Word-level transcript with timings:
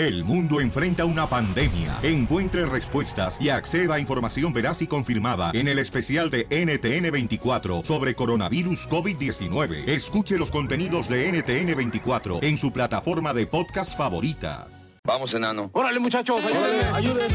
El 0.00 0.24
mundo 0.24 0.62
enfrenta 0.62 1.04
una 1.04 1.26
pandemia. 1.26 1.98
Encuentre 2.02 2.64
respuestas 2.64 3.36
y 3.38 3.50
acceda 3.50 3.96
a 3.96 4.00
información 4.00 4.50
veraz 4.50 4.80
y 4.80 4.86
confirmada 4.86 5.50
en 5.52 5.68
el 5.68 5.78
especial 5.78 6.30
de 6.30 6.48
NTN24 6.48 7.84
sobre 7.84 8.14
coronavirus 8.14 8.88
COVID-19. 8.88 9.86
Escuche 9.86 10.38
los 10.38 10.50
contenidos 10.50 11.06
de 11.06 11.30
NTN24 11.30 12.42
en 12.42 12.56
su 12.56 12.72
plataforma 12.72 13.34
de 13.34 13.46
podcast 13.46 13.94
favorita. 13.94 14.68
Vamos, 15.04 15.34
enano. 15.34 15.68
Órale, 15.74 16.00
muchachos, 16.00 16.40
ayúdenme, 16.46 16.84
ayuden. 16.94 17.30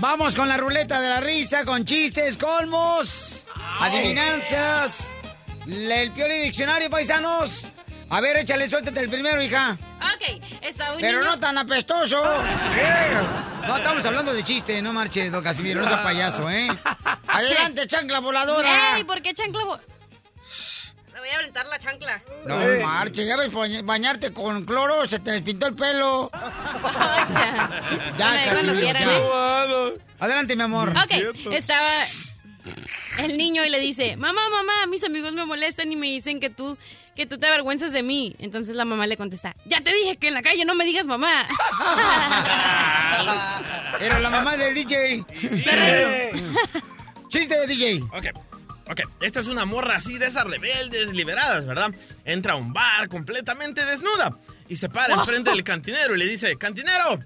Vamos 0.00 0.34
con 0.34 0.48
la 0.48 0.56
ruleta 0.56 1.00
de 1.00 1.10
la 1.10 1.20
risa, 1.20 1.64
con 1.64 1.84
chistes, 1.84 2.36
colmos, 2.36 3.44
adivinanzas, 3.78 5.12
el 5.64 6.10
pioli 6.10 6.38
diccionario, 6.38 6.90
paisanos. 6.90 7.70
A 8.14 8.20
ver, 8.20 8.36
échale, 8.36 8.68
suéltate 8.68 9.00
el 9.00 9.08
primero, 9.08 9.40
hija. 9.42 9.78
Ok, 10.00 10.42
está 10.60 10.92
un 10.92 11.00
Pero 11.00 11.20
niño- 11.20 11.30
no 11.30 11.40
tan 11.40 11.56
apestoso. 11.56 12.22
No, 13.66 13.76
estamos 13.76 14.04
hablando 14.04 14.34
de 14.34 14.42
chiste, 14.44 14.82
no 14.82 14.92
marche, 14.92 15.30
don 15.30 15.42
Casimiro, 15.42 15.80
no 15.80 15.88
sea 15.88 16.02
payaso, 16.02 16.50
¿eh? 16.50 16.68
Adelante, 17.28 17.86
chancla 17.86 18.20
voladora. 18.20 18.96
Ey, 18.98 19.04
¿por 19.04 19.22
qué 19.22 19.32
chancla? 19.32 19.62
vo- 19.62 19.80
Le 21.14 21.20
voy 21.20 21.28
a 21.30 21.38
aventar 21.38 21.66
la 21.68 21.78
chancla. 21.78 22.20
No 22.44 22.56
marche, 22.86 23.24
ya 23.24 23.36
ves 23.38 23.50
bañ- 23.52 23.82
bañarte 23.84 24.32
con 24.34 24.66
cloro, 24.66 25.06
se 25.08 25.18
te 25.18 25.30
despintó 25.30 25.66
el 25.68 25.74
pelo. 25.74 26.30
ya, 26.32 28.12
Ya, 28.18 28.52
Bueno, 28.52 28.74
quieran, 28.78 29.04
ya. 29.04 29.16
¿eh? 29.16 29.98
Adelante, 30.20 30.54
mi 30.54 30.62
amor. 30.64 30.90
Ok, 30.90 31.52
estaba 31.52 31.88
el 33.20 33.38
niño 33.38 33.64
y 33.64 33.70
le 33.70 33.78
dice, 33.80 34.16
mamá, 34.18 34.42
mamá, 34.50 34.86
mis 34.88 35.02
amigos 35.02 35.32
me 35.32 35.46
molestan 35.46 35.90
y 35.90 35.96
me 35.96 36.06
dicen 36.08 36.40
que 36.40 36.50
tú, 36.50 36.76
que 37.14 37.26
tú 37.26 37.38
te 37.38 37.46
avergüenzas 37.46 37.92
de 37.92 38.02
mí. 38.02 38.34
Entonces 38.38 38.74
la 38.74 38.84
mamá 38.84 39.06
le 39.06 39.16
contesta, 39.16 39.54
ya 39.66 39.80
te 39.80 39.92
dije 39.92 40.16
que 40.16 40.28
en 40.28 40.34
la 40.34 40.42
calle 40.42 40.64
no 40.64 40.74
me 40.74 40.84
digas 40.84 41.06
mamá. 41.06 41.46
Era 44.00 44.18
la 44.18 44.30
mamá 44.30 44.56
del 44.56 44.74
DJ. 44.74 45.24
Chiste 47.28 47.58
de 47.58 47.66
DJ. 47.66 48.02
Ok, 48.12 48.26
ok. 48.90 49.00
Esta 49.20 49.40
es 49.40 49.46
una 49.46 49.64
morra 49.64 49.96
así 49.96 50.18
de 50.18 50.26
esas 50.26 50.44
rebeldes, 50.44 51.12
liberadas, 51.12 51.66
¿verdad? 51.66 51.94
Entra 52.24 52.54
a 52.54 52.56
un 52.56 52.72
bar 52.72 53.08
completamente 53.08 53.84
desnuda 53.84 54.36
y 54.68 54.76
se 54.76 54.88
para 54.88 55.14
enfrente 55.14 55.50
del 55.50 55.64
cantinero 55.64 56.14
y 56.14 56.18
le 56.18 56.26
dice, 56.26 56.56
cantinero, 56.56 57.18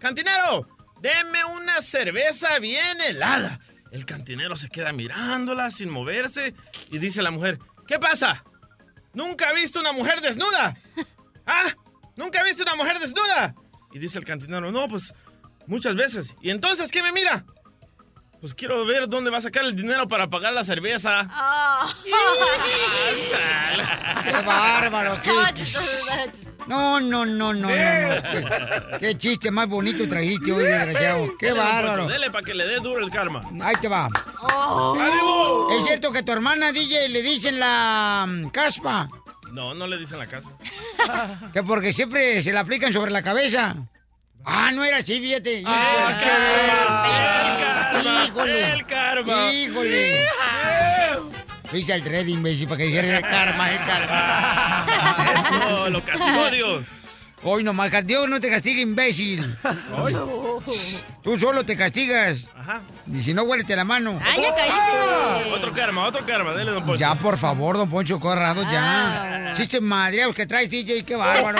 cantinero, 0.00 0.66
deme 1.00 1.44
una 1.56 1.82
cerveza 1.82 2.58
bien 2.58 3.00
helada. 3.00 3.60
El 3.90 4.06
cantinero 4.06 4.56
se 4.56 4.68
queda 4.68 4.92
mirándola 4.92 5.70
sin 5.70 5.88
moverse 5.88 6.52
y 6.90 6.98
dice 6.98 7.22
la 7.22 7.30
mujer, 7.30 7.58
¿qué 7.86 8.00
pasa? 8.00 8.42
¿Nunca 9.14 9.48
ha 9.48 9.52
visto 9.52 9.80
una 9.80 9.92
mujer 9.92 10.20
desnuda? 10.20 10.76
¿Ah? 11.46 11.66
¿Nunca 12.16 12.40
ha 12.40 12.44
visto 12.44 12.62
una 12.62 12.74
mujer 12.74 12.98
desnuda? 12.98 13.54
Y 13.92 13.98
dice 13.98 14.18
el 14.18 14.24
cantinero, 14.24 14.70
no, 14.70 14.88
pues 14.88 15.12
muchas 15.66 15.94
veces. 15.94 16.34
¿Y 16.42 16.50
entonces 16.50 16.90
qué 16.90 17.02
me 17.02 17.12
mira? 17.12 17.44
Pues 18.44 18.52
quiero 18.52 18.84
ver 18.84 19.08
dónde 19.08 19.30
va 19.30 19.38
a 19.38 19.40
sacar 19.40 19.64
el 19.64 19.74
dinero 19.74 20.06
para 20.06 20.28
pagar 20.28 20.52
la 20.52 20.64
cerveza. 20.64 21.26
Qué 24.22 24.32
bárbaro, 24.44 25.18
qué. 25.22 25.30
No, 26.66 27.00
no, 27.00 27.24
no, 27.24 27.54
no, 27.54 27.54
no. 27.54 27.60
no. 27.62 27.68
Qué, 27.68 28.98
qué 29.00 29.16
chiste 29.16 29.50
más 29.50 29.66
bonito 29.66 30.06
trajiste 30.06 30.52
hoy, 30.52 30.64
desgraciado. 30.64 31.34
Qué 31.38 31.48
don 31.48 31.58
bárbaro. 31.58 32.06
Dele 32.06 32.30
para 32.30 32.44
que 32.44 32.52
le 32.52 32.66
dé 32.66 32.80
duro 32.80 33.02
el 33.02 33.10
karma. 33.10 33.40
Ahí 33.62 33.76
te 33.80 33.88
va. 33.88 34.10
¡Ánimo! 34.10 35.70
¿Es 35.78 35.84
cierto 35.84 36.12
que 36.12 36.18
a 36.18 36.22
tu 36.22 36.32
hermana 36.32 36.70
DJ 36.70 37.08
le 37.08 37.22
dicen 37.22 37.58
la 37.58 38.26
mm, 38.28 38.48
caspa? 38.48 39.08
No, 39.52 39.72
no 39.72 39.86
le 39.86 39.96
dicen 39.96 40.18
la 40.18 40.26
casa. 40.26 40.50
Que 41.54 41.62
porque 41.62 41.94
siempre 41.94 42.42
se 42.42 42.52
la 42.52 42.60
aplican 42.60 42.92
sobre 42.92 43.10
la 43.10 43.22
cabeza. 43.22 43.74
Ah, 44.44 44.70
no 44.72 44.84
era 44.84 44.98
así, 44.98 45.20
fíjate. 45.20 45.62
karma, 45.62 47.08
Híjole. 48.26 48.72
el 48.72 48.86
karma. 48.86 49.52
Híjole. 49.52 50.26
Lo 51.72 51.78
hice 51.78 51.92
al 51.94 52.02
red, 52.02 52.26
imbécil, 52.26 52.68
para 52.68 52.78
que 52.78 52.84
dijera 52.84 53.16
el 53.18 53.22
karma, 53.22 53.70
el 53.72 53.78
karma. 53.78 54.86
Eso, 55.48 55.90
lo 55.90 56.04
castigó 56.04 56.50
Dios. 56.50 56.84
Hoy 57.44 57.62
nomás, 57.62 57.90
Dios 58.06 58.28
no 58.28 58.40
te 58.40 58.48
castiga, 58.50 58.80
imbécil. 58.80 59.44
Tú 61.22 61.38
solo 61.38 61.64
te 61.64 61.76
castigas. 61.76 62.38
Ajá. 62.56 62.82
Y 63.12 63.20
si 63.22 63.34
no, 63.34 63.42
huélete 63.42 63.76
la 63.76 63.84
mano. 63.84 64.18
¡Ay, 64.24 64.42
ya 64.42 64.54
caíste! 64.54 65.50
Otro 65.54 65.72
karma, 65.72 66.06
otro 66.06 66.24
karma. 66.24 66.52
Dele, 66.52 66.70
don 66.70 66.84
Poncho. 66.84 66.98
Ya, 66.98 67.14
por 67.14 67.36
favor, 67.38 67.76
don 67.76 67.88
Poncho 67.90 68.18
Corrado, 68.20 68.62
ya. 68.70 69.52
Chiste 69.54 69.80
madreados 69.80 70.34
que 70.34 70.46
traes, 70.46 70.68
DJ, 70.70 71.04
qué 71.04 71.16
bárbaro. 71.16 71.58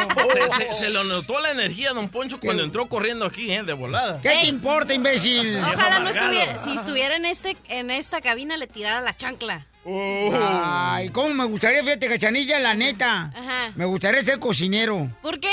Se, 0.56 0.64
se- 0.68 0.74
se 0.74 0.90
lo 0.90 1.04
notó 1.04 1.38
la 1.40 1.50
energía, 1.50 1.92
don 1.92 2.08
Poncho, 2.08 2.40
cuando 2.40 2.62
entró 2.64 2.86
corriendo 2.86 3.26
aquí, 3.26 3.50
¿eh? 3.52 3.62
De 3.62 3.72
volada. 3.72 4.20
¿Qué 4.20 4.30
te 4.42 4.46
importa, 4.46 4.94
imbécil? 4.94 5.56
Ojalá 5.58 5.98
no 6.00 6.08
estuviera, 6.08 6.58
si 6.58 6.74
estuviera 6.74 7.16
en 7.16 7.24
este, 7.26 7.56
en 7.68 7.90
esta 7.90 8.20
cabina 8.20 8.56
le 8.56 8.66
tirara 8.66 9.00
la 9.00 9.16
chancla. 9.16 9.66
Ay, 9.86 11.10
cómo 11.10 11.34
me 11.34 11.44
gustaría, 11.44 11.82
fíjate, 11.82 12.08
cachanilla, 12.08 12.58
la 12.58 12.74
neta. 12.74 13.32
Ajá. 13.34 13.72
Me 13.76 13.84
gustaría 13.84 14.22
ser 14.22 14.38
cocinero. 14.38 15.10
¿Por 15.20 15.38
qué? 15.40 15.52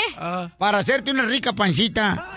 Para 0.58 0.78
hacerte 0.78 1.10
una 1.10 1.24
rica 1.24 1.52
pancita. 1.52 2.28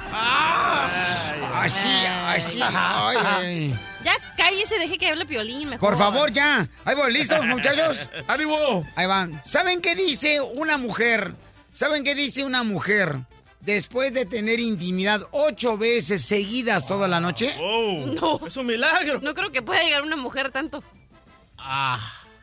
Así, 1.56 1.88
así. 2.08 2.60
ay, 2.62 3.18
ay. 3.26 3.80
Ya 4.04 4.14
cállese, 4.38 4.78
deje 4.78 4.98
que 4.98 5.08
hable 5.10 5.26
Piolín 5.26 5.68
mejor. 5.70 5.90
Por 5.90 5.98
favor, 5.98 6.32
ya. 6.32 6.68
Ahí 6.84 6.96
voy, 6.96 7.12
¿listos, 7.12 7.44
muchachos? 7.46 8.08
¡Ánimo! 8.28 8.86
Ahí 8.96 9.08
van. 9.08 9.42
¿Saben 9.44 9.82
qué 9.82 9.96
dice 9.96 10.42
una 10.42 10.78
mujer? 10.78 11.34
¿Saben 11.72 12.04
qué 12.04 12.14
dice 12.14 12.44
una 12.44 12.64
mujer 12.64 13.18
después 13.62 14.14
de 14.14 14.26
tener 14.28 14.60
intimidad 14.60 15.22
ocho 15.32 15.76
veces 15.78 16.24
seguidas 16.24 16.86
toda 16.86 17.08
la 17.08 17.20
noche? 17.20 17.56
¡Oh! 17.60 18.06
No. 18.06 18.46
¡Es 18.46 18.56
un 18.58 18.68
milagro! 18.68 19.20
No 19.22 19.34
creo 19.34 19.52
que 19.52 19.62
pueda 19.64 19.82
llegar 19.82 20.04
una 20.04 20.18
mujer 20.18 20.52
tanto. 20.52 20.84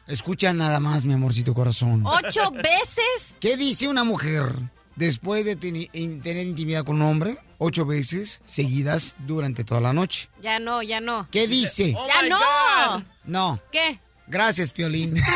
Escucha 0.06 0.52
nada 0.52 0.80
más, 0.80 1.04
mi 1.04 1.14
amorcito 1.14 1.54
corazón. 1.54 2.02
¿Ocho 2.04 2.50
veces? 2.50 3.36
¿Qué 3.40 3.56
dice 3.56 3.88
una 3.88 4.04
mujer 4.04 4.54
después 4.96 5.44
de 5.44 5.56
tener 5.56 6.46
intimidad 6.46 6.84
con 6.84 6.96
un 6.96 7.02
hombre 7.02 7.38
ocho 7.58 7.86
veces 7.86 8.40
seguidas 8.44 9.14
durante 9.20 9.64
toda 9.64 9.80
la 9.80 9.92
noche? 9.92 10.28
Ya 10.42 10.58
no, 10.58 10.82
ya 10.82 11.00
no. 11.00 11.28
¿Qué 11.30 11.46
dice? 11.46 11.94
Oh 11.96 12.06
¡Ya 12.06 12.28
no! 12.28 12.38
God. 12.38 13.02
No. 13.24 13.60
¿Qué? 13.70 14.00
Gracias, 14.26 14.72
Piolín. 14.72 15.14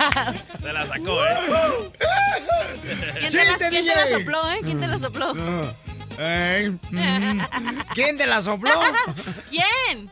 Se 0.60 0.72
la 0.72 0.86
sacó, 0.86 1.26
¿eh? 1.26 1.36
¿Quién, 3.18 3.30
te 3.30 3.44
la, 3.44 3.70
quién 3.70 3.86
te 3.86 3.94
la 3.94 4.08
sopló, 4.08 4.50
eh? 4.50 4.60
¿Quién 4.62 4.80
te 4.80 4.86
la 4.86 4.98
sopló? 4.98 5.34
Mm. 6.18 7.40
¿Quién 7.94 8.16
te 8.16 8.26
la 8.26 8.42
sopló? 8.42 8.72
¿Quién? 9.50 10.10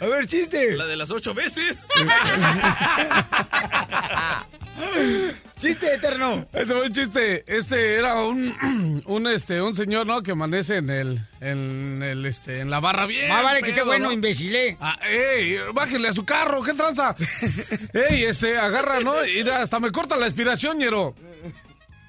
A 0.00 0.06
ver, 0.06 0.26
chiste. 0.26 0.76
La 0.76 0.86
de 0.86 0.96
las 0.96 1.10
ocho 1.10 1.34
veces. 1.34 1.86
Chiste 5.58 5.94
eterno. 5.94 6.46
Este 6.52 6.66
fue 6.66 6.82
un 6.82 6.92
chiste. 6.92 7.44
Este 7.46 7.94
era 7.94 8.22
un, 8.22 9.02
un 9.06 9.26
este 9.28 9.62
un 9.62 9.74
señor, 9.74 10.06
¿no? 10.06 10.22
Que 10.22 10.32
amanece 10.32 10.76
en 10.76 10.90
el 10.90 11.20
en 11.40 12.02
el 12.02 12.26
este 12.26 12.60
en 12.60 12.70
la 12.70 12.80
barra 12.80 13.06
bien. 13.06 13.28
Más 13.28 13.42
vale 13.42 13.62
que 13.62 13.70
esté 13.70 13.80
pedo, 13.80 13.86
bueno, 13.86 14.06
¿no? 14.06 14.12
imbécil, 14.12 14.54
¿eh? 14.54 14.76
Ah, 14.80 14.98
ey, 15.02 15.58
bájenle 15.72 16.08
a 16.08 16.12
su 16.12 16.24
carro, 16.24 16.62
¿qué 16.62 16.74
tranza? 16.74 17.14
ey, 18.10 18.24
este, 18.24 18.58
agarra, 18.58 19.00
¿no? 19.00 19.24
Y 19.24 19.48
hasta 19.48 19.80
me 19.80 19.90
corta 19.90 20.16
la 20.16 20.26
inspiración, 20.26 20.78
ñero. 20.78 21.14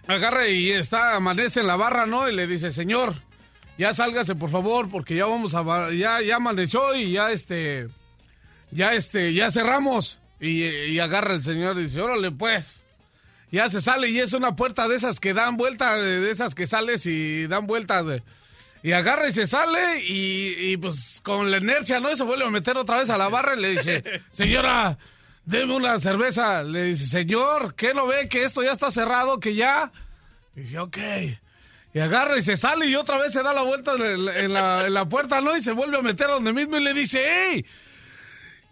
Agarra 0.08 0.48
y 0.48 0.72
está, 0.72 1.16
amanece 1.16 1.62
en 1.62 1.68
la 1.68 1.76
barra, 1.76 2.06
¿no? 2.06 2.30
Y 2.30 2.36
le 2.36 2.48
dice, 2.48 2.72
señor, 2.72 3.16
ya 3.78 3.94
sálgase, 3.94 4.36
por 4.36 4.50
favor, 4.50 4.90
porque 4.90 5.16
ya 5.16 5.26
vamos 5.26 5.56
a, 5.56 5.92
ya, 5.92 6.22
ya 6.22 6.36
amaneció 6.36 6.96
y 6.96 7.12
ya, 7.12 7.32
este, 7.32 7.90
ya, 8.72 8.94
este, 8.94 9.34
ya 9.34 9.50
cerramos. 9.52 10.22
Y, 10.40 10.64
y 10.66 11.00
agarra 11.00 11.34
el 11.34 11.44
señor 11.44 11.78
y 11.78 11.84
dice, 11.84 12.02
órale, 12.02 12.32
pues. 12.32 12.84
Ya 13.52 13.70
se 13.70 13.82
sale 13.82 14.10
y 14.10 14.20
es 14.20 14.34
una 14.34 14.56
puerta 14.56 14.88
de 14.88 14.96
esas 14.96 15.20
que 15.20 15.34
dan 15.34 15.56
vuelta, 15.56 15.96
de 15.96 16.30
esas 16.30 16.56
que 16.56 16.68
sales 16.68 17.06
y 17.06 17.48
dan 17.48 17.68
vueltas, 17.68 18.06
güey. 18.06 18.22
Y 18.84 18.92
agarra 18.92 19.28
y 19.28 19.32
se 19.32 19.48
sale 19.48 20.04
y, 20.04 20.72
y, 20.72 20.78
pues 20.78 21.20
con 21.24 21.50
la 21.50 21.58
inercia, 21.58 22.00
¿no? 22.00 22.12
Y 22.12 22.16
se 22.16 22.24
vuelve 22.24 22.46
a 22.46 22.50
meter 22.52 22.78
otra 22.78 23.00
vez 23.00 23.10
a 23.10 23.18
la 23.18 23.30
barra 23.30 23.56
y 23.56 23.62
le 23.62 23.70
dice, 23.70 24.04
señora, 24.32 24.98
deme 25.46 25.76
una 25.76 26.00
cerveza. 26.00 26.64
Le 26.64 26.84
dice, 26.84 27.06
señor, 27.06 27.76
¿qué 27.76 27.94
no 27.94 28.08
ve 28.08 28.28
que 28.30 28.44
esto 28.44 28.64
ya 28.64 28.72
está 28.72 28.92
cerrado, 28.92 29.40
que 29.40 29.56
ya? 29.56 29.92
Dice, 30.54 30.80
ok. 30.80 30.98
Y 31.94 32.00
agarra 32.00 32.38
y 32.38 32.42
se 32.42 32.58
sale 32.58 32.88
y 32.88 32.96
otra 32.96 33.18
vez 33.18 33.32
se 33.32 33.42
da 33.42 33.54
la 33.54 33.62
vuelta 33.62 33.94
en 33.96 34.54
la 34.54 35.06
puerta, 35.08 35.40
¿no? 35.40 35.56
Y 35.56 35.64
se 35.64 35.72
vuelve 35.72 35.98
a 35.98 36.02
meter 36.02 36.28
a 36.28 36.34
donde 36.34 36.52
mismo 36.52 36.78
y 36.78 36.84
le 36.84 36.94
dice, 36.94 37.24
hey, 37.26 37.66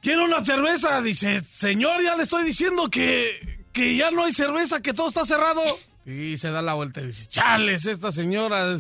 quiero 0.01 0.25
una 0.25 0.43
cerveza. 0.43 1.01
Dice, 1.01 1.41
señor, 1.49 2.03
ya 2.03 2.17
le 2.17 2.23
estoy 2.23 2.43
diciendo 2.43 2.89
que, 2.89 3.65
que 3.71 3.95
ya 3.95 4.11
no 4.11 4.25
hay 4.25 4.33
cerveza, 4.33 4.81
que 4.81 4.93
todo 4.93 5.07
está 5.07 5.23
cerrado. 5.23 5.61
Y 6.05 6.35
se 6.37 6.51
da 6.51 6.61
la 6.61 6.73
vuelta 6.73 6.99
y 6.99 7.07
dice, 7.07 7.27
chales, 7.27 7.85
esta 7.85 8.11
señora 8.11 8.75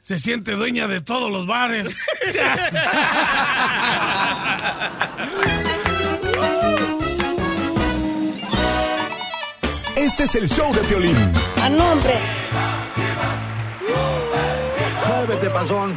se 0.00 0.18
siente 0.18 0.52
dueña 0.52 0.86
de 0.86 1.00
todos 1.00 1.30
los 1.30 1.46
bares. 1.46 1.98
Este 9.98 10.24
es 10.24 10.34
el 10.36 10.48
show 10.48 10.72
de 10.72 10.80
Piolín. 10.82 11.16
¡A 11.60 11.68
nombre! 11.68 12.14
Muévete, 15.08 15.50
panzón. 15.50 15.96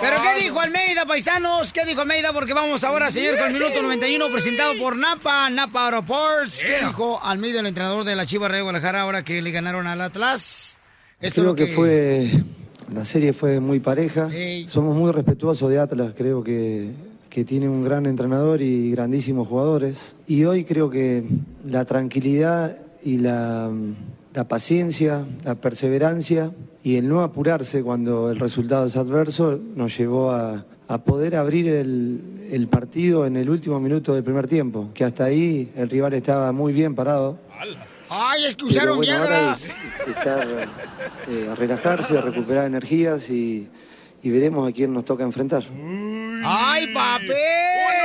¿Pero 0.00 0.16
qué 0.20 0.42
dijo 0.42 0.58
Almeida, 0.58 1.06
paisanos? 1.06 1.72
¿Qué 1.72 1.84
dijo 1.84 2.00
Almeida? 2.00 2.32
Porque 2.32 2.54
vamos 2.54 2.82
ahora, 2.82 3.12
señor, 3.12 3.38
con 3.38 3.46
el 3.46 3.52
minuto 3.52 3.82
91 3.82 4.32
presentado 4.32 4.74
por 4.76 4.96
Napa, 4.96 5.48
Napa 5.50 5.84
Aeroports. 5.84 6.64
¿Qué 6.64 6.84
dijo 6.86 7.20
Almeida, 7.22 7.60
el 7.60 7.66
entrenador 7.66 8.02
de 8.02 8.16
la 8.16 8.26
Chivas 8.26 8.50
de 8.50 8.62
Guadalajara, 8.62 9.02
ahora 9.02 9.22
que 9.22 9.40
le 9.40 9.52
ganaron 9.52 9.86
al 9.86 10.00
Atlas? 10.00 10.80
Esto 11.20 11.42
creo 11.42 11.54
es 11.54 11.60
lo 11.60 11.66
que... 11.66 11.72
fue 11.72 12.42
la 12.92 13.04
serie 13.04 13.32
fue 13.32 13.60
muy 13.60 13.78
pareja. 13.78 14.28
Ey. 14.32 14.68
Somos 14.68 14.96
muy 14.96 15.12
respetuosos 15.12 15.70
de 15.70 15.78
Atlas. 15.78 16.14
Creo 16.18 16.42
que, 16.42 16.90
que 17.30 17.44
tiene 17.44 17.68
un 17.68 17.84
gran 17.84 18.06
entrenador 18.06 18.60
y 18.60 18.90
grandísimos 18.90 19.46
jugadores. 19.46 20.16
Y 20.26 20.44
hoy 20.46 20.64
creo 20.64 20.90
que 20.90 21.22
la 21.64 21.84
tranquilidad 21.84 22.78
y 23.02 23.18
la, 23.18 23.70
la 24.34 24.48
paciencia, 24.48 25.24
la 25.44 25.54
perseverancia 25.54 26.52
y 26.82 26.96
el 26.96 27.08
no 27.08 27.22
apurarse 27.22 27.82
cuando 27.82 28.30
el 28.30 28.38
resultado 28.38 28.86
es 28.86 28.96
adverso 28.96 29.58
nos 29.74 29.96
llevó 29.96 30.30
a, 30.30 30.64
a 30.88 30.98
poder 30.98 31.36
abrir 31.36 31.68
el, 31.68 32.48
el 32.50 32.68
partido 32.68 33.26
en 33.26 33.36
el 33.36 33.50
último 33.50 33.80
minuto 33.80 34.14
del 34.14 34.24
primer 34.24 34.46
tiempo. 34.46 34.90
Que 34.94 35.04
hasta 35.04 35.24
ahí 35.24 35.72
el 35.76 35.88
rival 35.88 36.14
estaba 36.14 36.52
muy 36.52 36.72
bien 36.72 36.94
parado. 36.94 37.38
Ay, 38.08 38.44
es 38.44 38.54
que 38.54 38.66
usaron 38.66 38.98
bueno, 38.98 39.16
ahora 39.16 39.52
es 39.52 39.74
estar, 40.06 40.46
eh, 41.28 41.48
a 41.50 41.54
relajarse, 41.56 42.16
a 42.16 42.20
recuperar 42.20 42.66
energías 42.66 43.28
y, 43.30 43.66
y 44.22 44.30
veremos 44.30 44.68
a 44.68 44.72
quién 44.72 44.92
nos 44.92 45.04
toca 45.04 45.24
enfrentar. 45.24 45.64
¡Ay, 46.44 46.86
papel! 46.94 47.30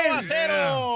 ¡Uno 0.07 0.16
a 0.16 0.24
cero! 0.24 0.88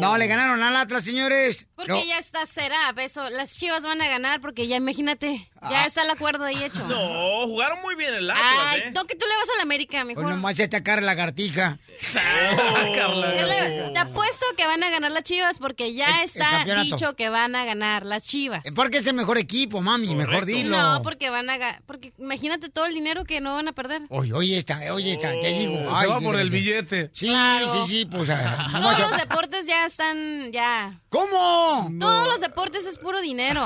No, 0.00 0.16
le 0.16 0.26
ganaron 0.28 0.62
al 0.62 0.74
Atlas, 0.76 1.04
señores. 1.04 1.66
Porque 1.74 1.92
No. 1.92 2.04
ya 2.04 2.18
está 2.18 2.46
será, 2.46 2.94
eso. 2.98 3.28
Las 3.28 3.58
chivas 3.58 3.82
van 3.82 4.00
a 4.00 4.08
ganar 4.08 4.40
porque 4.40 4.66
ya 4.66 4.76
imagínate, 4.76 5.50
ya 5.68 5.84
está 5.84 6.02
el 6.04 6.10
acuerdo 6.10 6.44
ahí 6.44 6.62
hecho. 6.62 6.86
No, 6.86 7.46
jugaron 7.46 7.80
muy 7.82 7.96
bien 7.96 8.14
el 8.14 8.30
Atlas, 8.30 8.46
Ay, 8.66 8.80
¿eh? 8.86 8.92
no, 8.94 9.04
que 9.06 9.14
tú 9.16 9.26
le 9.26 9.34
vas 9.36 9.48
a 9.52 9.56
la 9.56 9.62
América, 9.62 9.98
Pues 10.04 10.16
mejor. 10.16 10.30
nomás 10.30 10.58
esta 10.58 10.82
cara 10.82 11.02
lagartija. 11.02 11.78
Carla. 12.94 13.36
Yo 13.36 13.46
le- 13.46 13.90
Te 13.92 13.98
apuesto 13.98 14.46
que 14.56 14.64
van 14.64 14.82
a 14.82 14.90
ganar 14.90 15.10
las 15.12 15.22
chivas 15.24 15.58
porque 15.58 15.92
ya 15.94 16.18
El- 16.20 16.24
está 16.24 16.64
dicho 16.82 17.14
que 17.14 17.28
van 17.28 17.54
a 17.56 17.64
ganar 17.64 18.06
las 18.06 18.26
chivas. 18.26 18.62
Porque 18.74 18.98
es 18.98 19.06
el 19.06 19.14
mejor 19.14 19.36
equipo, 19.38 19.80
mami, 19.82 20.14
mejor 20.14 20.46
dilo. 20.46 20.76
No, 20.76 21.02
porque 21.02 21.28
van 21.30 21.50
a 21.50 21.58
ga- 21.58 21.80
porque 21.86 22.12
imagínate 22.18 22.68
todo 22.70 22.86
el 22.86 22.94
dinero 22.94 23.24
que 23.24 23.40
no 23.40 23.54
van 23.54 23.68
a 23.68 23.72
perder. 23.72 24.02
Oye, 24.08 24.32
oye, 24.32 24.56
está, 24.58 24.80
oye, 24.94 25.12
está, 25.12 25.38
te 25.40 25.48
digo. 25.48 25.74
Oh, 25.88 25.98
Se 25.98 26.04
ay, 26.04 26.10
va 26.10 26.20
por 26.20 26.38
el 26.38 26.50
mira. 26.50 26.62
Billete. 26.82 27.10
Sí, 27.14 27.28
sí, 27.72 27.78
sí, 27.86 28.06
pues. 28.06 28.28
ah, 28.30 28.68
Todos 28.80 28.98
los 28.98 29.16
deportes 29.20 29.66
ya 29.66 29.86
están, 29.86 30.52
ya. 30.52 31.00
¿Cómo? 31.08 31.90
Todos 32.00 32.26
los 32.26 32.40
deportes 32.40 32.86
es 32.86 32.98
puro 32.98 33.20
dinero. 33.20 33.62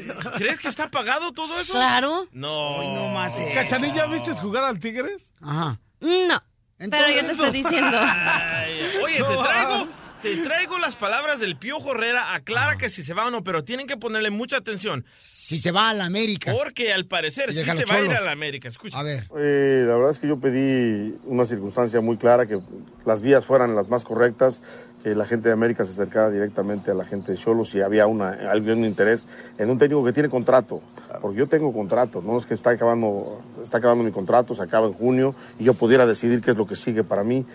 ¿Crees 0.36 0.58
que 0.60 0.68
está 0.68 0.90
pagado 0.90 1.32
todo 1.32 1.58
eso? 1.60 1.72
Claro. 1.72 2.26
No. 2.32 2.82
no 2.94 3.08
más. 3.08 3.38
eh. 3.38 3.52
¿Cachanilla 3.54 4.06
viste 4.06 4.32
jugar 4.34 4.64
al 4.64 4.78
Tigres? 4.78 5.34
Ajá. 5.40 5.78
No. 6.00 6.42
Pero 6.78 7.08
yo 7.08 7.24
te 7.24 7.32
estoy 7.32 7.50
diciendo. 7.52 7.98
Ay, 8.02 8.98
oye, 9.02 9.16
te 9.16 9.36
traigo, 9.36 9.88
te 10.22 10.36
traigo 10.38 10.78
las 10.78 10.96
palabras 10.96 11.40
del 11.40 11.56
Piojo 11.56 11.92
Herrera. 11.92 12.34
Aclara 12.34 12.76
que 12.76 12.90
si 12.90 13.02
se 13.02 13.14
va 13.14 13.26
o 13.26 13.30
no, 13.30 13.44
pero 13.44 13.64
tienen 13.64 13.86
que 13.86 13.96
ponerle 13.96 14.30
mucha 14.30 14.56
atención. 14.56 15.04
Si 15.16 15.58
se 15.58 15.70
va 15.70 15.90
a 15.90 15.94
la 15.94 16.04
América. 16.04 16.52
Porque 16.52 16.92
al 16.92 17.06
parecer 17.06 17.52
sí 17.52 17.60
se 17.60 17.84
va 17.84 17.94
a 17.94 18.00
ir 18.00 18.12
a 18.12 18.20
la 18.20 18.32
América. 18.32 18.68
Escucha. 18.68 18.98
A 18.98 19.02
ver. 19.02 19.28
Eh, 19.38 19.84
la 19.86 19.94
verdad 19.94 20.10
es 20.10 20.18
que 20.18 20.28
yo 20.28 20.38
pedí 20.38 21.14
una 21.24 21.44
circunstancia 21.44 22.00
muy 22.00 22.16
clara, 22.16 22.46
que 22.46 22.60
las 23.04 23.22
vías 23.22 23.44
fueran 23.44 23.74
las 23.74 23.88
más 23.88 24.04
correctas, 24.04 24.62
que 25.06 25.14
la 25.14 25.24
gente 25.24 25.48
de 25.48 25.52
América 25.52 25.84
se 25.84 25.92
acercara 25.92 26.30
directamente 26.30 26.90
a 26.90 26.94
la 26.94 27.04
gente 27.04 27.30
de 27.30 27.38
Cholos 27.38 27.70
si 27.70 27.80
había 27.80 28.08
una, 28.08 28.30
algún 28.50 28.84
interés 28.84 29.24
en 29.56 29.70
un 29.70 29.78
técnico 29.78 30.04
que 30.04 30.12
tiene 30.12 30.28
contrato, 30.28 30.82
porque 31.22 31.38
yo 31.38 31.46
tengo 31.46 31.72
contrato, 31.72 32.20
no 32.20 32.36
es 32.36 32.44
que 32.44 32.54
está 32.54 32.70
acabando, 32.70 33.40
está 33.62 33.78
acabando 33.78 34.02
mi 34.02 34.10
contrato, 34.10 34.52
se 34.52 34.64
acaba 34.64 34.88
en 34.88 34.94
junio 34.94 35.32
y 35.60 35.64
yo 35.64 35.74
pudiera 35.74 36.06
decidir 36.06 36.40
qué 36.40 36.50
es 36.50 36.56
lo 36.56 36.66
que 36.66 36.74
sigue 36.74 37.04
para 37.04 37.22
mí. 37.22 37.46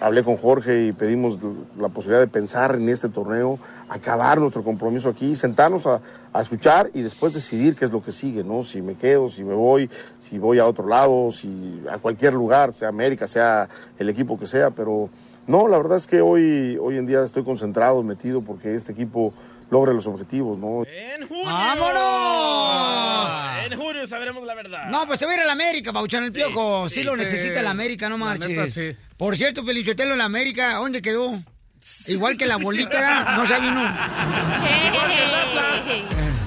Hablé 0.00 0.24
con 0.24 0.38
Jorge 0.38 0.86
y 0.86 0.92
pedimos 0.92 1.38
la 1.78 1.90
posibilidad 1.90 2.20
de 2.20 2.26
pensar 2.26 2.74
en 2.74 2.88
este 2.88 3.10
torneo, 3.10 3.58
acabar 3.86 4.40
nuestro 4.40 4.64
compromiso 4.64 5.10
aquí, 5.10 5.36
sentarnos 5.36 5.86
a, 5.86 6.00
a 6.32 6.40
escuchar 6.40 6.90
y 6.94 7.02
después 7.02 7.34
decidir 7.34 7.76
qué 7.76 7.84
es 7.84 7.92
lo 7.92 8.02
que 8.02 8.10
sigue, 8.10 8.42
¿no? 8.42 8.62
Si 8.62 8.80
me 8.80 8.94
quedo, 8.94 9.28
si 9.28 9.44
me 9.44 9.52
voy, 9.52 9.90
si 10.18 10.38
voy 10.38 10.58
a 10.58 10.64
otro 10.64 10.86
lado, 10.88 11.30
si 11.32 11.82
a 11.92 11.98
cualquier 11.98 12.32
lugar, 12.32 12.72
sea 12.72 12.88
América, 12.88 13.26
sea 13.26 13.68
el 13.98 14.08
equipo 14.08 14.38
que 14.38 14.46
sea, 14.46 14.70
pero 14.70 15.10
no, 15.46 15.68
la 15.68 15.76
verdad 15.76 15.98
es 15.98 16.06
que 16.06 16.22
hoy, 16.22 16.78
hoy 16.80 16.96
en 16.96 17.06
día 17.06 17.22
estoy 17.22 17.44
concentrado, 17.44 18.02
metido 18.02 18.40
porque 18.40 18.74
este 18.74 18.92
equipo 18.92 19.34
logre 19.70 19.94
los 19.94 20.06
objetivos, 20.06 20.58
¿no? 20.58 20.82
En 20.84 21.26
junio. 21.28 21.44
¡Vámonos! 21.44 23.30
En 23.66 23.78
junio 23.78 24.06
sabremos 24.06 24.44
la 24.46 24.54
verdad. 24.54 24.86
No, 24.90 25.06
pues 25.06 25.18
se 25.18 25.26
va 25.26 25.32
a 25.32 25.34
ir 25.36 25.40
a 25.42 25.46
la 25.46 25.52
América, 25.52 25.92
Pauchón 25.92 26.24
el 26.24 26.32
Piojo. 26.32 26.88
Sí, 26.88 27.00
sí, 27.00 27.02
lo 27.04 27.14
sí. 27.14 27.20
necesita 27.20 27.62
la 27.62 27.70
América, 27.70 28.08
no 28.08 28.18
La 28.18 28.24
marches. 28.24 28.48
neta, 28.48 28.70
sí. 28.70 28.96
Por 29.16 29.36
cierto, 29.36 29.64
Pelichotelo 29.64 30.12
en 30.12 30.18
la 30.18 30.24
América, 30.24 30.74
¿dónde 30.74 31.02
quedó? 31.02 31.42
Igual 32.08 32.36
que 32.36 32.46
la 32.46 32.56
bolita, 32.56 33.36
no 33.36 33.46
se 33.46 33.58
vino. 33.58 33.80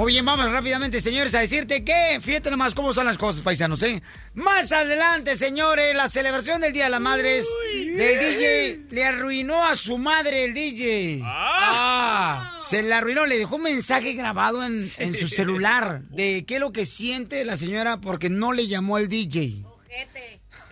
Muy 0.00 0.14
bien, 0.14 0.24
vamos 0.24 0.50
rápidamente, 0.50 1.02
señores, 1.02 1.34
a 1.34 1.40
decirte 1.40 1.84
que 1.84 2.20
fíjate 2.22 2.50
nomás 2.50 2.74
cómo 2.74 2.94
son 2.94 3.04
las 3.04 3.18
cosas, 3.18 3.42
paisanos, 3.42 3.82
¿eh? 3.82 4.02
Más 4.32 4.72
adelante, 4.72 5.36
señores, 5.36 5.94
la 5.94 6.08
celebración 6.08 6.62
del 6.62 6.72
Día 6.72 6.84
de 6.84 6.90
las 6.90 7.02
Madres 7.02 7.44
del 7.74 8.18
DJ 8.18 8.86
le 8.92 9.04
arruinó 9.04 9.62
a 9.62 9.76
su 9.76 9.98
madre 9.98 10.46
el 10.46 10.54
DJ. 10.54 11.20
Ah, 11.22 12.50
Se 12.66 12.80
la 12.82 12.96
arruinó, 12.96 13.26
le 13.26 13.36
dejó 13.36 13.56
un 13.56 13.64
mensaje 13.64 14.14
grabado 14.14 14.64
en, 14.64 14.90
en 14.96 15.14
su 15.18 15.28
celular 15.28 16.00
de 16.08 16.46
qué 16.48 16.54
es 16.54 16.60
lo 16.60 16.72
que 16.72 16.86
siente 16.86 17.44
la 17.44 17.58
señora 17.58 18.00
porque 18.00 18.30
no 18.30 18.54
le 18.54 18.68
llamó 18.68 18.96
al 18.96 19.06
DJ. 19.06 19.66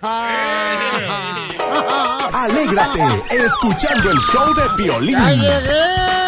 Ah. 0.01 1.49
Alégrate 2.33 3.03
escuchando 3.45 4.11
el 4.11 4.19
show 4.21 4.55
de 4.55 4.63
Piolín. 4.75 5.19
¡Ya 5.19 5.33
llegué! 5.33 6.28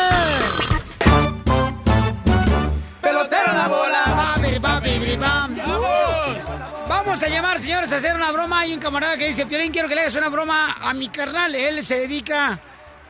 Señores, 7.61 7.93
a 7.93 7.97
hacer 7.97 8.15
una 8.15 8.33
broma. 8.33 8.61
Hay 8.61 8.73
un 8.73 8.81
camarada 8.81 9.17
que 9.17 9.29
dice, 9.29 9.47
Piolín, 9.47 9.73
quiero 9.73 9.89
que 9.89 9.95
le 9.95 10.03
hagas 10.03 10.15
una 10.15 10.29
broma 10.29 10.77
a 10.81 10.93
mi 10.95 11.09
carnal. 11.09 11.55
Él 11.55 11.85
se 11.85 12.01
dedica 12.01 12.61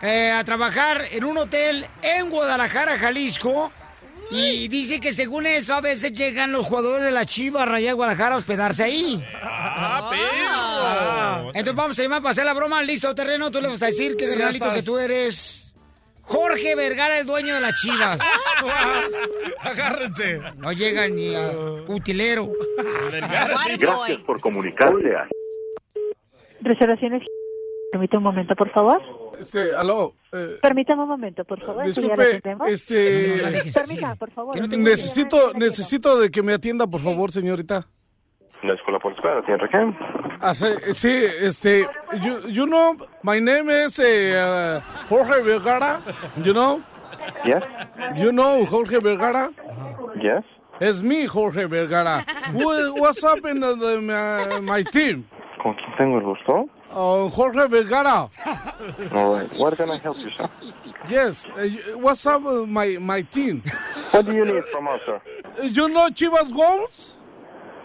eh, 0.03 0.31
a 0.33 0.43
trabajar 0.45 1.05
en 1.13 1.25
un 1.25 1.39
hotel 1.39 1.87
en 2.03 2.31
Guadalajara, 2.31 2.99
Jalisco. 2.99 3.73
Y 4.33 4.69
dice 4.69 5.01
que 5.01 5.13
según 5.13 5.47
eso 5.47 5.75
a 5.75 5.81
veces 5.81 6.13
llegan 6.13 6.53
los 6.53 6.65
jugadores 6.65 7.03
de 7.03 7.11
la 7.11 7.27
Chiva 7.27 7.65
Raya 7.65 7.89
de 7.89 7.95
Guadalajara 7.95 8.37
a 8.37 8.39
hospedarse 8.39 8.85
ahí. 8.85 9.25
ah, 9.43 10.09
perro. 10.11 11.49
Entonces 11.49 11.75
vamos 11.75 11.99
a 11.99 12.03
llamar 12.03 12.23
para 12.23 12.31
hacer 12.31 12.45
la 12.45 12.55
broma. 12.55 12.81
Listo, 12.83 13.13
terreno. 13.15 13.51
Tú 13.51 13.61
le 13.61 13.69
vas 13.69 13.83
a 13.83 13.87
decir 13.87 14.17
que 14.17 14.29
carnalito 14.29 14.73
que 14.73 14.83
tú 14.83 14.99
eres 14.99 15.70
Jorge 16.31 16.77
Vergara, 16.77 17.19
el 17.19 17.27
dueño 17.27 17.55
de 17.57 17.61
las 17.61 17.75
Chivas. 17.75 18.19
Agárrense. 19.61 20.41
No 20.57 20.71
llega 20.73 21.09
ni 21.09 21.35
a 21.35 21.51
utilero. 21.89 22.49
Gracias 23.11 24.19
por 24.25 24.41
comunicarse 24.41 25.17
a 25.17 25.29
Reservaciones. 26.61 27.23
Permítame 27.91 28.19
un 28.19 28.25
momento, 28.25 28.55
por 28.55 28.71
favor. 28.71 29.01
Este, 29.41 29.75
aló. 29.75 30.15
eh, 30.33 30.59
Permítame 30.63 31.03
un 31.03 31.09
momento, 31.09 31.45
por 31.45 31.59
favor. 31.61 31.85
¿Ya 31.85 32.01
la 32.03 32.15
disculpe, 32.15 32.43
este... 32.69 33.73
Permítame, 33.75 34.17
por 34.17 34.31
favor. 34.31 34.69
Necesito, 34.79 35.53
necesito 35.55 36.21
de 36.21 36.31
que 36.31 36.43
me 36.43 36.53
atienda, 36.53 36.87
por 36.87 37.01
favor, 37.01 37.33
señorita. 37.33 37.89
La 38.63 38.75
escuela 38.75 38.99
por 38.99 39.13
espera, 39.13 39.43
¿tiene 39.43 39.69
qué? 39.71 39.95
Ah, 40.41 40.55
sí, 40.55 40.67
sí, 40.95 41.25
este, 41.41 41.87
you, 42.23 42.41
you 42.49 42.67
know, 42.67 42.97
my 43.23 43.39
name 43.41 43.71
is 43.71 43.99
eh, 43.99 44.35
uh, 44.37 44.81
Jorge 45.09 45.41
Vergara, 45.43 46.01
you 46.43 46.53
know, 46.53 46.83
Yes, 47.45 47.63
you 48.17 48.33
know 48.33 48.65
Jorge 48.67 48.99
Vergara, 49.01 49.51
yes. 50.23 50.43
it's 50.81 51.03
me, 51.03 51.27
Jorge 51.27 51.65
Vergara. 51.67 52.25
What, 52.53 52.99
what's 52.99 53.23
up 53.25 53.45
in 53.45 53.61
the, 53.61 53.75
the- 53.77 54.01
my, 54.01 54.61
my 54.61 54.83
team? 54.83 55.27
¿Con 55.63 55.75
quién 55.75 55.97
tengo 55.99 56.19
el 56.19 56.25
gusto? 56.25 56.69
Uh, 56.93 57.29
Jorge 57.29 57.69
Vergara, 57.69 58.29
All 59.15 59.35
right. 59.35 59.53
What 59.59 59.77
can 59.77 59.91
I 59.91 59.99
help 59.99 60.17
you, 60.19 60.31
sir? 60.37 60.49
yes, 61.09 61.47
uh, 61.57 61.69
what's 61.99 62.25
up 62.27 62.43
with 62.43 62.69
my, 62.69 62.97
my 62.99 63.23
team? 63.23 63.63
What 64.11 64.27
do 64.27 64.33
you 64.33 64.45
need 64.45 64.65
from 64.73 64.89
us, 64.89 65.01
sir? 65.07 65.21
Uh, 65.61 65.65
You 65.65 65.89
know 65.89 66.09
Chivas 66.09 66.53
Goals? 66.53 67.15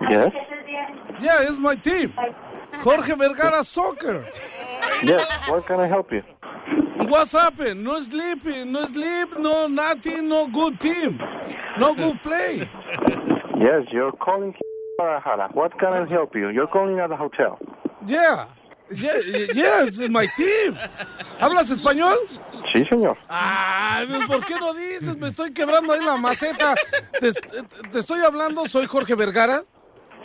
Yes, 0.10 0.32
Yeah, 1.22 1.42
it's 1.50 1.60
my 1.60 1.76
team. 1.76 2.14
Jorge 2.84 3.14
Vergara 3.16 3.64
Soccer. 3.64 4.26
yes. 5.04 5.50
What 5.50 5.66
can 5.68 5.80
I 5.80 5.88
help 5.88 6.12
you? 6.12 6.24
What's 6.98 7.32
happened? 7.34 7.84
No 7.84 8.02
sleeping, 8.02 8.72
no 8.72 8.86
sleep, 8.86 9.38
no 9.38 9.68
nothing, 9.68 10.28
no 10.28 10.48
good 10.48 10.80
team, 10.80 11.20
no 11.78 11.94
good 11.94 12.22
play. 12.24 12.70
Yes, 13.60 13.84
you're 13.92 14.12
calling 14.14 14.54
Guadalajara. 14.98 15.50
What 15.54 15.78
can 15.80 15.94
I 15.94 16.08
help 16.10 16.36
you? 16.36 16.50
You're 16.50 16.68
calling 16.68 17.00
at 17.00 17.10
the 17.10 17.16
hotel. 17.16 17.60
Yeah, 18.08 18.48
yeah, 18.92 19.18
yeah, 19.54 19.86
it's 19.86 20.00
my 20.10 20.28
team. 20.38 20.78
¿Hablas 21.40 21.70
español? 21.70 22.18
Sí, 22.74 22.86
señor. 22.90 23.18
Pues, 23.28 24.28
¿por 24.28 24.46
qué 24.46 24.56
no 24.60 24.74
dices? 24.74 25.18
Me 25.18 25.28
estoy 25.28 25.54
quebrando 25.54 25.94
ahí 25.94 26.04
la 26.04 26.18
maceta. 26.18 26.76
Te, 27.20 27.32
te 27.92 28.00
estoy 28.00 28.22
hablando, 28.22 28.68
soy 28.68 28.88
Jorge 28.88 29.16
Vergara, 29.16 29.64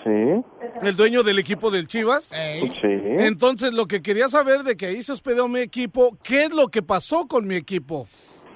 Sí. 0.04 0.42
el 0.82 0.96
dueño 0.96 1.22
del 1.22 1.38
equipo 1.38 1.70
del 1.70 1.86
Chivas. 1.88 2.24
Sí. 2.24 2.70
Entonces, 2.82 3.74
lo 3.74 3.86
que 3.86 4.00
quería 4.02 4.28
saber 4.28 4.62
de 4.62 4.76
que 4.76 4.86
ahí 4.86 5.02
se 5.02 5.12
hospedó 5.12 5.46
mi 5.48 5.60
equipo, 5.60 6.16
¿qué 6.22 6.44
es 6.44 6.52
lo 6.52 6.68
que 6.68 6.82
pasó 6.82 7.26
con 7.26 7.46
mi 7.46 7.56
equipo? 7.56 8.06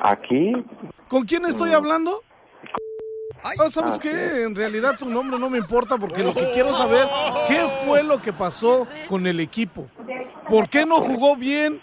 Aquí. 0.00 0.52
¿Con 1.08 1.24
quién 1.24 1.44
estoy 1.44 1.72
hablando? 1.72 2.22
Ah, 3.42 3.68
¿Sabes 3.68 3.96
Ah, 3.96 3.98
qué? 4.00 4.42
En 4.44 4.54
realidad 4.54 4.96
tu 4.98 5.04
nombre 5.06 5.38
no 5.38 5.50
me 5.50 5.58
importa 5.58 5.98
porque 5.98 6.22
lo 6.22 6.32
que 6.32 6.50
quiero 6.52 6.74
saber, 6.74 7.06
¿qué 7.46 7.68
fue 7.86 8.02
lo 8.02 8.22
que 8.22 8.32
pasó 8.32 8.86
con 9.06 9.26
el 9.26 9.38
equipo? 9.38 9.86
¿Por 10.48 10.68
qué 10.70 10.86
no 10.86 10.96
jugó 11.02 11.36
bien? 11.36 11.78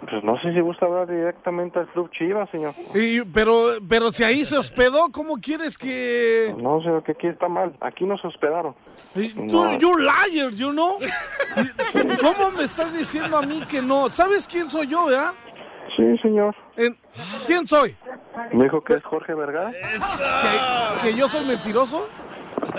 Pues 0.00 0.22
no 0.22 0.40
sé 0.40 0.52
si 0.54 0.60
gusta 0.60 0.86
hablar 0.86 1.08
directamente 1.08 1.78
al 1.80 1.88
Club 1.88 2.08
Chivas, 2.12 2.48
señor. 2.50 2.72
Y- 2.94 3.20
pero, 3.34 3.52
pero 3.88 4.12
si 4.12 4.22
ahí 4.22 4.44
se 4.44 4.56
hospedó, 4.56 5.08
¿cómo 5.12 5.38
quieres 5.38 5.76
que...? 5.76 6.54
No 6.56 6.80
sé, 6.80 6.88
que 7.04 7.12
aquí 7.12 7.26
está 7.26 7.48
mal. 7.48 7.74
Aquí 7.80 8.04
nos 8.04 8.24
hospedaron. 8.24 8.74
Y 9.16 9.30
Tú, 9.30 9.42
No. 9.64 9.78
you 9.78 9.98
liar, 9.98 10.50
you 10.52 10.70
know? 10.70 10.96
¿Cómo 12.20 12.50
me 12.52 12.64
estás 12.64 12.96
diciendo 12.96 13.36
a 13.38 13.42
mí 13.42 13.60
que 13.68 13.82
no? 13.82 14.08
¿Sabes 14.10 14.46
quién 14.46 14.70
soy 14.70 14.86
yo, 14.86 15.06
verdad? 15.06 15.32
Sí, 15.96 16.16
señor. 16.22 16.54
En- 16.76 16.96
¿Quién 17.46 17.66
soy? 17.66 17.96
Me 18.52 18.64
dijo 18.64 18.82
que 18.84 18.94
es 18.94 19.02
Jorge 19.02 19.34
Vergara. 19.34 19.72
¿Que, 21.02 21.08
que 21.10 21.16
yo 21.16 21.28
soy 21.28 21.44
mentiroso? 21.44 22.08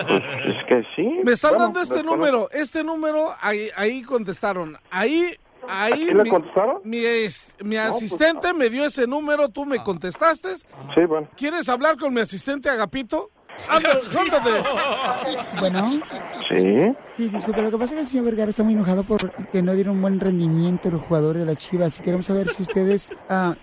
Es 0.08 0.66
que 0.68 0.84
sí. 0.96 1.20
Me 1.26 1.34
están 1.34 1.52
Bueno, 1.52 1.64
dando 1.66 1.82
este 1.82 1.96
desconozco. 1.96 2.16
número, 2.18 2.50
este 2.52 2.84
número, 2.84 3.28
ahí, 3.42 3.68
ahí 3.76 4.04
contestaron. 4.04 4.78
Ahí, 4.90 5.36
ahí. 5.68 6.06
quién 6.06 6.18
le 6.18 6.24
mi- 6.24 6.30
contestaron? 6.30 6.82
Mi, 6.84 6.98
mi 7.00 7.76
pues, 7.76 7.78
asistente 7.78 8.54
me 8.54 8.70
dio 8.70 8.86
ese 8.86 9.08
número, 9.08 9.50
tú 9.50 9.66
me 9.66 9.82
contestaste. 9.84 10.56
Sí, 10.58 11.06
bueno. 11.08 11.28
¿Quieres 11.36 11.68
hablar 11.70 11.98
con 11.98 12.14
mi 12.14 12.22
asistente 12.22 12.70
Agapito? 12.70 13.30
Suéltate. 14.10 14.50
Bueno. 15.60 16.00
Sí. 16.48 16.94
Sí, 17.18 17.30
disculpe, 17.30 17.62
lo 17.62 17.70
que 17.72 17.78
pasa 17.78 17.94
es 17.94 17.98
que 17.98 18.00
el 18.02 18.08
señor 18.08 18.26
Vergara 18.26 18.50
está 18.50 18.64
muy 18.64 18.74
enojado 18.74 19.04
porque 19.04 19.62
no 19.62 19.74
dieron 19.74 20.02
buen 20.02 20.20
rendimiento 20.20 20.90
los 20.90 21.02
jugadores 21.02 21.42
de 21.42 21.46
la 21.46 21.56
Chivas 21.56 22.00
y 22.00 22.04
queremos 22.04 22.26
saber 22.26 22.48
si 22.48 22.64
ustedes 22.64 23.14
ah, 23.30 23.56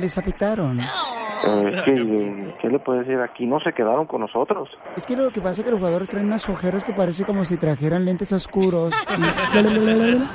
les 0.00 0.16
afectaron. 0.18 0.80
Eh, 0.80 1.70
es 1.72 1.82
que, 1.82 2.54
¿qué 2.62 2.68
le 2.68 2.78
puedo 2.78 3.00
decir? 3.00 3.18
Aquí 3.20 3.46
no 3.46 3.60
se 3.60 3.72
quedaron 3.72 4.06
con 4.06 4.22
nosotros. 4.22 4.68
Es 4.96 5.04
que 5.06 5.14
lo 5.16 5.30
que 5.30 5.40
pasa 5.40 5.60
es 5.60 5.64
que 5.64 5.70
los 5.70 5.78
jugadores 5.78 6.08
traen 6.08 6.26
unas 6.26 6.48
ojeras 6.48 6.82
que 6.82 6.92
parece 6.94 7.24
como 7.24 7.44
si 7.44 7.56
trajeran 7.58 8.04
lentes 8.04 8.32
oscuros. 8.32 8.92
y- 9.16 9.56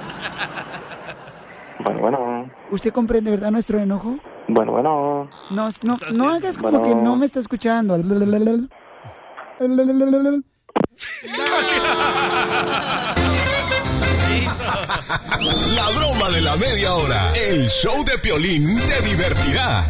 Bueno, 1.84 2.00
bueno. 2.00 2.50
¿Usted 2.70 2.92
comprende, 2.92 3.32
verdad, 3.32 3.50
nuestro 3.52 3.80
enojo? 3.80 4.18
Bueno, 4.54 4.74
bueno. 4.74 5.30
No, 5.50 5.70
no, 5.82 5.98
no 6.12 6.30
hagas 6.30 6.58
como 6.58 6.80
Bueno. 6.80 6.86
que 6.88 7.02
no 7.02 7.16
me 7.16 7.26
está 7.26 7.40
escuchando. 7.40 7.96
La 15.76 15.90
broma 15.98 16.30
de 16.30 16.42
la 16.42 16.56
media 16.58 16.94
hora. 16.94 17.32
El 17.34 17.68
show 17.68 18.04
de 18.04 18.18
Piolín 18.18 18.80
te 18.88 19.02
divertirá. 19.02 19.84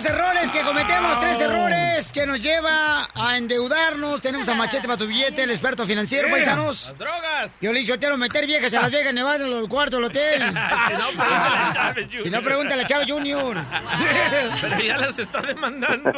¿Cuáles 0.00 0.18
son 0.18 0.18
los 0.18 0.26
errores 0.32 0.52
que 0.52 0.62
cometemos? 0.62 1.20
Tres 1.20 1.40
errores 1.42 2.12
que 2.12 2.26
nos 2.26 2.42
lleva 2.42 3.06
a 3.14 3.36
endeudarnos. 3.36 4.22
Tenemos 4.22 4.48
a 4.48 4.54
Machete 4.54 4.86
para 4.86 4.96
tu 4.98 5.06
billete, 5.06 5.42
el 5.42 5.50
experto 5.50 5.84
financiero, 5.84 6.28
Sí. 6.28 6.32
paisanos. 6.32 6.86
Las 6.88 6.98
drogas. 6.98 7.50
Yo 7.60 7.72
le 7.72 7.80
meter 8.16 8.46
viejas 8.46 8.72
a 8.72 8.80
las 8.80 8.90
viejas 8.90 9.12
Nevada 9.12 9.46
en 9.46 9.52
el 9.52 9.68
cuarto 9.68 9.96
del 9.96 10.06
hotel. 10.06 10.42
Si 10.42 10.50
no, 10.50 11.10
pregúntale 11.20 11.62
a 11.62 11.72
Chávez 11.74 12.06
Jr. 12.10 12.22
Si 12.22 12.30
no, 12.30 12.42
pregúntale 12.42 12.82
a 12.82 12.86
Chávez 12.86 13.10
Junior. 13.10 13.56
Pero 14.62 14.78
ya 14.80 14.96
las 14.96 15.18
está 15.18 15.42
demandando. 15.42 16.12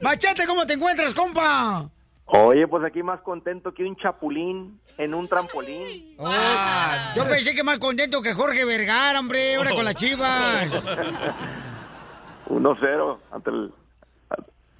Machete, 0.00 0.46
¿cómo 0.46 0.66
te 0.66 0.74
encuentras, 0.74 1.14
compa? 1.14 1.88
Oye, 2.26 2.66
pues 2.68 2.84
aquí 2.84 3.02
más 3.02 3.20
contento 3.22 3.72
que 3.74 3.82
un 3.84 3.96
chapulín 3.96 4.80
en 4.98 5.14
un 5.14 5.28
trampolín. 5.28 6.14
Oh, 6.18 6.30
yo 7.16 7.24
pensé 7.28 7.54
que 7.54 7.62
más 7.64 7.78
contento 7.78 8.20
que 8.22 8.34
Jorge 8.34 8.64
Vergara, 8.64 9.18
hombre, 9.20 9.56
ahora 9.56 9.70
con 9.70 9.84
la 9.84 9.94
chivas. 9.94 10.68
1-0 12.48 13.18
ante 13.30 13.50
el, 13.50 13.72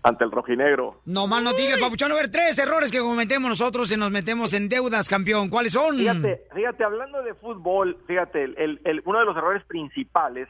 ante 0.02 0.24
el 0.24 0.30
rojinegro. 0.30 1.00
No 1.06 1.26
más 1.26 1.42
no 1.42 1.52
digas, 1.52 1.78
papuchón. 1.78 2.12
A 2.12 2.16
ver, 2.16 2.30
tres 2.30 2.58
errores 2.58 2.90
que 2.90 3.00
cometemos 3.00 3.48
nosotros 3.48 3.90
y 3.92 3.96
nos 3.96 4.10
metemos 4.10 4.52
en 4.52 4.68
deudas, 4.68 5.08
campeón. 5.08 5.48
¿Cuáles 5.48 5.72
son? 5.72 5.96
Fíjate, 5.96 6.44
fíjate, 6.54 6.84
hablando 6.84 7.22
de 7.22 7.34
fútbol, 7.34 7.98
fíjate, 8.06 8.44
el, 8.44 8.54
el- 8.58 8.80
el- 8.84 9.02
uno 9.04 9.18
de 9.20 9.24
los 9.24 9.36
errores 9.36 9.64
principales 9.66 10.48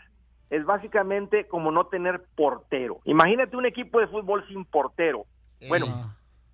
es 0.51 0.65
básicamente 0.65 1.47
como 1.47 1.71
no 1.71 1.87
tener 1.87 2.23
portero. 2.35 3.01
Imagínate 3.05 3.57
un 3.57 3.67
equipo 3.67 4.01
de 4.01 4.07
fútbol 4.09 4.45
sin 4.49 4.65
portero. 4.65 5.25
Bueno, 5.69 5.87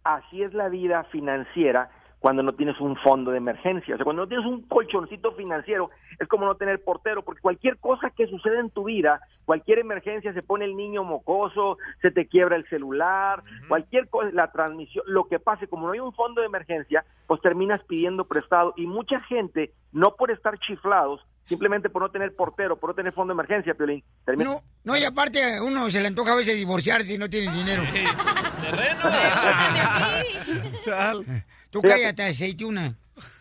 así 0.04 0.42
es 0.42 0.52
la 0.52 0.68
vida 0.68 1.04
financiera 1.10 1.90
cuando 2.20 2.42
no 2.42 2.52
tienes 2.52 2.78
un 2.80 2.96
fondo 2.96 3.30
de 3.30 3.38
emergencia. 3.38 3.94
O 3.94 3.96
sea, 3.96 4.04
cuando 4.04 4.22
no 4.22 4.28
tienes 4.28 4.46
un 4.46 4.62
colchoncito 4.62 5.32
financiero, 5.32 5.90
es 6.18 6.28
como 6.28 6.46
no 6.46 6.56
tener 6.56 6.82
portero, 6.82 7.22
porque 7.22 7.40
cualquier 7.40 7.78
cosa 7.78 8.10
que 8.10 8.26
suceda 8.26 8.60
en 8.60 8.70
tu 8.70 8.84
vida, 8.84 9.20
cualquier 9.44 9.78
emergencia, 9.78 10.32
se 10.32 10.42
pone 10.42 10.64
el 10.64 10.76
niño 10.76 11.04
mocoso, 11.04 11.78
se 12.02 12.10
te 12.10 12.26
quiebra 12.26 12.56
el 12.56 12.68
celular, 12.68 13.42
cualquier 13.68 14.08
cosa, 14.08 14.30
la 14.32 14.50
transmisión, 14.50 15.04
lo 15.06 15.28
que 15.28 15.38
pase, 15.38 15.68
como 15.68 15.86
no 15.86 15.92
hay 15.92 16.00
un 16.00 16.12
fondo 16.12 16.40
de 16.40 16.48
emergencia, 16.48 17.04
pues 17.26 17.40
terminas 17.40 17.82
pidiendo 17.84 18.24
prestado. 18.24 18.74
Y 18.76 18.86
mucha 18.86 19.20
gente, 19.20 19.72
no 19.92 20.16
por 20.16 20.30
estar 20.30 20.58
chiflados, 20.58 21.20
simplemente 21.48 21.88
por 21.88 22.02
no 22.02 22.10
tener 22.10 22.34
portero, 22.34 22.76
por 22.76 22.90
no 22.90 22.94
tener 22.94 23.12
fondo 23.12 23.32
de 23.32 23.36
emergencia, 23.36 23.74
Piolín, 23.74 24.02
termina... 24.24 24.50
No, 24.50 24.60
no, 24.84 24.96
y 24.96 25.04
aparte, 25.04 25.60
uno 25.60 25.88
se 25.88 26.00
le 26.00 26.08
antoja 26.08 26.32
a 26.32 26.36
veces 26.36 26.56
divorciarse 26.56 27.14
y 27.14 27.18
no 27.18 27.30
tiene 27.30 27.52
dinero. 27.52 27.84
Tú 31.70 31.80
Fíjate. 31.80 32.00
cállate, 32.02 32.22
aceituna. 32.24 32.94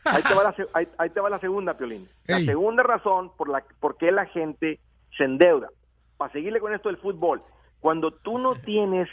Ahí 0.05 0.24
te 0.24 0.34
va 0.34 0.43
la, 0.43 0.55
ahí- 0.74 0.88
ahí 0.98 1.10
te 1.10 1.19
va 1.19 1.29
la 1.29 1.39
segunda, 1.39 1.74
Piolín. 1.74 2.01
La 2.27 2.38
Ey. 2.38 2.46
segunda 2.46 2.84
razón 2.84 3.31
por 3.38 3.50
la 3.50 3.63
por 3.79 3.98
qué 3.98 4.12
la 4.12 4.25
gente 4.25 4.79
se 5.17 5.24
endeuda. 5.24 5.69
Para 6.17 6.31
seguirle 6.34 6.60
con 6.60 6.74
esto 6.74 6.89
del 6.89 6.98
fútbol, 6.98 7.41
cuando 7.79 8.12
tú 8.12 8.39
no 8.39 8.53
tienes 8.55 9.07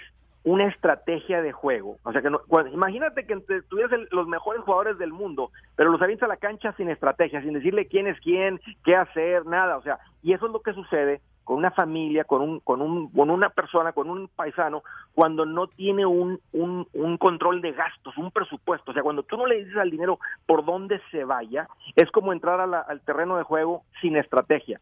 una 0.44 0.66
estrategia 0.66 1.40
de 1.42 1.52
juego, 1.52 1.96
o 2.04 2.12
sea 2.12 2.20
que 2.22 2.30
no, 2.30 2.40
imagínate 2.72 3.26
que 3.26 3.36
tuvieras 3.68 3.92
el- 3.92 4.08
los 4.10 4.28
mejores 4.28 4.62
jugadores 4.62 4.98
del 4.98 5.12
mundo, 5.12 5.50
pero 5.74 5.90
los 5.90 6.00
avientas 6.02 6.26
a 6.26 6.32
la 6.32 6.36
cancha 6.36 6.72
sin 6.76 6.90
estrategia, 6.90 7.40
sin 7.42 7.54
decirle 7.54 7.86
quién 7.86 8.06
es 8.06 8.20
quién, 8.20 8.60
qué 8.84 8.94
hacer, 8.94 9.46
nada, 9.46 9.78
o 9.78 9.82
sea, 9.82 9.98
y 10.22 10.32
eso 10.34 10.46
es 10.46 10.52
lo 10.52 10.60
que 10.60 10.74
sucede 10.74 11.20
con 11.44 11.58
una 11.58 11.70
familia, 11.70 12.24
con 12.24 12.40
un, 12.40 12.60
con 12.60 12.80
un, 12.80 13.10
con 13.10 13.28
una 13.28 13.50
persona, 13.50 13.92
con 13.92 14.08
un 14.08 14.28
paisano, 14.28 14.82
cuando 15.14 15.44
no 15.44 15.66
tiene 15.66 16.06
un, 16.06 16.40
un, 16.52 16.88
un 16.94 17.18
control 17.18 17.60
de 17.60 17.72
gastos, 17.72 18.16
un 18.16 18.30
presupuesto. 18.30 18.90
O 18.90 18.94
sea, 18.94 19.02
cuando 19.02 19.24
tú 19.24 19.36
no 19.36 19.44
le 19.44 19.56
dices 19.62 19.76
al 19.76 19.90
dinero 19.90 20.18
por 20.46 20.64
dónde 20.64 21.02
se 21.10 21.24
vaya, 21.24 21.68
es 21.96 22.10
como 22.12 22.32
entrar 22.32 22.60
al 22.60 23.00
terreno 23.02 23.36
de 23.36 23.42
juego 23.42 23.82
sin 24.00 24.16
estrategia. 24.16 24.80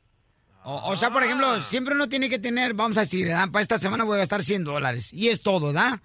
O, 0.65 0.91
o 0.91 0.97
sea, 0.97 1.11
por 1.11 1.23
ejemplo, 1.23 1.61
siempre 1.63 1.95
uno 1.95 2.09
tiene 2.09 2.29
que 2.29 2.39
tener, 2.39 2.75
vamos 2.75 2.97
a 2.97 3.01
decir, 3.01 3.29
para 3.51 3.63
esta 3.63 3.79
semana 3.79 4.05
voy 4.05 4.17
a 4.17 4.19
gastar 4.19 4.43
100 4.43 4.65
dólares. 4.65 5.13
Y 5.13 5.29
es 5.29 5.43
todo, 5.43 5.73
¿da? 5.73 6.01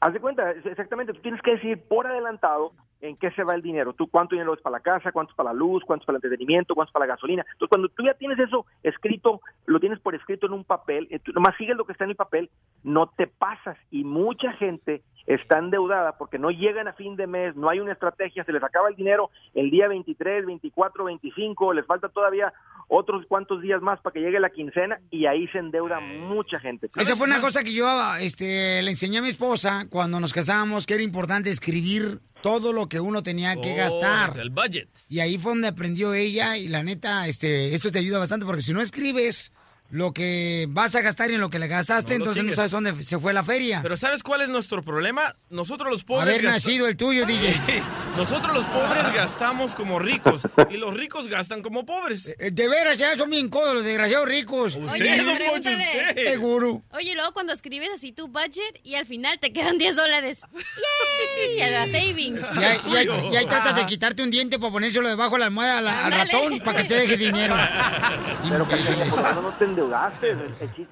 Haz 0.00 0.12
de 0.12 0.20
cuenta, 0.20 0.50
exactamente, 0.50 1.14
tú 1.14 1.20
tienes 1.22 1.40
que 1.40 1.52
decir 1.52 1.82
por 1.88 2.06
adelantado 2.06 2.72
en 3.04 3.16
qué 3.16 3.30
se 3.32 3.44
va 3.44 3.54
el 3.54 3.62
dinero. 3.62 3.92
Tú 3.92 4.08
cuánto 4.08 4.34
dinero 4.34 4.54
es 4.54 4.62
para 4.62 4.78
la 4.78 4.82
casa, 4.82 5.12
cuánto 5.12 5.32
es 5.32 5.36
para 5.36 5.52
la 5.52 5.58
luz, 5.58 5.82
cuánto 5.86 6.02
es 6.02 6.06
para 6.06 6.16
el 6.16 6.24
entretenimiento, 6.24 6.74
cuánto 6.74 6.88
es 6.88 6.92
para 6.92 7.06
la 7.06 7.14
gasolina. 7.14 7.44
Entonces, 7.52 7.68
cuando 7.68 7.88
tú 7.88 8.02
ya 8.02 8.14
tienes 8.14 8.38
eso 8.38 8.64
escrito, 8.82 9.42
lo 9.66 9.78
tienes 9.78 10.00
por 10.00 10.14
escrito 10.14 10.46
en 10.46 10.54
un 10.54 10.64
papel, 10.64 11.06
eh, 11.10 11.18
tú 11.18 11.32
nomás 11.32 11.54
sigues 11.56 11.76
lo 11.76 11.84
que 11.84 11.92
está 11.92 12.04
en 12.04 12.10
el 12.10 12.16
papel, 12.16 12.50
no 12.82 13.08
te 13.14 13.26
pasas. 13.26 13.76
Y 13.90 14.04
mucha 14.04 14.52
gente 14.54 15.02
está 15.26 15.58
endeudada 15.58 16.16
porque 16.16 16.38
no 16.38 16.50
llegan 16.50 16.88
a 16.88 16.94
fin 16.94 17.16
de 17.16 17.26
mes, 17.26 17.54
no 17.56 17.68
hay 17.68 17.80
una 17.80 17.92
estrategia, 17.92 18.44
se 18.44 18.52
les 18.52 18.62
acaba 18.62 18.88
el 18.88 18.96
dinero 18.96 19.30
el 19.54 19.70
día 19.70 19.88
23, 19.88 20.46
24, 20.46 21.04
25, 21.04 21.72
les 21.74 21.86
falta 21.86 22.08
todavía 22.08 22.52
otros 22.88 23.24
cuantos 23.26 23.62
días 23.62 23.80
más 23.80 24.00
para 24.00 24.12
que 24.12 24.20
llegue 24.20 24.38
la 24.40 24.50
quincena 24.50 25.00
y 25.10 25.26
ahí 25.26 25.46
se 25.48 25.58
endeuda 25.58 26.00
mucha 26.00 26.58
gente. 26.58 26.88
Esa 26.94 27.16
fue 27.16 27.26
una 27.26 27.40
cosa 27.40 27.64
que 27.64 27.72
yo 27.72 27.86
este, 28.20 28.82
le 28.82 28.90
enseñé 28.90 29.18
a 29.18 29.22
mi 29.22 29.28
esposa 29.28 29.86
cuando 29.90 30.20
nos 30.20 30.32
casamos, 30.32 30.86
que 30.86 30.94
era 30.94 31.02
importante 31.02 31.50
escribir 31.50 32.20
todo 32.44 32.74
lo 32.74 32.90
que 32.90 33.00
uno 33.00 33.22
tenía 33.22 33.56
que 33.58 33.72
Oh, 33.72 33.76
gastar. 33.76 34.38
El 34.38 34.50
budget. 34.50 34.86
Y 35.08 35.20
ahí 35.20 35.38
fue 35.38 35.52
donde 35.52 35.68
aprendió 35.68 36.12
ella 36.12 36.58
y 36.58 36.68
la 36.68 36.82
neta, 36.82 37.26
este, 37.26 37.74
esto 37.74 37.90
te 37.90 38.00
ayuda 38.00 38.18
bastante 38.18 38.44
porque 38.44 38.60
si 38.60 38.74
no 38.74 38.82
escribes 38.82 39.50
lo 39.94 40.12
que 40.12 40.66
vas 40.70 40.92
a 40.96 41.02
gastar 41.02 41.30
y 41.30 41.34
en 41.34 41.40
lo 41.40 41.50
que 41.50 41.60
le 41.60 41.68
gastaste, 41.68 42.10
No 42.18 42.24
entonces 42.24 42.42
no 42.42 42.52
sabes 42.52 42.72
dónde 42.72 43.04
se 43.04 43.16
fue 43.20 43.32
la 43.32 43.44
feria. 43.44 43.78
Pero 43.80 43.96
¿sabes 43.96 44.24
cuál 44.24 44.40
es 44.40 44.48
nuestro 44.48 44.82
problema? 44.82 45.36
Nosotros 45.50 45.88
los 45.88 46.02
pobres... 46.02 46.34
Haber 46.34 46.42
nacido 46.42 46.88
el 46.88 46.96
tuyo, 46.96 47.24
DJ. 47.24 47.54
Nosotros 48.16 48.52
los 48.52 48.64
pobres 48.66 49.14
gastamos 49.14 49.76
como 49.76 50.00
ricos 50.00 50.42
y 50.68 50.78
los 50.78 50.94
ricos 50.94 51.28
gastan 51.28 51.62
como 51.62 51.86
pobres. 51.86 52.26
Eh, 52.26 52.50
De 52.50 52.66
veras, 52.66 52.98
ya 52.98 53.16
son 53.16 53.30
bien 53.30 53.48
codos 53.48 53.72
los 53.72 53.84
desgraciados 53.84 54.28
ricos. 54.28 54.74
Oye, 54.74 55.22
pregúntale. 55.36 56.14
Seguro. 56.28 56.82
Oye, 56.90 57.14
luego 57.14 57.32
cuando 57.32 57.52
escribes 57.52 57.90
así 57.94 58.10
tu 58.10 58.26
budget 58.26 58.80
y 58.82 58.96
al 58.96 59.06
final 59.06 59.38
te 59.38 59.52
quedan 59.52 59.78
10 59.78 59.94
dólares. 59.94 60.40
¡Yay! 60.52 61.60
A 61.62 61.70
la 61.70 61.86
savings. 61.86 62.44
Y 62.60 62.64
ahí, 62.64 62.78
y 62.90 62.96
ahí- 62.96 63.08
y 63.32 63.36
ahí 63.36 63.46
tratas 63.46 63.76
de 63.76 63.86
quitarte 63.86 64.24
un 64.24 64.30
diente 64.32 64.58
para 64.58 64.72
ponérselo 64.72 65.08
debajo 65.08 65.34
de 65.34 65.38
la 65.38 65.44
almohada 65.46 66.04
al 66.04 66.12
ratón 66.12 66.58
para 66.64 66.82
que 66.82 66.88
te 66.88 66.94
deje 66.96 67.16
dinero. 67.16 67.54
Pero 68.48 68.68
que 68.68 68.76
no 68.76 69.54
te 69.58 69.64
endeudaste. 69.84 70.30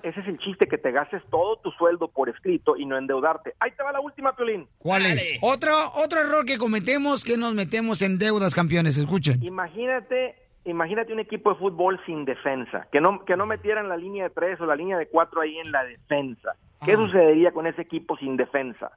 Ese 0.03 0.21
es 0.21 0.27
el 0.27 0.39
chiste, 0.39 0.67
que 0.67 0.79
te 0.79 0.91
gastes 0.93 1.23
todo 1.31 1.57
tu 1.59 1.71
sueldo 1.73 2.09
por 2.09 2.29
escrito 2.29 2.77
y 2.77 2.87
no 2.87 2.97
endeudarte. 2.99 3.55
Ahí 3.61 3.71
te 3.77 3.83
va 3.83 3.93
la 3.93 4.01
última, 4.01 4.35
Piolín. 4.37 4.67
¿Cuál 4.79 5.07
es? 5.07 5.35
Otro, 5.41 5.75
otro 5.97 6.21
error 6.21 6.45
que 6.45 6.59
cometemos 6.59 7.25
que 7.25 7.37
nos 7.37 7.55
metemos 7.55 8.03
en 8.03 8.19
deudas, 8.19 8.55
campeones. 8.55 8.97
Escuchen. 8.99 9.43
Imagínate, 9.43 10.35
imagínate 10.65 11.13
un 11.13 11.21
equipo 11.21 11.51
de 11.53 11.57
fútbol 11.59 12.01
sin 12.07 12.25
defensa, 12.25 12.87
que 12.93 13.01
no, 13.01 13.25
que 13.25 13.37
no 13.37 13.47
metieran 13.47 13.89
la 13.89 13.97
línea 13.97 14.25
de 14.25 14.31
tres 14.31 14.61
o 14.61 14.67
la 14.67 14.77
línea 14.77 14.99
de 14.99 15.09
cuatro 15.09 15.41
ahí 15.41 15.57
en 15.59 15.73
la 15.73 15.85
defensa. 15.85 16.53
¿Qué 16.85 16.93
Ah. 16.93 16.97
sucedería 16.97 17.53
con 17.53 17.67
ese 17.67 17.83
equipo 17.83 18.17
sin 18.19 18.37
defensa? 18.37 18.91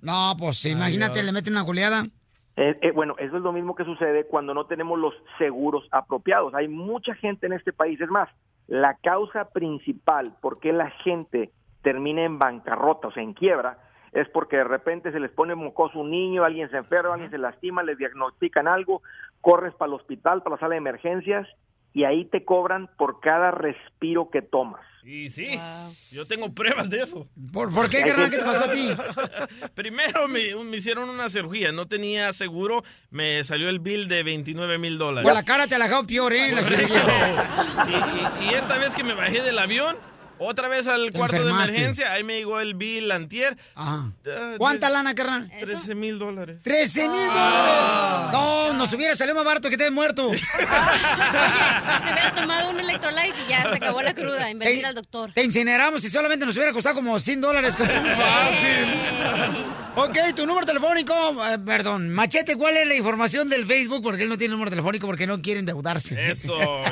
No, 0.00 0.36
pues 0.38 0.64
imagínate, 0.66 1.22
le 1.22 1.32
meten 1.32 1.54
una 1.54 1.62
goleada. 1.62 2.04
Eh, 2.56 2.78
eh, 2.82 2.90
bueno, 2.90 3.14
eso 3.18 3.36
es 3.36 3.42
lo 3.42 3.52
mismo 3.52 3.74
que 3.74 3.84
sucede 3.84 4.26
cuando 4.26 4.52
no 4.52 4.66
tenemos 4.66 4.98
los 4.98 5.14
seguros 5.38 5.88
apropiados. 5.90 6.54
Hay 6.54 6.68
mucha 6.68 7.14
gente 7.14 7.46
en 7.46 7.54
este 7.54 7.72
país. 7.72 8.00
Es 8.00 8.10
más, 8.10 8.28
la 8.66 8.96
causa 9.02 9.50
principal 9.50 10.34
por 10.40 10.60
qué 10.60 10.72
la 10.72 10.90
gente 10.90 11.50
termina 11.82 12.24
en 12.24 12.38
bancarrota, 12.38 13.08
o 13.08 13.12
sea, 13.12 13.22
en 13.22 13.34
quiebra, 13.34 13.78
es 14.12 14.28
porque 14.28 14.58
de 14.58 14.64
repente 14.64 15.10
se 15.10 15.20
les 15.20 15.30
pone 15.30 15.54
mocoso 15.54 16.00
un 16.00 16.10
niño, 16.10 16.44
alguien 16.44 16.70
se 16.70 16.76
enferma, 16.76 17.14
alguien 17.14 17.30
se 17.30 17.38
lastima, 17.38 17.82
les 17.82 17.98
diagnostican 17.98 18.68
algo, 18.68 19.02
corres 19.40 19.74
para 19.74 19.88
el 19.88 19.94
hospital, 19.94 20.42
para 20.42 20.56
la 20.56 20.60
sala 20.60 20.74
de 20.74 20.78
emergencias, 20.78 21.48
y 21.94 22.04
ahí 22.04 22.24
te 22.24 22.44
cobran 22.44 22.88
por 22.96 23.20
cada 23.20 23.50
respiro 23.50 24.30
que 24.30 24.42
tomas. 24.42 24.80
Y 25.04 25.30
sí, 25.30 25.58
yo 26.12 26.26
tengo 26.26 26.54
pruebas 26.54 26.88
de 26.88 27.00
eso. 27.02 27.26
¿Por, 27.52 27.74
por 27.74 27.90
qué, 27.90 28.02
carnal? 28.02 28.30
¿Qué 28.30 28.38
te 28.38 28.44
pasó 28.44 28.66
a 28.66 28.70
ti? 28.70 28.88
Primero 29.74 30.28
me, 30.28 30.54
me 30.64 30.76
hicieron 30.76 31.10
una 31.10 31.28
cirugía, 31.28 31.72
no 31.72 31.88
tenía 31.88 32.32
seguro, 32.32 32.84
me 33.10 33.42
salió 33.42 33.68
el 33.68 33.80
bill 33.80 34.06
de 34.06 34.22
29 34.22 34.78
mil 34.78 34.98
dólares. 34.98 35.26
Con 35.26 35.34
la 35.34 35.42
cara 35.44 35.66
te 35.66 35.76
la 35.76 35.86
dejado 35.86 36.06
peor, 36.06 36.32
¿eh? 36.32 36.52
La 36.52 36.62
cirugía. 36.62 37.02
Y, 38.42 38.44
y- 38.46 38.50
y 38.50 38.54
esta 38.54 38.78
vez 38.78 38.94
que 38.94 39.02
me 39.02 39.14
bajé 39.14 39.42
del 39.42 39.58
avión, 39.58 39.96
otra 40.38 40.68
vez 40.68 40.86
al 40.86 41.12
cuarto 41.12 41.36
enfermaste. 41.36 41.72
de 41.72 41.78
emergencia, 41.78 42.12
ahí 42.12 42.24
me 42.24 42.36
llegó 42.38 42.60
el 42.60 42.74
bill 42.74 43.10
antier. 43.12 43.56
Ajá. 43.74 44.12
Ah, 44.26 44.54
¿Cuánta 44.58 44.90
lana, 44.90 45.14
carnal? 45.14 45.50
13 45.60 45.94
mil 45.94 46.18
dólares. 46.18 46.60
13 46.62 47.08
mil 47.08 47.28
Ah. 47.30 48.30
dólares. 48.32 48.72
No, 48.72 48.78
nos 48.78 48.92
hubiera 48.92 49.14
salido 49.14 49.34
más 49.36 49.44
barato 49.44 49.68
que 49.70 49.76
te 49.76 49.90
muerto. 49.90 50.30
Se 50.34 50.36
hubiera 52.12 52.32
tomado 52.34 52.70
un 52.70 52.80
electrolyte 52.80 53.34
y 53.46 53.50
ya 53.50 53.62
se 53.68 53.76
acabó 53.76 54.02
la 54.02 54.14
cruda 54.14 54.48
en 54.50 54.58
vez 54.58 54.68
de 54.68 54.74
ir 54.76 54.86
al 54.86 54.94
doctor. 54.94 55.32
Te 55.32 55.42
incineramos 55.44 56.02
y 56.04 56.10
solamente 56.10 56.44
nos 56.46 56.56
hubiera 56.56 56.72
costado 56.72 56.94
como 56.96 57.18
100 57.20 57.40
dólares. 57.40 57.76
Fácil. 57.76 58.86
Ok, 59.94 60.16
tu 60.34 60.46
número 60.46 60.64
telefónico, 60.66 61.14
eh, 61.46 61.58
perdón, 61.58 62.08
Machete, 62.10 62.56
¿cuál 62.56 62.78
es 62.78 62.88
la 62.88 62.94
información 62.94 63.50
del 63.50 63.66
Facebook? 63.66 64.02
Porque 64.02 64.22
él 64.22 64.30
no 64.30 64.38
tiene 64.38 64.52
número 64.52 64.70
telefónico 64.70 65.06
porque 65.06 65.26
no 65.26 65.42
quiere 65.42 65.60
endeudarse. 65.60 66.30
Eso, 66.30 66.56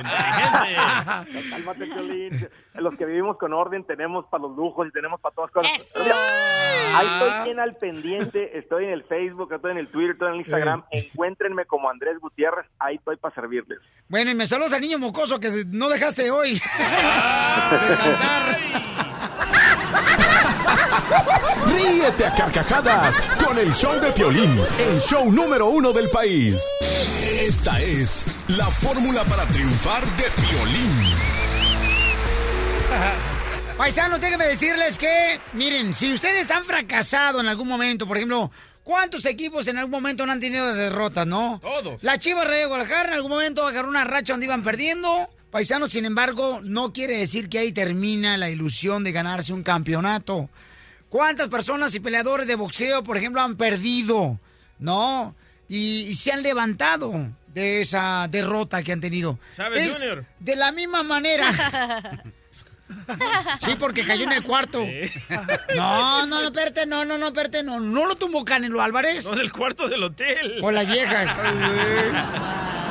Cálmate, 1.50 1.86
Piolín. 1.86 2.48
Los 2.74 2.94
que 2.96 3.04
vivimos 3.06 3.36
con 3.40 3.52
orden 3.54 3.82
tenemos 3.84 4.26
para 4.26 4.42
los 4.42 4.54
lujos 4.54 4.86
y 4.86 4.92
tenemos 4.92 5.18
para 5.20 5.34
todas 5.34 5.50
cosas. 5.50 5.94
Mira, 5.98 6.14
ahí 6.96 7.06
estoy 7.06 7.44
bien 7.46 7.58
al 7.58 7.74
pendiente. 7.76 8.58
Estoy 8.58 8.84
en 8.84 8.90
el 8.90 9.02
Facebook, 9.04 9.52
estoy 9.52 9.72
en 9.72 9.78
el 9.78 9.88
Twitter, 9.88 10.12
estoy 10.12 10.28
en 10.28 10.34
el 10.34 10.40
Instagram. 10.40 10.84
Encuéntrenme 10.90 11.64
como 11.64 11.88
Andrés 11.88 12.18
Gutiérrez. 12.20 12.66
Ahí 12.78 12.96
estoy 12.96 13.16
para 13.16 13.34
servirles. 13.34 13.78
Bueno, 14.08 14.30
y 14.30 14.34
me 14.34 14.46
saludas 14.46 14.74
al 14.74 14.82
niño 14.82 14.98
mocoso 14.98 15.40
que 15.40 15.48
no 15.68 15.88
dejaste 15.88 16.30
hoy. 16.30 16.52
Descansar. 17.88 18.60
Ríete 21.66 22.26
a 22.26 22.34
carcajadas 22.34 23.20
con 23.44 23.58
el 23.58 23.72
show 23.72 23.98
de 24.00 24.12
Piolín, 24.12 24.60
el 24.78 25.00
show 25.00 25.32
número 25.32 25.68
uno 25.68 25.92
del 25.92 26.08
país. 26.10 26.62
Esta 27.40 27.80
es 27.80 28.28
la 28.48 28.66
fórmula 28.66 29.24
para 29.24 29.46
triunfar 29.46 30.04
de 30.04 30.24
Piolín. 30.42 31.39
Paisanos, 33.76 34.20
déjenme 34.20 34.46
decirles 34.46 34.98
que, 34.98 35.40
miren, 35.54 35.94
si 35.94 36.12
ustedes 36.12 36.50
han 36.50 36.64
fracasado 36.64 37.40
en 37.40 37.48
algún 37.48 37.66
momento, 37.66 38.06
por 38.06 38.16
ejemplo, 38.16 38.50
¿cuántos 38.84 39.24
equipos 39.24 39.68
en 39.68 39.78
algún 39.78 39.92
momento 39.92 40.26
no 40.26 40.32
han 40.32 40.40
tenido 40.40 40.74
derrotas, 40.74 41.26
no? 41.26 41.58
Todos. 41.62 42.02
La 42.02 42.18
Chivas 42.18 42.46
Rey 42.46 42.60
de 42.60 42.66
Guadalajara 42.66 43.08
en 43.08 43.14
algún 43.14 43.30
momento 43.30 43.66
agarró 43.66 43.88
una 43.88 44.04
racha 44.04 44.34
donde 44.34 44.46
iban 44.46 44.62
perdiendo. 44.62 45.28
Paisanos, 45.50 45.92
sin 45.92 46.04
embargo, 46.04 46.60
no 46.62 46.92
quiere 46.92 47.18
decir 47.18 47.48
que 47.48 47.58
ahí 47.58 47.72
termina 47.72 48.36
la 48.36 48.50
ilusión 48.50 49.02
de 49.02 49.12
ganarse 49.12 49.52
un 49.52 49.62
campeonato. 49.62 50.50
¿Cuántas 51.08 51.48
personas 51.48 51.94
y 51.94 52.00
peleadores 52.00 52.46
de 52.46 52.54
boxeo, 52.56 53.02
por 53.02 53.16
ejemplo, 53.16 53.40
han 53.40 53.56
perdido? 53.56 54.38
¿No? 54.78 55.34
Y, 55.68 56.02
y 56.02 56.14
se 56.14 56.32
han 56.32 56.42
levantado 56.42 57.12
de 57.48 57.80
esa 57.80 58.28
derrota 58.30 58.82
que 58.82 58.92
han 58.92 59.00
tenido. 59.00 59.38
¿Sabes, 59.56 59.86
Es 59.86 59.92
Junior? 59.94 60.24
De 60.38 60.56
la 60.56 60.70
misma 60.70 61.02
manera. 61.02 61.50
Sí, 63.60 63.76
porque 63.78 64.04
cayó 64.04 64.24
en 64.24 64.32
el 64.32 64.42
cuarto. 64.42 64.84
No, 65.76 66.26
no, 66.26 66.40
no, 66.40 66.44
espérate, 66.46 66.86
no, 66.86 67.04
no, 67.04 67.18
no, 67.18 67.26
espérate, 67.26 67.62
no. 67.62 67.80
No 67.80 68.06
lo 68.06 68.16
tumbó 68.16 68.44
Canelo 68.44 68.80
Álvarez. 68.80 69.24
No, 69.24 69.36
del 69.36 69.52
cuarto 69.52 69.88
del 69.88 70.02
hotel. 70.02 70.58
Con 70.60 70.74
la 70.74 70.84
vieja. 70.84 72.66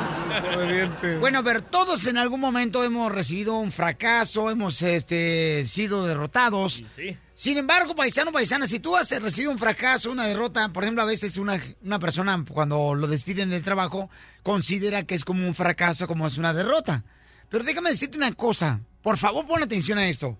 Bueno, 1.18 1.42
pero 1.42 1.62
todos 1.62 2.06
en 2.06 2.16
algún 2.16 2.40
momento 2.40 2.84
hemos 2.84 3.10
recibido 3.12 3.58
un 3.58 3.72
fracaso, 3.72 4.50
hemos 4.50 4.80
este, 4.82 5.64
sido 5.66 6.06
derrotados. 6.06 6.84
Sí. 6.94 7.16
Sin 7.34 7.58
embargo, 7.58 7.96
paisano, 7.96 8.32
paisana, 8.32 8.66
si 8.66 8.80
tú 8.80 8.96
has 8.96 9.10
recibido 9.20 9.50
un 9.50 9.58
fracaso, 9.58 10.10
una 10.10 10.26
derrota, 10.26 10.68
por 10.68 10.84
ejemplo, 10.84 11.02
a 11.02 11.06
veces 11.06 11.36
una, 11.36 11.60
una 11.82 11.98
persona 11.98 12.44
cuando 12.48 12.94
lo 12.94 13.06
despiden 13.06 13.50
del 13.50 13.62
trabajo 13.62 14.10
considera 14.42 15.02
que 15.02 15.14
es 15.14 15.24
como 15.24 15.46
un 15.46 15.54
fracaso, 15.54 16.06
como 16.06 16.26
es 16.26 16.38
una 16.38 16.52
derrota. 16.54 17.04
Pero 17.48 17.64
déjame 17.64 17.90
decirte 17.90 18.16
una 18.16 18.32
cosa, 18.32 18.80
por 19.02 19.16
favor 19.16 19.46
pon 19.46 19.62
atención 19.62 19.98
a 19.98 20.08
esto. 20.08 20.38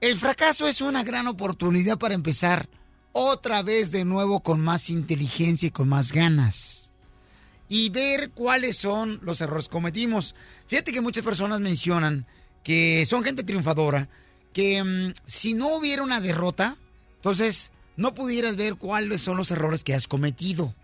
El 0.00 0.16
fracaso 0.16 0.66
es 0.66 0.80
una 0.80 1.02
gran 1.02 1.26
oportunidad 1.26 1.98
para 1.98 2.14
empezar 2.14 2.68
otra 3.12 3.62
vez 3.62 3.90
de 3.90 4.04
nuevo 4.04 4.40
con 4.40 4.60
más 4.60 4.88
inteligencia 4.88 5.68
y 5.68 5.70
con 5.70 5.88
más 5.88 6.12
ganas 6.12 6.80
y 7.70 7.88
ver 7.90 8.30
cuáles 8.30 8.76
son 8.76 9.20
los 9.22 9.40
errores 9.40 9.68
que 9.68 9.72
cometimos. 9.72 10.34
Fíjate 10.66 10.92
que 10.92 11.00
muchas 11.00 11.22
personas 11.22 11.60
mencionan 11.60 12.26
que 12.64 13.06
son 13.06 13.22
gente 13.22 13.44
triunfadora, 13.44 14.08
que 14.52 14.82
mm, 14.82 15.14
si 15.26 15.54
no 15.54 15.76
hubiera 15.76 16.02
una 16.02 16.20
derrota, 16.20 16.76
entonces 17.16 17.70
no 17.96 18.12
pudieras 18.12 18.56
ver 18.56 18.74
cuáles 18.74 19.22
son 19.22 19.36
los 19.36 19.52
errores 19.52 19.84
que 19.84 19.94
has 19.94 20.08
cometido. 20.08 20.74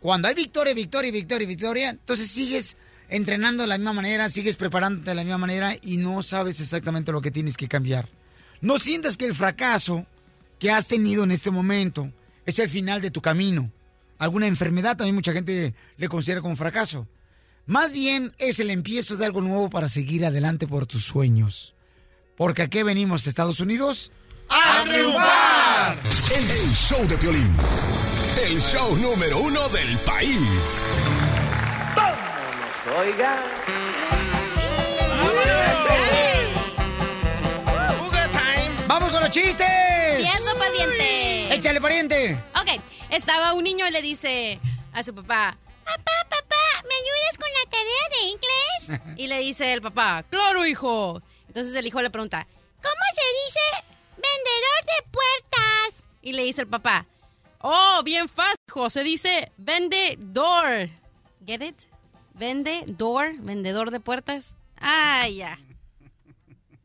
Cuando 0.00 0.28
hay 0.28 0.34
victoria, 0.34 0.74
victoria, 0.74 1.10
victoria, 1.10 1.48
victoria, 1.48 1.90
entonces 1.90 2.30
sigues 2.30 2.76
entrenando 3.14 3.62
de 3.62 3.68
la 3.68 3.78
misma 3.78 3.92
manera, 3.92 4.28
sigues 4.28 4.56
preparándote 4.56 5.10
de 5.10 5.14
la 5.14 5.22
misma 5.22 5.38
manera 5.38 5.76
y 5.82 5.98
no 5.98 6.22
sabes 6.24 6.60
exactamente 6.60 7.12
lo 7.12 7.20
que 7.20 7.30
tienes 7.30 7.56
que 7.56 7.68
cambiar. 7.68 8.08
No 8.60 8.78
sientas 8.78 9.16
que 9.16 9.24
el 9.24 9.34
fracaso 9.34 10.04
que 10.58 10.72
has 10.72 10.88
tenido 10.88 11.22
en 11.22 11.30
este 11.30 11.52
momento 11.52 12.10
es 12.44 12.58
el 12.58 12.68
final 12.68 13.00
de 13.00 13.12
tu 13.12 13.22
camino. 13.22 13.70
Alguna 14.18 14.48
enfermedad 14.48 14.96
también 14.96 15.14
mucha 15.14 15.32
gente 15.32 15.74
le 15.96 16.08
considera 16.08 16.40
como 16.40 16.56
fracaso. 16.56 17.06
Más 17.66 17.92
bien 17.92 18.32
es 18.38 18.58
el 18.58 18.70
empiezo 18.70 19.16
de 19.16 19.26
algo 19.26 19.40
nuevo 19.40 19.70
para 19.70 19.88
seguir 19.88 20.26
adelante 20.26 20.66
por 20.66 20.86
tus 20.86 21.04
sueños. 21.04 21.76
Porque 22.36 22.62
aquí 22.62 22.82
venimos, 22.82 23.28
Estados 23.28 23.60
Unidos, 23.60 24.10
¡A 24.48 24.82
triunfar! 24.84 25.98
El, 26.34 26.74
show 26.74 27.06
de 27.06 27.16
Piolín. 27.16 27.56
El 28.44 28.60
show 28.60 28.96
número 28.98 29.38
uno 29.38 29.68
del 29.68 29.98
país. 29.98 30.82
Oiga. 32.86 33.42
¡Vamos 38.86 39.10
con 39.10 39.22
los 39.22 39.30
chistes! 39.30 40.18
Viendo 40.18 40.58
pariente. 40.58 41.54
Échale, 41.54 41.80
pariente. 41.80 42.38
Ok, 42.54 42.78
estaba 43.08 43.54
un 43.54 43.64
niño 43.64 43.88
y 43.88 43.90
le 43.90 44.02
dice 44.02 44.60
a 44.92 45.02
su 45.02 45.14
papá, 45.14 45.56
papá, 45.82 46.12
papá, 46.28 46.84
¿me 46.86 46.94
ayudas 46.94 47.38
con 47.38 47.48
la 47.48 47.70
tarea 47.70 48.08
de 48.10 48.26
inglés? 48.26 49.16
Y 49.16 49.28
le 49.28 49.38
dice 49.38 49.72
el 49.72 49.80
papá, 49.80 50.22
claro, 50.28 50.66
hijo. 50.66 51.22
Entonces 51.48 51.74
el 51.74 51.86
hijo 51.86 52.02
le 52.02 52.10
pregunta, 52.10 52.46
¿cómo 52.82 53.04
se 53.14 53.46
dice 53.46 53.84
vendedor 54.16 54.84
de 54.84 55.10
puertas? 55.10 56.04
Y 56.20 56.32
le 56.34 56.44
dice 56.44 56.60
el 56.60 56.68
papá, 56.68 57.06
oh, 57.60 58.02
bien 58.04 58.28
fácil, 58.28 58.58
hijo, 58.68 58.90
se 58.90 59.02
dice 59.02 59.50
vendedor. 59.56 60.90
¿Get 61.46 61.62
it? 61.62 61.93
Vendedor, 62.34 63.34
vendedor 63.38 63.90
de 63.90 64.00
puertas. 64.00 64.56
Ah, 64.80 65.26
ya. 65.28 65.58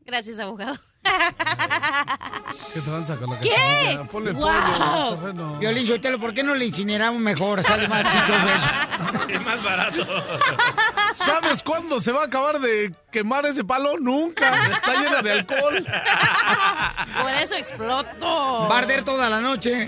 Gracias, 0.06 0.38
abogado. 0.38 0.76
¿Qué 2.74 2.80
tranza 2.80 3.16
con 3.16 3.30
la 3.30 3.40
¿Qué? 3.40 3.50
cachanilla? 3.50 4.04
Ponle 4.04 4.32
Wow. 4.32 4.42
pollo 4.42 5.16
terreno. 5.16 5.58
Violín 5.58 5.86
Sotelo, 5.86 6.20
¿por 6.20 6.34
qué 6.34 6.42
no 6.42 6.54
le 6.54 6.66
incineramos 6.66 7.20
mejor? 7.20 7.62
Sale 7.62 7.88
más 7.88 8.02
chistoso 8.04 8.48
eso. 8.48 8.68
Es 9.30 9.42
más 9.44 9.62
barato. 9.62 10.04
¿Sabes 11.14 11.62
cuándo 11.62 12.00
se 12.00 12.12
va 12.12 12.22
a 12.22 12.26
acabar 12.26 12.60
de 12.60 12.92
quemar 13.10 13.46
ese 13.46 13.64
palo? 13.64 13.96
Nunca. 13.98 14.66
Está 14.70 14.94
llena 15.02 15.22
de 15.22 15.32
alcohol. 15.32 15.84
Por 17.22 17.30
eso 17.34 17.54
exploto. 17.54 18.68
Va 18.68 18.74
a 18.74 18.78
arder 18.78 19.02
toda 19.04 19.28
la 19.30 19.40
noche. 19.40 19.84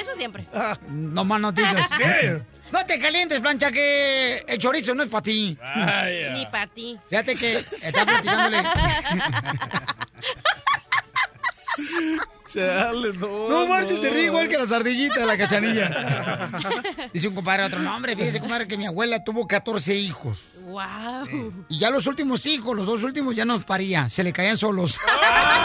Eso 0.00 0.14
siempre. 0.16 0.46
No 0.88 1.24
más 1.24 1.40
noticias. 1.40 1.88
¿Qué? 1.98 2.42
No 2.72 2.86
te 2.86 2.98
calientes, 2.98 3.40
plancha, 3.40 3.70
que 3.70 4.36
el 4.46 4.58
chorizo 4.58 4.94
no 4.94 5.02
es 5.02 5.08
para 5.08 5.22
ti. 5.22 5.56
Ni 6.32 6.46
para 6.46 6.66
ti. 6.66 6.98
Fíjate 7.08 7.34
que 7.34 7.58
está 7.58 8.06
platicándole. 8.06 8.62
Chale, 12.52 13.12
no. 13.12 13.48
No 13.48 13.66
marches, 13.68 14.00
te 14.00 14.10
ríe 14.10 14.24
igual 14.24 14.48
que 14.48 14.58
las 14.58 14.72
ardillitas 14.72 15.18
de 15.18 15.26
la 15.26 15.38
cachanilla. 15.38 16.50
Dice 17.12 17.28
un 17.28 17.34
compadre 17.36 17.62
a 17.62 17.66
otro, 17.66 17.78
no, 17.78 17.94
hombre, 17.94 18.16
fíjese, 18.16 18.40
compadre, 18.40 18.66
que 18.66 18.76
mi 18.76 18.86
abuela 18.86 19.22
tuvo 19.22 19.46
14 19.46 19.94
hijos. 19.94 20.54
Wow. 20.64 21.64
Y 21.68 21.78
ya 21.78 21.90
los 21.90 22.08
últimos 22.08 22.44
hijos, 22.46 22.76
los 22.76 22.86
dos 22.86 23.04
últimos, 23.04 23.36
ya 23.36 23.44
nos 23.44 23.64
paría. 23.64 24.08
Se 24.08 24.24
le 24.24 24.32
caían 24.32 24.56
solos. 24.56 24.98
¡Oh, 24.98 25.10
guácala! 25.20 25.60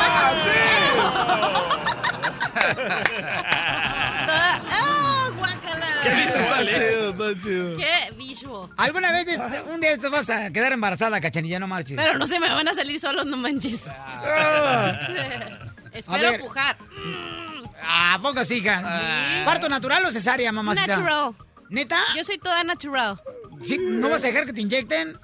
Qué 6.06 6.13
visual, 6.15 6.70
Está 6.70 6.82
¿eh? 6.82 6.89
chido, 6.91 7.10
está 7.12 7.41
chido. 7.41 7.78
¡Qué 7.78 8.12
visual! 8.15 8.70
¿Alguna 8.78 9.12
vez 9.12 9.28
un 9.74 9.82
día 9.82 9.98
te 9.98 10.08
vas 10.10 10.30
a 10.30 10.52
quedar 10.52 10.72
embarazada, 10.74 11.20
cachanilla? 11.20 11.60
No 11.60 11.68
marches. 11.68 11.98
Pero 11.98 12.18
no 12.18 12.28
se 12.28 12.39
me 12.39 12.50
van 12.50 12.68
a 12.68 12.74
salir 12.74 13.00
solos, 13.00 13.26
no 13.26 13.38
manches. 13.38 13.84
A 13.88 15.10
Espero 15.94 16.30
ver. 16.32 16.41
pujar. 16.41 16.76
¿A 17.88 18.20
poco 18.22 18.44
sí, 18.44 18.58
hija? 18.58 19.44
¿Parto 19.46 19.70
natural 19.70 20.06
o 20.06 20.12
cesárea, 20.12 20.52
mamacita? 20.52 20.88
Natural. 20.98 21.34
¿Neta? 21.70 22.00
Yo 22.15 22.24
soy 22.24 22.38
toda 22.38 22.63
natural. 22.63 23.20
¿Sí? 23.63 23.78
¿No 23.80 24.10
vas 24.10 24.24
a 24.24 24.28
dejar 24.28 24.46
que 24.46 24.54
te 24.54 24.62
inyecten? 24.62 25.18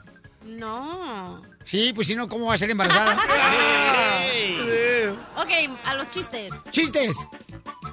No. 0.44 1.42
Sí, 1.66 1.92
pues 1.94 2.08
si 2.08 2.16
no, 2.16 2.28
¿cómo 2.28 2.46
vas 2.46 2.56
a 2.56 2.58
ser 2.60 2.72
embarazada? 2.72 3.18
Ok, 5.36 5.50
a 5.86 5.94
los 5.96 6.10
chistes. 6.10 6.54
¡Chistes! 6.72 7.16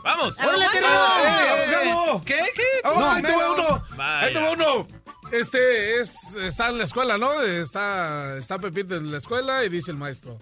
¡Vamos! 0.04 0.36
¡Órale, 0.38 0.64
Abogado. 0.64 0.72
Terreno! 0.72 0.88
¡Eh, 1.24 1.74
abogado! 1.92 2.22
¿Qué? 2.24 2.44
¿Qué? 2.54 2.62
Oh, 2.84 3.00
No, 3.00 3.10
ahí 3.10 3.22
te 3.22 3.32
va 3.36 3.52
uno. 3.52 3.84
Vaya. 3.96 4.18
Ahí 4.26 4.32
te 4.34 4.40
va 4.40 4.50
uno. 4.52 4.86
Este 5.32 6.00
es, 6.00 6.14
está 6.36 6.68
en 6.68 6.78
la 6.78 6.84
escuela, 6.84 7.18
¿no? 7.18 7.42
Está, 7.42 8.36
está 8.38 8.58
Pepito 8.58 8.96
en 8.96 9.10
la 9.12 9.18
escuela 9.18 9.64
y 9.64 9.68
dice 9.68 9.90
el 9.90 9.96
maestro. 9.98 10.38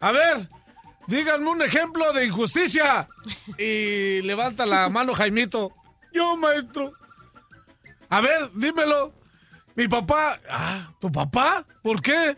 A 0.00 0.12
ver, 0.12 0.48
díganme 1.08 1.48
un 1.50 1.62
ejemplo 1.62 2.12
de 2.12 2.26
injusticia. 2.26 3.08
Y 3.58 4.22
levanta 4.22 4.64
la 4.66 4.88
mano 4.88 5.14
Jaimito. 5.14 5.72
Yo, 6.12 6.36
maestro. 6.36 6.92
A 8.10 8.20
ver, 8.20 8.50
dímelo. 8.54 9.12
Mi 9.74 9.88
papá. 9.88 10.38
Ah, 10.48 10.92
¿tu 11.00 11.10
papá? 11.10 11.64
¿Por 11.82 12.00
qué? 12.02 12.36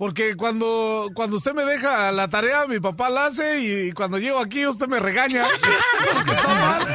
Porque 0.00 0.34
cuando, 0.34 1.10
cuando 1.12 1.36
usted 1.36 1.52
me 1.52 1.62
deja 1.62 2.10
la 2.10 2.26
tarea, 2.26 2.66
mi 2.66 2.80
papá 2.80 3.10
la 3.10 3.26
hace 3.26 3.60
y 3.60 3.92
cuando 3.92 4.16
llego 4.18 4.38
aquí 4.38 4.66
usted 4.66 4.86
me 4.88 4.98
regaña. 4.98 5.44
Porque 6.14 6.30
está 6.32 6.48
mal. 6.48 6.86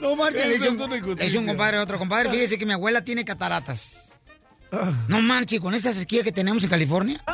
No 0.00 0.16
marches, 0.16 0.44
le 0.48 0.56
Eso 0.56 0.72
dice 0.72 0.74
es 0.74 0.90
un, 0.90 1.14
dice 1.14 1.38
un 1.38 1.46
compadre 1.46 1.78
otro 1.78 1.98
compadre. 1.98 2.30
Fíjese 2.30 2.58
que 2.58 2.66
mi 2.66 2.72
abuela 2.72 3.04
tiene 3.04 3.24
cataratas. 3.24 4.12
No 5.06 5.22
manches, 5.22 5.60
con 5.60 5.74
esa 5.74 5.92
sequía 5.92 6.24
que 6.24 6.32
tenemos 6.32 6.64
en 6.64 6.70
California. 6.70 7.22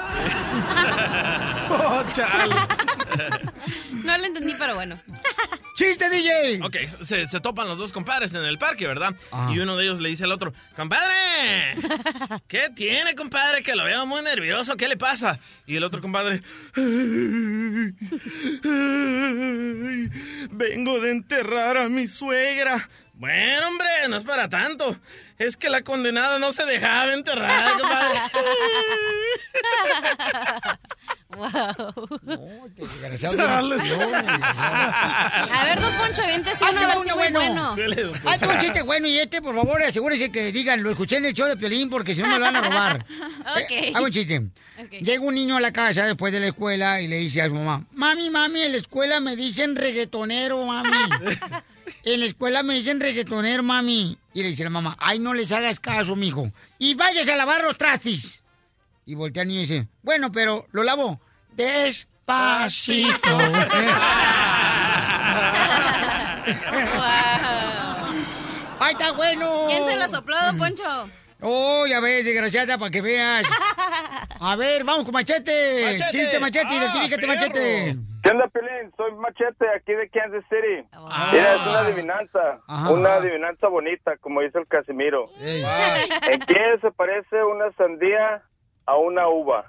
Oh, 1.67 2.05
chale. 2.13 2.55
No 4.05 4.19
lo 4.19 4.25
entendí, 4.25 4.55
pero 4.59 4.75
bueno. 4.75 5.01
¡Chiste, 5.75 6.09
DJ! 6.09 6.61
Ok, 6.63 6.77
se, 7.05 7.27
se 7.27 7.41
topan 7.41 7.67
los 7.67 7.79
dos 7.79 7.93
compadres 7.93 8.33
en 8.33 8.45
el 8.45 8.59
parque, 8.59 8.87
¿verdad? 8.87 9.15
Y 9.53 9.59
uno 9.59 9.77
de 9.77 9.85
ellos 9.85 10.01
le 10.01 10.09
dice 10.09 10.23
al 10.25 10.31
otro, 10.33 10.53
¡Compadre! 10.77 11.75
¿Qué 12.49 12.71
tiene, 12.75 13.15
compadre? 13.17 13.63
Que 13.65 13.75
lo 13.75 13.85
veo 13.85 14.07
muy 14.07 14.23
nervioso, 14.23 14.77
¿qué 14.77 14.89
le 14.89 14.97
pasa? 14.97 15.41
Y 15.67 15.75
el 15.77 15.85
otro 15.85 16.01
compadre, 16.01 16.43
vengo 20.51 21.01
de 21.01 21.11
enterrar 21.11 21.77
a 21.77 21.89
mi 21.89 22.07
suegra. 22.07 22.89
Bueno, 23.15 23.69
hombre, 23.69 23.89
no 24.09 24.17
es 24.17 24.25
para 24.25 24.49
tanto. 24.49 24.97
Es 25.39 25.57
que 25.57 25.71
la 25.71 25.83
condenada 25.83 26.39
no 26.39 26.53
se 26.53 26.65
dejaba 26.65 27.13
enterrar, 27.13 27.73
compadre. 27.73 28.19
Wow. 31.37 32.71
Chale. 33.19 33.75
A 35.53 35.65
ver, 35.65 35.81
don 35.81 35.93
Poncho, 35.95 36.23
aviéntese 36.23 36.65
Ahí 36.65 36.71
uno 36.73 36.81
te 36.81 36.85
a 36.85 36.89
va 36.89 36.95
ver 36.95 37.05
si 37.05 37.11
uno 37.13 37.17
muy 37.17 37.29
bueno. 37.33 37.75
bueno. 37.75 38.13
Hay 38.25 38.39
un 38.49 38.59
chiste 38.61 38.83
bueno 38.83 39.07
y 39.09 39.19
este, 39.19 39.43
por 39.43 39.55
favor, 39.55 39.83
asegúrense 39.83 40.31
que 40.31 40.53
digan, 40.53 40.83
lo 40.83 40.91
escuché 40.91 41.17
en 41.17 41.27
el 41.27 41.35
show 41.35 41.47
de 41.47 41.57
Piolín 41.57 41.89
porque 41.91 42.15
si 42.15 42.23
no 42.23 42.29
me 42.29 42.39
lo 42.39 42.45
van 42.45 42.57
a 42.57 42.61
robar. 42.63 43.07
Ok. 43.45 43.71
Eh, 43.71 43.93
hago 43.95 44.07
un 44.07 44.11
chiste. 44.11 44.39
Ok. 44.79 44.91
Llega 45.03 45.21
un 45.23 45.35
niño 45.35 45.57
a 45.57 45.61
la 45.61 45.71
casa 45.73 46.05
después 46.07 46.33
de 46.33 46.41
la 46.41 46.47
escuela 46.47 47.01
y 47.03 47.07
le 47.09 47.17
dice 47.19 47.43
a 47.43 47.49
su 47.49 47.55
mamá, 47.55 47.85
mami, 47.93 48.31
mami, 48.31 48.63
en 48.63 48.73
la 48.73 48.79
escuela 48.79 49.21
me 49.21 49.37
dicen 49.37 49.77
reggaetonero, 49.77 50.65
mami. 50.65 50.89
En 52.03 52.21
la 52.21 52.27
escuela 52.27 52.63
me 52.63 52.75
dicen 52.75 53.01
reggaetonero, 53.01 53.63
mami. 53.63 54.19
Y 54.33 54.43
le 54.43 54.49
dice 54.49 54.65
la 54.65 54.71
mamá, 54.71 54.97
ay, 54.99 55.19
no 55.19 55.33
les 55.35 55.53
hagas 55.53 55.81
caso, 55.81 56.17
mijo. 56.17 56.51
Y 56.79 56.95
váyase 56.95 57.33
a 57.33 57.37
lavar 57.37 57.63
los 57.63 57.77
trastes. 57.79 58.43
Y 59.07 59.15
voltea 59.15 59.43
el 59.43 59.49
niño 59.49 59.61
y 59.61 59.65
dice, 59.67 59.89
bueno, 60.03 60.33
pero 60.33 60.67
lo 60.73 60.83
lavo 60.83 61.21
despacito. 61.53 63.19
¡Ay, 68.81 68.93
está 68.93 69.13
bueno! 69.13 69.65
¿Quién 69.69 69.85
se 69.87 69.97
la 69.97 70.09
sopló, 70.09 70.37
don 70.47 70.59
Poncho? 70.59 71.09
Oh, 71.41 71.87
ya 71.87 72.01
ves, 72.01 72.25
desgraciada, 72.25 72.79
para 72.79 72.91
que 72.91 73.01
veas. 73.03 73.47
A 74.41 74.57
ver, 74.57 74.83
vamos 74.85 75.05
con 75.05 75.13
Machete. 75.13 75.83
Machete. 75.85 76.11
Chiste, 76.11 76.41
Machete, 76.41 76.67
Ah, 76.71 76.75
identifícate, 76.77 77.21
perro. 77.27 77.35
Machete. 77.35 77.97
¿Qué 78.23 78.31
onda, 78.31 78.49
Pelín? 78.49 78.91
Soy 78.97 79.13
Machete, 79.13 79.67
aquí 79.77 79.93
de 79.93 80.09
Kansas 80.09 80.43
City. 80.49 80.89
Ah. 80.93 81.31
Mira, 81.33 81.55
es 81.55 81.61
una 81.61 81.79
adivinanza. 81.81 82.59
Ajá. 82.67 82.91
Una 82.91 83.15
adivinanza 83.15 83.69
bonita, 83.69 84.17
como 84.19 84.41
dice 84.41 84.59
el 84.59 84.67
Casimiro. 84.67 85.29
¿En 85.39 86.41
qué 86.41 86.79
se 86.81 86.91
parece 86.93 87.43
una 87.45 87.71
sandía 87.77 88.43
a 88.87 88.97
una 88.97 89.29
uva? 89.29 89.65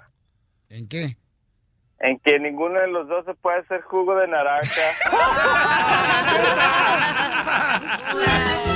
¿En 0.68 0.88
qué? 0.88 1.16
En 2.00 2.18
que 2.20 2.38
ninguno 2.38 2.78
de 2.80 2.88
los 2.88 3.08
dos 3.08 3.24
se 3.24 3.34
puede 3.34 3.60
hacer 3.60 3.80
jugo 3.82 4.14
de 4.16 4.28
naranja. 4.28 4.82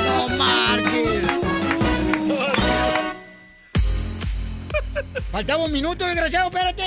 No 0.07 0.29
marches. 0.37 1.27
Faltaba 5.31 5.65
un 5.65 5.73
minuto, 5.73 6.05
desgraciado, 6.07 6.49
espérate. 6.49 6.85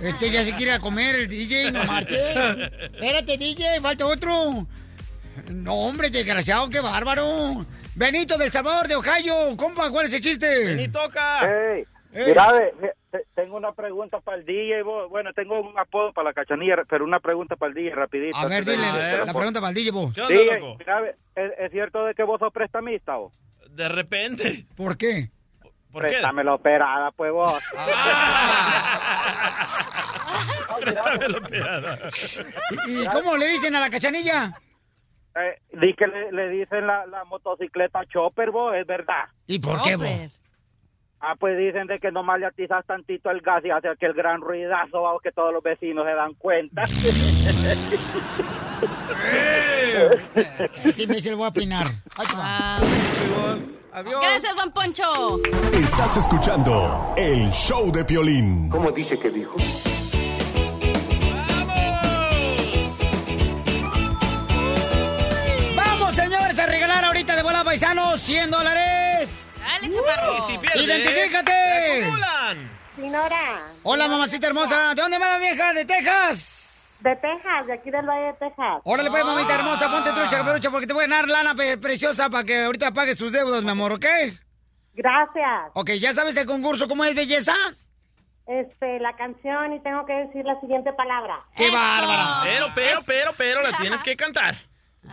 Este 0.00 0.30
ya 0.30 0.44
se 0.44 0.54
quiere 0.54 0.72
a 0.72 0.80
comer 0.80 1.14
el 1.16 1.28
DJ, 1.28 1.72
no 1.72 1.84
marches. 1.84 2.36
Espérate, 2.82 3.36
DJ, 3.36 3.80
falta 3.80 4.06
otro. 4.06 4.66
No, 5.50 5.74
hombre, 5.74 6.10
desgraciado, 6.10 6.68
qué 6.70 6.80
bárbaro. 6.80 7.64
Benito 7.94 8.38
del 8.38 8.52
Salvador 8.52 8.86
de 8.88 8.96
Ohio, 8.96 9.56
compa, 9.56 9.90
¿cuál 9.90 10.06
es 10.06 10.12
el 10.14 10.20
chiste? 10.20 10.74
¡Ni 10.76 10.88
toca! 10.88 11.40
Hey, 11.42 11.84
Mira, 12.12 12.52
tengo 13.34 13.56
una 13.56 13.72
pregunta 13.72 14.20
para 14.20 14.38
el 14.38 14.44
DJ. 14.44 14.82
vos. 14.82 15.08
Bueno, 15.08 15.32
tengo 15.32 15.60
un 15.60 15.78
apodo 15.78 16.12
para 16.12 16.30
la 16.30 16.34
cachanilla, 16.34 16.76
pero 16.88 17.04
una 17.04 17.20
pregunta 17.20 17.56
para 17.56 17.68
el 17.70 17.74
DJ 17.74 17.94
rapidito. 17.94 18.36
A 18.36 18.46
ver, 18.46 18.64
dile 18.64 19.24
la 19.24 19.32
pregunta 19.32 19.60
para 19.60 19.68
el 19.70 19.74
DJ, 19.74 19.90
vos. 19.92 20.14
¿Qué 20.14 20.20
onda, 20.22 20.34
DJ, 20.34 20.60
loco? 20.60 20.76
mira, 20.78 21.00
ve, 21.00 21.14
¿es, 21.36 21.52
es 21.58 21.70
cierto 21.72 22.04
de 22.04 22.14
que 22.14 22.22
vos 22.24 22.38
sos 22.40 22.52
prestamista 22.52 23.16
vos? 23.16 23.32
De 23.70 23.88
repente. 23.88 24.66
¿Por 24.76 24.96
qué? 24.96 25.30
¿Por 25.92 26.02
qué? 26.02 26.08
Préstame 26.08 26.44
la 26.44 26.54
operada, 26.54 27.10
pues 27.12 27.32
vos. 27.32 27.52
Préstame 30.80 31.28
la 31.28 31.38
operada. 31.38 31.98
¿Y 32.86 33.02
y 33.02 33.06
cómo 33.06 33.36
le 33.36 33.46
dicen 33.48 33.74
a 33.76 33.80
la 33.80 33.90
cachanilla? 33.90 34.52
Eh, 35.36 35.60
di 35.72 35.94
que 35.94 36.06
le, 36.08 36.32
le 36.32 36.48
dicen 36.48 36.86
la, 36.86 37.06
la 37.06 37.24
motocicleta 37.24 38.04
chopper, 38.06 38.50
vos, 38.50 38.74
es 38.74 38.86
verdad. 38.86 39.24
¿Y 39.46 39.58
por 39.60 39.80
qué, 39.82 39.96
vos? 39.96 40.39
Ah, 41.22 41.34
pues 41.38 41.58
dicen 41.58 41.86
de 41.86 41.98
que 41.98 42.10
nomás 42.10 42.40
le 42.40 42.46
atizas 42.46 42.82
tantito 42.86 43.30
el 43.30 43.42
gas 43.42 43.62
y 43.62 43.70
hace 43.70 43.90
aquel 43.90 44.14
gran 44.14 44.40
ruidazo, 44.40 45.02
vamos, 45.02 45.20
que 45.20 45.30
todos 45.32 45.52
los 45.52 45.62
vecinos 45.62 46.06
se 46.06 46.14
dan 46.14 46.32
cuenta. 46.34 46.82
Este 50.84 51.06
me 51.06 51.20
se 51.20 51.30
lo 51.30 51.36
voy 51.36 51.44
a 51.44 51.48
opinar. 51.48 51.86
Chingón. 53.12 53.76
Adiós. 53.92 54.20
Gracias, 54.22 54.56
don 54.56 54.72
Poncho. 54.72 55.04
Estás 55.74 56.16
escuchando 56.16 57.12
el 57.18 57.50
show 57.50 57.92
de 57.92 58.02
Piolín. 58.02 58.70
¿Cómo 58.70 58.90
dice 58.90 59.18
que 59.18 59.30
dijo? 59.30 59.56
Vamos, 65.76 66.14
señores, 66.14 66.58
a 66.58 66.66
regalar 66.66 67.04
ahorita 67.04 67.36
de 67.36 67.42
bola 67.42 67.62
paisanos 67.62 68.20
100 68.20 68.50
dólares. 68.50 69.49
Dale, 69.70 69.94
chaparro. 69.94 70.36
Y 70.36 70.40
si 70.40 70.58
pierdes, 70.58 70.82
¡Identifícate! 70.82 72.06
Dinora. 72.96 73.60
Hola, 73.82 74.08
mamacita 74.08 74.46
hermosa. 74.46 74.94
¿De 74.94 75.02
dónde 75.02 75.18
va 75.18 75.28
la 75.28 75.38
vieja? 75.38 75.72
¿De 75.72 75.84
Texas? 75.84 76.98
De 77.00 77.16
Texas, 77.16 77.66
de 77.66 77.72
aquí 77.72 77.90
del 77.90 78.04
Valle 78.04 78.26
de 78.26 78.32
Texas. 78.34 78.82
Órale, 78.84 79.10
pues, 79.10 79.24
mamita 79.24 79.54
hermosa, 79.54 79.90
ponte 79.90 80.12
trucha, 80.12 80.38
caperucha, 80.38 80.70
porque 80.70 80.86
te 80.86 80.92
voy 80.92 81.04
a 81.04 81.06
ganar 81.06 81.28
lana 81.28 81.54
preciosa 81.54 82.28
para 82.28 82.44
que 82.44 82.64
ahorita 82.64 82.92
pagues 82.92 83.16
tus 83.16 83.32
deudas, 83.32 83.62
mi 83.62 83.70
amor, 83.70 83.92
¿ok? 83.92 84.04
Gracias. 84.92 85.70
Ok, 85.72 85.90
¿ya 85.92 86.12
sabes 86.12 86.36
el 86.36 86.46
concurso 86.46 86.88
cómo 86.88 87.04
es 87.04 87.14
belleza? 87.14 87.54
Este, 88.46 88.98
la 88.98 89.16
canción 89.16 89.72
y 89.72 89.80
tengo 89.80 90.04
que 90.04 90.12
decir 90.12 90.44
la 90.44 90.60
siguiente 90.60 90.92
palabra. 90.92 91.40
¡Qué 91.56 91.70
bárbara! 91.70 92.40
Pero, 92.42 92.66
pero, 92.74 93.00
pero, 93.06 93.32
pero, 93.38 93.62
la 93.62 93.78
tienes 93.78 94.02
que 94.02 94.16
cantar. 94.16 94.56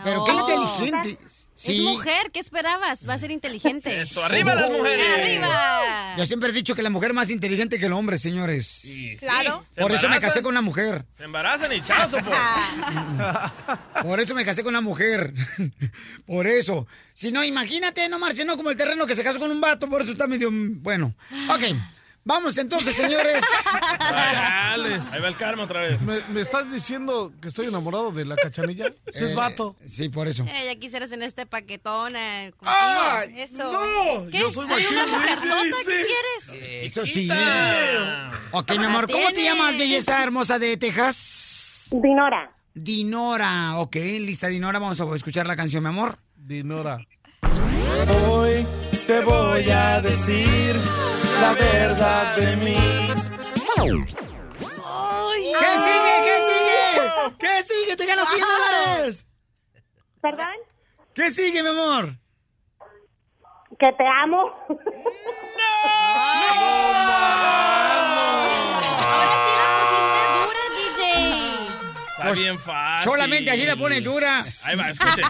Pero 0.04 0.26
qué 0.26 0.32
inteligente. 0.34 1.18
Es 1.64 1.80
mujer, 1.80 2.30
¿qué 2.32 2.40
esperabas? 2.40 3.08
Va 3.08 3.14
a 3.16 3.18
ser 3.18 3.32
inteligente. 3.32 4.02
Eso, 4.02 4.24
arriba 4.24 4.54
las 4.56 4.70
mujeres. 4.70 5.06
¡Arriba! 5.18 6.16
Yo 6.18 6.26
siempre 6.26 6.50
he 6.50 6.54
dicho 6.54 6.76
que 6.76 6.84
la 6.84 6.90
mujer 6.90 7.12
es 7.12 7.16
más 7.16 7.30
inteligente 7.30 7.80
que 7.80 7.88
el 7.88 7.94
hombre, 7.94 8.20
señores. 8.20 8.88
Claro. 9.20 9.66
Se 9.74 9.82
Por 9.82 9.92
eso 9.92 10.08
me 10.10 10.20
casé 10.20 10.42
con 10.42 10.52
una 10.52 10.62
mujer. 10.62 11.06
Se 11.18 11.24
embarazan 11.24 11.72
y 11.74 11.82
chazo, 11.82 12.18
por. 12.18 12.34
Por 14.04 14.20
eso 14.20 14.36
me 14.36 14.46
casé 14.46 14.64
con 14.64 14.74
una 14.74 14.82
mujer. 14.82 15.34
Por 16.26 16.48
eso. 16.48 16.88
Si 17.14 17.32
no, 17.32 17.44
imagínate, 17.44 18.08
no 18.10 18.20
marche, 18.20 18.46
no 18.46 18.58
como 18.58 18.70
el 18.70 18.78
terreno 18.78 19.06
que 19.08 19.16
se 19.16 19.24
casó 19.24 19.40
con 19.40 19.50
un 19.52 19.60
vato, 19.60 19.90
por 19.90 20.02
eso 20.02 20.12
está 20.12 20.28
medio... 20.28 20.52
mm, 20.52 20.84
Bueno. 20.84 21.16
Ok. 21.50 21.64
Vamos 22.28 22.58
entonces, 22.58 22.94
señores. 22.94 23.42
Chales. 24.00 25.14
Ahí 25.14 25.22
va 25.22 25.30
el 25.30 25.38
karma 25.38 25.64
otra 25.64 25.80
vez. 25.82 26.02
¿Me, 26.02 26.20
me 26.34 26.42
estás 26.42 26.70
diciendo 26.70 27.32
que 27.42 27.48
estoy 27.48 27.68
enamorado 27.68 28.12
de 28.12 28.26
la 28.26 28.36
cachanilla? 28.36 28.94
Si 29.14 29.24
es 29.24 29.32
Eh, 29.32 29.34
vato. 29.34 29.78
Sí, 29.90 30.10
por 30.10 30.28
eso. 30.28 30.44
Eh, 30.44 30.66
ya 30.66 30.76
quisieras 30.78 31.10
en 31.14 31.24
este 31.24 31.46
paquetón 31.46 32.18
eh, 32.18 32.52
contigo. 32.58 32.76
¡Ay, 32.78 33.34
Eso. 33.42 33.72
no! 33.72 34.30
¿Qué? 34.30 34.40
Yo 34.40 34.52
soy 34.52 34.68
¿Soy 34.68 34.86
una 34.88 35.08
machín. 35.08 35.72
¿Qué 35.86 36.06
quieres? 36.06 36.84
Eso 36.92 37.06
sí. 37.06 37.30
Ok, 38.52 38.72
mi 38.78 38.84
amor, 38.86 39.10
¿cómo 39.10 39.30
te 39.30 39.44
llamas, 39.44 39.78
belleza 39.78 40.22
hermosa 40.22 40.60
de 40.60 40.76
Texas? 40.76 41.88
Dinora. 41.92 42.52
Dinora. 42.74 43.78
Ok, 43.78 43.96
lista, 43.96 44.48
Dinora. 44.48 44.80
Vamos 44.80 45.00
a 45.00 45.16
escuchar 45.16 45.48
la 45.48 45.56
canción, 45.56 45.82
mi 45.82 45.88
amor. 45.90 46.20
Dinora. 46.36 46.98
Hoy 48.28 48.68
te 49.08 49.22
voy 49.22 49.70
a 49.72 50.02
decir 50.02 50.76
la 51.42 51.54
verdad 51.54 52.36
de 52.36 52.56
mí. 52.58 52.78
¿Qué 55.60 55.72
sigue? 55.86 56.16
¿Qué 56.26 56.36
sigue? 56.48 57.36
¿Qué 57.40 57.64
sigue? 57.64 57.96
Te 57.96 58.06
ganas 58.06 58.30
100 58.30 58.42
dólares. 58.42 59.26
¿Perdón? 60.22 60.58
¿Qué 61.14 61.32
sigue, 61.32 61.64
mi 61.64 61.70
amor? 61.70 62.18
Que 63.80 63.92
te 63.94 64.04
amo. 64.24 64.54
Ahora 69.00 69.36
sí 69.46 69.52
la 69.58 69.66
pusiste 69.80 70.22
dura, 70.38 70.64
DJ. 70.76 71.02
Está 72.18 72.32
bien 72.32 72.58
fácil. 72.60 73.10
Solamente 73.12 73.52
allí 73.52 73.66
la 73.66 73.76
pone 73.76 74.02
dura. 74.02 74.44
Ahí 74.66 74.76
va, 74.76 74.90
escuchen. 74.90 75.26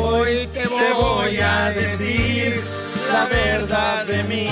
Hoy 0.00 0.46
te 0.52 0.66
Te 0.66 0.92
voy 0.94 1.38
a 1.38 1.70
decir 1.70 2.64
la 3.12 3.26
verdad 3.26 4.06
de 4.06 4.24
mí. 4.24 4.48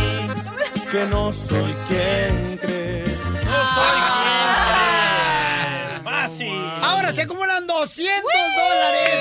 Que 0.94 1.06
no 1.06 1.32
soy 1.32 1.74
quien 1.88 2.56
crees. 2.56 3.18
No 3.44 3.74
soy 3.74 4.00
quien 4.12 4.54
crees. 4.70 6.02
Fácil. 6.04 6.52
Ahora 6.82 7.10
se 7.10 7.22
acumulan 7.22 7.66
200 7.66 8.22
dólares. 8.22 9.20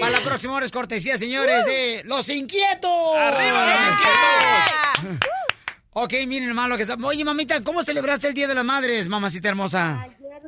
Para 0.00 0.10
la 0.10 0.20
próxima 0.22 0.54
hora 0.54 0.66
es 0.66 0.72
cortesía, 0.72 1.16
señores, 1.18 1.64
de 1.66 2.02
Los 2.04 2.28
Inquietos. 2.30 3.16
¡Arriba 3.16 3.64
los 3.64 3.78
inquietos! 5.04 5.28
Ok, 5.92 6.14
miren, 6.26 6.48
hermano, 6.48 6.70
lo 6.70 6.76
que 6.76 6.82
está... 6.82 6.96
Oye, 7.00 7.24
mamita, 7.24 7.62
¿cómo 7.62 7.84
celebraste 7.84 8.26
el 8.26 8.34
Día 8.34 8.48
de 8.48 8.56
las 8.56 8.64
Madres, 8.64 9.06
mamacita 9.06 9.50
hermosa? 9.50 10.04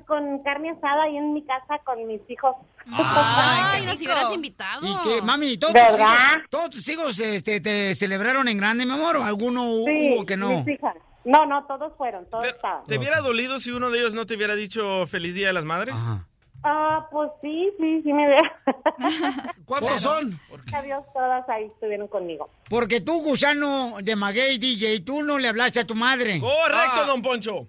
Con 0.06 0.42
carne 0.42 0.70
asada 0.70 1.04
ahí 1.04 1.16
en 1.16 1.32
mi 1.34 1.42
casa 1.44 1.78
con 1.84 2.06
mis 2.06 2.20
hijos. 2.28 2.54
Ay, 2.92 3.84
nos 3.86 3.96
hubieras 3.98 4.32
invitado. 4.32 4.86
¿Y 4.86 4.96
qué, 5.08 5.22
mami, 5.22 5.56
todos 5.56 5.74
tus 5.74 6.48
todos 6.50 6.70
tus 6.70 6.88
hijos 6.88 7.18
este, 7.20 7.60
te 7.60 7.94
celebraron 7.94 8.48
en 8.48 8.58
grande, 8.58 8.84
mi 8.86 8.92
amor? 8.92 9.16
¿O 9.16 9.24
alguno 9.24 9.62
Sí, 9.86 10.14
hubo 10.16 10.26
que 10.26 10.36
no? 10.36 10.48
mis 10.62 10.68
hijas. 10.76 10.94
No, 11.24 11.46
no, 11.46 11.64
todos 11.66 11.92
fueron, 11.96 12.26
todos 12.28 12.44
estaban. 12.46 12.84
¿Te 12.86 12.98
hubiera 12.98 13.20
dolido 13.20 13.58
si 13.58 13.70
uno 13.70 13.90
de 13.90 13.98
ellos 14.00 14.12
no 14.14 14.26
te 14.26 14.34
hubiera 14.36 14.54
dicho 14.54 15.06
feliz 15.06 15.34
día 15.34 15.46
de 15.48 15.52
las 15.54 15.64
madres? 15.64 15.94
Ajá. 15.94 16.26
Ah, 16.66 17.06
pues 17.10 17.30
sí, 17.42 17.70
sí, 17.78 18.00
sí 18.02 18.12
me 18.12 18.26
veo. 18.28 18.40
¿Cuántos 19.66 20.00
son? 20.00 20.38
Adiós, 20.74 21.04
todas 21.12 21.46
ahí 21.48 21.64
estuvieron 21.64 22.08
conmigo. 22.08 22.48
Porque 22.70 23.00
tú, 23.00 23.22
gusano 23.22 23.96
de 24.02 24.16
Maguey, 24.16 24.58
DJ, 24.58 25.00
tú 25.00 25.22
no 25.22 25.38
le 25.38 25.48
hablaste 25.48 25.80
a 25.80 25.86
tu 25.86 25.94
madre. 25.94 26.40
Correcto, 26.40 27.00
Ah. 27.02 27.06
don 27.06 27.22
Poncho. 27.22 27.66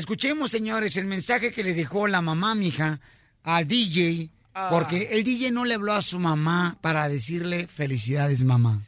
Escuchemos, 0.00 0.50
señores, 0.50 0.98
el 0.98 1.06
mensaje 1.06 1.50
que 1.52 1.64
le 1.64 1.72
dejó 1.72 2.06
la 2.06 2.20
mamá, 2.20 2.54
mija, 2.54 2.98
al 3.44 3.66
DJ, 3.66 4.28
porque 4.70 5.08
el 5.12 5.24
DJ 5.24 5.52
no 5.52 5.64
le 5.64 5.72
habló 5.72 5.92
a 5.94 6.02
su 6.02 6.18
mamá 6.18 6.76
para 6.82 7.08
decirle 7.08 7.66
felicidades, 7.66 8.44
mamá. 8.44 8.80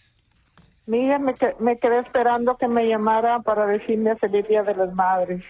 Mira, 0.85 1.19
me, 1.19 1.33
que- 1.33 1.55
me 1.61 1.79
quedé 1.79 2.01
esperando 2.01 2.59
que 2.59 2.69
me 2.69 2.87
llamara 2.87 3.41
para 3.41 3.65
decirme 3.67 4.17
feliz 4.17 4.47
día 4.49 4.63
de 4.63 4.75
las 4.75 4.93
madres. 4.95 5.43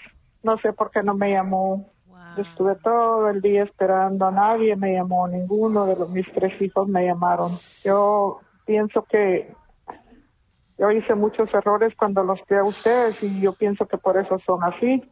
No 0.44 0.58
sé 0.58 0.72
por 0.72 0.92
qué 0.92 1.02
no 1.02 1.14
me 1.14 1.32
llamó. 1.32 1.90
Yo 2.36 2.42
estuve 2.44 2.76
todo 2.76 3.28
el 3.28 3.40
día 3.40 3.64
esperando 3.64 4.26
a 4.26 4.30
nadie, 4.30 4.76
me 4.76 4.92
llamó 4.92 5.26
ninguno 5.26 5.86
de 5.86 5.96
los 5.96 6.08
mis 6.10 6.26
tres 6.34 6.52
hijos 6.62 6.86
me 6.86 7.04
llamaron. 7.04 7.50
Yo 7.84 8.38
pienso 8.64 9.04
que 9.10 9.52
yo 10.78 10.92
hice 10.92 11.16
muchos 11.16 11.52
errores 11.52 11.92
cuando 11.98 12.22
los 12.22 12.38
crié 12.46 12.60
a 12.60 12.64
ustedes 12.64 13.16
y 13.22 13.40
yo 13.40 13.54
pienso 13.54 13.86
que 13.88 13.98
por 13.98 14.16
eso 14.18 14.38
son 14.46 14.62
así. 14.62 15.02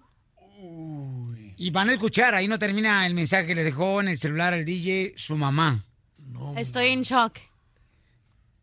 Y 1.56 1.70
van 1.70 1.88
a 1.88 1.92
escuchar, 1.92 2.34
ahí 2.34 2.48
no 2.48 2.58
termina 2.58 3.06
el 3.06 3.14
mensaje 3.14 3.46
que 3.46 3.54
le 3.54 3.64
dejó 3.64 4.00
en 4.00 4.08
el 4.08 4.18
celular 4.18 4.52
al 4.52 4.64
DJ 4.64 5.14
su 5.16 5.36
mamá. 5.36 5.82
Estoy 6.56 6.88
en 6.88 7.02
shock. 7.02 7.38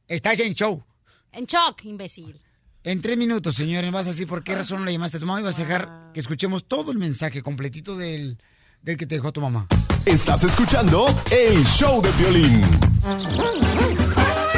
Estás 0.07 0.39
en 0.39 0.53
show. 0.53 0.83
En 1.31 1.45
shock, 1.45 1.85
imbécil. 1.85 2.39
En 2.83 3.01
tres 3.01 3.17
minutos, 3.17 3.55
señores, 3.55 3.91
vas 3.91 4.05
a 4.05 4.09
decir 4.09 4.27
por 4.27 4.43
qué 4.43 4.55
razón 4.55 4.85
le 4.85 4.91
llamaste 4.91 5.17
a 5.17 5.19
tu 5.21 5.25
mamá 5.25 5.39
y 5.39 5.43
vas 5.43 5.57
a 5.57 5.63
dejar 5.63 6.11
que 6.13 6.19
escuchemos 6.19 6.65
todo 6.65 6.91
el 6.91 6.99
mensaje 6.99 7.41
completito 7.41 7.97
del, 7.97 8.37
del 8.81 8.97
que 8.97 9.07
te 9.07 9.15
dejó 9.15 9.31
tu 9.31 9.41
mamá. 9.41 9.67
Estás 10.05 10.43
escuchando 10.43 11.05
el 11.31 11.63
show 11.65 12.01
de 12.01 12.11
violín. 12.11 12.61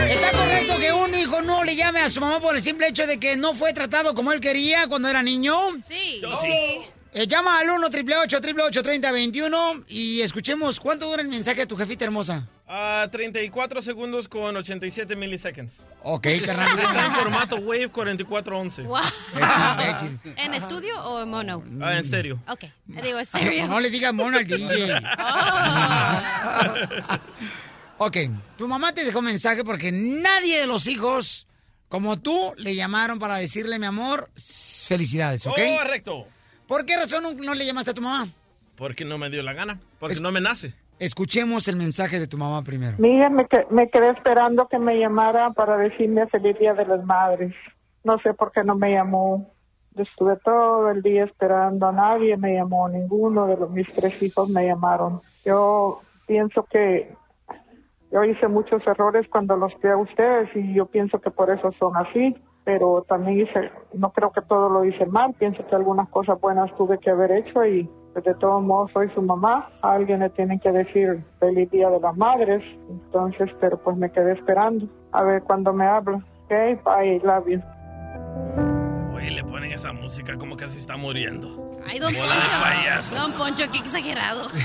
¿Está 0.09 0.31
correcto 0.31 0.77
que 0.79 0.91
un 0.91 1.15
hijo 1.15 1.41
no 1.43 1.63
le 1.63 1.75
llame 1.75 1.99
a 2.01 2.09
su 2.09 2.19
mamá 2.19 2.41
por 2.41 2.55
el 2.55 2.61
simple 2.61 2.87
hecho 2.87 3.07
de 3.07 3.19
que 3.19 3.37
no 3.37 3.53
fue 3.53 3.71
tratado 3.73 4.13
como 4.13 4.31
él 4.33 4.41
quería 4.41 4.87
cuando 4.87 5.07
era 5.07 5.21
niño? 5.21 5.55
Sí. 5.87 6.21
sí. 6.43 6.79
Eh, 7.17 7.28
llama 7.28 7.60
al 7.60 7.69
1 7.69 7.88
888 7.88 8.84
3021 8.84 9.86
y 9.88 10.19
escuchemos 10.19 10.82
cuánto 10.82 11.10
dura 11.10 11.21
el 11.21 11.30
mensaje 11.30 11.62
de 11.62 11.65
tu 11.65 11.78
jefita 11.78 12.04
hermosa. 12.04 12.45
Ah, 12.67 13.08
34 13.10 13.82
segundos 13.82 14.28
con 14.28 14.54
87 14.54 15.15
miliseconds. 15.15 15.78
Ok, 16.04 16.28
carnal. 16.45 16.78
Está 16.84 17.06
en 17.06 17.12
formato 17.13 17.56
Wave 17.56 17.88
4411. 17.88 18.82
Wow. 18.82 18.99
¿En 20.36 20.54
estudio 20.56 21.01
o 21.06 21.23
en 21.23 21.30
mono? 21.30 21.63
Ah, 21.82 21.95
en 21.95 22.04
serio. 22.04 22.38
Ok. 22.49 22.65
Digo, 22.86 23.17
en 23.17 23.25
serio. 23.25 23.67
No 23.67 23.80
le 23.80 23.89
digas 23.89 24.13
mono 24.13 24.38
al 24.38 24.45
DJ. 24.45 24.95
ok, 27.97 28.17
tu 28.58 28.67
mamá 28.67 28.91
te 28.93 29.06
dejó 29.06 29.21
mensaje 29.21 29.63
porque 29.63 29.93
nadie 29.93 30.60
de 30.60 30.67
los 30.67 30.86
hijos 30.88 31.47
como 31.88 32.19
tú 32.19 32.54
le 32.58 32.75
llamaron 32.75 33.19
para 33.19 33.38
decirle, 33.38 33.80
mi 33.80 33.86
amor, 33.86 34.30
felicidades, 34.36 35.47
¿ok? 35.47 35.60
Correcto. 35.80 36.28
¿Por 36.67 36.86
qué 36.86 36.95
razón 36.95 37.23
no, 37.43 37.54
le 37.54 37.65
llamaste 37.65 37.91
a 37.91 37.93
tu 37.93 38.01
mamá? 38.01 38.28
Porque 38.75 39.06
no 39.06 39.17
me 39.17 39.30
dio 39.30 39.41
la 39.43 39.54
gana. 39.54 39.80
Porque 39.99 40.19
no 40.19 40.32
me 40.32 40.41
nace. 40.41 40.73
Escuchemos 40.99 41.67
el 41.67 41.75
mensaje 41.75 42.19
de 42.19 42.28
tu 42.28 42.38
mamá 42.38 42.63
primero. 42.63 42.95
Mira, 42.99 43.30
me, 43.30 43.45
que- 43.47 43.65
me 43.69 43.89
quedé 43.89 44.10
esperando 44.12 44.67
que 44.67 44.80
me 44.80 44.97
llamara 44.99 45.49
para 45.51 45.78
decirme 45.78 46.25
feliz 46.28 46.58
día 46.60 46.73
de 46.73 46.86
las 46.86 47.04
madres. 47.04 47.54
No 48.04 48.17
sé 48.19 48.34
por 48.34 48.51
qué 48.51 48.63
no 48.63 48.75
me 48.75 48.91
llamó. 48.93 49.51
Yo 49.91 50.04
estuve 50.04 50.36
todo 50.43 50.89
el 50.91 51.01
día 51.01 51.23
esperando 51.23 51.88
a 51.88 51.91
nadie, 51.91 52.36
me 52.38 52.54
llamó 52.54 52.89
ninguno 52.89 53.47
de 53.47 53.56
los 53.58 53.71
mis 53.71 53.88
tres 53.93 54.21
hijos 54.21 54.49
me 54.49 54.65
llamaron. 54.65 55.21
Yo 55.45 56.01
pienso 56.28 56.63
que 56.65 57.13
yo 58.12 58.23
hice 58.25 58.47
muchos 58.47 58.86
errores 58.88 59.25
cuando 59.30 59.56
los 59.56 59.73
crié 59.80 59.93
a 59.93 59.97
ustedes 59.97 60.49
y 60.56 60.73
yo 60.73 60.86
pienso 60.86 61.19
que 61.19 61.32
por 61.32 61.49
eso 61.49 61.71
son 61.80 61.95
así, 61.95 62.36
pero 62.65 63.06
también 63.08 63.41
hice, 63.41 63.71
no 63.93 64.12
creo 64.12 64.32
que 64.32 64.41
todo 64.41 64.67
lo 64.69 64.84
hice 64.84 65.06
mal, 65.06 65.34
pienso 65.36 65.65
que 65.65 65.75
algunas 65.75 66.10
cosas 66.10 66.41
buenas 66.41 66.75
tuve 66.75 66.97
que 66.97 67.12
haber 67.12 67.32
hecho 67.32 67.63
y 67.65 67.89
pues, 68.12 68.25
de 68.25 68.34
todos 68.36 68.63
modos 68.63 68.91
soy 68.91 69.10
su 69.13 69.21
mamá, 69.21 69.69
a 69.82 69.93
alguien 69.93 70.19
le 70.19 70.30
tienen 70.32 70.60
que 70.60 70.71
decir 70.71 71.23
feliz 71.39 71.69
día 71.69 71.89
de 71.89 71.99
las 71.99 72.17
madres, 72.17 72.63
entonces, 72.89 73.49
pero 73.62 73.78
pues 73.78 73.95
me 73.95 74.12
quedé 74.12 74.34
esperando 74.34 74.88
a 75.13 75.23
ver 75.23 75.43
cuando 75.43 75.71
me 75.71 75.86
habla. 75.86 76.17
Ok, 76.45 76.84
bye, 76.84 77.19
love 77.23 77.47
you. 77.47 77.62
Oye, 79.15 79.32
le 79.32 79.43
ponen 79.43 79.71
esa 79.71 79.93
música 79.93 80.36
como 80.38 80.58
que 80.58 80.67
se 80.67 80.80
está 80.80 80.97
muriendo. 80.97 81.78
Ay, 81.88 81.99
don 81.99 82.13
Bola 82.13 82.34
de 82.36 82.41
Poncho. 82.41 82.62
payaso. 82.62 83.15
Don 83.15 83.32
Poncho, 83.34 83.63
qué 83.71 83.78
exagerado. 83.78 84.47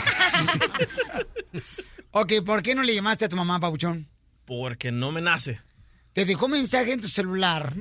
Ok, 2.13 2.33
¿por 2.45 2.63
qué 2.63 2.75
no 2.75 2.83
le 2.83 2.95
llamaste 2.95 3.25
a 3.25 3.29
tu 3.29 3.37
mamá, 3.37 3.61
Pabuchón? 3.61 4.09
Porque 4.45 4.91
no 4.91 5.13
me 5.13 5.21
nace. 5.21 5.61
Te 6.13 6.25
dejó 6.25 6.49
mensaje 6.49 6.93
en 6.93 7.01
tu 7.01 7.09
celular 7.09 7.75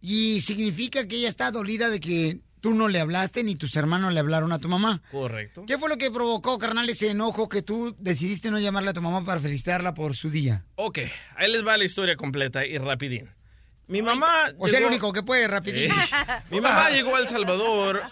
y 0.00 0.40
significa 0.40 1.06
que 1.06 1.16
ella 1.16 1.28
está 1.28 1.50
dolida 1.50 1.88
de 1.90 2.00
que 2.00 2.40
tú 2.60 2.74
no 2.74 2.88
le 2.88 3.00
hablaste 3.00 3.44
ni 3.44 3.54
tus 3.54 3.76
hermanos 3.76 4.12
le 4.12 4.20
hablaron 4.20 4.52
a 4.52 4.58
tu 4.58 4.68
mamá. 4.68 5.02
Correcto. 5.10 5.64
¿Qué 5.66 5.78
fue 5.78 5.88
lo 5.88 5.96
que 5.96 6.10
provocó, 6.10 6.58
carnal, 6.58 6.88
ese 6.88 7.10
enojo 7.10 7.48
que 7.48 7.62
tú 7.62 7.94
decidiste 7.98 8.50
no 8.50 8.58
llamarle 8.58 8.90
a 8.90 8.94
tu 8.94 9.02
mamá 9.02 9.24
para 9.24 9.40
felicitarla 9.40 9.94
por 9.94 10.16
su 10.16 10.30
día? 10.30 10.64
Ok, 10.74 10.98
ahí 11.36 11.52
les 11.52 11.64
va 11.64 11.76
la 11.76 11.84
historia 11.84 12.16
completa 12.16 12.66
y 12.66 12.78
rapidín. 12.78 13.30
Mi 13.88 14.02
mamá... 14.02 14.52
O 14.58 14.68
sea, 14.68 14.80
el 14.80 14.86
único 14.86 15.12
que 15.12 15.22
puede, 15.22 15.46
rapidito. 15.46 15.94
Eh, 15.94 15.98
Mi 16.50 16.60
mamá 16.60 16.90
llegó 16.90 17.14
a 17.14 17.20
El 17.20 17.28
Salvador. 17.28 18.02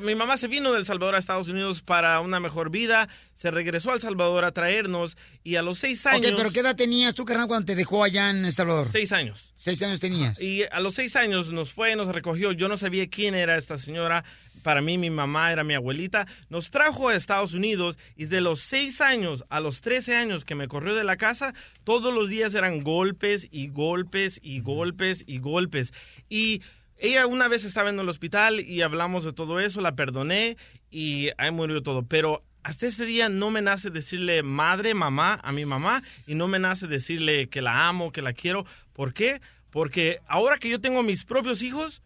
Mi 0.00 0.14
mamá 0.14 0.36
se 0.36 0.46
vino 0.46 0.72
de 0.72 0.78
El 0.78 0.86
Salvador 0.86 1.16
a 1.16 1.18
Estados 1.18 1.48
Unidos 1.48 1.82
para 1.82 2.20
una 2.20 2.38
mejor 2.38 2.70
vida. 2.70 3.08
Se 3.32 3.50
regresó 3.50 3.90
a 3.90 3.94
El 3.94 4.00
Salvador 4.00 4.44
a 4.44 4.52
traernos 4.52 5.16
y 5.42 5.56
a 5.56 5.62
los 5.62 5.78
seis 5.78 6.06
años... 6.06 6.30
Ok, 6.30 6.36
pero 6.36 6.52
¿qué 6.52 6.60
edad 6.60 6.76
tenías 6.76 7.14
tú, 7.14 7.24
carnal, 7.24 7.48
cuando 7.48 7.66
te 7.66 7.74
dejó 7.74 8.04
allá 8.04 8.30
en 8.30 8.44
El 8.44 8.52
Salvador? 8.52 8.88
Seis 8.92 9.10
años. 9.12 9.52
Seis 9.56 9.82
años 9.82 10.00
tenías. 10.00 10.40
Y 10.40 10.62
a 10.70 10.80
los 10.80 10.94
seis 10.94 11.16
años 11.16 11.50
nos 11.52 11.72
fue, 11.72 11.96
nos 11.96 12.08
recogió. 12.08 12.52
Yo 12.52 12.68
no 12.68 12.78
sabía 12.78 13.08
quién 13.08 13.34
era 13.34 13.56
esta 13.56 13.78
señora. 13.78 14.24
Para 14.62 14.80
mí, 14.80 14.96
mi 14.96 15.10
mamá 15.10 15.52
era 15.52 15.62
mi 15.62 15.74
abuelita. 15.74 16.26
Nos 16.48 16.70
trajo 16.70 17.08
a 17.08 17.14
Estados 17.14 17.52
Unidos 17.52 17.98
y 18.16 18.24
de 18.24 18.40
los 18.40 18.60
seis 18.60 19.02
años 19.02 19.44
a 19.50 19.60
los 19.60 19.82
13 19.82 20.16
años 20.16 20.44
que 20.44 20.54
me 20.54 20.68
corrió 20.68 20.94
de 20.94 21.04
la 21.04 21.18
casa, 21.18 21.54
todos 21.84 22.14
los 22.14 22.30
días 22.30 22.54
eran 22.54 22.80
golpes 22.80 23.46
y 23.50 23.68
golpes 23.68 24.40
y 24.42 24.60
golpes 24.60 25.23
y 25.26 25.38
golpes. 25.38 25.92
Y 26.28 26.62
ella 26.96 27.26
una 27.26 27.48
vez 27.48 27.64
estaba 27.64 27.90
en 27.90 27.98
el 27.98 28.08
hospital 28.08 28.60
y 28.60 28.82
hablamos 28.82 29.24
de 29.24 29.32
todo 29.32 29.60
eso, 29.60 29.80
la 29.80 29.96
perdoné 29.96 30.56
y 30.90 31.30
ahí 31.38 31.50
murió 31.50 31.82
todo. 31.82 32.04
Pero 32.04 32.44
hasta 32.62 32.86
ese 32.86 33.04
día 33.04 33.28
no 33.28 33.50
me 33.50 33.62
nace 33.62 33.90
decirle 33.90 34.42
madre, 34.42 34.94
mamá 34.94 35.40
a 35.42 35.52
mi 35.52 35.66
mamá 35.66 36.02
y 36.26 36.34
no 36.34 36.48
me 36.48 36.58
nace 36.58 36.86
decirle 36.86 37.48
que 37.48 37.62
la 37.62 37.88
amo, 37.88 38.12
que 38.12 38.22
la 38.22 38.32
quiero. 38.32 38.64
¿Por 38.92 39.12
qué? 39.12 39.40
Porque 39.70 40.20
ahora 40.26 40.58
que 40.58 40.68
yo 40.68 40.80
tengo 40.80 41.02
mis 41.02 41.24
propios 41.24 41.62
hijos, 41.62 42.02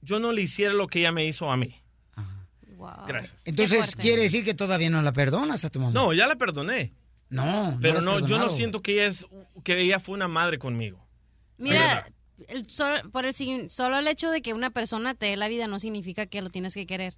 yo 0.00 0.20
no 0.20 0.32
le 0.32 0.42
hiciera 0.42 0.72
lo 0.72 0.86
que 0.86 1.00
ella 1.00 1.12
me 1.12 1.26
hizo 1.26 1.50
a 1.50 1.56
mí. 1.56 1.76
Gracias. 3.06 3.36
Entonces, 3.44 3.94
quiere 3.94 4.22
decir 4.22 4.42
que 4.44 4.54
todavía 4.54 4.88
no 4.88 5.02
la 5.02 5.12
perdonas 5.12 5.64
a 5.64 5.70
tu 5.70 5.80
mamá. 5.80 5.92
No, 5.92 6.14
ya 6.14 6.26
la 6.26 6.36
perdoné. 6.36 6.94
No, 7.28 7.78
Pero 7.80 8.00
no, 8.00 8.26
yo 8.26 8.38
no 8.38 8.48
siento 8.48 8.82
que 8.82 8.94
ella, 8.94 9.06
es, 9.06 9.26
que 9.62 9.80
ella 9.80 10.00
fue 10.00 10.16
una 10.16 10.26
madre 10.26 10.58
conmigo. 10.58 11.06
Mira, 11.58 12.10
el 12.48 12.68
sol- 12.70 13.10
por 13.12 13.26
el, 13.26 13.34
solo 13.70 13.98
el 13.98 14.08
hecho 14.08 14.30
de 14.30 14.42
que 14.42 14.54
una 14.54 14.70
persona 14.70 15.14
te 15.14 15.26
dé 15.26 15.36
la 15.36 15.48
vida 15.48 15.66
no 15.66 15.78
significa 15.80 16.26
que 16.26 16.42
lo 16.42 16.50
tienes 16.50 16.74
que 16.74 16.86
querer. 16.86 17.14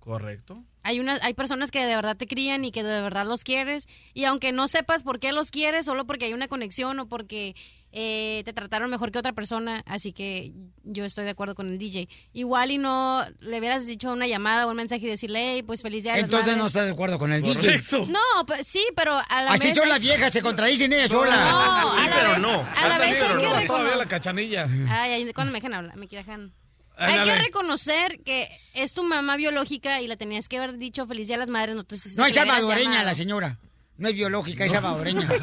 Correcto. 0.00 0.64
Hay, 0.82 1.00
una, 1.00 1.18
hay 1.22 1.34
personas 1.34 1.70
que 1.70 1.84
de 1.84 1.94
verdad 1.94 2.16
te 2.16 2.26
crían 2.26 2.64
y 2.64 2.72
que 2.72 2.82
de 2.82 3.02
verdad 3.02 3.26
los 3.26 3.44
quieres. 3.44 3.88
Y 4.14 4.24
aunque 4.24 4.52
no 4.52 4.66
sepas 4.68 5.02
por 5.02 5.20
qué 5.20 5.32
los 5.32 5.50
quieres, 5.50 5.84
solo 5.84 6.06
porque 6.06 6.24
hay 6.24 6.32
una 6.32 6.48
conexión 6.48 6.98
o 6.98 7.08
porque 7.08 7.54
eh, 7.92 8.42
te 8.44 8.52
trataron 8.52 8.90
mejor 8.90 9.10
que 9.10 9.18
otra 9.18 9.32
persona. 9.32 9.82
Así 9.86 10.12
que 10.12 10.52
yo 10.84 11.04
estoy 11.04 11.24
de 11.24 11.30
acuerdo 11.30 11.54
con 11.54 11.68
el 11.68 11.78
DJ. 11.78 12.08
Igual 12.32 12.70
y 12.70 12.78
no 12.78 13.24
le 13.40 13.58
hubieras 13.58 13.86
dicho 13.86 14.12
una 14.12 14.26
llamada 14.26 14.66
o 14.66 14.70
un 14.70 14.76
mensaje 14.76 15.06
y 15.06 15.08
decirle, 15.08 15.54
hey, 15.54 15.62
pues 15.62 15.82
feliz 15.82 16.04
día 16.04 16.14
de 16.14 16.20
Entonces 16.20 16.48
no 16.48 16.52
Madres". 16.64 16.66
estás 16.68 16.86
de 16.86 16.92
acuerdo 16.92 17.18
con 17.18 17.32
el 17.32 17.42
DJ. 17.42 17.80
No, 18.08 18.46
pues, 18.46 18.66
sí, 18.66 18.84
pero 18.96 19.14
a 19.28 19.42
la 19.42 19.52
Así 19.52 19.68
vez... 19.68 19.76
son 19.76 19.88
las 19.88 20.00
viejas, 20.00 20.32
se 20.32 20.42
contradicen 20.42 20.92
ellas 20.92 21.10
solas. 21.10 21.38
No, 21.38 21.92
a 21.92 22.06
la 22.08 22.16
vez, 22.16 22.38
a 22.76 22.88
la 22.88 22.98
vez 22.98 23.02
hay 23.02 23.12
que 23.12 23.18
Todavía 23.18 23.60
reconocer... 23.60 23.96
la 23.96 24.06
cachanilla. 24.06 24.68
Ay, 24.88 25.10
ay, 25.12 25.32
cuando 25.32 25.52
me 25.52 25.58
dejan 25.58 25.74
hablar, 25.74 25.96
me 25.96 26.06
dejan... 26.06 26.52
Ay, 27.00 27.16
Hay 27.18 27.28
que 27.28 27.36
reconocer 27.36 28.20
que 28.24 28.48
es 28.74 28.92
tu 28.92 29.04
mamá 29.04 29.36
biológica 29.36 30.00
y 30.00 30.08
la 30.08 30.16
tenías 30.16 30.48
que 30.48 30.58
haber 30.58 30.78
dicho 30.78 31.06
feliz 31.06 31.28
día 31.28 31.36
a 31.36 31.38
las 31.38 31.48
madres. 31.48 31.76
No, 31.76 31.84
te- 31.84 31.94
No 32.16 32.26
es 32.26 32.34
salvadoreña 32.34 33.04
la 33.04 33.14
señora. 33.14 33.58
No 33.98 34.08
es 34.08 34.14
biológica, 34.14 34.64
es 34.64 34.72
salvadoreña. 34.72 35.28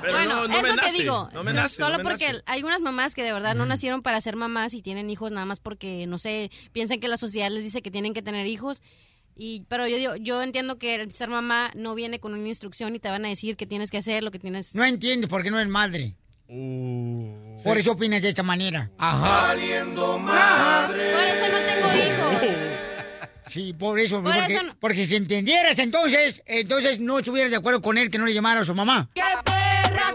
Bueno, 0.00 0.46
no, 0.46 0.48
no 0.48 0.56
es 0.56 0.62
me 0.62 0.68
lo 0.68 0.76
nace, 0.76 0.90
que 0.96 1.02
digo. 1.02 1.28
no 1.32 1.44
nace, 1.44 1.76
solo 1.76 1.92
no 1.92 1.98
me 1.98 2.04
porque 2.04 2.26
nace. 2.32 2.42
hay 2.46 2.62
unas 2.62 2.80
mamás 2.80 3.14
que 3.14 3.22
de 3.22 3.32
verdad 3.32 3.54
no 3.54 3.64
nacieron 3.66 4.02
para 4.02 4.20
ser 4.20 4.36
mamás 4.36 4.74
y 4.74 4.82
tienen 4.82 5.08
hijos 5.10 5.32
nada 5.32 5.46
más 5.46 5.60
porque, 5.60 6.06
no 6.06 6.18
sé, 6.18 6.50
piensan 6.72 7.00
que 7.00 7.08
la 7.08 7.16
sociedad 7.16 7.50
les 7.50 7.64
dice 7.64 7.82
que 7.82 7.90
tienen 7.90 8.14
que 8.14 8.22
tener 8.22 8.46
hijos. 8.46 8.82
Y, 9.36 9.64
pero 9.68 9.86
yo 9.86 9.96
digo, 9.96 10.16
yo 10.16 10.42
entiendo 10.42 10.78
que 10.78 10.96
el 10.96 11.14
ser 11.14 11.28
mamá 11.28 11.70
no 11.74 11.94
viene 11.94 12.18
con 12.18 12.34
una 12.34 12.48
instrucción 12.48 12.94
y 12.94 12.98
te 12.98 13.08
van 13.08 13.24
a 13.24 13.28
decir 13.28 13.56
que 13.56 13.66
tienes 13.66 13.90
que 13.90 13.98
hacer 13.98 14.22
lo 14.24 14.30
que 14.30 14.38
tienes. 14.38 14.74
No 14.74 14.84
entiendes 14.84 15.30
porque 15.30 15.50
no 15.50 15.60
es 15.60 15.68
madre. 15.68 16.16
Uh. 16.48 17.54
Por 17.62 17.78
eso 17.78 17.92
opinas 17.92 18.22
de 18.22 18.30
esta 18.30 18.42
manera. 18.42 18.90
Valiendo 18.98 20.18
madre. 20.18 21.12
Por 21.12 21.24
eso 21.24 21.44
no 21.52 21.58
tengo 21.58 21.88
hijos. 21.94 22.67
Sí, 23.48 23.72
por 23.72 23.98
eso. 23.98 24.22
Por 24.22 24.34
porque, 24.34 24.54
eso 24.54 24.62
no- 24.62 24.76
porque 24.78 25.06
si 25.06 25.16
entendieras 25.16 25.78
entonces, 25.78 26.42
entonces 26.46 27.00
no 27.00 27.18
estuvieras 27.18 27.50
de 27.50 27.56
acuerdo 27.56 27.80
con 27.82 27.98
él 27.98 28.10
que 28.10 28.18
no 28.18 28.26
le 28.26 28.34
llamara 28.34 28.60
a 28.60 28.64
su 28.64 28.74
mamá. 28.74 29.08
¡Qué 29.14 29.22
perra! 29.44 30.12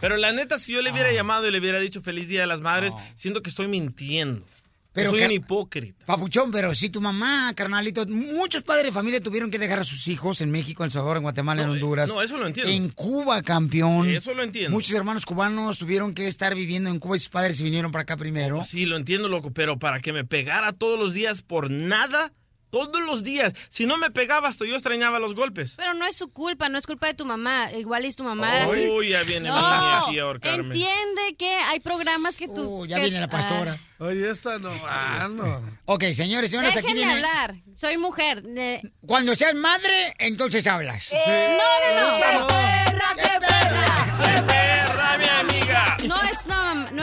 Pero 0.00 0.16
la 0.18 0.32
neta, 0.32 0.58
si 0.58 0.72
yo 0.72 0.82
le 0.82 0.92
hubiera 0.92 1.12
llamado 1.12 1.48
y 1.48 1.50
le 1.50 1.58
hubiera 1.58 1.78
dicho 1.78 2.02
feliz 2.02 2.28
día 2.28 2.42
de 2.42 2.46
las 2.46 2.60
madres, 2.60 2.92
siento 3.14 3.42
que 3.42 3.48
estoy 3.48 3.68
mintiendo. 3.68 4.44
Pero 4.94 5.10
soy 5.10 5.22
un 5.22 5.32
hipócrita. 5.32 6.04
Papuchón, 6.06 6.52
pero 6.52 6.72
si 6.74 6.88
tu 6.88 7.00
mamá, 7.00 7.52
carnalito, 7.54 8.06
muchos 8.06 8.62
padres 8.62 8.86
de 8.86 8.92
familia 8.92 9.20
tuvieron 9.20 9.50
que 9.50 9.58
dejar 9.58 9.80
a 9.80 9.84
sus 9.84 10.06
hijos 10.06 10.40
en 10.40 10.52
México, 10.52 10.84
en 10.84 10.86
El 10.86 10.90
Salvador, 10.92 11.16
en 11.16 11.24
Guatemala, 11.24 11.64
en 11.64 11.70
Honduras. 11.70 12.08
no, 12.08 12.22
eso 12.22 12.38
lo 12.38 12.46
entiendo. 12.46 12.72
En 12.72 12.90
Cuba, 12.90 13.42
campeón. 13.42 14.08
Eso 14.08 14.32
lo 14.34 14.44
entiendo. 14.44 14.70
Muchos 14.70 14.94
hermanos 14.94 15.26
cubanos 15.26 15.78
tuvieron 15.78 16.14
que 16.14 16.28
estar 16.28 16.54
viviendo 16.54 16.90
en 16.90 17.00
Cuba 17.00 17.16
y 17.16 17.18
sus 17.18 17.28
padres 17.28 17.58
se 17.58 17.64
vinieron 17.64 17.90
para 17.90 18.02
acá 18.02 18.16
primero. 18.16 18.62
Sí, 18.62 18.86
lo 18.86 18.96
entiendo, 18.96 19.28
loco, 19.28 19.50
pero 19.50 19.78
para 19.80 20.00
que 20.00 20.12
me 20.12 20.24
pegara 20.24 20.72
todos 20.72 20.98
los 20.98 21.12
días 21.12 21.42
por 21.42 21.70
nada, 21.70 22.32
todos 22.74 23.00
los 23.02 23.22
días. 23.22 23.52
Si 23.68 23.86
no 23.86 23.96
me 23.98 24.10
pegaba, 24.10 24.48
hasta 24.48 24.64
yo 24.66 24.74
extrañaba 24.74 25.18
los 25.20 25.34
golpes. 25.34 25.74
Pero 25.76 25.94
no 25.94 26.04
es 26.06 26.16
su 26.16 26.32
culpa, 26.32 26.68
no 26.68 26.76
es 26.76 26.86
culpa 26.86 27.06
de 27.06 27.14
tu 27.14 27.24
mamá. 27.24 27.70
Igual 27.72 28.04
es 28.04 28.16
tu 28.16 28.24
mamá. 28.24 28.64
así. 28.64 28.88
Uy, 28.88 29.10
ya 29.10 29.22
viene 29.22 29.48
niña 29.48 29.60
No, 29.60 30.06
aquí 30.08 30.18
a 30.18 30.22
ahorcarme. 30.24 30.74
entiende 30.74 31.36
que 31.38 31.54
hay 31.54 31.78
programas 31.80 32.36
que 32.36 32.48
tú... 32.48 32.80
Uh, 32.82 32.86
ya 32.86 32.96
que- 32.96 33.02
viene 33.04 33.20
la 33.20 33.28
pastora. 33.30 33.78
Oye, 34.00 34.28
esta 34.28 34.58
no. 34.58 34.70
Ah, 34.86 35.28
no. 35.30 35.62
Ok, 35.86 36.02
señores, 36.14 36.50
señoras, 36.50 36.72
aquí 36.76 36.82
Déjenme 36.92 37.04
viene. 37.12 37.12
hablar. 37.14 37.54
Soy 37.76 37.96
mujer. 37.96 38.42
de- 38.42 38.82
Cuando 39.06 39.34
seas 39.36 39.54
madre, 39.54 40.14
entonces 40.18 40.66
hablas. 40.66 41.08
No, 41.12 41.94
no, 41.94 42.40
no. 42.40 42.46
perra, 42.48 43.14
qué 43.16 43.30
perra! 43.40 44.16
¡Qué 44.24 44.42
perra, 44.42 44.53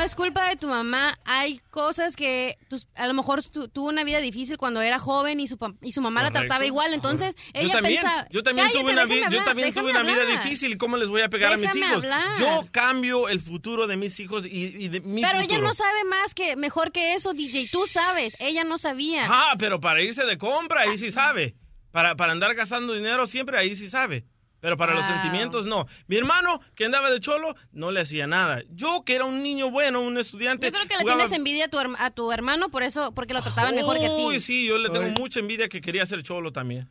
no, 0.01 0.05
es 0.05 0.15
culpa 0.15 0.49
de 0.49 0.55
tu 0.55 0.67
mamá. 0.67 1.17
Hay 1.25 1.59
cosas 1.69 2.15
que 2.15 2.57
tus- 2.69 2.87
a 2.95 3.07
lo 3.07 3.13
mejor 3.13 3.43
tu- 3.43 3.67
tuvo 3.67 3.89
una 3.89 4.03
vida 4.03 4.19
difícil 4.19 4.57
cuando 4.57 4.81
era 4.81 4.99
joven 4.99 5.39
y 5.39 5.47
su, 5.47 5.57
y 5.81 5.91
su 5.91 6.01
mamá 6.01 6.21
la 6.23 6.31
trataba 6.31 6.65
igual. 6.65 6.93
Entonces, 6.93 7.35
ella 7.53 7.67
yo 7.67 7.73
también, 7.73 8.01
pensaba... 8.01 8.27
yo 8.29 8.43
también 8.43 8.71
tuve 8.71 8.91
una, 8.93 9.05
vi- 9.05 9.15
déjame 9.15 9.35
yo 9.35 9.43
también 9.43 9.73
tuve 9.73 9.91
una 9.91 10.03
vida 10.03 10.25
difícil. 10.25 10.77
¿Cómo 10.77 10.97
les 10.97 11.07
voy 11.07 11.21
a 11.21 11.29
pegar 11.29 11.53
a 11.53 11.57
mis 11.57 11.75
hijos? 11.75 11.91
hablar. 12.03 12.39
Yo 12.39 12.67
cambio 12.71 13.29
el 13.29 13.39
futuro 13.39 13.87
de 13.87 13.97
mis 13.97 14.19
hijos 14.19 14.45
y, 14.45 14.49
y 14.77 14.87
de 14.89 14.99
mi 15.01 15.21
Pero 15.21 15.39
futuro. 15.39 15.55
ella 15.55 15.67
no 15.67 15.73
sabe 15.73 16.03
más 16.05 16.33
que 16.33 16.55
mejor 16.55 16.91
que 16.91 17.13
eso, 17.15 17.33
DJ. 17.33 17.67
Tú 17.71 17.85
sabes. 17.87 18.35
Ella 18.39 18.63
no 18.63 18.77
sabía. 18.77 19.27
Ah, 19.29 19.55
pero 19.59 19.79
para 19.79 20.01
irse 20.01 20.25
de 20.25 20.37
compra, 20.37 20.81
ahí 20.81 20.97
sí 20.97 21.11
sabe. 21.11 21.55
Para, 21.91 22.15
para 22.15 22.31
andar 22.31 22.55
gastando 22.55 22.93
dinero 22.93 23.27
siempre, 23.27 23.57
ahí 23.57 23.75
sí 23.75 23.89
sabe. 23.89 24.25
Pero 24.61 24.77
para 24.77 24.93
los 24.93 25.03
sentimientos, 25.05 25.65
no. 25.65 25.87
Mi 26.07 26.17
hermano, 26.17 26.61
que 26.75 26.85
andaba 26.85 27.09
de 27.09 27.19
cholo, 27.19 27.55
no 27.71 27.91
le 27.91 28.01
hacía 28.01 28.27
nada. 28.27 28.61
Yo, 28.69 29.03
que 29.03 29.15
era 29.15 29.25
un 29.25 29.41
niño 29.41 29.71
bueno, 29.71 30.01
un 30.01 30.17
estudiante... 30.19 30.67
Yo 30.67 30.71
creo 30.71 30.87
que 30.87 30.95
le 30.95 31.01
jugaba- 31.01 31.17
tienes 31.21 31.35
envidia 31.37 31.65
a 31.65 31.67
tu, 31.67 31.79
a 31.79 32.11
tu 32.11 32.31
hermano 32.31 32.69
por 32.69 32.83
eso, 32.83 33.11
porque 33.13 33.33
lo 33.33 33.41
trataban 33.41 33.75
mejor 33.75 33.99
que 33.99 34.05
a 34.05 34.15
ti. 34.15 34.21
Uy, 34.23 34.39
sí, 34.39 34.67
yo 34.67 34.77
le 34.77 34.89
tengo 34.89 35.09
mucha 35.19 35.39
envidia 35.39 35.67
que 35.67 35.81
quería 35.81 36.05
ser 36.05 36.21
cholo 36.23 36.51
también. 36.51 36.87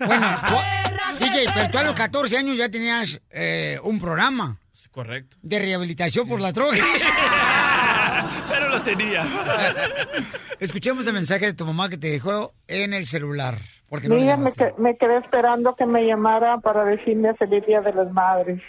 Bueno, 0.00 0.26
DJ, 1.20 1.46
pero 1.54 1.70
tú 1.70 1.78
a 1.78 1.82
los 1.84 1.94
14 1.94 2.36
años 2.36 2.56
ya 2.58 2.68
tenías 2.68 3.20
eh, 3.30 3.78
un 3.84 4.00
programa 4.00 4.58
Correcto. 4.90 5.36
de 5.42 5.58
rehabilitación 5.60 6.28
por 6.28 6.40
las 6.40 6.52
drogas. 6.54 6.80
Pero 8.48 8.68
lo 8.70 8.80
tenía. 8.82 9.24
Escuchemos 10.60 11.06
el 11.06 11.12
mensaje 11.12 11.46
de 11.46 11.52
tu 11.54 11.66
mamá 11.66 11.88
que 11.88 11.98
te 11.98 12.08
dejó 12.08 12.54
en 12.66 12.94
el 12.94 13.06
celular. 13.06 13.60
Porque 13.88 14.08
no 14.08 14.16
Mira, 14.16 14.36
me, 14.36 14.52
que- 14.52 14.74
me 14.78 14.96
quedé 14.96 15.18
esperando 15.18 15.74
que 15.76 15.86
me 15.86 16.06
llamara 16.06 16.58
para 16.58 16.84
decirme 16.84 17.34
feliz 17.34 17.64
día 17.66 17.80
de 17.80 17.92
las 17.92 18.10
madres. 18.12 18.60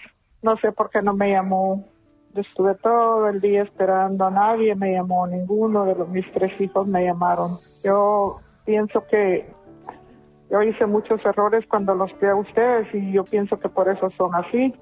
No 0.41 0.57
sé 0.57 0.71
por 0.71 0.89
qué 0.89 1.01
no 1.01 1.13
me 1.13 1.31
llamó. 1.31 1.83
Estuve 2.35 2.75
todo 2.75 3.27
el 3.29 3.41
día 3.41 3.63
esperando 3.63 4.25
a 4.25 4.29
nadie, 4.31 4.75
me 4.75 4.93
llamó 4.93 5.25
ninguno 5.25 5.85
de 5.85 5.95
los 5.95 6.07
mis 6.09 6.29
tres 6.33 6.51
hijos 6.61 6.85
me 6.85 7.03
llamaron. 7.03 7.57
Yo 7.83 8.39
pienso 8.63 9.03
que 9.09 9.49
yo 10.51 10.61
hice 10.61 10.85
muchos 10.85 11.19
errores 11.25 11.65
cuando 11.67 11.95
los 11.95 12.11
vi 12.19 12.27
a 12.27 12.35
ustedes 12.35 12.87
y 12.93 13.11
yo 13.11 13.23
pienso 13.23 13.59
que 13.59 13.69
por 13.69 13.89
eso 13.89 14.09
son 14.17 14.35
así. 14.35 14.73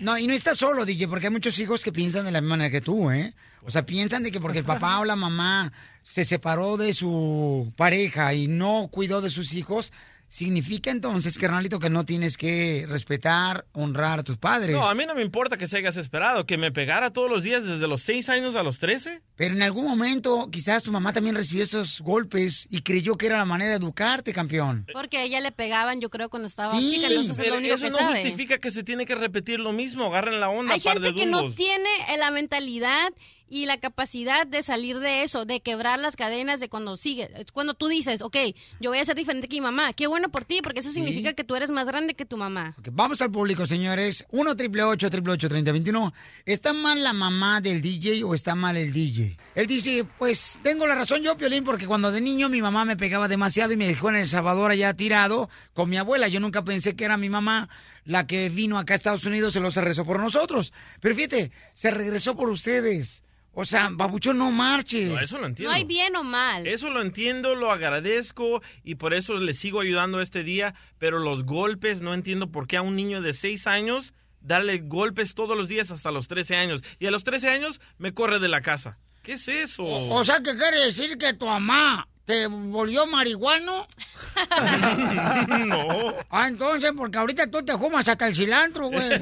No, 0.00 0.18
y 0.18 0.26
no 0.26 0.34
estás 0.34 0.58
solo, 0.58 0.84
DJ, 0.84 1.08
porque 1.08 1.26
hay 1.26 1.32
muchos 1.32 1.58
hijos 1.58 1.82
que 1.82 1.92
piensan 1.92 2.24
de 2.24 2.32
la 2.32 2.40
misma 2.40 2.56
manera 2.56 2.70
que 2.70 2.80
tú, 2.80 3.10
¿eh? 3.10 3.34
O 3.62 3.70
sea, 3.70 3.86
piensan 3.86 4.22
de 4.22 4.30
que 4.30 4.40
porque 4.40 4.58
el 4.58 4.64
papá 4.64 5.00
o 5.00 5.04
la 5.04 5.16
mamá 5.16 5.72
se 6.02 6.24
separó 6.24 6.76
de 6.76 6.92
su 6.92 7.72
pareja 7.76 8.32
y 8.34 8.46
no 8.46 8.88
cuidó 8.90 9.20
de 9.20 9.30
sus 9.30 9.54
hijos, 9.54 9.92
significa 10.28 10.90
entonces, 10.90 11.38
carnalito, 11.38 11.78
que 11.78 11.90
no 11.90 12.04
tienes 12.04 12.36
que 12.36 12.84
respetar, 12.88 13.66
honrar 13.72 14.20
a 14.20 14.22
tus 14.22 14.36
padres. 14.38 14.72
No, 14.76 14.88
a 14.88 14.94
mí 14.94 15.04
no 15.06 15.14
me 15.14 15.22
importa 15.22 15.56
que 15.56 15.68
se 15.68 15.76
hayas 15.78 15.96
esperado, 15.96 16.46
que 16.46 16.56
me 16.56 16.72
pegara 16.72 17.12
todos 17.12 17.30
los 17.30 17.42
días 17.42 17.64
desde 17.64 17.86
los 17.88 18.02
6 18.02 18.28
años 18.28 18.56
a 18.56 18.62
los 18.62 18.78
13. 18.78 19.22
Pero 19.36 19.54
en 19.54 19.62
algún 19.62 19.84
momento 19.86 20.48
quizás 20.50 20.82
tu 20.82 20.90
mamá 20.92 21.12
también 21.12 21.34
recibió 21.36 21.62
esos 21.64 22.00
golpes 22.00 22.66
y 22.70 22.80
creyó 22.82 23.16
que 23.16 23.26
era 23.26 23.38
la 23.38 23.44
manera 23.44 23.70
de 23.70 23.76
educarte, 23.76 24.32
campeón. 24.32 24.86
Porque 24.92 25.18
a 25.18 25.22
ella 25.22 25.40
le 25.40 25.52
pegaban, 25.52 26.00
yo 26.00 26.10
creo, 26.10 26.28
cuando 26.28 26.46
estaba 26.48 26.78
Sí, 26.78 26.90
chica, 26.90 27.06
entonces 27.08 27.32
es 27.32 27.38
Pero 27.38 27.54
lo 27.54 27.58
único 27.60 27.74
eso 27.74 27.84
que 27.86 27.90
no 27.90 27.98
sabe. 27.98 28.20
justifica 28.20 28.58
que 28.58 28.70
se 28.70 28.82
tiene 28.82 29.06
que 29.06 29.14
repetir 29.14 29.60
lo 29.60 29.72
mismo. 29.72 30.06
Agarren 30.06 30.40
la 30.40 30.48
onda, 30.48 30.74
Hay 30.74 30.80
par 30.80 31.00
de 31.00 31.08
gente 31.08 31.20
que 31.24 31.26
no 31.30 31.50
tiene 31.52 31.88
eh, 32.12 32.18
la 32.18 32.30
mentalidad 32.30 33.12
y 33.48 33.66
la 33.66 33.78
capacidad 33.78 34.46
de 34.46 34.62
salir 34.62 34.98
de 34.98 35.22
eso, 35.22 35.44
de 35.44 35.60
quebrar 35.60 35.98
las 36.00 36.16
cadenas 36.16 36.60
de 36.60 36.68
cuando 36.68 36.96
sigue, 36.96 37.30
es 37.36 37.52
cuando 37.52 37.74
tú 37.74 37.88
dices, 37.88 38.22
ok, 38.22 38.36
yo 38.80 38.90
voy 38.90 38.98
a 38.98 39.04
ser 39.04 39.16
diferente 39.16 39.48
que 39.48 39.56
mi 39.56 39.60
mamá. 39.60 39.92
Qué 39.92 40.06
bueno 40.06 40.30
por 40.30 40.44
ti, 40.44 40.60
porque 40.62 40.80
eso 40.80 40.90
significa 40.90 41.32
que 41.32 41.44
tú 41.44 41.54
eres 41.54 41.70
más 41.70 41.86
grande 41.86 42.14
que 42.14 42.24
tu 42.24 42.36
mamá. 42.36 42.74
Vamos 42.92 43.22
al 43.22 43.30
público, 43.30 43.66
señores. 43.66 44.26
1 44.30 44.56
triple 44.56 44.82
8 44.82 45.10
3021 45.10 46.12
¿Está 46.44 46.72
mal 46.72 47.02
la 47.02 47.12
mamá 47.12 47.60
del 47.60 47.80
DJ 47.80 48.24
o 48.24 48.34
está 48.34 48.54
mal 48.54 48.76
el 48.76 48.92
DJ? 48.92 49.36
Él 49.54 49.66
dice, 49.66 50.04
pues 50.18 50.58
tengo 50.62 50.86
la 50.86 50.94
razón 50.94 51.22
yo, 51.22 51.36
Piolín, 51.36 51.64
porque 51.64 51.86
cuando 51.86 52.10
de 52.12 52.20
niño 52.20 52.48
mi 52.48 52.62
mamá 52.62 52.84
me 52.84 52.96
pegaba 52.96 53.28
demasiado 53.28 53.72
y 53.72 53.76
me 53.76 53.86
dejó 53.86 54.08
en 54.08 54.16
El 54.16 54.28
Salvador 54.28 54.70
allá 54.70 54.94
tirado 54.94 55.48
con 55.72 55.88
mi 55.88 55.96
abuela. 55.96 56.28
Yo 56.28 56.40
nunca 56.40 56.64
pensé 56.64 56.96
que 56.96 57.04
era 57.04 57.16
mi 57.16 57.28
mamá 57.28 57.68
la 58.04 58.26
que 58.26 58.48
vino 58.48 58.78
acá 58.78 58.94
a 58.94 58.96
Estados 58.96 59.24
Unidos 59.24 59.54
y 59.56 59.60
lo 59.60 59.70
se 59.70 59.80
regresó 59.80 60.04
por 60.04 60.18
nosotros. 60.18 60.72
Pero 61.00 61.14
fíjate, 61.14 61.50
se 61.72 61.90
regresó 61.90 62.36
por 62.36 62.48
ustedes. 62.48 63.22
O 63.58 63.64
sea, 63.64 63.88
babuchón, 63.90 64.36
no 64.36 64.50
marches. 64.50 65.08
No, 65.08 65.18
eso 65.18 65.40
lo 65.40 65.46
entiendo. 65.46 65.70
No 65.70 65.76
hay 65.76 65.84
bien 65.84 66.14
o 66.14 66.22
mal. 66.22 66.66
Eso 66.66 66.90
lo 66.90 67.00
entiendo, 67.00 67.54
lo 67.54 67.72
agradezco 67.72 68.62
y 68.84 68.96
por 68.96 69.14
eso 69.14 69.38
le 69.38 69.54
sigo 69.54 69.80
ayudando 69.80 70.20
este 70.20 70.44
día, 70.44 70.74
pero 70.98 71.20
los 71.20 71.44
golpes 71.44 72.02
no 72.02 72.12
entiendo 72.12 72.52
por 72.52 72.66
qué 72.66 72.76
a 72.76 72.82
un 72.82 72.96
niño 72.96 73.22
de 73.22 73.32
6 73.32 73.66
años 73.66 74.12
darle 74.42 74.76
golpes 74.76 75.34
todos 75.34 75.56
los 75.56 75.68
días 75.68 75.90
hasta 75.90 76.10
los 76.10 76.28
13 76.28 76.54
años 76.54 76.84
y 76.98 77.06
a 77.06 77.10
los 77.10 77.24
13 77.24 77.48
años 77.48 77.80
me 77.96 78.12
corre 78.12 78.40
de 78.40 78.48
la 78.48 78.60
casa. 78.60 78.98
¿Qué 79.22 79.32
es 79.32 79.48
eso? 79.48 79.84
O 79.84 80.22
sea, 80.22 80.42
¿qué 80.42 80.54
quiere 80.54 80.80
decir 80.80 81.16
que 81.16 81.32
tu 81.32 81.46
mamá 81.46 82.06
te 82.26 82.46
volvió 82.48 83.06
marihuano? 83.06 83.86
no. 85.64 86.14
Ah, 86.28 86.48
entonces, 86.48 86.92
porque 86.96 87.18
ahorita 87.18 87.48
tú 87.50 87.64
te 87.64 87.78
fumas 87.78 88.06
hasta 88.08 88.26
el 88.26 88.34
cilantro, 88.34 88.88
güey. 88.88 89.12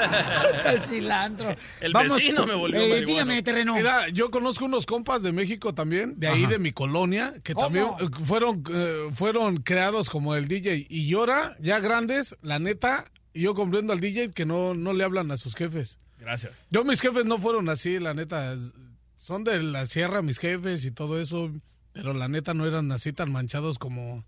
hasta 0.00 0.72
el 0.72 0.82
cilantro. 0.82 1.54
El 1.80 1.92
Vamos, 1.92 2.16
vecino 2.16 2.46
me 2.46 2.54
volvió 2.54 2.80
eh, 2.80 2.88
marihuano. 2.88 3.06
dígame, 3.06 3.42
terreno. 3.42 3.74
Mira, 3.74 4.08
yo 4.08 4.30
conozco 4.30 4.64
unos 4.64 4.86
compas 4.86 5.22
de 5.22 5.32
México 5.32 5.74
también, 5.74 6.18
de 6.18 6.28
ahí 6.28 6.44
Ajá. 6.44 6.52
de 6.52 6.58
mi 6.58 6.72
colonia, 6.72 7.34
que 7.44 7.54
¿Cómo? 7.54 7.66
también 7.66 7.86
eh, 8.00 8.08
fueron, 8.24 8.64
eh, 8.72 9.10
fueron 9.12 9.58
creados 9.58 10.08
como 10.10 10.34
el 10.34 10.48
DJ. 10.48 10.86
Y 10.88 11.08
llora, 11.08 11.56
ya 11.60 11.78
grandes, 11.80 12.36
la 12.42 12.58
neta, 12.58 13.04
y 13.34 13.42
yo 13.42 13.54
comprendo 13.54 13.92
al 13.92 14.00
DJ 14.00 14.30
que 14.30 14.46
no, 14.46 14.74
no 14.74 14.92
le 14.94 15.04
hablan 15.04 15.30
a 15.30 15.36
sus 15.36 15.54
jefes. 15.54 15.98
Gracias. 16.18 16.52
Yo, 16.70 16.84
mis 16.84 17.00
jefes 17.00 17.24
no 17.26 17.38
fueron 17.38 17.68
así, 17.68 17.98
la 17.98 18.14
neta. 18.14 18.56
Son 19.30 19.44
de 19.44 19.62
la 19.62 19.86
sierra 19.86 20.22
mis 20.22 20.40
jefes 20.40 20.84
y 20.84 20.90
todo 20.90 21.20
eso, 21.20 21.52
pero 21.92 22.12
la 22.14 22.26
neta 22.26 22.52
no 22.52 22.66
eran 22.66 22.90
así 22.90 23.12
tan 23.12 23.30
manchados 23.30 23.78
como, 23.78 24.24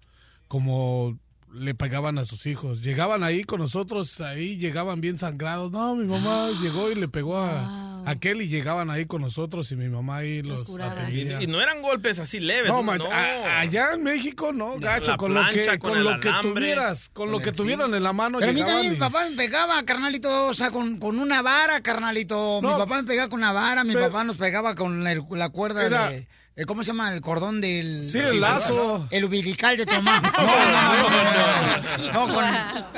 como 0.46 1.18
le 1.54 1.74
pegaban 1.74 2.18
a 2.18 2.24
sus 2.24 2.46
hijos. 2.46 2.82
Llegaban 2.82 3.22
ahí 3.22 3.44
con 3.44 3.60
nosotros, 3.60 4.20
ahí 4.20 4.56
llegaban 4.56 5.00
bien 5.00 5.18
sangrados. 5.18 5.70
No, 5.70 5.94
mi 5.96 6.06
mamá 6.06 6.50
llegó 6.62 6.90
y 6.90 6.94
le 6.94 7.08
pegó 7.08 7.36
a 7.38 8.02
aquel 8.06 8.42
y 8.42 8.48
llegaban 8.48 8.90
ahí 8.90 9.04
con 9.06 9.20
nosotros 9.22 9.70
y 9.70 9.76
mi 9.76 9.88
mamá 9.88 10.16
ahí 10.18 10.42
los, 10.42 10.64
Y, 10.68 10.82
atendía. 10.82 11.42
y 11.42 11.46
no 11.46 11.60
eran 11.60 11.82
golpes 11.82 12.18
así 12.18 12.40
leves. 12.40 12.68
No, 12.72 12.82
No, 12.82 13.04
a- 13.12 13.60
allá 13.60 13.92
en 13.94 14.02
México 14.02 14.52
no, 14.52 14.78
gacho, 14.80 15.12
La 15.12 15.16
con 15.16 15.34
lo 15.34 15.42
que, 15.50 15.78
con 15.78 16.02
lo 16.02 16.18
que 16.20 16.30
tuvieras, 16.42 17.10
con 17.12 17.30
lo 17.30 17.38
que 17.40 17.52
tuvieran 17.52 17.94
en 17.94 18.02
la 18.02 18.12
mano 18.12 18.38
Pero 18.38 18.50
a 18.50 18.54
mí 18.54 18.62
también 18.64 18.92
mi 18.92 18.98
papá 18.98 19.18
me 19.30 19.36
pegaba, 19.36 19.82
carnalito, 19.84 20.46
o 20.48 20.54
sea, 20.54 20.70
con, 20.70 20.96
con 20.98 21.18
una 21.18 21.42
vara, 21.42 21.80
carnalito. 21.82 22.60
mi 22.62 22.68
papá 22.68 23.02
me 23.02 23.06
pegaba 23.06 23.28
con 23.28 23.38
una 23.40 23.52
vara, 23.52 23.84
mi 23.84 23.92
pero- 23.94 24.06
papá 24.06 24.24
nos 24.24 24.36
pegaba 24.36 24.74
con 24.74 25.06
el- 25.06 25.22
la 25.30 25.48
cuerda 25.50 25.84
Era- 25.86 26.10
de... 26.10 26.26
eh, 26.54 26.64
¿Cómo 26.66 26.84
se 26.84 26.88
llama? 26.88 27.12
El 27.12 27.20
cordón 27.20 27.60
del... 27.60 28.06
Sí, 28.06 28.18
el 28.18 28.40
lazo. 28.40 29.06
El 29.10 29.24
umbilical 29.24 29.76
de 29.76 29.86
tu 29.86 29.94
mamá. 29.94 30.22
No, 30.42 30.44
no, 30.44 31.08
no, 31.08 32.12
no, 32.12 32.12
no, 32.12 32.26
no, 32.26 32.34
con, 32.34 32.44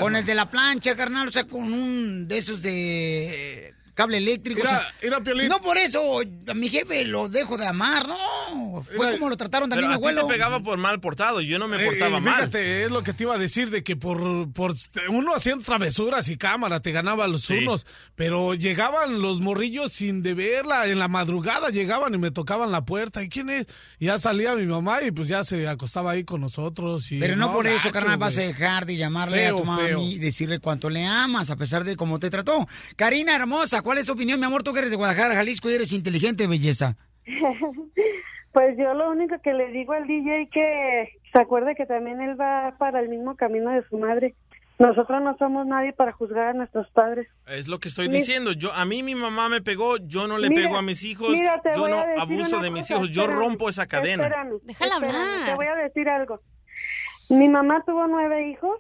con 0.03 0.17
el 0.17 0.25
de 0.25 0.35
la 0.35 0.51
plancha, 0.51 0.97
carnal, 0.97 1.29
o 1.29 1.33
sea, 1.33 1.45
con 1.45 1.63
un 1.73 2.27
de 2.27 2.39
esos 2.39 2.63
de 2.63 3.69
eh, 3.69 3.74
cable 3.95 4.19
eléctrico. 4.19 4.61
o 4.61 4.65
Mira, 4.65 4.79
sea, 4.81 4.95
mira, 5.03 5.21
Piolín. 5.23 5.49
no 5.49 5.61
por 5.61 5.79
eso 5.79 6.21
a 6.49 6.55
mi 6.55 6.69
jefe 6.69 7.05
lo 7.05 7.29
dejo 7.29 7.57
de 7.57 7.67
amar, 7.67 8.09
no. 8.09 8.83
Fue 8.97 9.13
como 9.19 9.29
lo 9.31 9.37
trataron 9.37 9.69
también 9.71 9.89
mi 9.89 9.95
a 9.95 9.99
ti 9.99 10.03
abuelo. 10.03 10.27
te 10.27 10.33
pegaba 10.33 10.61
por 10.63 10.77
mal 10.79 11.01
portado, 11.01 11.41
yo 11.41 11.59
no 11.59 11.69
me 11.69 11.83
Eh, 11.83 11.87
portaba 11.87 12.19
eh, 12.19 12.21
mal. 12.21 12.35
Fíjate, 12.37 12.85
es 12.85 12.91
lo 12.91 13.03
que 13.03 13.13
te 13.13 13.25
iba 13.25 13.35
a 13.35 13.39
decir 13.39 13.71
de 13.71 13.83
que 13.83 13.97
por, 13.97 14.53
por 14.53 14.75
uno 15.09 15.35
haciendo 15.35 15.65
travesuras 15.65 16.29
y 16.29 16.37
cámara 16.37 16.81
te 16.81 16.93
ganaba 16.93 17.27
los 17.29 17.43
Sí. 17.45 17.55
unos, 17.59 17.87
pero 18.15 18.55
llegaban 18.55 19.21
los 19.23 19.41
morrillos 19.41 19.93
sin 19.93 20.23
deberla, 20.23 20.87
en 20.87 20.99
la 20.99 21.09
madrugada 21.09 21.71
llegaban 21.71 22.15
y 22.15 22.19
me 22.19 22.31
tocaban 22.31 22.73
la 22.73 22.85
puerta, 22.85 23.23
¿y 23.23 23.29
quién 23.29 23.51
es? 23.51 23.67
Y 23.99 24.07
ya 24.07 24.19
salía 24.19 24.55
mi 24.55 24.67
mamá 24.67 25.03
y 25.03 25.11
pues 25.11 25.29
ya 25.29 25.45
se 25.45 25.69
acostaba 25.69 26.13
ahí 26.13 26.25
con 26.25 26.41
nosotros 26.41 27.11
y 27.13 27.21
Pero 27.21 27.37
no, 27.37 27.53
por 27.53 27.67
eso, 27.67 27.91
carnal, 27.93 28.17
vas 28.17 28.39
a 28.39 28.43
dejar 28.43 28.87
de 28.87 28.97
llamarle 28.97 29.37
Feo, 29.39 29.57
a 29.57 29.61
tu 29.61 29.65
mami 29.67 29.83
feo. 29.89 30.01
y 30.03 30.19
decirle 30.19 30.59
cuánto 30.59 30.89
le 30.91 31.05
amas, 31.07 31.51
a 31.51 31.57
pesar 31.57 31.85
de 31.85 31.97
cómo 31.97 32.19
te 32.19 32.31
trató. 32.31 32.67
Karina 32.97 33.35
hermosa, 33.37 33.83
¿cuál 33.85 33.99
es 33.99 34.07
tu 34.07 34.13
opinión, 34.15 34.41
mi 34.41 34.47
amor? 34.47 34.65
Tú 34.65 34.73
que 34.73 34.81
eres 34.81 34.91
de 34.91 34.97
Guadalajara, 34.97 35.35
Jalisco 35.37 35.71
y 35.71 35.75
eres 35.75 35.93
inteligente, 35.93 36.49
belleza. 36.49 36.97
Pues 38.53 38.77
yo 38.79 38.95
lo 38.95 39.11
único 39.11 39.35
que 39.43 39.53
le 39.53 39.67
digo 39.73 39.95
al 39.95 40.07
DJ 40.07 40.49
que 40.53 41.19
se 41.33 41.41
acuerde 41.43 41.75
que 41.75 41.87
también 41.87 42.21
él 42.21 42.41
va 42.41 42.77
para 42.79 43.01
el 43.01 43.09
mismo 43.09 43.35
camino 43.35 43.71
de 43.71 43.83
su 43.89 43.99
madre. 43.99 44.37
Nosotros 44.79 45.21
no 45.23 45.37
somos 45.39 45.67
nadie 45.67 45.93
para 45.93 46.13
juzgar 46.13 46.47
a 46.47 46.53
nuestros 46.53 46.89
padres. 46.93 47.27
Es 47.49 47.67
lo 47.67 47.81
que 47.81 47.89
estoy 47.89 48.09
Mi- 48.09 48.19
diciendo. 48.19 48.53
Yo 48.53 48.73
a 48.73 48.85
mí 48.85 49.03
mi 49.03 49.17
mamá 49.17 49.49
me 49.49 49.61
pegó, 49.61 49.97
yo 49.97 50.29
no 50.29 50.39
le 50.39 50.51
Mira, 50.51 50.63
pego 50.69 50.77
a 50.77 50.83
mis 50.83 51.03
hijos, 51.03 51.31
mira, 51.31 51.61
te 51.63 51.71
yo 51.75 51.81
voy 51.81 51.91
no 51.91 51.99
a 51.99 52.07
decir 52.07 52.21
abuso 52.23 52.61
de 52.61 52.71
mis 52.71 52.89
hijos, 52.93 53.11
yo 53.11 53.27
rompo 53.27 53.69
esa 53.69 53.87
cadena. 53.89 54.23
Espérame, 54.23 54.59
Déjala 54.63 54.95
espérame, 54.95 55.17
hablar. 55.21 55.47
Te 55.49 55.55
voy 55.57 55.67
a 55.67 55.75
decir 55.75 56.09
algo. 56.09 56.41
Mi 57.31 57.49
mamá 57.49 57.83
tuvo 57.85 58.07
nueve 58.07 58.49
hijos. 58.51 58.79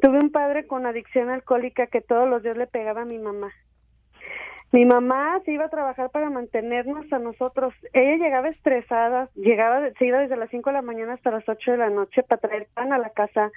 Tuve 0.00 0.18
un 0.20 0.32
padre 0.32 0.66
con 0.66 0.86
adicción 0.86 1.30
alcohólica 1.30 1.86
que 1.86 2.00
todos 2.00 2.28
los 2.28 2.42
días 2.42 2.56
le 2.56 2.66
pegaba 2.66 3.02
a 3.02 3.04
mi 3.04 3.20
mamá. 3.20 3.52
Mi 4.72 4.86
mamá 4.86 5.38
se 5.44 5.52
iba 5.52 5.66
a 5.66 5.70
trabajar 5.70 6.08
para 6.08 6.30
mantenernos 6.30 7.12
a 7.12 7.18
nosotros. 7.18 7.74
Ella 7.92 8.16
llegaba 8.16 8.48
estresada, 8.48 9.28
llegaba, 9.34 9.90
se 9.98 10.06
iba 10.06 10.20
desde 10.20 10.36
las 10.36 10.48
5 10.48 10.70
de 10.70 10.74
la 10.74 10.82
mañana 10.82 11.12
hasta 11.12 11.30
las 11.30 11.46
8 11.46 11.72
de 11.72 11.76
la 11.76 11.90
noche 11.90 12.22
para 12.22 12.40
traer 12.40 12.68
pan 12.72 12.90
a 12.94 12.98
la 12.98 13.10
casa. 13.10 13.50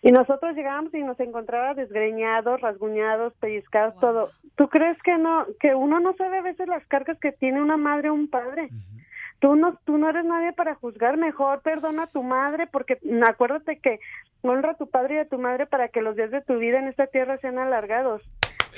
Y 0.00 0.12
nosotros 0.12 0.56
llegábamos 0.56 0.94
y 0.94 1.02
nos 1.02 1.20
encontraba 1.20 1.74
desgreñados, 1.74 2.58
rasguñados, 2.62 3.34
pellizcados, 3.34 4.00
todo. 4.00 4.30
¿Tú 4.56 4.70
crees 4.70 4.96
que 5.02 5.18
no, 5.18 5.44
que 5.60 5.74
uno 5.74 6.00
no 6.00 6.14
sabe 6.14 6.38
a 6.38 6.42
veces 6.42 6.66
las 6.68 6.86
cargas 6.86 7.18
que 7.20 7.32
tiene 7.32 7.60
una 7.60 7.76
madre 7.76 8.08
o 8.08 8.14
un 8.14 8.30
padre? 8.30 8.70
Tú 9.40 9.56
no, 9.56 9.78
tú 9.84 9.98
no 9.98 10.08
eres 10.08 10.24
nadie 10.24 10.54
para 10.54 10.74
juzgar, 10.74 11.18
mejor 11.18 11.60
perdona 11.60 12.04
a 12.04 12.06
tu 12.06 12.22
madre, 12.22 12.66
porque 12.66 12.98
acuérdate 13.26 13.78
que 13.78 14.00
honra 14.40 14.70
a 14.70 14.76
tu 14.76 14.88
padre 14.88 15.16
y 15.16 15.18
a 15.18 15.28
tu 15.28 15.38
madre 15.38 15.66
para 15.66 15.88
que 15.88 16.00
los 16.00 16.16
días 16.16 16.30
de 16.30 16.40
tu 16.40 16.56
vida 16.58 16.78
en 16.78 16.88
esta 16.88 17.08
tierra 17.08 17.36
sean 17.38 17.58
alargados. 17.58 18.22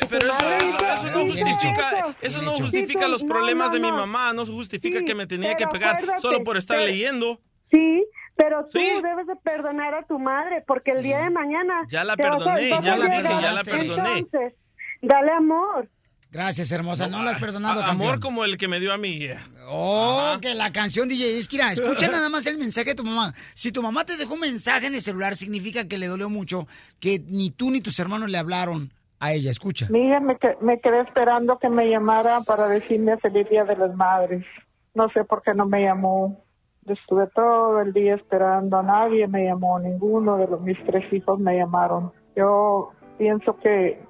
Pero 0.08 0.26
eso, 0.32 0.50
eso- 0.50 1.10
no 1.12 1.24
justifica, 1.26 2.16
eso. 2.20 2.42
no 2.42 2.52
justifica 2.52 3.08
los 3.08 3.22
no, 3.22 3.28
problemas 3.28 3.68
no, 3.68 3.74
de 3.74 3.80
mi 3.80 3.88
no. 3.90 3.96
mamá, 3.96 4.32
no 4.32 4.44
justifica 4.46 5.00
Sí, 5.00 5.04
que 5.04 5.14
me 5.14 5.26
tenía 5.26 5.54
que 5.54 5.66
pegar 5.66 6.00
solo 6.20 6.42
por 6.44 6.56
estar 6.56 6.78
leyendo. 6.78 7.40
Sí, 7.70 8.04
pero 8.36 8.64
tú 8.70 8.78
Sí. 8.78 8.86
debes 9.02 9.26
de 9.26 9.36
perdonar 9.36 9.94
a 9.94 10.04
tu 10.06 10.18
madre, 10.18 10.62
porque 10.66 10.90
el 10.92 11.02
día 11.02 11.18
de 11.20 11.30
mañana... 11.30 11.86
Ya 11.88 12.04
la 12.04 12.16
perdoné, 12.16 12.70
vas 12.70 12.84
ya 12.84 12.96
la 12.96 13.06
dije, 13.06 13.22
ya 13.40 13.52
la 13.52 13.64
perdoné. 13.64 14.18
Entonces, 14.18 14.52
dale 15.00 15.32
amor. 15.32 15.88
Gracias, 16.30 16.72
hermosa. 16.72 17.08
No, 17.08 17.22
la 17.22 17.32
has 17.32 17.40
perdonado, 17.40 17.82
A- 17.82 17.90
Amor 17.90 18.18
como 18.18 18.44
el 18.44 18.56
que 18.56 18.66
me 18.66 18.80
dio 18.80 18.90
a 18.94 18.96
mí. 18.96 19.26
Oh, 19.68 20.18
Ajá. 20.18 20.40
que 20.40 20.54
la 20.54 20.72
canción 20.72 21.06
DJ 21.06 21.40
mira, 21.52 21.72
escucha 21.74 22.08
nada 22.08 22.30
más 22.30 22.46
el 22.46 22.56
mensaje 22.56 22.90
de 22.90 22.94
tu 22.94 23.04
mamá. 23.04 23.34
Si 23.52 23.70
tu 23.70 23.82
mamá 23.82 24.04
te 24.06 24.16
dejó 24.16 24.32
un 24.34 24.40
mensaje 24.40 24.86
en 24.86 24.94
el 24.94 25.02
celular, 25.02 25.36
significa 25.36 25.86
que 25.86 25.98
le 25.98 26.06
dolió 26.06 26.30
mucho 26.30 26.66
que 27.00 27.22
ni 27.26 27.50
tú 27.50 27.70
ni 27.70 27.82
tus 27.82 27.98
hermanos 27.98 28.30
le 28.30 28.38
hablaron 28.38 28.90
a 29.22 29.32
ella. 29.32 29.50
Escucha. 29.52 29.86
Mira, 29.88 30.18
me, 30.18 30.36
me 30.60 30.80
quedé 30.80 31.00
esperando 31.00 31.58
que 31.58 31.68
me 31.68 31.88
llamara 31.88 32.38
para 32.44 32.66
decirme 32.66 33.16
feliz 33.18 33.48
día 33.48 33.64
de 33.64 33.76
las 33.76 33.94
madres. 33.94 34.44
No 34.94 35.08
sé 35.10 35.24
por 35.24 35.42
qué 35.42 35.54
no 35.54 35.64
me 35.64 35.84
llamó. 35.84 36.44
Estuve 36.86 37.28
todo 37.28 37.80
el 37.80 37.92
día 37.92 38.16
esperando 38.16 38.78
a 38.78 38.82
nadie, 38.82 39.28
me 39.28 39.44
llamó 39.44 39.78
ninguno 39.78 40.36
de 40.36 40.48
los, 40.48 40.60
mis 40.60 40.76
tres 40.84 41.10
hijos 41.12 41.38
me 41.38 41.56
llamaron. 41.56 42.10
Yo 42.34 42.90
pienso 43.16 43.56
que 43.58 44.02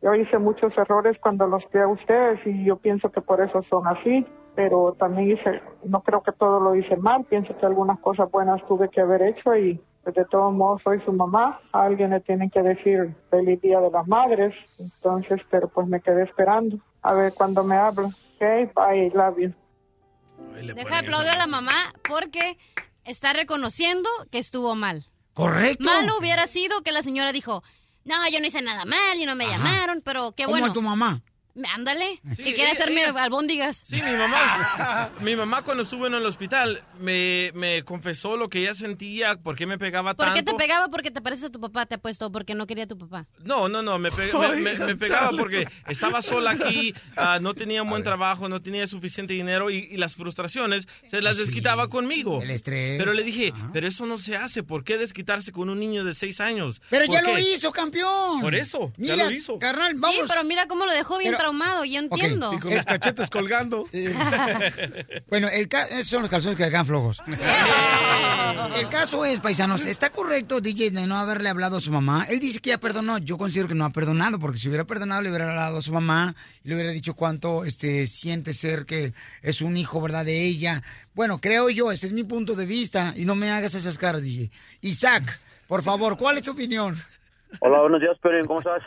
yo 0.00 0.14
hice 0.14 0.38
muchos 0.38 0.72
errores 0.78 1.16
cuando 1.20 1.48
los 1.48 1.64
crié 1.70 1.82
a 1.82 1.88
ustedes 1.88 2.38
y 2.46 2.64
yo 2.64 2.76
pienso 2.76 3.10
que 3.10 3.20
por 3.20 3.40
eso 3.40 3.64
son 3.68 3.88
así, 3.88 4.24
pero 4.54 4.94
también 4.96 5.32
hice, 5.32 5.60
no 5.84 6.02
creo 6.02 6.22
que 6.22 6.30
todo 6.30 6.60
lo 6.60 6.76
hice 6.76 6.96
mal, 6.96 7.24
pienso 7.24 7.56
que 7.58 7.66
algunas 7.66 7.98
cosas 7.98 8.30
buenas 8.30 8.64
tuve 8.68 8.88
que 8.88 9.00
haber 9.00 9.22
hecho 9.22 9.56
y 9.56 9.80
de 10.04 10.24
todos 10.24 10.52
modos 10.52 10.82
soy 10.82 11.00
su 11.04 11.12
mamá, 11.12 11.60
a 11.72 11.84
alguien 11.84 12.10
le 12.10 12.20
tienen 12.20 12.50
que 12.50 12.62
decir 12.62 13.14
feliz 13.30 13.60
día 13.62 13.80
de 13.80 13.90
las 13.90 14.06
madres, 14.08 14.54
entonces, 14.78 15.40
pero 15.50 15.68
pues 15.68 15.86
me 15.86 16.00
quedé 16.00 16.24
esperando 16.24 16.78
a 17.02 17.12
ver 17.14 17.32
cuando 17.34 17.62
me 17.62 17.76
habla. 17.76 18.06
Ok, 18.08 18.74
bye, 18.74 19.10
love 19.14 19.38
you. 19.38 19.54
Deja 20.74 20.88
de 21.02 21.06
aplaudir 21.06 21.30
a 21.30 21.36
la 21.36 21.46
mamá 21.46 21.94
porque 22.08 22.58
está 23.04 23.32
reconociendo 23.32 24.08
que 24.30 24.38
estuvo 24.38 24.74
mal. 24.74 25.06
Correcto. 25.34 25.84
Malo 25.84 26.18
hubiera 26.18 26.46
sido 26.46 26.82
que 26.82 26.92
la 26.92 27.02
señora 27.02 27.32
dijo, 27.32 27.62
no, 28.04 28.14
yo 28.30 28.40
no 28.40 28.46
hice 28.46 28.60
nada 28.62 28.84
mal 28.84 29.18
y 29.18 29.24
no 29.24 29.34
me 29.36 29.46
llamaron, 29.46 30.02
pero 30.04 30.32
qué 30.32 30.44
Como 30.44 30.58
bueno. 30.58 30.72
tu 30.72 30.82
mamá. 30.82 31.22
Ándale, 31.74 32.20
Sí, 32.34 32.42
que 32.44 32.54
quiere 32.54 32.62
ella- 32.70 32.72
hacerme 32.72 33.02
ella- 33.04 33.22
albóndigas. 33.22 33.84
Sí, 33.86 34.00
mi 34.02 34.12
mamá. 34.16 35.10
mi 35.20 35.36
mamá 35.36 35.62
cuando 35.62 35.82
estuvo 35.82 36.06
en 36.06 36.14
el 36.14 36.24
hospital 36.24 36.82
me, 36.98 37.50
me 37.54 37.82
confesó 37.84 38.36
lo 38.36 38.48
que 38.48 38.60
ella 38.60 38.74
sentía, 38.74 39.36
por 39.36 39.54
qué 39.56 39.66
me 39.66 39.76
pegaba 39.78 40.14
¿Por 40.14 40.26
tanto. 40.26 40.36
qué 40.36 40.42
te 40.50 40.54
pegaba? 40.56 40.88
Porque 40.88 41.10
te 41.10 41.20
pareces 41.20 41.46
a 41.46 41.50
tu 41.50 41.60
papá, 41.60 41.84
te 41.86 41.96
apuesto, 41.96 42.32
porque 42.32 42.54
no 42.54 42.66
quería 42.66 42.84
a 42.84 42.86
tu 42.86 42.96
papá. 42.96 43.26
No, 43.44 43.68
no, 43.68 43.82
no, 43.82 43.98
me, 43.98 44.10
pe- 44.10 44.32
me- 44.32 44.48
me- 44.56 44.60
me 44.60 44.70
Oiga, 44.84 44.94
pegaba 44.98 45.22
Charles. 45.26 45.40
porque 45.40 45.68
estaba 45.88 46.22
sola 46.22 46.52
aquí, 46.52 46.94
ah, 47.16 47.38
no 47.40 47.54
tenía 47.54 47.82
un 47.82 47.90
buen 47.90 48.02
trabajo, 48.02 48.48
no 48.48 48.62
tenía 48.62 48.86
suficiente 48.86 49.34
dinero 49.34 49.70
y, 49.70 49.76
y 49.90 49.96
las 49.98 50.16
frustraciones 50.16 50.88
se 51.06 51.20
las 51.20 51.36
desquitaba 51.36 51.88
conmigo. 51.88 52.40
El 52.42 52.50
estrés. 52.50 52.98
Pero 52.98 53.12
le 53.12 53.22
dije, 53.24 53.52
pero 53.72 53.86
eso 53.86 54.06
no 54.06 54.18
se 54.18 54.36
hace, 54.36 54.62
¿por 54.62 54.84
qué 54.84 54.96
desquitarse 54.96 55.52
con 55.52 55.68
un 55.68 55.78
niño 55.78 56.04
de 56.04 56.14
seis 56.14 56.40
años? 56.40 56.80
Pero 56.88 57.04
¿Por 57.06 57.14
ya 57.14 57.20
qué? 57.22 57.32
lo 57.32 57.38
hizo, 57.38 57.72
campeón. 57.72 58.40
Por 58.40 58.54
eso, 58.54 58.92
ya 58.96 59.16
lo 59.16 59.30
hizo. 59.30 59.58
Carnal, 59.58 59.92
vamos. 59.96 60.16
Sí, 60.16 60.22
pero 60.26 60.44
mira 60.44 60.66
cómo 60.66 60.86
lo 60.86 60.92
dejó 60.92 61.18
bien 61.18 61.32
Pero- 61.32 61.41
traumado, 61.42 61.84
yo 61.84 61.98
entiendo. 61.98 62.52
Y 62.54 62.58
con 62.60 62.74
los 62.74 62.84
cachetes 62.86 63.28
colgando. 63.30 63.86
Bueno, 65.28 65.48
el 65.48 65.66
ca- 65.68 65.86
esos 65.86 66.08
son 66.08 66.22
los 66.22 66.30
calzones 66.30 66.56
que 66.56 66.64
le 66.64 66.70
quedan 66.70 66.86
flojos. 66.86 67.18
El 68.76 68.86
caso 68.88 69.24
es, 69.24 69.40
paisanos, 69.40 69.84
¿está 69.86 70.10
correcto, 70.10 70.60
DJ, 70.60 70.90
de 70.90 71.06
no 71.06 71.16
haberle 71.16 71.48
hablado 71.48 71.78
a 71.78 71.80
su 71.80 71.90
mamá? 71.90 72.26
Él 72.28 72.38
dice 72.38 72.60
que 72.60 72.70
ya 72.70 72.78
perdonó. 72.78 73.18
Yo 73.18 73.38
considero 73.38 73.68
que 73.68 73.74
no 73.74 73.84
ha 73.84 73.90
perdonado, 73.90 74.38
porque 74.38 74.58
si 74.58 74.68
hubiera 74.68 74.84
perdonado, 74.84 75.22
le 75.22 75.30
hubiera 75.30 75.48
hablado 75.50 75.78
a 75.78 75.82
su 75.82 75.92
mamá 75.92 76.34
y 76.64 76.68
le 76.68 76.74
hubiera 76.74 76.90
dicho 76.92 77.14
cuánto 77.14 77.64
este, 77.64 78.06
siente 78.06 78.52
ser 78.52 78.84
que 78.86 79.12
es 79.42 79.62
un 79.62 79.76
hijo, 79.76 80.00
¿verdad?, 80.00 80.24
de 80.24 80.42
ella. 80.44 80.82
Bueno, 81.14 81.40
creo 81.40 81.70
yo, 81.70 81.90
ese 81.92 82.06
es 82.06 82.12
mi 82.12 82.24
punto 82.24 82.54
de 82.54 82.66
vista. 82.66 83.14
Y 83.16 83.24
no 83.24 83.34
me 83.34 83.50
hagas 83.50 83.74
esas 83.74 83.98
caras, 83.98 84.22
DJ. 84.22 84.50
Isaac, 84.82 85.38
por 85.66 85.82
favor, 85.82 86.16
¿cuál 86.18 86.36
es 86.36 86.42
tu 86.44 86.52
opinión? 86.52 86.96
Hola, 87.60 87.80
buenos 87.80 88.00
días, 88.00 88.16
Perrin, 88.22 88.44
¿cómo 88.46 88.58
estás? 88.60 88.82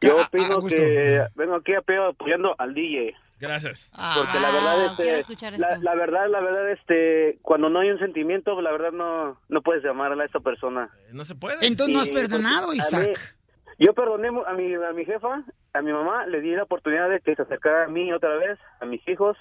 Yo 0.00 0.16
Ah, 0.18 0.22
ah, 0.22 0.26
opino 0.28 0.66
que 0.66 1.26
vengo 1.34 1.54
aquí 1.56 1.72
apoyando 1.74 2.54
al 2.58 2.74
DJ. 2.74 3.14
Gracias. 3.38 3.90
Porque 4.16 4.38
la 4.38 4.50
verdad, 4.50 4.84
este, 4.86 5.02
quiero 5.02 5.18
escuchar 5.18 5.58
la, 5.58 5.78
la 5.78 5.94
verdad, 5.94 6.28
la 6.28 6.40
verdad, 6.40 6.70
este, 6.72 7.38
cuando 7.42 7.70
no 7.70 7.80
hay 7.80 7.90
un 7.90 7.98
sentimiento, 7.98 8.60
la 8.60 8.70
verdad 8.70 8.92
no, 8.92 9.40
no 9.48 9.62
puedes 9.62 9.82
llamarla 9.82 10.22
a 10.24 10.26
esta 10.26 10.40
persona. 10.40 10.90
No 11.12 11.24
se 11.24 11.34
puede. 11.34 11.66
Entonces 11.66 11.94
no 11.94 12.00
has 12.02 12.08
perdonado, 12.10 12.70
a 12.70 12.76
Isaac. 12.76 13.08
mí- 13.08 13.84
yo 13.86 13.94
perdoné 13.94 14.28
a 14.28 14.52
mi, 14.52 14.74
a 14.74 14.92
mi 14.92 15.04
jefa, 15.06 15.42
a 15.72 15.80
mi 15.82 15.90
mamá, 15.90 16.26
le 16.26 16.42
di 16.42 16.50
la 16.50 16.64
oportunidad 16.64 17.08
de 17.08 17.20
que 17.20 17.34
se 17.34 17.40
acercara 17.42 17.84
a 17.84 17.88
mí 17.88 18.12
otra 18.12 18.36
vez, 18.36 18.58
a 18.78 18.84
mis 18.84 19.06
hijos, 19.08 19.38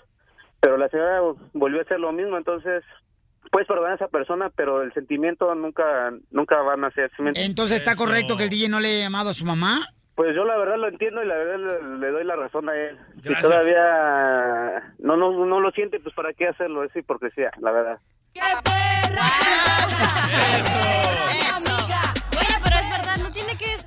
pero 0.62 0.78
la 0.78 0.88
señora 0.88 1.20
volvió 1.54 1.80
a 1.80 1.82
hacer 1.84 2.00
lo 2.00 2.14
mismo, 2.14 2.38
entonces 2.38 2.84
puedes 3.52 3.68
perdonar 3.68 3.92
a 3.92 3.96
esa 3.96 4.08
persona, 4.08 4.50
pero 4.50 4.82
el 4.82 4.94
sentimiento 4.94 5.54
nunca, 5.56 6.12
nunca 6.32 6.62
van 6.62 6.86
a 6.86 6.92
ser. 6.92 7.12
¿sí? 7.18 7.24
Entonces, 7.36 7.78
¿está 7.78 7.98
correcto 7.98 8.38
que 8.38 8.44
el 8.44 8.50
DJ 8.50 8.70
no 8.70 8.80
le 8.80 8.88
haya 8.88 9.04
llamado 9.06 9.30
a 9.32 9.34
su 9.34 9.46
mamá? 9.46 9.86
Pues 10.20 10.36
yo 10.36 10.44
la 10.44 10.58
verdad 10.58 10.76
lo 10.76 10.90
entiendo 10.90 11.24
y 11.24 11.26
la 11.26 11.36
verdad 11.38 11.80
le, 11.82 11.98
le 11.98 12.12
doy 12.12 12.26
la 12.26 12.36
razón 12.36 12.68
a 12.68 12.76
él. 12.76 12.98
Gracias. 13.24 13.38
Si 13.38 13.42
todavía 13.42 14.94
no, 15.00 15.16
no, 15.16 15.46
no 15.46 15.62
lo 15.62 15.72
siente, 15.72 16.02
pues 16.02 16.14
para 16.14 16.34
qué 16.34 16.50
hacerlo, 16.50 16.84
es 16.84 16.94
hipocresía, 16.94 17.52
la 17.62 17.72
verdad. 17.72 18.00
Oye, 21.26 21.39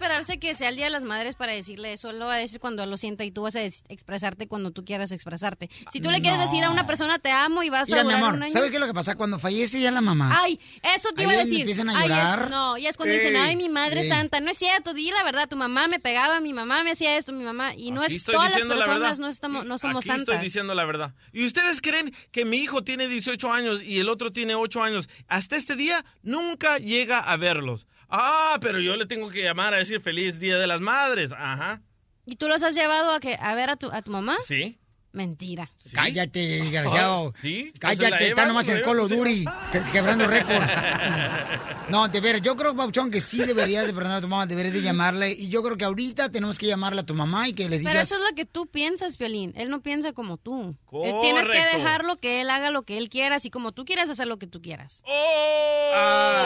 esperarse 0.03 0.39
que 0.41 0.55
sea 0.57 0.69
el 0.69 0.77
Día 0.77 0.87
de 0.87 0.91
las 0.91 1.05
Madres 1.05 1.37
para 1.37 1.53
decirle 1.53 1.93
eso. 1.93 2.11
Él 2.11 2.19
lo 2.19 2.27
va 2.27 2.35
a 2.35 2.39
decir 2.39 2.59
cuando 2.59 2.85
lo 2.87 2.99
sienta 2.99 3.25
y 3.25 3.31
tú 3.31 3.43
vas 3.43 3.55
a 3.55 3.63
expresarte 3.63 4.49
cuando 4.49 4.73
tú 4.73 4.85
quieras 4.85 5.13
expresarte. 5.13 5.71
Si 5.93 6.01
tú 6.01 6.11
le 6.11 6.21
quieres 6.21 6.39
No. 6.41 6.45
decir 6.47 6.65
a 6.65 6.71
una 6.71 6.87
persona 6.87 7.19
te 7.21 7.31
amo 7.31 7.63
y 7.63 7.71
vas 7.71 7.89
Mira, 7.89 8.01
a 8.01 8.05
mi 8.05 8.09
durar 8.11 8.23
amor, 8.25 8.35
un 8.35 8.43
año. 8.43 8.53
¿sabes 8.53 8.71
qué 8.71 8.77
es 8.77 8.81
lo 8.81 8.87
que 8.89 8.95
pasa? 8.95 9.15
Cuando 9.15 9.39
fallece 9.39 9.81
ya 9.81 9.93
la 9.93 10.01
mamá. 10.01 10.37
Ay, 10.43 10.59
eso 10.97 11.11
te 11.13 11.23
iba 11.23 11.33
a 11.33 11.37
decir. 11.37 11.61
empiezan 11.61 11.89
a 11.91 11.99
Ay, 11.99 12.03
es- 12.05 12.09
llorar. 12.09 12.51
no, 12.51 12.77
ya 12.79 12.89
es 12.91 12.97
cuando 12.97 13.15
dicen, 13.15 13.37
ay, 13.37 13.55
mi 13.55 13.69
madre 13.69 14.01
ey. 14.01 14.09
santa. 14.09 14.41
No 14.41 14.51
es 14.51 14.59
cierto, 14.59 14.93
di 14.93 15.11
la 15.13 15.23
verdad, 15.23 15.49
tu 15.49 15.57
mamá 15.57 15.87
me 15.87 16.01
pegaba, 16.01 16.41
mi 16.41 16.53
mamá 16.53 16.83
me 16.83 16.91
hacía 16.91 17.17
esto, 17.17 17.33
mi 17.33 17.45
mamá. 17.45 17.75
Y 17.77 17.93
no 17.93 18.03
Aquí 18.03 18.15
es 18.17 18.23
estoy 18.23 18.35
todas 18.35 18.47
las 18.49 18.55
diciendo 18.55 18.75
la 18.75 18.85
personas, 18.87 19.11
verdad. 19.11 19.19
no, 19.25 19.29
estamos, 19.29 19.65
no 19.67 19.79
somos 19.79 19.99
Aquí 19.99 20.09
santas. 20.09 20.35
estoy 20.35 20.45
diciendo 20.45 20.75
la 20.75 20.85
verdad. 20.85 21.15
¿Y 21.33 21.47
ustedes 21.47 21.81
creen 21.81 22.13
que 22.33 22.45
mi 22.45 22.57
hijo 22.59 22.83
tiene 22.83 23.07
18 23.07 23.53
años 23.53 23.83
y 23.85 24.01
el 24.01 24.09
otro 24.09 24.33
tiene 24.33 24.57
8 24.57 24.83
años? 24.83 25.09
Hasta 25.29 25.55
este 25.57 25.77
día 25.77 26.05
nunca 26.23 26.79
llega 26.79 27.19
a 27.21 27.37
verlos. 27.37 27.87
Ah, 28.15 28.59
pero 28.61 28.79
yo 28.79 28.95
le 28.99 29.07
tengo 29.07 29.31
que 29.31 29.43
llamar 29.43 29.73
a 29.73 29.79
decir 29.79 30.03
feliz 30.03 30.39
Día 30.39 30.59
de 30.59 30.67
las 30.67 30.81
Madres. 30.81 31.33
Ajá. 31.33 31.81
¿Y 32.27 32.37
tú 32.37 32.47
los 32.47 32.63
has 32.63 32.75
llevado 32.75 33.11
a, 33.11 33.21
que, 33.21 33.39
a 33.41 33.55
ver 33.55 33.71
a 33.71 33.77
tu, 33.77 33.91
a 33.91 34.03
tu 34.03 34.11
mamá? 34.11 34.37
Sí. 34.47 34.79
Mentira. 35.13 35.71
Cállate, 35.93 36.39
desgraciado. 36.41 37.25
Oh, 37.25 37.33
¿Sí? 37.41 37.73
Cállate, 37.79 38.29
está 38.29 38.47
nomás 38.47 38.69
el 38.69 38.83
Colo 38.83 39.09
Duri, 39.09 39.45
que- 39.71 39.83
quebrando 39.93 40.27
récord. 40.27 40.63
No, 41.89 42.09
de 42.09 42.21
veras, 42.21 42.41
yo 42.41 42.57
creo, 42.57 42.75
Pauchón, 42.75 43.11
que 43.11 43.21
sí 43.21 43.45
deberías 43.45 43.87
de 43.87 43.93
perdonar 43.93 44.19
a 44.19 44.21
tu 44.23 44.29
mamá, 44.29 44.47
deberías 44.47 44.73
de 44.73 44.81
llamarle. 44.89 45.33
Y 45.33 45.51
yo 45.51 45.63
creo 45.63 45.77
que 45.77 45.85
ahorita 45.85 46.31
tenemos 46.31 46.59
que 46.59 46.67
llamarle 46.67 47.01
a 47.01 47.05
tu 47.05 47.13
mamá 47.15 47.49
y 47.49 47.53
que 47.53 47.69
le 47.69 47.79
digas... 47.79 47.93
Pero 47.93 48.03
eso 48.03 48.15
es 48.15 48.31
lo 48.31 48.35
que 48.35 48.47
tú 48.47 48.67
piensas, 48.67 49.19
Piolín. 49.19 49.53
Él 49.57 49.69
no 49.69 49.83
piensa 49.83 50.13
como 50.15 50.39
tú. 50.39 50.75
Él 51.05 51.15
tienes 51.21 51.43
que 51.43 51.77
dejarlo 51.77 52.17
que 52.17 52.41
él 52.41 52.49
haga 52.51 52.71
lo 52.71 52.83
que 52.85 52.97
él 52.97 53.11
quiera, 53.11 53.37
así 53.37 53.51
como 53.51 53.73
tú 53.73 53.85
quieras 53.85 54.09
hacer 54.09 54.27
lo 54.27 54.39
que 54.39 54.47
tú 54.47 54.63
quieras. 54.63 55.03
¡Oh! 55.05 56.45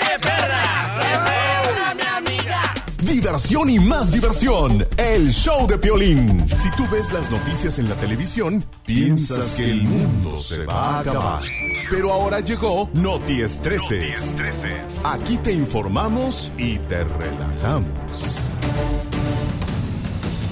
¡Qué 0.00 0.18
perra! 0.18 0.96
mi 0.98 1.04
amiga! 1.14 1.83
Diversión 3.24 3.70
y 3.70 3.78
más 3.78 4.12
diversión. 4.12 4.86
El 4.98 5.32
show 5.32 5.66
de 5.66 5.78
Piolín. 5.78 6.46
Si 6.58 6.70
tú 6.72 6.86
ves 6.92 7.10
las 7.10 7.30
noticias 7.30 7.78
en 7.78 7.88
la 7.88 7.94
televisión, 7.94 8.62
piensas 8.84 9.54
que 9.54 9.64
el 9.64 9.80
mundo 9.80 10.36
se 10.36 10.66
va 10.66 10.96
a 10.96 11.00
acabar. 11.00 11.42
Pero 11.88 12.12
ahora 12.12 12.40
llegó 12.40 12.90
Noti 12.92 13.40
Estreses. 13.40 14.36
Aquí 15.04 15.38
te 15.38 15.52
informamos 15.52 16.52
y 16.58 16.76
te 16.80 17.02
relajamos. 17.02 18.40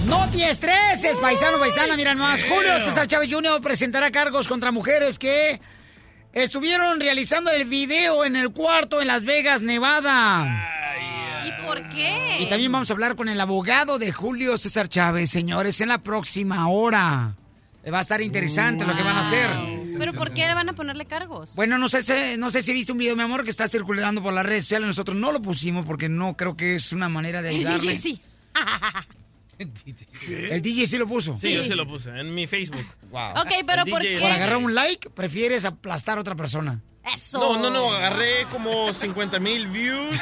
No 0.06 0.30
te 0.30 0.48
estreses, 0.48 1.18
paisano, 1.18 1.58
paisana. 1.58 1.94
Mira 1.94 2.14
nomás, 2.14 2.40
Yeah. 2.40 2.54
Julio 2.54 2.80
César 2.80 3.06
Chávez 3.06 3.30
Jr. 3.30 3.60
presentará 3.60 4.10
cargos 4.10 4.48
contra 4.48 4.72
mujeres 4.72 5.18
que 5.18 5.60
estuvieron 6.32 7.00
realizando 7.00 7.50
el 7.50 7.66
video 7.66 8.24
en 8.24 8.34
el 8.34 8.50
cuarto 8.50 9.02
en 9.02 9.08
Las 9.08 9.24
Vegas, 9.24 9.60
Nevada. 9.60 10.81
¿Y 11.44 11.66
por 11.66 11.88
qué? 11.90 12.38
Y 12.40 12.48
también 12.48 12.70
vamos 12.72 12.90
a 12.90 12.92
hablar 12.92 13.16
con 13.16 13.28
el 13.28 13.40
abogado 13.40 13.98
de 13.98 14.12
Julio 14.12 14.56
César 14.58 14.88
Chávez, 14.88 15.30
señores, 15.30 15.80
en 15.80 15.88
la 15.88 15.98
próxima 15.98 16.68
hora. 16.68 17.34
Va 17.92 17.98
a 17.98 18.02
estar 18.02 18.20
interesante 18.22 18.84
lo 18.86 18.94
que 18.96 19.02
van 19.02 19.16
a 19.16 19.20
hacer. 19.20 19.50
¿Pero 19.98 20.12
por 20.12 20.32
qué 20.32 20.46
le 20.46 20.54
van 20.54 20.68
a 20.68 20.72
ponerle 20.72 21.04
cargos? 21.06 21.54
Bueno, 21.54 21.78
no 21.78 21.88
sé, 21.88 22.02
si- 22.02 22.38
no 22.38 22.50
sé 22.50 22.62
si 22.62 22.72
viste 22.72 22.92
un 22.92 22.98
video, 22.98 23.14
mi 23.16 23.22
amor, 23.22 23.44
que 23.44 23.50
está 23.50 23.66
circulando 23.68 24.22
por 24.22 24.32
las 24.32 24.46
redes 24.46 24.64
sociales. 24.64 24.86
Nosotros 24.86 25.16
no 25.16 25.32
lo 25.32 25.42
pusimos 25.42 25.84
porque 25.84 26.08
no 26.08 26.36
creo 26.36 26.56
que 26.56 26.76
es 26.76 26.92
una 26.92 27.08
manera 27.08 27.42
de 27.42 27.50
El 27.50 27.56
ayudarle. 27.66 27.92
DJ 27.94 28.00
sí. 28.00 28.22
El 30.50 30.62
DJ 30.62 30.86
sí 30.86 30.98
lo 30.98 31.06
puso. 31.06 31.38
Sí, 31.38 31.52
yo 31.52 31.62
sí 31.64 31.70
lo 31.70 31.86
puse 31.86 32.10
en 32.10 32.34
mi 32.34 32.46
Facebook. 32.46 32.84
Wow. 33.10 33.30
Ok, 33.42 33.52
pero 33.66 33.82
El 33.84 33.90
¿por 33.90 34.02
DJ 34.02 34.14
qué? 34.14 34.20
Por 34.20 34.30
agarrar 34.32 34.56
un 34.56 34.74
like, 34.74 35.10
prefieres 35.10 35.64
aplastar 35.64 36.18
a 36.18 36.20
otra 36.20 36.34
persona. 36.34 36.80
Eso. 37.14 37.38
No, 37.40 37.58
no, 37.58 37.70
no, 37.70 37.92
agarré 37.92 38.46
como 38.50 38.92
50 38.92 39.38
mil 39.40 39.66
views 39.68 40.16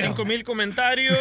5 0.06 0.24
mil 0.24 0.42
comentarios. 0.44 1.16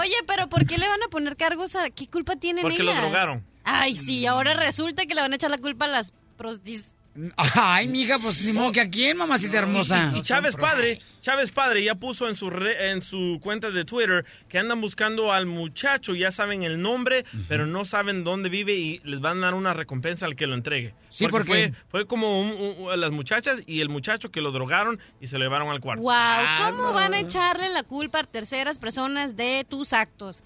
Oye, 0.00 0.14
pero 0.26 0.48
¿por 0.48 0.66
qué 0.66 0.78
le 0.78 0.88
van 0.88 1.02
a 1.02 1.08
poner 1.08 1.36
cargos 1.36 1.74
a... 1.74 1.90
¿Qué 1.90 2.06
culpa 2.08 2.36
tienen 2.36 2.62
Porque 2.62 2.82
lo 2.82 2.92
ellas? 2.92 3.02
drogaron. 3.02 3.44
Ay, 3.64 3.96
sí, 3.96 4.26
ahora 4.26 4.54
resulta 4.54 5.06
que 5.06 5.14
le 5.14 5.22
van 5.22 5.32
a 5.32 5.36
echar 5.36 5.50
la 5.50 5.58
culpa 5.58 5.86
a 5.86 5.88
las 5.88 6.12
prostis... 6.36 6.92
Ay, 7.36 7.88
mija, 7.88 8.16
pues 8.22 8.44
ni 8.44 8.52
modo 8.52 8.72
que 8.72 8.80
a 8.80 8.90
quién, 8.90 9.16
mamacita 9.16 9.58
hermosa. 9.58 10.12
Y 10.14 10.22
Chávez 10.22 10.54
padre, 10.56 11.00
Chávez 11.20 11.50
padre 11.50 11.82
ya 11.82 11.94
puso 11.94 12.28
en 12.28 12.36
su 12.36 12.50
re- 12.50 12.90
en 12.90 13.02
su 13.02 13.38
cuenta 13.42 13.70
de 13.70 13.84
Twitter 13.84 14.24
que 14.48 14.58
andan 14.58 14.80
buscando 14.80 15.32
al 15.32 15.46
muchacho, 15.46 16.14
ya 16.14 16.30
saben 16.30 16.62
el 16.62 16.80
nombre, 16.80 17.24
pero 17.48 17.66
no 17.66 17.84
saben 17.84 18.24
dónde 18.24 18.48
vive 18.48 18.74
y 18.74 19.00
les 19.04 19.20
van 19.20 19.38
a 19.38 19.46
dar 19.46 19.54
una 19.54 19.72
recompensa 19.74 20.26
al 20.26 20.36
que 20.36 20.46
lo 20.46 20.54
entregue. 20.54 20.94
Sí, 21.08 21.26
porque 21.28 21.46
porque- 21.46 21.72
fue, 21.90 22.00
fue 22.02 22.06
como 22.06 22.40
un- 22.40 22.76
un- 22.88 23.00
las 23.00 23.10
muchachas 23.12 23.62
y 23.66 23.80
el 23.80 23.88
muchacho 23.88 24.30
que 24.30 24.40
lo 24.40 24.52
drogaron 24.52 24.98
y 25.20 25.26
se 25.28 25.38
lo 25.38 25.44
llevaron 25.44 25.68
al 25.70 25.80
cuarto. 25.80 26.02
Wow, 26.02 26.12
Ah, 26.14 26.70
¿cómo 26.70 26.92
van 26.92 27.14
a 27.14 27.20
echarle 27.20 27.68
la 27.70 27.82
culpa 27.82 28.20
a 28.20 28.24
terceras 28.24 28.78
personas 28.78 29.36
de 29.36 29.64
tus 29.68 29.92
actos? 29.92 30.42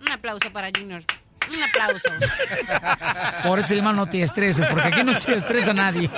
Un 0.00 0.10
aplauso 0.10 0.52
para 0.52 0.70
Junior. 0.76 1.04
Un 1.54 1.62
aplauso. 1.62 2.08
Por 3.48 3.58
eso 3.58 3.68
se 3.68 3.76
llama 3.76 3.92
no 3.92 4.06
te 4.06 4.22
estreses, 4.22 4.66
porque 4.66 4.88
aquí 4.88 5.02
no 5.02 5.12
se 5.14 5.34
estresa 5.34 5.72
nadie. 5.74 6.08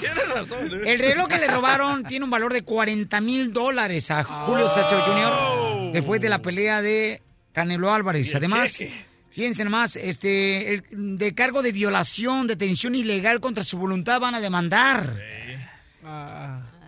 Tienes 0.00 0.28
razón. 0.28 0.70
¿eh? 0.72 0.92
El 0.92 0.98
reloj 0.98 1.28
que 1.28 1.38
le 1.38 1.48
robaron 1.48 2.04
tiene 2.04 2.24
un 2.24 2.30
valor 2.30 2.52
de 2.52 2.62
40 2.62 3.20
mil 3.20 3.52
dólares 3.52 4.10
a 4.10 4.22
Julio 4.24 4.68
César 4.68 4.88
Chávez 4.88 5.04
Jr. 5.06 5.92
después 5.92 6.20
de 6.20 6.28
la 6.28 6.40
pelea 6.40 6.80
de 6.82 7.22
Canelo 7.52 7.92
Álvarez. 7.92 8.34
Además, 8.34 8.72
cheque. 8.74 8.92
fíjense 9.30 9.64
nomás, 9.64 9.96
este, 9.96 10.74
el- 10.74 10.84
de 11.18 11.34
cargo 11.34 11.62
de 11.62 11.72
violación, 11.72 12.46
detención 12.46 12.94
ilegal 12.94 13.40
contra 13.40 13.64
su 13.64 13.78
voluntad 13.78 14.20
van 14.20 14.34
a 14.34 14.40
demandar. 14.40 15.08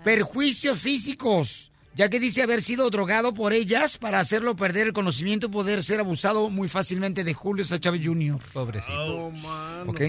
Perjuicios 0.05 0.79
físicos, 0.79 1.73
ya 1.97 2.11
que 2.11 2.21
dice 2.21 2.43
haber 2.43 2.61
sido 2.61 2.91
drogado 2.91 3.33
por 3.33 3.55
ellas 3.55 3.97
para 3.97 4.21
hacerlo 4.21 4.55
perder 4.55 4.89
el 4.89 4.93
conocimiento 4.93 5.47
y 5.47 5.51
poder 5.51 5.83
ser 5.83 5.99
abusado 5.99 6.51
muy 6.51 6.69
fácilmente 6.69 7.25
de 7.25 7.33
Julio 7.33 7.65
César 7.65 7.81
Chávez 7.81 8.03
Jr. 8.05 8.39
Pobrecito. 8.53 9.27
Oh, 9.27 9.31
man. 9.31 9.89
¿Ok? 9.89 10.01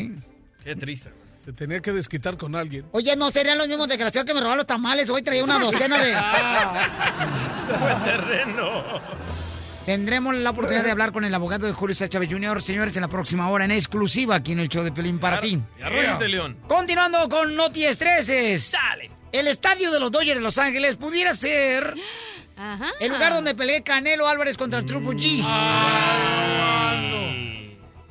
Qué 0.66 0.76
triste. 0.76 1.14
Se 1.46 1.54
tenía 1.54 1.80
que 1.80 1.94
desquitar 1.94 2.36
con 2.36 2.56
alguien. 2.56 2.86
Oye, 2.92 3.16
no 3.16 3.32
serían 3.32 3.58
los 3.58 3.70
mismos 3.70 3.88
desgraciados 3.88 4.28
que 4.28 4.34
me 4.34 4.42
robaron 4.42 4.58
los 4.58 4.68
tamales. 4.68 5.10
Hoy 5.10 5.22
traía 5.22 5.46
una 5.46 5.60
docena 5.60 5.98
de. 6.04 6.12
Buen 7.80 8.04
terreno. 8.04 8.84
Tendremos 9.86 10.36
la 10.36 10.50
oportunidad 10.50 10.84
de 10.84 10.92
hablar 10.92 11.14
con 11.14 11.24
el 11.24 11.34
abogado 11.34 11.68
de 11.68 11.72
Julio 11.72 11.96
César 11.96 12.10
Chávez 12.10 12.28
Jr., 12.30 12.62
señores, 12.62 12.98
en 12.98 13.02
la 13.04 13.08
próxima 13.08 13.50
hora, 13.50 13.64
en 13.64 13.72
exclusiva 13.72 14.36
aquí 14.36 14.52
en 14.52 14.60
el 14.60 14.68
show 14.68 14.84
de 14.84 14.92
Pelín 14.92 15.20
para 15.20 15.40
ti. 15.40 15.62
Y 15.80 15.82
arroyos 15.82 16.20
de 16.20 16.28
león. 16.28 16.58
Continuando 16.68 17.30
con 17.30 17.56
Noti 17.56 17.86
Estreses. 17.86 18.74
Dale. 18.74 19.17
El 19.38 19.48
estadio 19.48 19.92
de 19.92 20.00
los 20.00 20.12
Dodgers 20.12 20.38
de 20.40 20.44
Los 20.44 20.58
Ángeles 20.58 20.98
pudiera 20.98 21.34
ser 21.36 21.94
Ajá. 22.56 22.88
el 23.00 23.12
lugar 23.12 23.34
donde 23.34 23.54
peleé 23.54 23.84
Canelo 23.84 24.28
Álvarez 24.28 24.58
contra 24.58 24.80
el 24.80 24.86
Triple 24.86 25.12
G. 25.16 25.44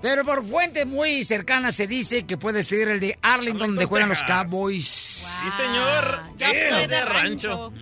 Pero 0.02 0.24
por 0.24 0.46
fuentes 0.46 0.86
muy 0.86 1.24
cercanas 1.24 1.74
se 1.74 1.88
dice 1.88 2.26
que 2.26 2.36
puede 2.36 2.62
ser 2.62 2.88
el 2.88 3.00
de 3.00 3.18
Arlington, 3.22 3.70
donde 3.70 3.86
juegan 3.86 4.08
los. 4.08 4.22
Cowboys. 4.22 4.86
Sí, 4.86 5.48
señor. 5.56 6.22
Yo 6.38 6.46
Bien, 6.46 6.68
soy 6.70 6.86
de 6.86 7.04
rancho. 7.04 7.72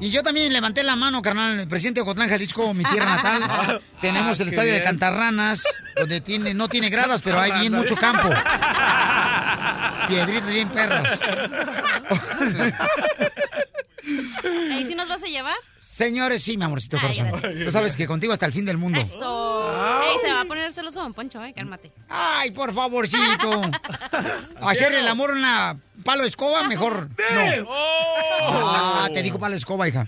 Y 0.00 0.10
yo 0.10 0.22
también 0.22 0.52
levanté 0.52 0.82
la 0.82 0.94
mano, 0.96 1.22
carnal, 1.22 1.58
el 1.60 1.68
presidente 1.68 2.00
de 2.00 2.02
Ocotlán, 2.02 2.28
Jalisco, 2.28 2.74
mi 2.74 2.84
tierra 2.84 3.16
natal. 3.16 3.80
Tenemos 4.00 4.40
Ah, 4.40 4.42
el 4.42 4.48
qué 4.50 4.54
estadio 4.56 4.72
de. 4.74 4.82
Cantarranas, 4.82 5.62
donde 5.96 6.20
tiene, 6.20 6.52
no 6.52 6.68
tiene 6.68 6.90
gradas, 6.90 7.20
pero 7.22 7.40
hay 7.40 7.52
bien 7.60 7.72
mucho 7.72 7.94
campo. 7.96 8.28
Piedritas 10.08 10.50
bien 10.50 10.68
perras. 10.68 11.20
¿Ahí 14.72 14.84
sí 14.86 14.94
nos 14.94 15.08
vas 15.08 15.22
a 15.22 15.26
llevar? 15.26 15.54
Señores, 15.80 16.42
sí, 16.42 16.58
mi 16.58 16.64
amorcito 16.64 16.98
Ay, 16.98 17.02
corazón. 17.02 17.40
gracias. 17.40 17.64
Tú 17.64 17.72
sabes 17.72 17.96
que 17.96 18.06
contigo 18.06 18.32
hasta 18.32 18.44
el 18.44 18.52
fin 18.52 18.66
del 18.66 18.76
mundo. 18.76 19.00
Eso. 19.00 20.02
Ey, 20.02 20.18
se 20.20 20.30
va 20.30 20.42
a 20.42 20.44
poner 20.44 20.70
celoso 20.72 21.00
Don 21.00 21.14
Poncho, 21.14 21.42
eh, 21.42 21.54
cálmate. 21.56 21.90
Ay, 22.08 22.50
por 22.50 22.74
favorcito. 22.74 23.62
Hacerle 24.60 25.00
el 25.00 25.08
amor 25.08 25.30
a 25.30 25.34
una 25.34 25.80
palo 26.04 26.22
de 26.24 26.28
escoba, 26.28 26.68
mejor 26.68 27.08
no. 27.08 27.66
Ah, 27.70 29.08
te 29.12 29.22
digo 29.22 29.38
palo 29.38 29.52
de 29.52 29.58
escoba, 29.58 29.88
hija. 29.88 30.06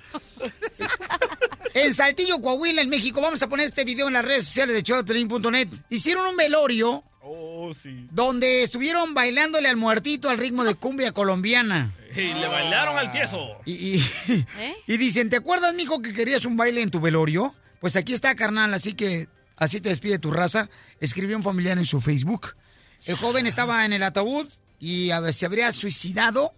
En 1.73 1.95
Saltillo, 1.95 2.41
Coahuila, 2.41 2.83
en 2.83 2.91
México, 2.91 3.21
vamos 3.23 3.43
a 3.43 3.49
poner 3.49 3.67
este 3.67 3.85
video 3.85 4.09
en 4.09 4.13
las 4.13 4.25
redes 4.25 4.45
sociales 4.45 4.75
de 4.75 4.83
showdepelín.net. 4.83 5.69
Hicieron 5.89 6.27
un 6.27 6.37
velorio 6.37 7.03
Oh, 7.71 7.75
sí. 7.75 8.07
donde 8.11 8.63
estuvieron 8.63 9.15
bailándole 9.15 9.69
al 9.69 9.77
muertito 9.77 10.29
al 10.31 10.39
ritmo 10.39 10.65
de 10.65 10.75
cumbia 10.75 11.13
colombiana. 11.13 11.93
Y 12.15 12.33
le 12.33 12.49
bailaron 12.49 12.97
al 12.97 13.13
tieso. 13.13 13.59
Y, 13.67 13.73
y- 13.99 14.47
y 14.87 14.97
dicen, 14.97 15.29
¿te 15.31 15.37
acuerdas, 15.37 15.75
mijo, 15.75 16.01
que 16.01 16.13
querías 16.13 16.45
un 16.47 16.57
baile 16.57 16.83
en 16.83 16.91
tu 16.91 17.01
velorio? 17.01 17.55
Pues 17.81 17.97
aquí 17.97 18.13
está, 18.15 18.35
carnal, 18.35 18.73
así 18.75 18.95
que 18.95 19.29
así 19.57 19.81
te 19.81 19.91
despide 19.91 20.19
tu 20.19 20.31
raza. 20.31 20.69
Escribió 21.01 21.37
un 21.37 21.43
familiar 21.43 21.77
en 21.79 21.85
su 21.85 22.01
Facebook. 22.01 22.55
El 23.07 23.17
joven 23.17 23.47
estaba 23.47 23.85
en 23.85 23.93
el 23.93 24.03
ataúd 24.03 24.47
y 24.81 25.11
a 25.11 25.21
ver, 25.21 25.33
se 25.35 25.47
habría 25.47 25.71
suicidado 25.73 26.53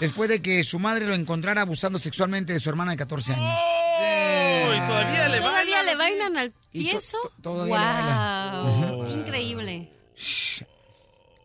después 0.00 0.28
de 0.30 0.40
que 0.40 0.62
su 0.64 0.78
madre 0.78 1.06
lo 1.06 1.14
encontrara 1.14 1.62
abusando 1.62 1.98
sexualmente 1.98 2.52
de 2.54 2.60
su 2.60 2.70
hermana 2.70 2.92
de 2.92 2.96
14 2.98 3.34
años. 3.34 3.58
Oh, 3.60 4.74
y 4.74 4.78
todavía 4.86 5.28
le 5.28 5.38
¿Todavía 5.40 5.76
bailan 5.76 5.86
le 5.86 5.96
bailan 5.96 6.36
al 6.38 6.52
Y 6.72 6.84
to- 6.84 6.90
tieso? 6.90 7.18
to- 7.22 7.32
todavía 7.42 7.76
le 7.76 7.80
bailan. 7.82 8.96
wow. 8.96 9.10
Increíble. 9.10 9.90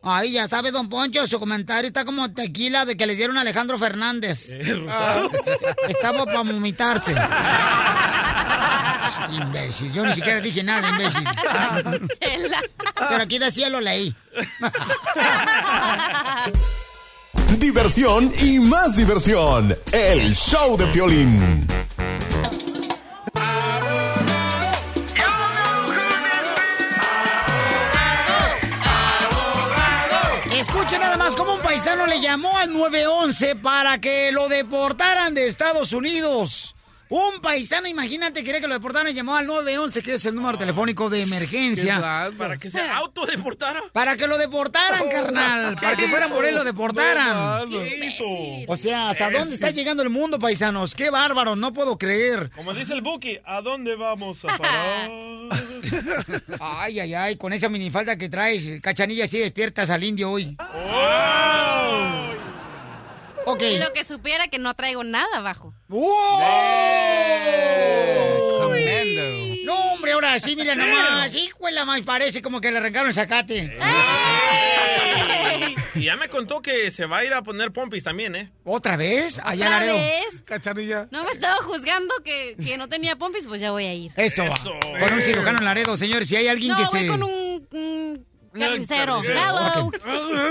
Ay, 0.10 0.32
ya 0.32 0.48
sabe, 0.48 0.72
don 0.72 0.88
Poncho, 0.88 1.28
su 1.28 1.38
comentario 1.40 1.88
está 1.88 2.06
como 2.06 2.32
tequila 2.32 2.86
de 2.86 2.96
que 2.96 3.06
le 3.06 3.16
dieron 3.16 3.38
a 3.38 3.42
Alejandro 3.42 3.78
Fernández. 3.78 4.50
rosado. 4.68 5.32
Estaba 5.90 6.26
para 6.26 6.44
vomitarse. 6.44 7.14
imbécil, 9.32 9.92
yo 9.92 10.06
ni 10.06 10.14
siquiera 10.14 10.40
dije 10.40 10.64
nada, 10.64 10.90
imbécil. 10.90 11.24
Chela. 12.20 12.62
Pero 13.10 13.24
aquí 13.24 13.38
decía 13.38 13.70
lo 13.70 13.82
leí. 13.82 14.16
Diversión 17.58 18.32
y 18.40 18.60
más 18.60 18.96
diversión. 18.96 19.78
El 19.92 20.36
show 20.36 20.78
de 20.78 20.88
Piolín. 20.88 21.68
Más 31.28 31.36
cómo 31.36 31.56
un 31.56 31.62
paisano 31.62 32.06
le 32.06 32.22
llamó 32.22 32.58
al 32.58 32.72
911 32.72 33.58
para 33.58 34.00
que 34.00 34.32
lo 34.32 34.48
deportaran 34.48 35.34
de 35.34 35.48
Estados 35.48 35.92
Unidos. 35.92 36.74
Un 37.10 37.42
paisano, 37.42 37.88
imagínate, 37.88 38.46
quería 38.46 38.62
que 38.62 38.68
lo 38.68 38.74
deportaran 38.74 39.12
y 39.12 39.14
llamó 39.14 39.36
al 39.36 39.46
911, 39.46 40.02
que 40.04 40.14
es 40.14 40.26
el 40.26 40.36
número 40.36 40.58
telefónico 40.58 41.10
de 41.10 41.24
emergencia. 41.24 42.32
Para 42.38 42.58
que 42.58 42.70
se 42.70 42.80
autodeportara. 42.80 43.82
Para 43.92 44.16
que 44.16 44.26
lo 44.26 44.38
deportaran, 44.38 45.10
carnal. 45.10 45.76
Para 45.76 45.98
que 45.98 46.08
fueran 46.08 46.30
por 46.30 46.46
él 46.46 46.56
lo 46.56 46.64
deportaran. 46.64 47.70
¿Qué 47.70 48.06
hizo? 48.06 48.24
O 48.68 48.78
sea, 48.78 49.10
¿hasta 49.10 49.30
dónde 49.30 49.54
está 49.54 49.72
llegando 49.72 50.04
el 50.04 50.10
mundo, 50.10 50.40
paisanos? 50.40 50.96
Qué 50.96 51.10
bárbaro, 51.10 51.58
no 51.58 51.74
puedo 51.74 51.98
creer. 51.98 52.52
Como 52.56 52.74
dice 52.74 52.94
el 52.94 53.02
Buki, 53.02 53.40
¿a 53.44 53.62
dónde 53.62 53.96
vamos 53.98 54.46
a 54.46 54.58
parar? 54.58 55.10
Ay, 56.60 57.00
ay, 57.00 57.14
ay, 57.14 57.36
con 57.38 57.54
esa 57.54 57.70
minifalda 57.70 58.18
que 58.18 58.30
traes, 58.30 58.82
cachanilla, 58.82 59.26
así 59.26 59.40
despiertas 59.40 59.90
al 59.90 60.04
indio 60.04 60.32
hoy. 60.32 60.58
Ok. 63.46 63.62
Y 63.62 63.78
lo 63.78 63.94
que 63.94 64.04
supiera 64.04 64.48
que 64.50 64.60
no 64.60 64.74
traigo 64.74 65.04
nada 65.04 65.38
abajo. 65.38 65.74
¡Wow! 65.88 66.40
No, 69.64 69.76
hombre, 69.94 70.12
ahora 70.12 70.40
sí, 70.40 70.56
mira 70.56 70.76
nomás. 70.76 71.34
Híjole, 71.34 71.86
más 71.86 72.02
parece 72.02 72.42
como 72.42 72.60
que 72.60 72.72
le 72.72 72.80
arrancaron 72.80 73.10
el 73.10 73.16
zacate. 73.16 73.78
Y 75.98 76.04
ya 76.06 76.16
me 76.16 76.30
contó 76.30 76.62
que 76.62 76.92
se 76.92 77.06
va 77.06 77.18
a 77.18 77.26
ir 77.26 77.34
a 77.34 77.42
poner 77.42 77.72
pompis 77.72 78.04
también, 78.04 78.36
¿eh? 78.36 78.52
¿Otra 78.64 78.96
vez? 78.98 79.40
Allá 79.44 79.66
¿Otra 79.66 79.80
Laredo. 79.80 79.96
vez? 79.98 80.42
Cachanilla. 80.46 81.08
No 81.12 81.24
me 81.24 81.32
estaba 81.32 81.58
juzgando 81.64 82.14
que, 82.24 82.56
que 82.64 82.78
no 82.78 82.88
tenía 82.90 83.16
pompis, 83.16 83.48
pues 83.48 83.62
ya 83.62 83.72
voy 83.72 83.86
a 83.86 83.94
ir. 83.94 84.12
Eso. 84.16 84.44
Con 85.00 85.14
un 85.14 85.22
cirujano 85.22 85.60
en 85.60 85.66
Laredo, 85.66 85.98
señores. 85.98 86.28
Si 86.28 86.36
hay 86.36 86.48
alguien 86.48 86.72
No, 86.72 86.78
que 86.78 86.84
voy 86.92 87.00
se. 87.02 87.08
con 87.08 87.24
un, 87.24 87.68
un 87.72 88.28
carnicero. 88.58 89.22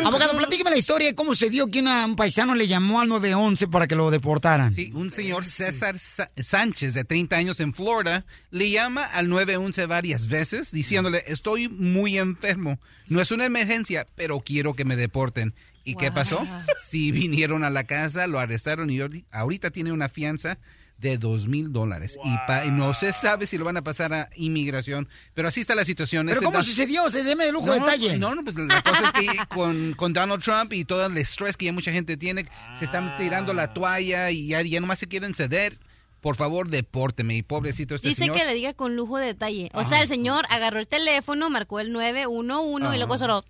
Abogado, 0.05 0.37
platíqueme 0.37 0.71
la 0.71 0.77
historia 0.77 1.09
de 1.09 1.15
cómo 1.15 1.35
se 1.35 1.51
dio 1.51 1.67
que 1.69 1.81
una- 1.81 2.05
un 2.07 2.17
paisano 2.17 2.55
le 2.55 2.67
llamó 2.67 3.01
al 3.01 3.09
911 3.09 3.69
para 3.69 3.87
que 3.87 3.95
lo 3.95 4.11
deportaran. 4.11 4.75
Sí, 4.75 4.91
un 4.95 5.11
señor 5.11 5.45
César 5.45 5.99
Sa- 5.99 6.31
Sánchez 6.37 6.95
de 6.95 7.05
30 7.05 7.37
años 7.37 7.61
en 7.61 7.73
Florida 7.75 8.25
le 8.51 8.71
llama 8.71 9.05
al 9.05 9.29
911 9.29 9.87
varias 9.87 10.29
veces 10.29 10.71
diciéndole, 10.71 11.25
estoy 11.27 11.69
muy 11.69 12.19
enfermo. 12.19 12.79
No 13.09 13.21
es 13.21 13.31
una 13.31 13.47
emergencia, 13.47 14.07
pero 14.17 14.41
quiero 14.41 14.75
que 14.75 14.85
me 14.85 14.97
deporten. 14.97 15.55
¿Y 15.85 15.95
qué 15.95 16.11
pasó? 16.11 16.45
Sí, 16.85 17.13
vinieron 17.13 17.63
a 17.63 17.71
la 17.71 17.85
casa, 17.85 18.27
lo 18.27 18.41
arrestaron 18.41 18.91
y 18.91 18.99
ahori- 18.99 19.25
ahorita 19.31 19.71
tiene 19.71 19.93
una 19.93 20.09
fianza 20.09 20.59
de 20.99 21.18
dos 21.18 21.47
mil 21.47 21.72
dólares. 21.72 22.18
Y, 22.24 22.34
pa- 22.47 22.64
no 22.64 22.94
se 22.94 23.12
sabe 23.12 23.47
si 23.47 23.59
lo 23.59 23.64
van 23.64 23.76
a 23.76 23.82
pasar 23.82 24.12
a 24.14 24.30
inmigración, 24.36 25.09
pero 25.34 25.49
así 25.49 25.61
está 25.61 25.74
la 25.74 25.84
situación. 25.84 26.26
¿Pero 26.26 26.40
Este 26.40 26.44
cómo 26.47 26.62
sucedió? 26.62 27.09
Se 27.11 27.22
deme 27.22 27.44
de 27.44 27.53
lujo 27.53 27.66
no, 27.66 27.74
de 27.74 27.80
detalle. 27.80 28.18
No, 28.18 28.34
no, 28.34 28.42
pues 28.42 28.57
la 28.57 28.82
cosa 28.82 29.05
es 29.05 29.12
que 29.12 29.36
con, 29.55 29.92
con 29.94 30.12
Donald 30.12 30.42
Trump 30.42 30.72
y 30.72 30.84
todo 30.84 31.05
el 31.07 31.16
estrés 31.18 31.57
que 31.57 31.66
ya 31.66 31.72
mucha 31.72 31.92
gente 31.92 32.16
tiene, 32.16 32.47
se 32.78 32.86
están 32.86 33.16
tirando 33.18 33.53
la 33.53 33.74
toalla 33.74 34.30
y 34.30 34.49
ya, 34.49 34.62
ya 34.62 34.80
nomás 34.80 34.99
se 34.99 35.07
quieren 35.07 35.34
ceder. 35.34 35.78
Por 36.22 36.34
favor, 36.34 36.68
depórteme. 36.70 37.36
Y 37.36 37.42
pobrecito 37.42 37.94
este 37.94 38.09
Dice 38.09 38.22
señor. 38.22 38.38
que 38.38 38.44
le 38.47 38.55
diga 38.55 38.72
con 38.74 38.97
lujo 38.97 39.18
de 39.18 39.26
detalle. 39.26 39.70
O 39.74 39.84
sea, 39.84 40.01
el 40.03 40.09
señor 40.09 40.44
agarró 40.51 40.80
el 40.80 40.88
teléfono, 40.88 41.51
marcó 41.51 41.78
el 41.78 41.92
911 41.92 42.94
y 42.94 42.99
luego 42.99 43.18
sonó. 43.18 43.44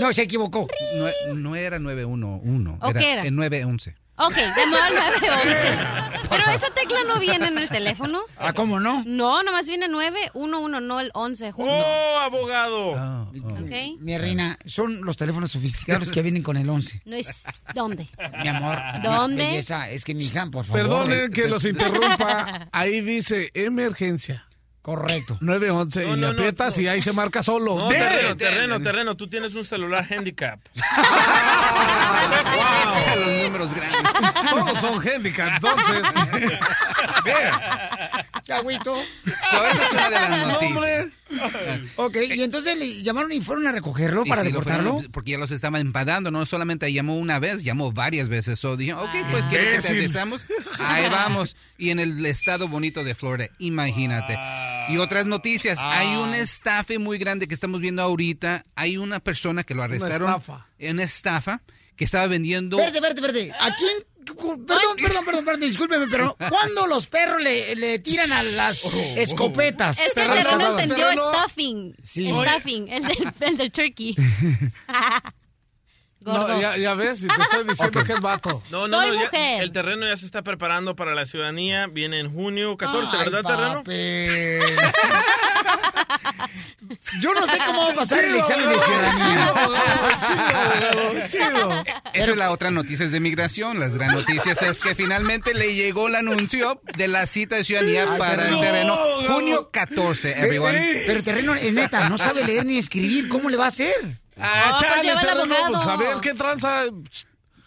No, 0.00 0.12
se 0.12 0.22
equivocó. 0.22 0.66
No, 1.28 1.34
no 1.34 1.54
era 1.56 1.78
911, 1.78 2.78
¿O 2.80 2.92
qué 2.94 3.12
era? 3.12 3.22
el 3.22 3.36
911. 3.36 3.94
Ok, 4.18 4.34
llamó 4.56 4.76
al 4.76 4.94
911. 4.94 5.78
Pero 6.30 6.42
esa 6.50 6.70
tecla 6.70 6.98
no 7.06 7.20
viene 7.20 7.46
en 7.48 7.58
el 7.58 7.68
teléfono. 7.68 8.20
Ah, 8.36 8.52
¿cómo 8.52 8.80
no? 8.80 9.02
No, 9.06 9.42
nomás 9.42 9.66
viene 9.66 9.88
911, 9.88 10.80
no 10.80 11.00
el 11.00 11.10
11 11.14 11.52
junto. 11.52 11.72
¡Oh, 11.72 12.18
abogado! 12.18 13.28
Ok. 13.32 14.00
Mi 14.00 14.18
reina, 14.18 14.58
son 14.64 15.04
los 15.04 15.16
teléfonos 15.16 15.52
sofisticados 15.52 16.10
que 16.10 16.22
vienen 16.22 16.42
con 16.42 16.56
el 16.56 16.68
11. 16.68 17.02
No 17.04 17.16
es. 17.16 17.44
¿Dónde? 17.74 18.08
Mi 18.42 18.48
amor. 18.48 18.78
¿Dónde? 19.02 19.44
mi 19.44 19.50
Belleza, 19.50 19.88
es 19.90 20.04
que 20.04 20.14
mi 20.14 20.24
hija, 20.24 20.46
por 20.50 20.64
favor. 20.64 20.82
Perdonen 20.82 21.30
que 21.30 21.48
los 21.48 21.64
interrumpa. 21.66 22.68
Ahí 22.72 23.02
dice 23.02 23.50
emergencia. 23.54 24.45
Correcto. 24.86 25.36
911 25.40 26.04
No, 26.04 26.06
y 26.06 26.10
le 26.14 26.20
no, 26.20 26.26
no, 26.28 26.32
aprietas 26.32 26.78
y 26.78 26.86
ahí 26.86 27.02
se 27.02 27.12
marca 27.12 27.42
solo. 27.42 27.88
Terreno, 27.88 28.36
terreno, 28.36 28.80
terreno. 28.80 29.16
Tú 29.16 29.26
tienes 29.26 29.52
un 29.56 29.64
celular 29.64 30.06
handicap. 30.08 30.60
Los 33.16 33.42
números 33.42 33.74
grandes. 33.74 34.12
Todos 34.48 34.78
son 34.78 35.04
handicap, 35.04 35.54
entonces. 35.54 36.06
Chagüito. 38.44 38.94
So, 38.94 39.64
esa 39.66 39.84
es 39.86 39.92
una 39.92 40.04
de 40.04 40.10
las 40.10 40.30
No, 40.46 40.52
noticias. 40.52 40.76
hombre. 40.76 41.12
Ok, 41.96 42.16
y 42.36 42.42
entonces 42.42 42.76
le 42.78 43.02
llamaron 43.02 43.32
y 43.32 43.40
fueron 43.40 43.66
a 43.66 43.72
recogerlo 43.72 44.22
Y 44.24 44.28
para 44.28 44.42
sí, 44.42 44.48
lo 44.48 44.52
deportarlo. 44.52 44.92
fueron, 44.94 45.10
porque 45.12 45.32
ya 45.32 45.38
los 45.38 45.50
estaban 45.50 45.80
empadando, 45.80 46.30
no 46.30 46.46
solamente 46.46 46.92
llamó 46.92 47.16
una 47.18 47.40
vez, 47.40 47.64
llamó 47.64 47.90
varias 47.90 48.28
veces. 48.28 48.60
So 48.60 48.76
dije, 48.76 48.94
ok, 48.94 49.10
pues 49.32 49.46
¿quieres 49.48 49.82
que 49.82 49.88
te 49.92 49.98
avisamos? 49.98 50.46
Ahí 50.80 51.08
vamos. 51.10 51.56
Y 51.78 51.90
en 51.90 51.98
el 51.98 52.24
estado 52.26 52.68
bonito 52.68 53.02
de 53.02 53.14
Florida, 53.16 53.48
imagínate. 53.58 54.38
Y 54.88 54.98
otras 54.98 55.26
noticias, 55.26 55.78
hay 55.80 56.14
un 56.16 56.32
estafe 56.34 56.98
muy 57.00 57.18
grande 57.18 57.48
que 57.48 57.54
estamos 57.54 57.80
viendo 57.80 58.02
ahorita. 58.02 58.64
Hay 58.76 58.96
una 58.96 59.18
persona 59.20 59.64
que 59.64 59.74
lo 59.74 59.82
arrestaron 59.82 60.28
estafa. 60.28 60.66
en 60.78 61.00
estafa 61.00 61.60
que 61.96 62.04
estaba 62.04 62.26
vendiendo... 62.28 62.76
Verde, 62.76 63.00
verde, 63.00 63.20
verde. 63.20 63.52
¿A 63.58 63.74
quién? 63.74 63.96
Perdón, 64.34 64.66
perdón, 64.66 65.24
perdón, 65.24 65.44
perdón, 65.44 65.60
discúlpeme, 65.60 66.06
pero 66.10 66.36
¿cuándo 66.48 66.86
los 66.86 67.06
perros 67.06 67.40
le, 67.40 67.74
le 67.76 67.98
tiran 67.98 68.30
a 68.32 68.42
las 68.42 68.84
escopetas? 69.16 69.98
Es 69.98 70.12
que 70.14 70.22
el 70.22 70.28
casadas. 70.28 70.80
entendió 70.82 71.06
stuffing. 71.12 71.96
Sí. 72.02 72.30
Stuffing, 72.30 72.88
el 72.88 73.02
del, 73.04 73.32
el 73.40 73.56
del 73.56 73.72
turkey. 73.72 74.16
Gordo. 76.26 76.48
No, 76.48 76.60
ya, 76.60 76.76
ya 76.76 76.94
ves, 76.94 77.22
y 77.22 77.28
te 77.28 77.40
estoy 77.42 77.64
diciendo 77.68 78.04
que 78.04 78.12
es 78.12 78.20
vato. 78.20 78.62
No, 78.70 78.88
no, 78.88 78.98
Soy 78.98 79.08
no, 79.08 79.14
ya- 79.14 79.20
mujer. 79.24 79.62
el 79.62 79.72
terreno 79.72 80.06
ya 80.06 80.16
se 80.16 80.26
está 80.26 80.42
preparando 80.42 80.94
para 80.96 81.14
la 81.14 81.24
ciudadanía. 81.26 81.86
Viene 81.86 82.18
en 82.18 82.32
junio 82.32 82.76
14, 82.76 83.16
Ay, 83.16 83.30
¿verdad, 83.30 83.42
terreno? 83.48 83.74
papel. 83.76 84.62
Yo 87.20 87.32
no 87.34 87.46
sé 87.46 87.58
cómo 87.64 87.82
va 87.86 87.92
a 87.92 87.94
pasar 87.94 88.24
el 88.24 88.36
examen 88.36 88.68
de 88.68 88.78
ciudadanía. 88.78 89.52
Esa 92.12 92.30
es 92.30 92.36
la 92.36 92.50
otra 92.50 92.70
noticia 92.70 93.08
de 93.08 93.20
migración. 93.20 93.80
Las 93.80 93.94
gran 93.94 94.12
noticias 94.12 94.60
es 94.62 94.80
que 94.80 94.94
finalmente 94.94 95.54
le 95.54 95.74
llegó 95.74 96.08
el 96.08 96.14
anuncio 96.16 96.80
de 96.96 97.08
la 97.08 97.26
cita 97.26 97.56
de 97.56 97.64
ciudadanía 97.64 98.06
Ay, 98.12 98.18
para 98.18 98.46
el 98.48 98.52
no, 98.54 98.60
terreno 98.60 98.96
no. 98.96 99.34
junio 99.34 99.70
14, 99.72 100.38
everyone. 100.38 101.02
Pero 101.06 101.22
terreno 101.22 101.54
es 101.54 101.72
neta, 101.72 102.08
no 102.08 102.18
sabe 102.18 102.44
leer 102.44 102.64
ni 102.66 102.78
escribir, 102.78 103.28
¿cómo 103.28 103.48
le 103.50 103.56
va 103.56 103.64
a 103.66 103.68
hacer? 103.68 103.94
Ah, 104.38 104.72
No, 104.72 104.78
pues 104.78 104.82
chale, 104.82 105.20
terreno, 105.20 105.54
pues, 105.68 105.86
a 105.86 105.96
ver 105.96 106.16
qué 106.20 106.34
tranza. 106.34 106.84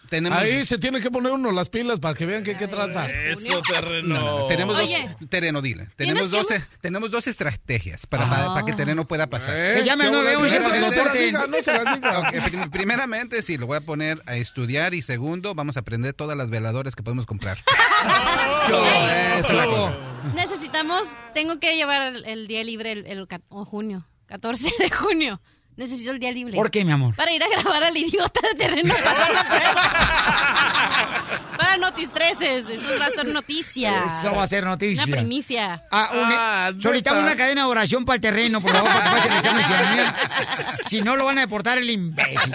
Tenemos, 0.10 0.40
Ahí 0.40 0.66
se 0.66 0.80
tiene 0.80 1.02
que 1.02 1.12
poner 1.12 1.32
uno 1.32 1.52
las 1.52 1.70
pilas 1.70 2.00
para 2.00 2.16
que 2.16 2.26
vean 2.26 2.42
que 2.44 2.58
qué 2.58 2.68
tranza. 2.68 3.06
Eso, 3.06 3.62
terreno. 3.62 4.16
no, 4.16 4.40
no, 4.40 4.48
tenemos 4.48 4.76
Oye. 4.76 5.08
dos, 5.20 5.30
terreno, 5.30 5.62
dile. 5.62 5.88
Tenemos 5.98 6.32
¿Tienes 6.32 6.48
dos, 6.50 6.60
tenemos 6.82 7.12
dos 7.12 7.28
estrategias 7.28 8.08
para, 8.08 8.26
Ah. 8.26 8.30
para, 8.32 8.48
para 8.56 8.66
que 8.66 8.74
terreno 8.74 9.08
pueda 9.08 9.28
pasar. 9.28 9.54
Que 9.76 9.84
llame 9.84 10.06
al 10.06 10.12
911 10.14 10.62
para 10.62 10.74
que 10.74 10.80
no 10.80 10.92
se 10.92 11.64
se. 11.64 12.18
Ok, 12.18 12.44
prim- 12.50 12.72
primeramente, 12.72 13.44
sí, 13.44 13.60
lo 13.60 13.68
voy 13.68 13.78
a 13.78 13.82
poner 13.82 14.24
a 14.26 14.36
estudiar 14.36 14.96
y 14.96 15.04
segundo, 15.04 15.54
vamos 15.54 15.78
a 15.78 15.82
aprender 15.82 16.14
todas 16.16 16.36
las 16.36 16.50
veladoras 16.50 16.96
que 16.96 17.04
podemos 17.04 17.28
comprar. 17.28 17.60
Esa 18.68 19.40
es 19.40 19.50
la 19.54 19.66
cosa. 19.66 19.96
Necesitamos, 20.34 21.08
tengo 21.36 21.60
que 21.60 21.76
llevar 21.76 22.02
el, 22.16 22.26
el 22.26 22.48
día 22.48 22.64
libre 22.64 22.92
el, 22.94 23.06
el 23.06 23.28
junio, 23.50 24.08
14 24.26 24.70
de 24.80 24.90
junio. 24.90 25.40
Necesito 25.80 26.12
el 26.12 26.20
día 26.20 26.32
libre. 26.34 26.56
¿Por 26.56 26.70
qué, 26.70 26.84
mi 26.84 26.92
amor? 26.92 27.16
Para 27.16 27.32
ir 27.32 27.42
a 27.42 27.48
grabar 27.48 27.86
al 27.86 27.96
idiota 27.96 28.42
de 28.52 28.56
terreno 28.60 28.94
a 28.94 28.98
pasar 29.02 29.32
la 29.34 29.44
prueba. 29.48 31.36
Para 31.58 31.78
Notis 31.78 32.12
13, 32.12 32.58
eso 32.60 32.72
va 33.00 33.06
a 33.06 33.10
ser 33.12 33.28
noticia. 33.28 34.04
Eso 34.20 34.34
va 34.36 34.44
a 34.44 34.48
ser 34.48 34.66
noticia. 34.66 35.06
Una 35.06 35.16
primicia. 35.18 35.82
Ah, 35.90 36.10
un- 36.14 36.20
Ah, 36.32 36.72
solicitamos 36.82 37.22
neta. 37.24 37.32
una 37.34 37.36
cadena 37.38 37.62
de 37.64 37.68
oración 37.70 38.04
para 38.04 38.16
el 38.16 38.22
terreno, 38.22 38.60
por 38.62 38.74
favor, 38.74 38.90
para 38.92 39.22
que 39.22 39.30
pase 39.30 39.30
el. 40.02 40.88
Si 40.90 41.02
no, 41.02 41.16
lo 41.16 41.26
van 41.26 41.38
a 41.38 41.42
deportar 41.42 41.78
el 41.78 41.90
imbécil. 41.90 42.54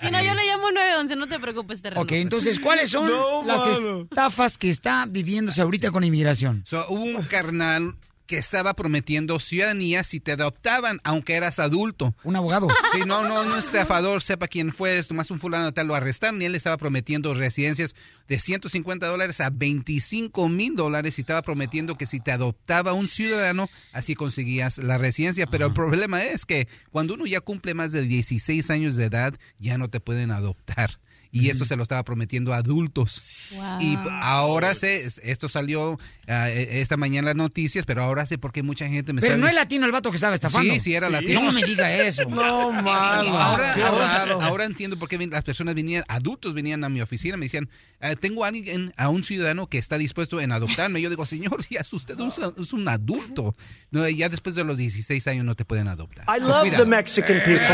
Si 0.00 0.10
no, 0.10 0.20
yo 0.22 0.34
le 0.34 0.44
llamo 0.46 0.70
911, 0.72 1.14
no 1.16 1.26
te 1.28 1.38
preocupes, 1.38 1.82
terreno. 1.82 2.02
Ok, 2.02 2.12
entonces, 2.12 2.58
¿cuáles 2.58 2.90
son 2.90 3.06
No, 3.08 3.44
las 3.44 3.64
mano. 3.64 4.00
estafas 4.02 4.58
que 4.58 4.70
está 4.70 5.04
viviéndose 5.08 5.60
ahorita 5.60 5.92
con 5.92 6.02
inmigración? 6.02 6.64
So, 6.66 6.84
hubo 6.88 7.02
un 7.04 7.22
carnal 7.24 7.94
que 8.28 8.36
estaba 8.36 8.74
prometiendo 8.74 9.40
ciudadanía 9.40 10.04
si 10.04 10.20
te 10.20 10.32
adoptaban, 10.32 11.00
aunque 11.02 11.34
eras 11.34 11.58
adulto. 11.58 12.14
Un 12.24 12.36
abogado. 12.36 12.68
Si 12.92 13.00
no, 13.00 13.26
no, 13.26 13.44
no 13.44 13.56
estafador, 13.58 14.22
sepa 14.22 14.48
quién 14.48 14.72
fue, 14.72 14.98
es 14.98 15.10
nomás 15.10 15.30
un 15.30 15.40
fulano 15.40 15.64
de 15.64 15.72
tal, 15.72 15.88
lo 15.88 15.94
arrestaron 15.94 16.40
y 16.40 16.44
él 16.44 16.52
le 16.52 16.58
estaba 16.58 16.76
prometiendo 16.76 17.32
residencias 17.32 17.96
de 18.28 18.38
150 18.38 19.06
dólares 19.06 19.40
a 19.40 19.48
25 19.48 20.46
mil 20.50 20.76
dólares 20.76 21.16
y 21.16 21.22
estaba 21.22 21.40
prometiendo 21.40 21.96
que 21.96 22.06
si 22.06 22.20
te 22.20 22.30
adoptaba 22.30 22.92
un 22.92 23.08
ciudadano, 23.08 23.70
así 23.94 24.14
conseguías 24.14 24.76
la 24.76 24.98
residencia. 24.98 25.46
Pero 25.46 25.66
el 25.66 25.72
problema 25.72 26.22
es 26.22 26.44
que 26.44 26.68
cuando 26.90 27.14
uno 27.14 27.24
ya 27.24 27.40
cumple 27.40 27.72
más 27.72 27.92
de 27.92 28.02
16 28.02 28.70
años 28.70 28.96
de 28.96 29.06
edad, 29.06 29.34
ya 29.58 29.78
no 29.78 29.88
te 29.88 30.00
pueden 30.00 30.32
adoptar. 30.32 31.00
Y 31.30 31.50
esto 31.50 31.64
se 31.66 31.76
lo 31.76 31.82
estaba 31.82 32.02
prometiendo 32.04 32.54
a 32.54 32.56
adultos. 32.58 33.50
Wow. 33.54 33.80
Y 33.80 33.98
ahora 34.22 34.74
sé, 34.74 35.04
es- 35.04 35.20
esto 35.22 35.48
salió 35.48 35.98
e- 36.26 36.80
esta 36.80 36.96
mañana 36.96 37.18
en 37.30 37.36
las 37.36 37.36
noticias, 37.36 37.84
pero 37.86 38.02
ahora 38.02 38.24
sé 38.26 38.38
por 38.38 38.52
qué 38.52 38.62
mucha 38.62 38.88
gente 38.88 39.12
me 39.12 39.20
Pero 39.20 39.36
no 39.36 39.46
es 39.46 39.54
latino 39.54 39.84
el 39.86 39.92
vato 39.92 40.10
que 40.10 40.16
estaba 40.16 40.34
estafando. 40.34 40.72
Sí, 40.74 40.80
sí, 40.80 40.94
era 40.94 41.10
latino. 41.10 41.42
No 41.42 41.52
me 41.52 41.62
diga 41.62 41.92
eso. 41.94 42.22
No, 42.28 42.72
mano. 42.72 43.38
Ahora, 43.38 44.22
ahora, 44.46 44.64
entiendo 44.64 44.98
por 44.98 45.08
qué 45.08 45.18
las 45.26 45.44
personas 45.44 45.74
venían, 45.74 46.04
adultos 46.08 46.54
venían 46.54 46.82
a 46.84 46.88
mi 46.88 47.00
oficina, 47.00 47.36
me 47.36 47.46
decían, 47.46 47.68
"Ah, 48.00 48.14
tengo 48.14 48.44
a 48.44 48.48
alguien, 48.48 48.92
a 48.96 49.08
un 49.08 49.22
ciudadano 49.24 49.66
que 49.68 49.78
está 49.78 49.98
dispuesto 49.98 50.40
en 50.40 50.52
adoptarme. 50.52 51.00
Yo 51.00 51.10
digo, 51.10 51.26
señor, 51.26 51.64
ya 51.70 51.80
es 51.80 51.92
usted 51.92 52.18
un, 52.18 52.32
es 52.58 52.72
un 52.72 52.88
adulto. 52.88 53.54
No, 53.90 54.08
ya 54.08 54.28
después 54.28 54.54
de 54.54 54.64
los 54.64 54.78
16 54.78 55.26
años 55.26 55.44
no 55.44 55.54
te 55.54 55.64
pueden 55.64 55.88
adoptar. 55.88 56.24
I 56.28 56.40
love 56.40 56.70
the 56.76 56.84
Mexican 56.84 57.38
people. 57.44 57.66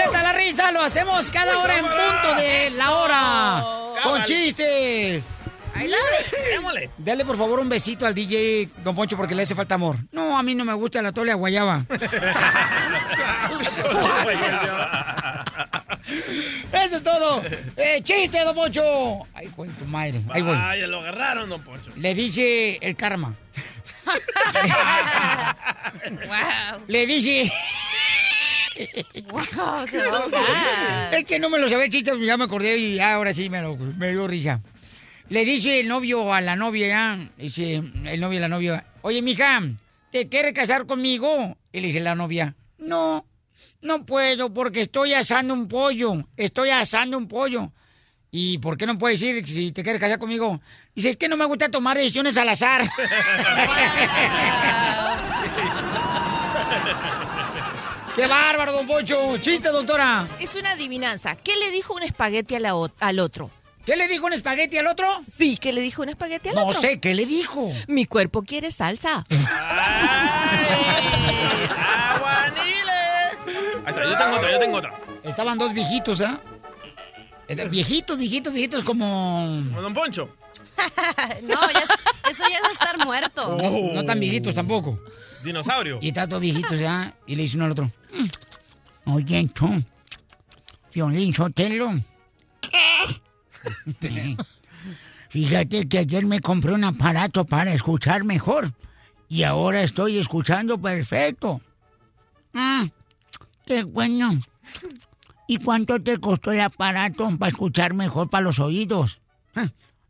risa. 0.56 0.72
Lo 0.72 0.80
hacemos 0.80 1.30
cada 1.30 1.58
hora 1.58 1.78
en 1.78 1.84
punto 1.84 2.34
de 2.36 2.70
la 2.76 2.90
hora. 2.92 3.64
Con 4.02 4.24
chistes. 4.24 5.26
Dale 6.96 7.24
por 7.24 7.36
favor 7.36 7.60
un 7.60 7.68
besito 7.68 8.06
al 8.06 8.14
DJ 8.14 8.70
Don 8.82 8.94
Poncho 8.94 9.16
porque 9.16 9.34
le 9.34 9.42
hace 9.42 9.54
falta 9.54 9.74
amor. 9.74 9.96
No, 10.10 10.38
a 10.38 10.42
mí 10.42 10.54
no 10.54 10.64
me 10.64 10.72
gusta 10.72 11.02
la 11.02 11.12
tole 11.12 11.32
a 11.32 11.34
guayaba. 11.34 11.84
Eso 16.72 16.96
es 16.96 17.02
todo. 17.02 17.42
Eh, 17.76 18.00
chiste, 18.02 18.40
don 18.40 18.54
Poncho. 18.54 19.26
Ay, 19.34 19.48
güey, 19.54 19.70
tu 19.70 19.84
madre. 19.84 20.22
Ahí 20.30 20.40
voy. 20.42 20.56
Vaya, 20.56 20.86
lo 20.86 21.00
agarraron, 21.00 21.48
don 21.48 21.60
Poncho. 21.62 21.90
Le 21.96 22.14
dice 22.14 22.78
el 22.80 22.96
karma. 22.96 23.34
wow. 26.06 26.80
Le 26.86 27.06
dice. 27.06 27.52
Wow, 29.30 29.86
se 29.86 29.98
va. 29.98 31.10
Es 31.12 31.24
que 31.24 31.38
no 31.38 31.50
me 31.50 31.58
lo 31.58 31.68
sabía 31.68 31.86
el 31.86 31.90
chiste, 31.90 32.12
ya 32.24 32.36
me 32.36 32.44
acordé 32.44 32.76
y 32.76 32.94
ya 32.96 33.14
ahora 33.14 33.32
sí 33.32 33.48
me, 33.48 33.62
lo, 33.62 33.76
me 33.76 34.10
dio 34.10 34.26
risa. 34.26 34.60
Le 35.28 35.44
dice 35.44 35.80
el 35.80 35.88
novio 35.88 36.32
a 36.32 36.40
la 36.40 36.54
novia, 36.54 36.88
ya, 36.88 37.18
dice 37.36 37.82
el 38.04 38.20
novio 38.20 38.38
a 38.38 38.42
la 38.42 38.48
novia, 38.48 38.86
oye, 39.02 39.22
mija, 39.22 39.60
¿te 40.12 40.28
quieres 40.28 40.52
casar 40.52 40.86
conmigo? 40.86 41.56
Y 41.72 41.80
le 41.80 41.88
dice 41.88 42.00
la 42.00 42.14
novia, 42.14 42.54
no, 42.78 43.26
no 43.80 44.06
puedo 44.06 44.54
porque 44.54 44.82
estoy 44.82 45.14
asando 45.14 45.54
un 45.54 45.66
pollo, 45.66 46.28
estoy 46.36 46.70
asando 46.70 47.18
un 47.18 47.26
pollo. 47.26 47.72
¿Y 48.30 48.58
por 48.58 48.76
qué 48.76 48.86
no 48.86 48.98
puedes 48.98 49.20
ir 49.22 49.46
si 49.46 49.72
te 49.72 49.82
quieres 49.82 50.00
casar 50.00 50.18
conmigo? 50.18 50.60
Dice, 50.94 51.10
es 51.10 51.16
que 51.16 51.28
no 51.28 51.36
me 51.36 51.44
gusta 51.46 51.70
tomar 51.70 51.96
decisiones 51.96 52.36
al 52.36 52.50
azar. 52.50 52.82
¡Qué 58.16 58.26
bárbaro, 58.26 58.72
don 58.72 58.86
Poncho! 58.86 59.36
¡Chiste, 59.38 59.68
doctora! 59.68 60.26
Es 60.40 60.54
una 60.56 60.72
adivinanza. 60.72 61.36
¿Qué 61.36 61.54
le 61.56 61.70
dijo 61.70 61.94
un 61.94 62.02
espagueti 62.02 62.54
a 62.54 62.60
la 62.60 62.72
al 63.00 63.18
otro? 63.18 63.50
¿Qué 63.84 63.94
le 63.94 64.08
dijo 64.08 64.24
un 64.26 64.32
espagueti 64.32 64.78
al 64.78 64.86
otro? 64.86 65.06
Sí, 65.36 65.58
¿qué 65.58 65.72
le 65.72 65.80
dijo 65.82 66.02
un 66.02 66.08
espagueti 66.08 66.48
al 66.48 66.54
No 66.54 66.64
otro? 66.66 66.80
sé, 66.80 66.98
¿qué 66.98 67.14
le 67.14 67.26
dijo? 67.26 67.70
Mi 67.88 68.06
cuerpo 68.06 68.42
quiere 68.42 68.70
salsa. 68.70 69.24
Ahí 73.84 73.90
está, 73.94 74.02
yo 74.04 74.16
tengo 74.18 74.36
otra, 74.36 74.50
yo 74.52 74.58
tengo 74.58 74.78
otra. 74.78 74.94
Estaban 75.22 75.58
dos 75.58 75.72
viejitos, 75.72 76.20
¿ah? 76.22 76.40
Eh, 77.48 77.54
Viejitos, 77.68 78.16
viejitos, 78.18 78.52
viejitos, 78.52 78.82
como... 78.82 79.62
Con 79.72 79.82
don 79.82 79.94
Poncho. 79.94 80.30
No, 81.42 81.70
ya, 81.72 81.80
es- 81.80 82.30
eso 82.30 82.44
ya 82.50 82.58
es 82.68 82.72
estar 82.72 83.04
muerto. 83.04 83.56
No, 83.56 83.94
no 83.94 84.04
tan 84.04 84.20
viejitos 84.20 84.54
tampoco. 84.54 84.98
Dinosaurio. 85.44 85.98
Y 86.00 86.08
están 86.08 86.28
todos 86.28 86.42
viejitos, 86.42 86.78
¿ya? 86.78 87.14
Y 87.26 87.36
le 87.36 87.42
dice 87.42 87.56
uno 87.56 87.66
al 87.66 87.70
otro... 87.72 87.90
"Mm, 88.12 89.10
Oye, 89.12 89.48
tú, 89.54 89.68
Violín 90.92 91.32
Sotelo. 91.34 91.88
Fíjate 95.30 95.88
que 95.88 95.98
ayer 95.98 96.24
me 96.24 96.40
compré 96.40 96.72
un 96.72 96.84
aparato 96.84 97.44
para 97.44 97.72
escuchar 97.74 98.24
mejor. 98.24 98.72
Y 99.28 99.42
ahora 99.42 99.82
estoy 99.82 100.18
escuchando 100.18 100.78
perfecto. 100.80 101.60
Ah, 102.54 102.86
qué 103.66 103.82
bueno. 103.84 104.30
¿Y 105.48 105.58
cuánto 105.58 106.00
te 106.00 106.18
costó 106.18 106.52
el 106.52 106.60
aparato 106.60 107.28
para 107.38 107.50
escuchar 107.50 107.92
mejor 107.94 108.30
para 108.30 108.44
los 108.44 108.58
oídos? 108.58 109.20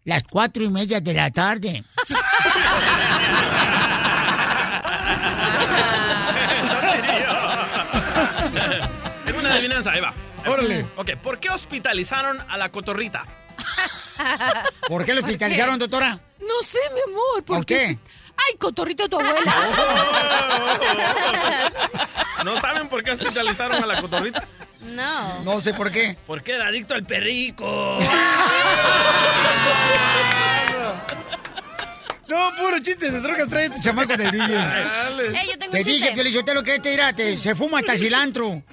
Las 0.07 0.22
cuatro 0.22 0.62
y 0.62 0.68
media 0.68 1.00
de 1.00 1.12
la 1.12 1.32
tarde. 1.32 1.82
Tengo 9.24 9.40
una 9.40 9.54
adivinanza, 9.54 9.90
ahí 9.90 10.00
va. 10.00 10.14
Órale. 10.46 10.86
Ok, 10.96 11.16
¿por 11.20 11.40
qué 11.40 11.50
hospitalizaron 11.50 12.40
a 12.48 12.57
la 12.57 12.68
cotorrita? 12.70 13.24
¿Por 14.88 15.04
qué 15.04 15.12
lo 15.12 15.22
hospitalizaron, 15.22 15.76
doctora? 15.76 16.20
No 16.38 16.62
sé, 16.62 16.78
mi 16.94 17.00
amor. 17.12 17.44
¿Por 17.44 17.57
¿Por 17.57 17.66
qué? 17.66 17.98
Ay, 18.36 18.54
cotorrito 18.61 19.09
tu 19.09 19.18
abuela. 19.18 19.54
¿No 22.44 22.61
saben 22.61 22.88
por 22.88 23.02
qué 23.02 23.11
hospitalizaron 23.11 23.82
a 23.82 23.86
la 23.86 24.00
cotorrita? 24.00 24.46
No. 24.87 25.43
No 25.45 25.61
sé 25.61 25.74
por 25.74 25.91
qué. 25.91 26.16
Porque 26.26 26.53
era 26.55 26.68
adicto 26.68 26.95
al 26.95 27.05
perrico. 27.05 27.99
No, 32.28 32.51
puro 32.57 32.80
chiste 32.80 33.09
de 33.12 33.20
drogas 33.20 33.49
trae 33.49 33.66
este 33.66 33.80
chamaco 33.80 34.16
del 34.16 34.32
DJ. 34.32 34.53
Eh, 34.53 35.47
yo 35.49 35.57
tengo 35.59 35.70
Te 35.70 35.78
un 35.78 35.84
dije, 35.84 35.99
chiste. 35.99 36.12
Piolichotelo, 36.12 36.62
que 36.64 36.80
te 36.80 36.91
dirá, 36.91 37.12
te- 37.12 37.37
se 37.41 37.55
fuma 37.55 37.78
hasta 37.78 37.93
el 37.93 37.99
cilantro. 38.01 38.51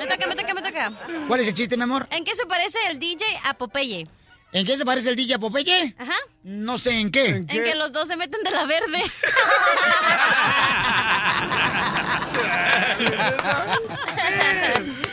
Me 0.00 0.06
toca, 0.08 0.26
me 0.26 0.34
toca, 0.34 0.52
me 0.54 0.62
toca. 0.62 0.92
¿Cuál 1.28 1.40
es 1.40 1.46
el 1.46 1.54
chiste, 1.54 1.76
mi 1.76 1.84
amor? 1.84 2.08
¿En 2.10 2.24
qué 2.24 2.34
se 2.34 2.44
parece 2.44 2.76
el 2.90 2.98
DJ 2.98 3.24
a 3.44 3.54
Popeye? 3.54 4.08
¿En 4.52 4.66
qué 4.66 4.76
se 4.76 4.84
parece 4.84 5.10
el 5.10 5.16
DJ 5.16 5.34
a 5.34 5.38
Popeye? 5.38 5.94
Ajá. 5.96 6.16
No 6.42 6.76
sé 6.76 6.90
en 6.98 7.12
qué. 7.12 7.28
En 7.28 7.46
que 7.46 7.74
los 7.76 7.92
dos 7.92 8.08
se 8.08 8.16
meten 8.16 8.42
de 8.42 8.50
la 8.50 8.64
verde. 8.64 8.98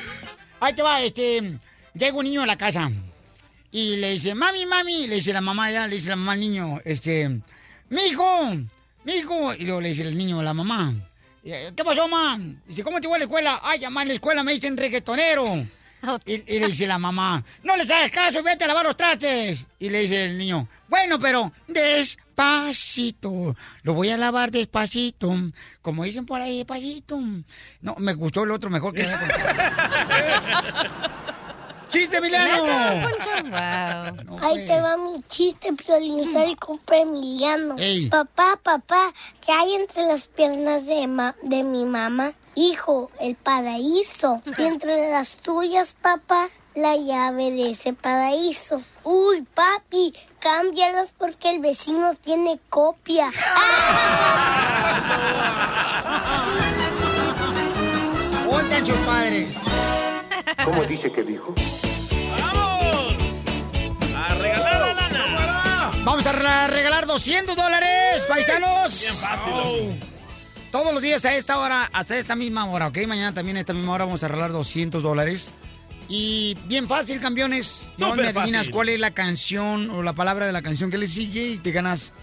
Ahí 0.64 0.74
te 0.74 0.82
va, 0.82 1.02
este. 1.02 1.60
Llega 1.94 2.18
un 2.18 2.24
niño 2.24 2.42
a 2.42 2.46
la 2.46 2.58
casa 2.58 2.90
y 3.70 3.98
le 3.98 4.12
dice, 4.12 4.34
mami, 4.34 4.66
mami, 4.66 5.08
le 5.08 5.16
dice 5.16 5.34
la 5.34 5.42
mamá 5.42 5.70
ya, 5.70 5.88
le 5.88 5.96
dice 5.96 6.10
la 6.10 6.16
mamá 6.16 6.32
al 6.32 6.40
niño, 6.40 6.80
este, 6.86 7.42
mijo, 7.90 8.56
mijo, 9.04 9.54
y 9.56 9.66
luego 9.66 9.82
le 9.82 9.90
dice 9.90 10.04
el 10.04 10.18
niño 10.18 10.40
a 10.40 10.44
la 10.44 10.54
mamá, 10.54 10.94
¿qué 11.44 11.84
pasó, 11.84 12.08
mamá? 12.08 12.40
Dice, 12.66 12.82
¿cómo 12.82 13.02
te 13.02 13.10
fue 13.10 13.18
a 13.18 13.20
la 13.20 13.26
escuela? 13.26 13.60
Ay, 13.62 13.82
mamá, 13.82 14.04
en 14.04 14.08
la 14.08 14.14
escuela 14.14 14.42
me 14.42 14.54
dicen 14.54 14.78
reggaetonero. 14.78 15.66
Y, 16.26 16.34
y 16.56 16.60
le 16.60 16.68
dice 16.68 16.86
la 16.88 16.98
mamá, 17.00 17.44
no 17.64 17.76
les 17.76 17.90
hagas 17.90 18.12
caso, 18.12 18.44
vete 18.44 18.66
a 18.66 18.68
lavar 18.68 18.86
los 18.86 18.98
trastes. 18.98 19.66
Y 19.80 19.90
le 19.90 20.02
dice 20.02 20.26
el 20.26 20.38
niño, 20.38 20.68
bueno, 20.90 21.18
pero 21.20 21.52
despacito, 21.68 23.56
lo 23.84 23.94
voy 23.94 24.10
a 24.10 24.18
lavar 24.18 24.52
despacito, 24.52 25.34
como 25.82 26.04
dicen 26.04 26.26
por 26.26 26.42
ahí, 26.42 26.58
despacito. 26.58 27.20
No, 27.82 27.96
me 28.00 28.14
gustó 28.16 28.44
el 28.44 28.52
otro 28.52 28.70
mejor 28.70 28.94
que 28.94 29.08
¡Chiste, 31.90 32.20
Poncho. 32.20 33.30
Wow. 34.28 34.40
Ahí 34.42 34.66
te 34.68 34.82
va 34.82 34.98
mi 34.98 35.22
chiste, 35.30 35.72
Piolín. 35.74 36.32
Soy 36.34 36.56
compa 36.56 36.98
Emiliano. 36.98 37.76
Ey. 37.78 38.08
Papá, 38.10 38.60
papá, 38.64 39.14
¿qué 39.46 39.52
hay 39.52 39.76
entre 39.76 40.02
las 40.08 40.28
piernas 40.28 40.88
de, 40.88 41.06
ma- 41.06 41.36
de 41.44 41.62
mi 41.64 41.86
mamá? 41.86 42.34
Hijo, 42.56 43.10
el 43.20 43.36
paraíso. 43.36 44.42
Y 44.58 44.64
entre 44.64 45.10
las 45.12 45.38
tuyas, 45.38 45.96
papá, 46.02 46.50
la 46.76 46.96
llave 46.96 47.52
de 47.52 47.72
ese 47.72 47.94
paraíso. 47.94 48.82
Uy, 49.04 49.42
papi, 49.56 50.14
cámbialas 50.40 51.14
porque 51.18 51.50
el 51.52 51.60
vecino 51.62 52.14
tiene 52.16 52.60
copia. 52.70 53.32
¡Oigan 58.50 58.86
sus 58.86 58.96
padres! 59.00 59.48
¿Cómo 60.66 60.84
dice 60.84 61.12
que 61.12 61.24
dijo? 61.24 61.54
¡A 64.16 64.34
regalar 64.36 64.82
la 64.82 64.94
lana! 64.94 65.92
Vamos 66.04 66.26
a 66.26 66.32
re- 66.32 66.68
regalar 66.68 67.06
200 67.06 67.56
dólares, 67.56 68.26
paisanos. 68.28 69.00
Bien 69.02 69.16
fácil. 69.16 70.13
Todos 70.74 70.92
los 70.92 71.04
días 71.04 71.24
a 71.26 71.36
esta 71.36 71.60
hora, 71.60 71.88
hasta 71.94 72.18
esta 72.18 72.36
misma 72.36 72.66
hora, 72.66 72.88
¿ok? 72.88 72.98
Mañana 73.06 73.32
también 73.32 73.58
a 73.58 73.60
esta 73.60 73.74
misma 73.74 73.94
hora 73.94 74.06
vamos 74.06 74.24
a 74.24 74.28
regalar 74.28 74.52
200 74.52 75.04
dólares. 75.04 75.54
Y 76.10 76.58
bien 76.66 76.88
fácil, 76.88 77.20
campeones. 77.20 77.92
No 78.00 78.16
me 78.16 78.24
adivinas 78.24 78.62
fácil. 78.62 78.72
cuál 78.72 78.90
es 78.90 79.00
la 79.00 79.12
canción 79.12 79.92
o 79.92 80.02
la 80.02 80.14
palabra 80.14 80.48
de 80.48 80.52
la 80.52 80.64
canción 80.64 80.90
que 80.90 80.98
le 80.98 81.06
sigue 81.06 81.46
y 81.46 81.58
te 81.60 81.70
ganas 81.70 82.16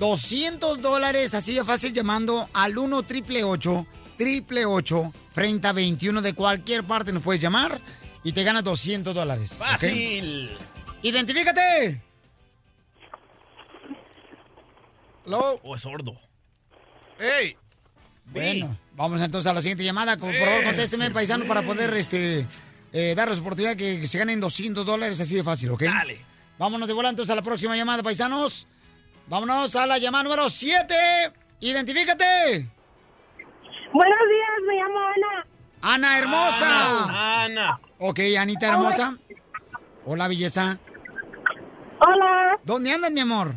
200 0.00 0.82
dólares 0.82 1.32
así 1.34 1.54
de 1.54 1.62
fácil 1.62 1.92
llamando 1.92 2.48
al 2.52 2.76
1 2.76 3.04
triple 3.04 3.44
8 3.44 3.86
triple 4.18 4.66
8 4.66 5.12
frente 5.30 5.68
a 5.68 5.72
21 5.72 6.22
de 6.22 6.34
cualquier 6.34 6.82
parte 6.82 7.12
nos 7.12 7.22
puedes 7.22 7.40
llamar 7.40 7.80
y 8.24 8.32
te 8.32 8.42
ganas 8.42 8.64
200 8.64 9.14
dólares. 9.14 9.52
Fácil. 9.52 10.58
¡Identifícate! 11.02 12.02
¿Hello? 15.24 15.60
O 15.62 15.76
es 15.76 15.82
sordo. 15.82 16.16
¡Ey! 17.20 17.56
Bueno, 18.26 18.76
vamos 18.94 19.22
entonces 19.22 19.50
a 19.50 19.54
la 19.54 19.60
siguiente 19.60 19.84
llamada. 19.84 20.16
Por 20.16 20.34
favor, 20.34 20.64
contésteme, 20.64 21.10
paisano, 21.10 21.44
para 21.46 21.62
poder 21.62 21.94
este, 21.94 22.46
eh, 22.92 23.14
darles 23.16 23.40
oportunidad 23.40 23.76
que, 23.76 24.00
que 24.00 24.06
se 24.06 24.18
ganen 24.18 24.40
200 24.40 24.84
dólares 24.84 25.20
así 25.20 25.34
de 25.34 25.44
fácil, 25.44 25.70
¿ok? 25.70 25.82
Dale. 25.82 26.20
Vámonos 26.58 26.88
de 26.88 26.94
vuelta 26.94 27.10
entonces 27.10 27.32
a 27.32 27.36
la 27.36 27.42
próxima 27.42 27.76
llamada, 27.76 28.02
paisanos. 28.02 28.66
Vámonos 29.28 29.74
a 29.76 29.86
la 29.86 29.98
llamada 29.98 30.24
número 30.24 30.48
7. 30.48 30.94
¡Identifícate! 31.60 32.68
Buenos 33.92 34.18
días, 34.28 34.66
me 34.66 34.74
llamo 34.74 34.98
Ana. 34.98 35.46
Ana 35.82 36.18
hermosa. 36.18 37.44
Ana. 37.44 37.80
Ok, 37.98 38.20
Anita 38.38 38.68
hermosa. 38.68 39.16
Hola, 40.04 40.28
belleza. 40.28 40.78
Hola. 42.00 42.58
¿Dónde 42.64 42.92
andas, 42.92 43.10
mi 43.10 43.20
amor? 43.20 43.54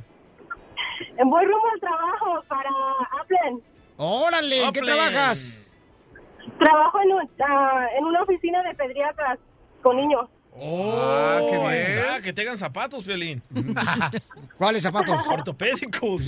Voy 1.23 1.45
rumbo 1.45 1.67
al 1.73 1.79
trabajo 1.79 2.43
para 2.47 2.69
Apple. 3.21 3.63
Órale, 4.01 4.63
¿en 4.63 4.71
qué 4.71 4.79
trabajas? 4.81 5.73
Trabajo 6.57 6.99
en, 7.03 7.11
un- 7.11 7.29
ah, 7.45 7.85
en 7.97 8.05
una 8.05 8.21
oficina 8.23 8.63
de 8.63 8.73
pediatras 8.75 9.37
con 9.83 9.97
niños. 9.97 10.21
Ah, 10.55 11.39
qué 11.49 11.55
Ahí 11.57 11.77
bien. 11.85 11.99
está, 11.99 12.21
que 12.21 12.31
tengan 12.33 12.57
zapatos, 12.57 13.03
Piolín. 13.03 13.43
¿Cuáles 14.57 14.83
zapatos? 14.83 15.25
Ortopédicos. 15.27 16.23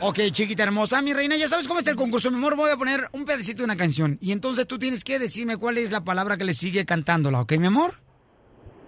Ok, 0.00 0.18
chiquita 0.32 0.64
hermosa, 0.64 1.00
mi 1.00 1.12
reina, 1.12 1.36
ya 1.36 1.48
sabes 1.48 1.68
cómo 1.68 1.78
es 1.80 1.86
el 1.86 1.94
concurso, 1.96 2.30
mi 2.30 2.36
amor. 2.36 2.56
Voy 2.56 2.70
a 2.70 2.76
poner 2.76 3.08
un 3.12 3.24
pedacito 3.24 3.58
de 3.58 3.64
una 3.64 3.76
canción. 3.76 4.18
Y 4.20 4.32
entonces 4.32 4.66
tú 4.66 4.78
tienes 4.78 5.04
que 5.04 5.18
decirme 5.20 5.56
cuál 5.56 5.78
es 5.78 5.90
la 5.92 6.02
palabra 6.04 6.36
que 6.36 6.44
le 6.44 6.54
sigue 6.54 6.84
cantándola, 6.84 7.40
¿ok, 7.40 7.52
mi 7.58 7.66
amor? 7.68 7.94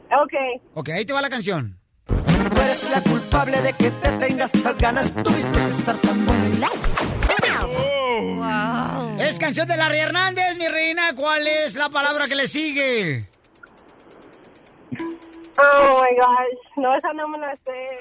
Ok. 0.07 0.63
Ok, 0.75 0.89
ahí 0.91 1.05
te 1.05 1.13
va 1.13 1.23
la 1.23 1.31
canción. 1.31 1.79
Tú 2.09 2.61
eres 2.63 2.91
la 2.91 3.01
culpable 3.03 3.61
de 3.61 3.73
que 3.75 3.91
te 3.91 4.09
tengas 4.19 4.55
estas 4.55 4.79
ganas. 4.79 5.13
Tuviste 5.13 5.53
que 5.53 5.71
estar 5.71 5.97
tan 5.99 6.27
buena 6.27 6.49
y 6.49 6.57
la... 6.57 6.69
Es 9.19 9.39
canción 9.39 9.69
de 9.69 9.77
Larry 9.77 9.99
Hernández, 9.99 10.57
mi 10.57 10.67
reina. 10.69 11.15
¿Cuál 11.15 11.47
es 11.47 11.75
la 11.75 11.89
palabra 11.91 12.27
que 12.27 12.35
le 12.35 12.49
sigue? 12.49 13.29
Oh 15.59 16.03
my 16.03 16.17
gosh. 16.17 16.59
No, 16.77 16.97
esa 16.97 17.09
no 17.13 17.29
me 17.29 17.39
la 17.39 17.55
sé. 17.55 18.01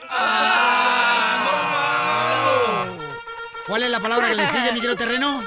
¿Cuál 3.68 3.84
es 3.84 3.90
la 3.90 4.00
palabra 4.00 4.30
que 4.30 4.36
le 4.36 4.48
sigue, 4.48 4.72
mi 4.72 4.80
querido 4.80 4.96
terreno? 4.96 5.44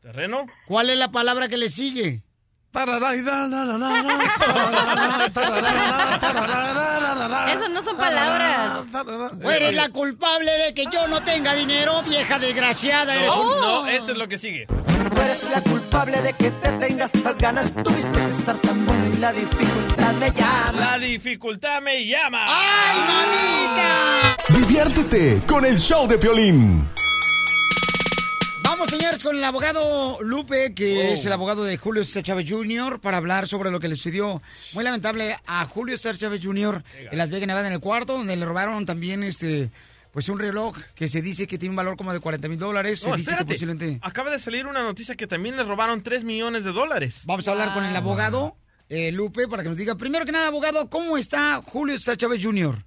¿Terreno? 0.00 0.46
¿Cuál 0.66 0.90
es 0.90 0.96
la 0.96 1.12
palabra 1.12 1.48
que 1.48 1.56
le 1.56 1.68
sigue? 1.70 2.22
Esas 7.52 7.70
no 7.70 7.82
son 7.82 7.96
palabras. 7.96 8.84
Tú 9.40 9.50
eres 9.50 9.74
la 9.74 9.90
culpable 9.90 10.50
de 10.52 10.72
que 10.74 10.86
yo 10.90 11.06
no 11.06 11.22
tenga 11.22 11.52
dinero, 11.52 12.02
vieja 12.02 12.38
desgraciada. 12.38 13.14
Eres 13.14 13.30
un... 13.30 13.60
No, 13.60 13.86
este 13.86 14.12
es 14.12 14.18
lo 14.18 14.26
que 14.26 14.38
sigue. 14.38 14.66
Tú 14.66 15.20
eres 15.20 15.50
la 15.50 15.60
culpable 15.60 16.22
de 16.22 16.32
que 16.32 16.50
te 16.50 16.72
tengas 16.72 17.14
estas 17.14 17.36
ganas. 17.38 17.72
Tuviste 17.74 18.10
que 18.10 18.30
estar 18.30 18.56
tan 18.56 18.86
buena 18.86 19.08
y 19.08 19.18
la 19.18 19.32
dificultad 19.32 20.12
me 20.14 20.30
llama. 20.32 20.72
La 20.72 20.98
dificultad 20.98 21.82
me 21.82 22.06
llama. 22.06 22.46
¡Ay, 22.48 22.98
mamita! 22.98 24.36
Diviértete 24.48 25.42
con 25.46 25.66
el 25.66 25.78
show 25.78 26.08
de 26.08 26.16
Piolín. 26.16 26.88
Vamos, 28.82 28.98
señores, 28.98 29.22
con 29.22 29.36
el 29.36 29.44
abogado 29.44 30.18
Lupe, 30.22 30.74
que 30.74 30.98
Oh. 30.98 31.12
es 31.12 31.24
el 31.24 31.32
abogado 31.32 31.62
de 31.62 31.76
Julio 31.76 32.04
César 32.04 32.24
Chávez 32.24 32.46
Jr., 32.50 33.00
para 33.00 33.18
hablar 33.18 33.46
sobre 33.46 33.70
lo 33.70 33.78
que 33.78 33.86
le 33.86 33.94
sucedió 33.94 34.42
muy 34.74 34.82
lamentable 34.82 35.36
a 35.46 35.64
Julio 35.66 35.96
César 35.96 36.18
Chávez 36.18 36.40
Jr. 36.42 36.82
en 37.12 37.16
Las 37.16 37.30
Vegas, 37.30 37.46
Nevada, 37.46 37.68
en 37.68 37.74
el 37.74 37.78
cuarto, 37.78 38.14
donde 38.14 38.34
le 38.34 38.44
robaron 38.44 38.84
también 38.84 39.22
este 39.22 39.70
pues 40.10 40.28
un 40.28 40.40
reloj 40.40 40.76
que 40.96 41.06
se 41.08 41.22
dice 41.22 41.46
que 41.46 41.58
tiene 41.58 41.70
un 41.70 41.76
valor 41.76 41.96
como 41.96 42.12
de 42.12 42.18
40 42.18 42.48
mil 42.48 42.58
dólares. 42.58 42.98
Se 42.98 43.08
No, 43.08 43.16
dice 43.16 43.36
que 43.36 43.44
posiblemente... 43.44 44.00
Acaba 44.02 44.32
de 44.32 44.40
salir 44.40 44.66
una 44.66 44.82
noticia 44.82 45.14
que 45.14 45.28
también 45.28 45.56
le 45.56 45.62
robaron 45.62 46.02
3 46.02 46.24
millones 46.24 46.64
de 46.64 46.72
dólares. 46.72 47.20
Vamos 47.24 47.46
a 47.46 47.52
hablar 47.52 47.74
con 47.74 47.84
el 47.84 47.94
abogado 47.94 48.56
eh, 48.88 49.12
Lupe 49.12 49.46
para 49.46 49.62
que 49.62 49.68
nos 49.68 49.78
diga, 49.78 49.94
primero 49.94 50.26
que 50.26 50.32
nada, 50.32 50.48
abogado, 50.48 50.90
¿cómo 50.90 51.16
está 51.16 51.62
Julio 51.64 51.96
César 52.00 52.16
Chávez 52.16 52.44
Jr.? 52.44 52.84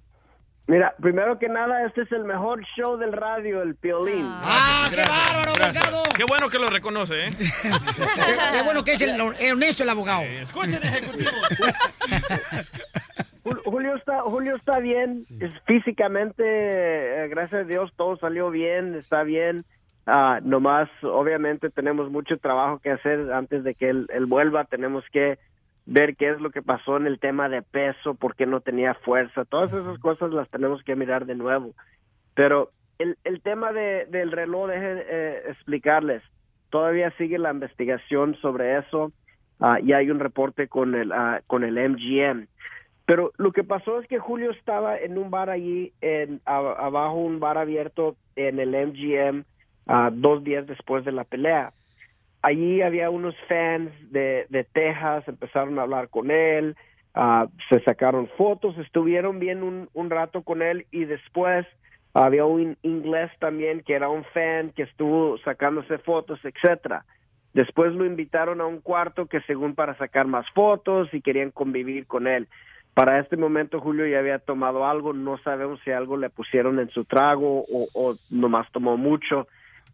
Mira, 0.68 0.94
primero 1.00 1.38
que 1.38 1.48
nada, 1.48 1.84
este 1.86 2.02
es 2.02 2.10
el 2.12 2.24
mejor 2.24 2.60
show 2.76 2.96
del 2.96 3.12
radio, 3.12 3.62
el 3.62 3.76
Piolín. 3.76 4.24
¡Ah, 4.24 4.88
qué 4.90 4.96
bárbaro, 4.96 5.50
abogado! 5.52 6.02
Qué 6.16 6.24
bueno 6.24 6.48
que 6.50 6.58
lo 6.58 6.66
reconoce, 6.66 7.26
¿eh? 7.26 7.28
Qué, 7.38 7.44
qué 8.52 8.62
bueno 8.64 8.82
que 8.82 8.92
es 8.94 9.00
el, 9.02 9.10
el 9.40 9.52
honesto 9.52 9.84
el 9.84 9.90
abogado. 9.90 10.22
Escuchen, 10.22 10.82
ejecutivo. 10.82 11.30
Jul- 13.44 13.62
Julio 13.64 13.94
está, 13.94 14.22
Julio 14.22 14.56
está 14.56 14.80
bien, 14.80 15.22
físicamente, 15.66 16.42
eh, 16.44 17.28
gracias 17.28 17.60
a 17.62 17.64
Dios, 17.64 17.92
todo 17.96 18.16
salió 18.16 18.50
bien, 18.50 18.96
está 18.96 19.22
bien. 19.22 19.64
Ah, 20.04 20.40
nomás, 20.42 20.88
obviamente, 21.02 21.70
tenemos 21.70 22.10
mucho 22.10 22.38
trabajo 22.38 22.78
que 22.80 22.90
hacer 22.90 23.32
antes 23.32 23.62
de 23.64 23.74
que 23.74 23.90
él, 23.90 24.06
él 24.14 24.26
vuelva. 24.26 24.64
Tenemos 24.64 25.04
que 25.12 25.38
ver 25.86 26.16
qué 26.16 26.30
es 26.30 26.40
lo 26.40 26.50
que 26.50 26.62
pasó 26.62 26.96
en 26.96 27.06
el 27.06 27.18
tema 27.20 27.48
de 27.48 27.62
peso, 27.62 28.14
por 28.14 28.34
qué 28.36 28.44
no 28.46 28.60
tenía 28.60 28.94
fuerza. 28.94 29.44
Todas 29.44 29.72
esas 29.72 29.98
cosas 30.00 30.32
las 30.32 30.48
tenemos 30.50 30.82
que 30.82 30.96
mirar 30.96 31.26
de 31.26 31.36
nuevo. 31.36 31.72
Pero 32.34 32.70
el, 32.98 33.16
el 33.24 33.40
tema 33.40 33.72
de, 33.72 34.06
del 34.06 34.32
reloj, 34.32 34.68
dejen 34.68 35.02
eh, 35.08 35.42
explicarles. 35.48 36.22
Todavía 36.70 37.10
sigue 37.12 37.38
la 37.38 37.52
investigación 37.52 38.34
sobre 38.42 38.78
eso 38.78 39.12
ah, 39.60 39.78
y 39.80 39.92
hay 39.92 40.10
un 40.10 40.18
reporte 40.18 40.66
con 40.68 40.94
el, 40.94 41.12
ah, 41.12 41.40
con 41.46 41.62
el 41.64 41.74
MGM. 41.90 42.46
Pero 43.06 43.30
lo 43.36 43.52
que 43.52 43.62
pasó 43.62 44.00
es 44.00 44.08
que 44.08 44.18
Julio 44.18 44.50
estaba 44.50 44.98
en 44.98 45.16
un 45.16 45.30
bar 45.30 45.48
allí, 45.48 45.92
en, 46.00 46.40
a- 46.44 46.74
abajo 46.86 47.14
un 47.14 47.38
bar 47.38 47.56
abierto 47.56 48.16
en 48.34 48.58
el 48.58 48.70
MGM, 48.70 49.44
ah, 49.86 50.10
dos 50.12 50.42
días 50.42 50.66
después 50.66 51.04
de 51.04 51.12
la 51.12 51.22
pelea. 51.22 51.72
Allí 52.42 52.82
había 52.82 53.10
unos 53.10 53.34
fans 53.48 53.90
de, 54.10 54.46
de 54.48 54.64
Texas, 54.64 55.26
empezaron 55.26 55.78
a 55.78 55.82
hablar 55.82 56.08
con 56.08 56.30
él, 56.30 56.76
ah, 57.14 57.46
se 57.68 57.80
sacaron 57.80 58.28
fotos, 58.36 58.78
estuvieron 58.78 59.38
bien 59.38 59.62
un, 59.62 59.88
un 59.94 60.10
rato 60.10 60.42
con 60.42 60.62
él 60.62 60.86
y 60.90 61.04
después 61.04 61.66
había 62.14 62.44
un 62.44 62.76
inglés 62.82 63.30
también 63.40 63.82
que 63.82 63.94
era 63.94 64.08
un 64.08 64.24
fan 64.24 64.70
que 64.70 64.84
estuvo 64.84 65.36
sacándose 65.38 65.98
fotos, 65.98 66.40
etcétera. 66.44 67.04
Después 67.52 67.92
lo 67.94 68.04
invitaron 68.04 68.60
a 68.60 68.66
un 68.66 68.80
cuarto 68.80 69.26
que 69.26 69.40
según 69.42 69.74
para 69.74 69.96
sacar 69.96 70.26
más 70.26 70.46
fotos 70.54 71.08
y 71.12 71.22
querían 71.22 71.50
convivir 71.50 72.06
con 72.06 72.26
él. 72.26 72.48
Para 72.94 73.18
este 73.18 73.36
momento 73.36 73.80
Julio 73.80 74.06
ya 74.06 74.18
había 74.18 74.38
tomado 74.38 74.86
algo, 74.86 75.12
no 75.12 75.36
sabemos 75.38 75.80
si 75.84 75.90
algo 75.90 76.16
le 76.16 76.30
pusieron 76.30 76.78
en 76.80 76.88
su 76.90 77.04
trago 77.04 77.60
o, 77.60 77.86
o 77.94 78.16
nomás 78.30 78.70
tomó 78.72 78.96
mucho. 78.96 79.46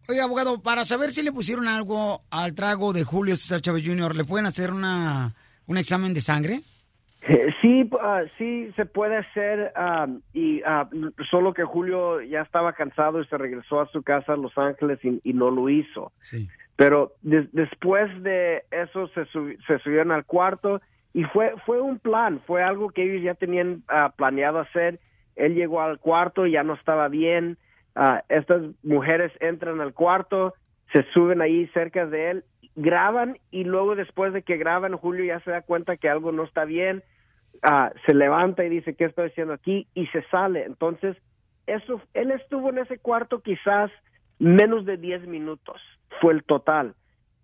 Oye, 0.08 0.20
abogado, 0.20 0.60
para 0.62 0.84
saber 0.84 1.10
si 1.10 1.22
le 1.22 1.32
pusieron 1.32 1.68
algo 1.68 2.20
al 2.30 2.54
trago 2.54 2.92
de 2.92 3.04
Julio 3.04 3.36
César 3.36 3.60
Chávez 3.60 3.86
Jr., 3.86 4.14
¿le 4.16 4.24
pueden 4.24 4.46
hacer 4.46 4.70
una, 4.72 5.32
un 5.66 5.78
examen 5.78 6.12
de 6.14 6.20
sangre? 6.20 6.60
Eh, 7.28 7.48
Sí, 7.62 7.88
ah, 8.00 8.22
sí 8.36 8.72
se 8.74 8.84
puede 8.84 9.16
hacer 9.16 9.72
ah, 9.76 10.08
y 10.32 10.60
ah, 10.66 10.88
solo 11.30 11.54
que 11.54 11.62
Julio 11.62 12.20
ya 12.20 12.40
estaba 12.42 12.72
cansado 12.72 13.20
y 13.20 13.26
se 13.26 13.38
regresó 13.38 13.80
a 13.80 13.86
su 13.88 14.02
casa 14.02 14.32
a 14.32 14.36
Los 14.36 14.58
Ángeles 14.58 14.98
y, 15.04 15.20
y 15.22 15.32
no 15.32 15.50
lo 15.50 15.68
hizo. 15.68 16.10
Sí. 16.20 16.48
Pero 16.74 17.12
des- 17.22 17.52
después 17.52 18.10
de 18.24 18.64
eso 18.72 19.06
se, 19.14 19.24
sub- 19.26 19.56
se 19.68 19.78
subieron 19.78 20.10
al 20.10 20.24
cuarto 20.24 20.80
y 21.14 21.22
fue 21.24 21.54
fue 21.64 21.80
un 21.80 22.00
plan, 22.00 22.40
fue 22.46 22.62
algo 22.64 22.90
que 22.90 23.04
ellos 23.04 23.22
ya 23.22 23.34
tenían 23.34 23.84
ah, 23.88 24.12
planeado 24.16 24.58
hacer. 24.58 24.98
Él 25.36 25.54
llegó 25.54 25.80
al 25.80 25.98
cuarto, 26.00 26.46
ya 26.48 26.64
no 26.64 26.74
estaba 26.74 27.06
bien. 27.08 27.56
Ah, 27.94 28.22
estas 28.28 28.62
mujeres 28.82 29.32
entran 29.40 29.80
al 29.80 29.92
cuarto, 29.92 30.54
se 30.92 31.04
suben 31.12 31.42
ahí 31.42 31.66
cerca 31.68 32.06
de 32.06 32.30
él, 32.30 32.44
graban 32.74 33.38
y 33.50 33.64
luego 33.64 33.94
después 33.94 34.32
de 34.32 34.42
que 34.42 34.56
graban, 34.56 34.96
Julio 34.96 35.24
ya 35.24 35.40
se 35.40 35.50
da 35.50 35.62
cuenta 35.62 35.96
que 35.96 36.08
algo 36.08 36.32
no 36.32 36.44
está 36.44 36.64
bien, 36.64 37.02
ah, 37.62 37.92
se 38.06 38.14
levanta 38.14 38.64
y 38.64 38.70
dice, 38.70 38.94
¿qué 38.94 39.04
estoy 39.04 39.28
haciendo 39.28 39.54
aquí? 39.54 39.86
Y 39.94 40.06
se 40.08 40.22
sale. 40.24 40.64
Entonces, 40.64 41.16
eso, 41.66 42.00
él 42.14 42.30
estuvo 42.30 42.70
en 42.70 42.78
ese 42.78 42.98
cuarto 42.98 43.40
quizás 43.40 43.90
menos 44.38 44.84
de 44.84 44.96
10 44.96 45.26
minutos, 45.26 45.80
fue 46.20 46.32
el 46.32 46.44
total. 46.44 46.94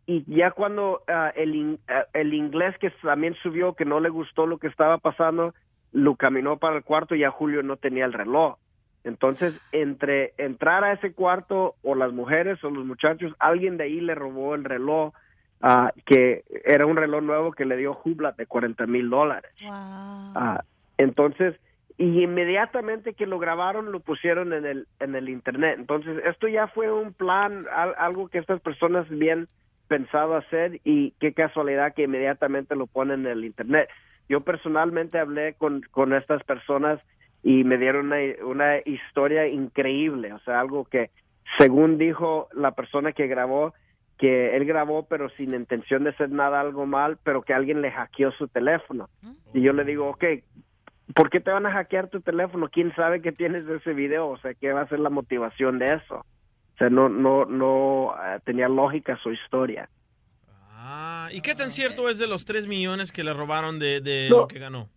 Y 0.06 0.24
ya 0.34 0.52
cuando 0.52 1.02
ah, 1.08 1.30
el, 1.36 1.78
el 2.14 2.34
inglés 2.34 2.76
que 2.78 2.90
también 3.02 3.34
subió, 3.42 3.74
que 3.74 3.84
no 3.84 4.00
le 4.00 4.08
gustó 4.08 4.46
lo 4.46 4.58
que 4.58 4.68
estaba 4.68 4.96
pasando, 4.96 5.52
lo 5.92 6.16
caminó 6.16 6.58
para 6.58 6.76
el 6.76 6.84
cuarto 6.84 7.14
ya 7.14 7.30
Julio 7.30 7.62
no 7.62 7.76
tenía 7.76 8.06
el 8.06 8.12
reloj. 8.12 8.56
Entonces, 9.04 9.54
entre 9.72 10.34
entrar 10.38 10.84
a 10.84 10.92
ese 10.92 11.12
cuarto 11.12 11.76
o 11.82 11.94
las 11.94 12.12
mujeres 12.12 12.62
o 12.64 12.70
los 12.70 12.84
muchachos, 12.84 13.32
alguien 13.38 13.76
de 13.76 13.84
ahí 13.84 14.00
le 14.00 14.14
robó 14.14 14.54
el 14.54 14.64
reloj, 14.64 15.12
ah, 15.62 15.92
que 16.04 16.44
era 16.64 16.84
un 16.86 16.96
reloj 16.96 17.22
nuevo 17.22 17.52
que 17.52 17.64
le 17.64 17.76
dio 17.76 17.94
Jublat 17.94 18.36
de 18.36 18.46
40 18.46 18.86
mil 18.86 19.08
dólares. 19.08 19.50
Ah, 20.34 20.62
entonces, 20.98 21.54
y 21.96 22.22
inmediatamente 22.22 23.14
que 23.14 23.26
lo 23.26 23.38
grabaron, 23.38 23.90
lo 23.92 24.00
pusieron 24.00 24.52
en 24.52 24.66
el, 24.66 24.86
en 25.00 25.14
el 25.16 25.28
Internet. 25.28 25.76
Entonces, 25.78 26.20
esto 26.26 26.46
ya 26.48 26.68
fue 26.68 26.92
un 26.92 27.12
plan, 27.12 27.66
al- 27.72 27.94
algo 27.98 28.28
que 28.28 28.38
estas 28.38 28.60
personas 28.60 29.08
bien 29.08 29.46
pensado 29.88 30.36
hacer 30.36 30.80
y 30.84 31.12
qué 31.18 31.32
casualidad 31.32 31.94
que 31.94 32.02
inmediatamente 32.02 32.76
lo 32.76 32.86
ponen 32.86 33.20
en 33.26 33.32
el 33.32 33.44
Internet. 33.44 33.88
Yo 34.28 34.42
personalmente 34.42 35.18
hablé 35.18 35.54
con, 35.54 35.80
con 35.90 36.12
estas 36.12 36.44
personas 36.44 37.00
y 37.42 37.64
me 37.64 37.78
dieron 37.78 38.06
una, 38.06 38.16
una 38.44 38.78
historia 38.84 39.46
increíble, 39.46 40.32
o 40.32 40.38
sea, 40.40 40.60
algo 40.60 40.84
que 40.84 41.10
según 41.58 41.98
dijo 41.98 42.48
la 42.52 42.72
persona 42.72 43.12
que 43.12 43.26
grabó, 43.26 43.74
que 44.18 44.56
él 44.56 44.64
grabó 44.64 45.06
pero 45.06 45.28
sin 45.30 45.54
intención 45.54 46.04
de 46.04 46.10
hacer 46.10 46.30
nada 46.30 46.60
algo 46.60 46.86
mal, 46.86 47.18
pero 47.22 47.42
que 47.42 47.54
alguien 47.54 47.80
le 47.80 47.90
hackeó 47.92 48.32
su 48.32 48.48
teléfono. 48.48 49.08
Y 49.54 49.62
yo 49.62 49.72
le 49.72 49.84
digo, 49.84 50.08
ok, 50.10 50.24
¿por 51.14 51.30
qué 51.30 51.40
te 51.40 51.50
van 51.52 51.66
a 51.66 51.72
hackear 51.72 52.08
tu 52.08 52.20
teléfono? 52.20 52.68
¿Quién 52.68 52.94
sabe 52.96 53.22
que 53.22 53.32
tienes 53.32 53.64
de 53.66 53.76
ese 53.76 53.94
video? 53.94 54.28
O 54.28 54.38
sea, 54.38 54.54
¿qué 54.54 54.72
va 54.72 54.82
a 54.82 54.88
ser 54.88 54.98
la 54.98 55.08
motivación 55.10 55.78
de 55.78 55.94
eso? 55.94 56.16
O 56.16 56.76
sea, 56.78 56.90
no, 56.90 57.08
no, 57.08 57.44
no 57.44 58.14
eh, 58.24 58.40
tenía 58.44 58.68
lógica 58.68 59.16
su 59.22 59.32
historia. 59.32 59.88
Ah, 60.70 61.28
¿y 61.32 61.40
qué 61.40 61.54
tan 61.54 61.70
cierto 61.70 62.08
es 62.08 62.18
de 62.18 62.26
los 62.26 62.44
3 62.44 62.66
millones 62.66 63.10
que 63.12 63.24
le 63.24 63.32
robaron 63.34 63.78
de, 63.78 64.00
de 64.00 64.28
No. 64.30 64.38
lo 64.38 64.48
que 64.48 64.58
ganó? 64.58 64.88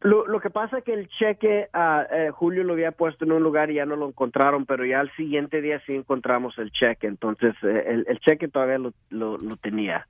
Lo, 0.00 0.26
lo 0.26 0.40
que 0.40 0.50
pasa 0.50 0.78
es 0.78 0.84
que 0.84 0.92
el 0.92 1.08
cheque, 1.08 1.68
ah, 1.72 2.06
eh, 2.12 2.30
Julio 2.30 2.62
lo 2.62 2.74
había 2.74 2.92
puesto 2.92 3.24
en 3.24 3.32
un 3.32 3.42
lugar 3.42 3.70
y 3.70 3.74
ya 3.74 3.86
no 3.86 3.96
lo 3.96 4.08
encontraron, 4.08 4.64
pero 4.64 4.86
ya 4.86 5.00
al 5.00 5.10
siguiente 5.16 5.60
día 5.60 5.82
sí 5.86 5.92
encontramos 5.92 6.56
el 6.58 6.70
cheque, 6.70 7.08
entonces 7.08 7.54
eh, 7.64 7.84
el, 7.88 8.04
el 8.08 8.20
cheque 8.20 8.46
todavía 8.46 8.78
lo, 8.78 8.92
lo, 9.10 9.36
lo 9.38 9.56
tenía. 9.56 10.06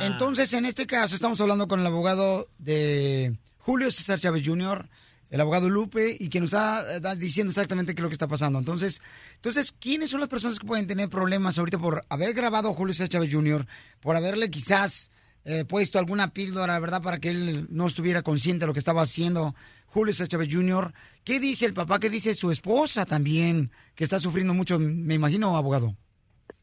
Entonces, 0.00 0.52
en 0.52 0.64
este 0.64 0.86
caso, 0.86 1.14
estamos 1.14 1.40
hablando 1.40 1.68
con 1.68 1.78
el 1.80 1.86
abogado 1.86 2.48
de 2.58 3.36
Julio 3.58 3.90
César 3.90 4.18
Chávez 4.18 4.42
Jr., 4.44 4.86
el 5.30 5.40
abogado 5.40 5.70
Lupe, 5.70 6.16
y 6.18 6.28
que 6.28 6.40
nos 6.40 6.52
está 6.52 6.96
eh, 6.96 7.16
diciendo 7.16 7.50
exactamente 7.50 7.94
qué 7.94 8.00
es 8.00 8.02
lo 8.02 8.08
que 8.08 8.14
está 8.14 8.26
pasando. 8.26 8.58
Entonces, 8.58 9.00
entonces, 9.36 9.70
¿quiénes 9.70 10.10
son 10.10 10.18
las 10.18 10.28
personas 10.28 10.58
que 10.58 10.66
pueden 10.66 10.88
tener 10.88 11.08
problemas 11.08 11.56
ahorita 11.56 11.78
por 11.78 12.02
haber 12.08 12.34
grabado 12.34 12.70
a 12.70 12.74
Julio 12.74 12.94
César 12.94 13.10
Chávez 13.10 13.32
Jr., 13.32 13.64
por 14.00 14.16
haberle 14.16 14.50
quizás 14.50 15.12
eh, 15.44 15.64
puesto 15.64 15.98
alguna 15.98 16.32
píldora, 16.32 16.78
¿verdad?, 16.78 17.02
para 17.02 17.18
que 17.18 17.30
él 17.30 17.66
no 17.70 17.86
estuviera 17.86 18.22
consciente 18.22 18.60
de 18.60 18.66
lo 18.66 18.72
que 18.72 18.78
estaba 18.78 19.02
haciendo 19.02 19.54
Julio 19.86 20.12
César 20.12 20.28
Chávez 20.28 20.48
Jr. 20.52 20.92
¿Qué 21.24 21.40
dice 21.40 21.66
el 21.66 21.74
papá? 21.74 21.98
¿Qué 21.98 22.10
dice 22.10 22.34
su 22.34 22.50
esposa 22.50 23.06
también, 23.06 23.70
que 23.94 24.04
está 24.04 24.18
sufriendo 24.18 24.54
mucho, 24.54 24.78
me 24.78 25.14
imagino, 25.14 25.56
abogado? 25.56 25.94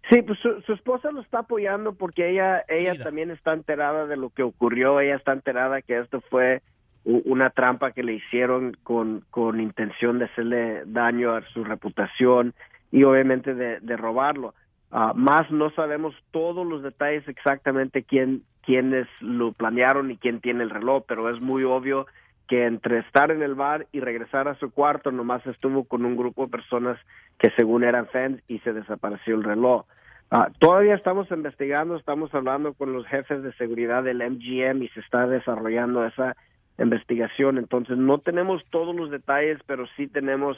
Sí, 0.09 0.21
pues 0.21 0.39
su, 0.39 0.61
su 0.61 0.73
esposa 0.73 1.11
lo 1.11 1.21
está 1.21 1.39
apoyando 1.39 1.93
porque 1.93 2.29
ella 2.29 2.63
ella 2.69 2.95
también 3.03 3.29
está 3.29 3.53
enterada 3.53 4.07
de 4.07 4.15
lo 4.15 4.29
que 4.29 4.43
ocurrió, 4.43 5.01
ella 5.01 5.15
está 5.15 5.33
enterada 5.33 5.81
que 5.81 5.99
esto 5.99 6.21
fue 6.29 6.61
una 7.03 7.49
trampa 7.49 7.91
que 7.91 8.03
le 8.03 8.13
hicieron 8.13 8.77
con, 8.83 9.25
con 9.29 9.61
intención 9.61 10.19
de 10.19 10.25
hacerle 10.25 10.83
daño 10.85 11.35
a 11.35 11.41
su 11.53 11.63
reputación 11.63 12.53
y 12.91 13.03
obviamente 13.03 13.53
de, 13.53 13.79
de 13.79 13.97
robarlo. 13.97 14.53
Ah, 14.91 15.13
más 15.15 15.51
no 15.51 15.69
sabemos 15.71 16.15
todos 16.31 16.65
los 16.65 16.81
detalles 16.81 17.27
exactamente 17.27 18.03
quién 18.03 18.43
quiénes 18.63 19.07
lo 19.21 19.53
planearon 19.53 20.11
y 20.11 20.17
quién 20.17 20.41
tiene 20.41 20.63
el 20.63 20.69
reloj, 20.69 21.03
pero 21.07 21.29
es 21.29 21.39
muy 21.39 21.63
obvio 21.63 22.05
que 22.49 22.65
entre 22.65 22.99
estar 22.99 23.31
en 23.31 23.41
el 23.41 23.55
bar 23.55 23.87
y 23.93 24.01
regresar 24.01 24.47
a 24.49 24.55
su 24.55 24.71
cuarto 24.71 25.09
nomás 25.11 25.45
estuvo 25.47 25.85
con 25.85 26.05
un 26.05 26.17
grupo 26.17 26.45
de 26.45 26.51
personas 26.51 26.97
que 27.39 27.49
según 27.51 27.83
eran 27.85 28.07
fans 28.07 28.41
y 28.47 28.59
se 28.59 28.73
desapareció 28.73 29.35
el 29.35 29.43
reloj. 29.43 29.85
Ah, 30.31 30.49
todavía 30.59 30.95
estamos 30.95 31.31
investigando, 31.31 31.95
estamos 31.95 32.33
hablando 32.33 32.73
con 32.73 32.91
los 32.91 33.05
jefes 33.07 33.41
de 33.41 33.53
seguridad 33.53 34.03
del 34.03 34.21
MGM 34.21 34.83
y 34.83 34.89
se 34.89 34.99
está 34.99 35.27
desarrollando 35.27 36.05
esa 36.05 36.35
investigación. 36.77 37.57
Entonces 37.57 37.97
no 37.97 38.17
tenemos 38.19 38.63
todos 38.69 38.93
los 38.93 39.09
detalles, 39.11 39.59
pero 39.65 39.85
sí 39.95 40.07
tenemos, 40.07 40.57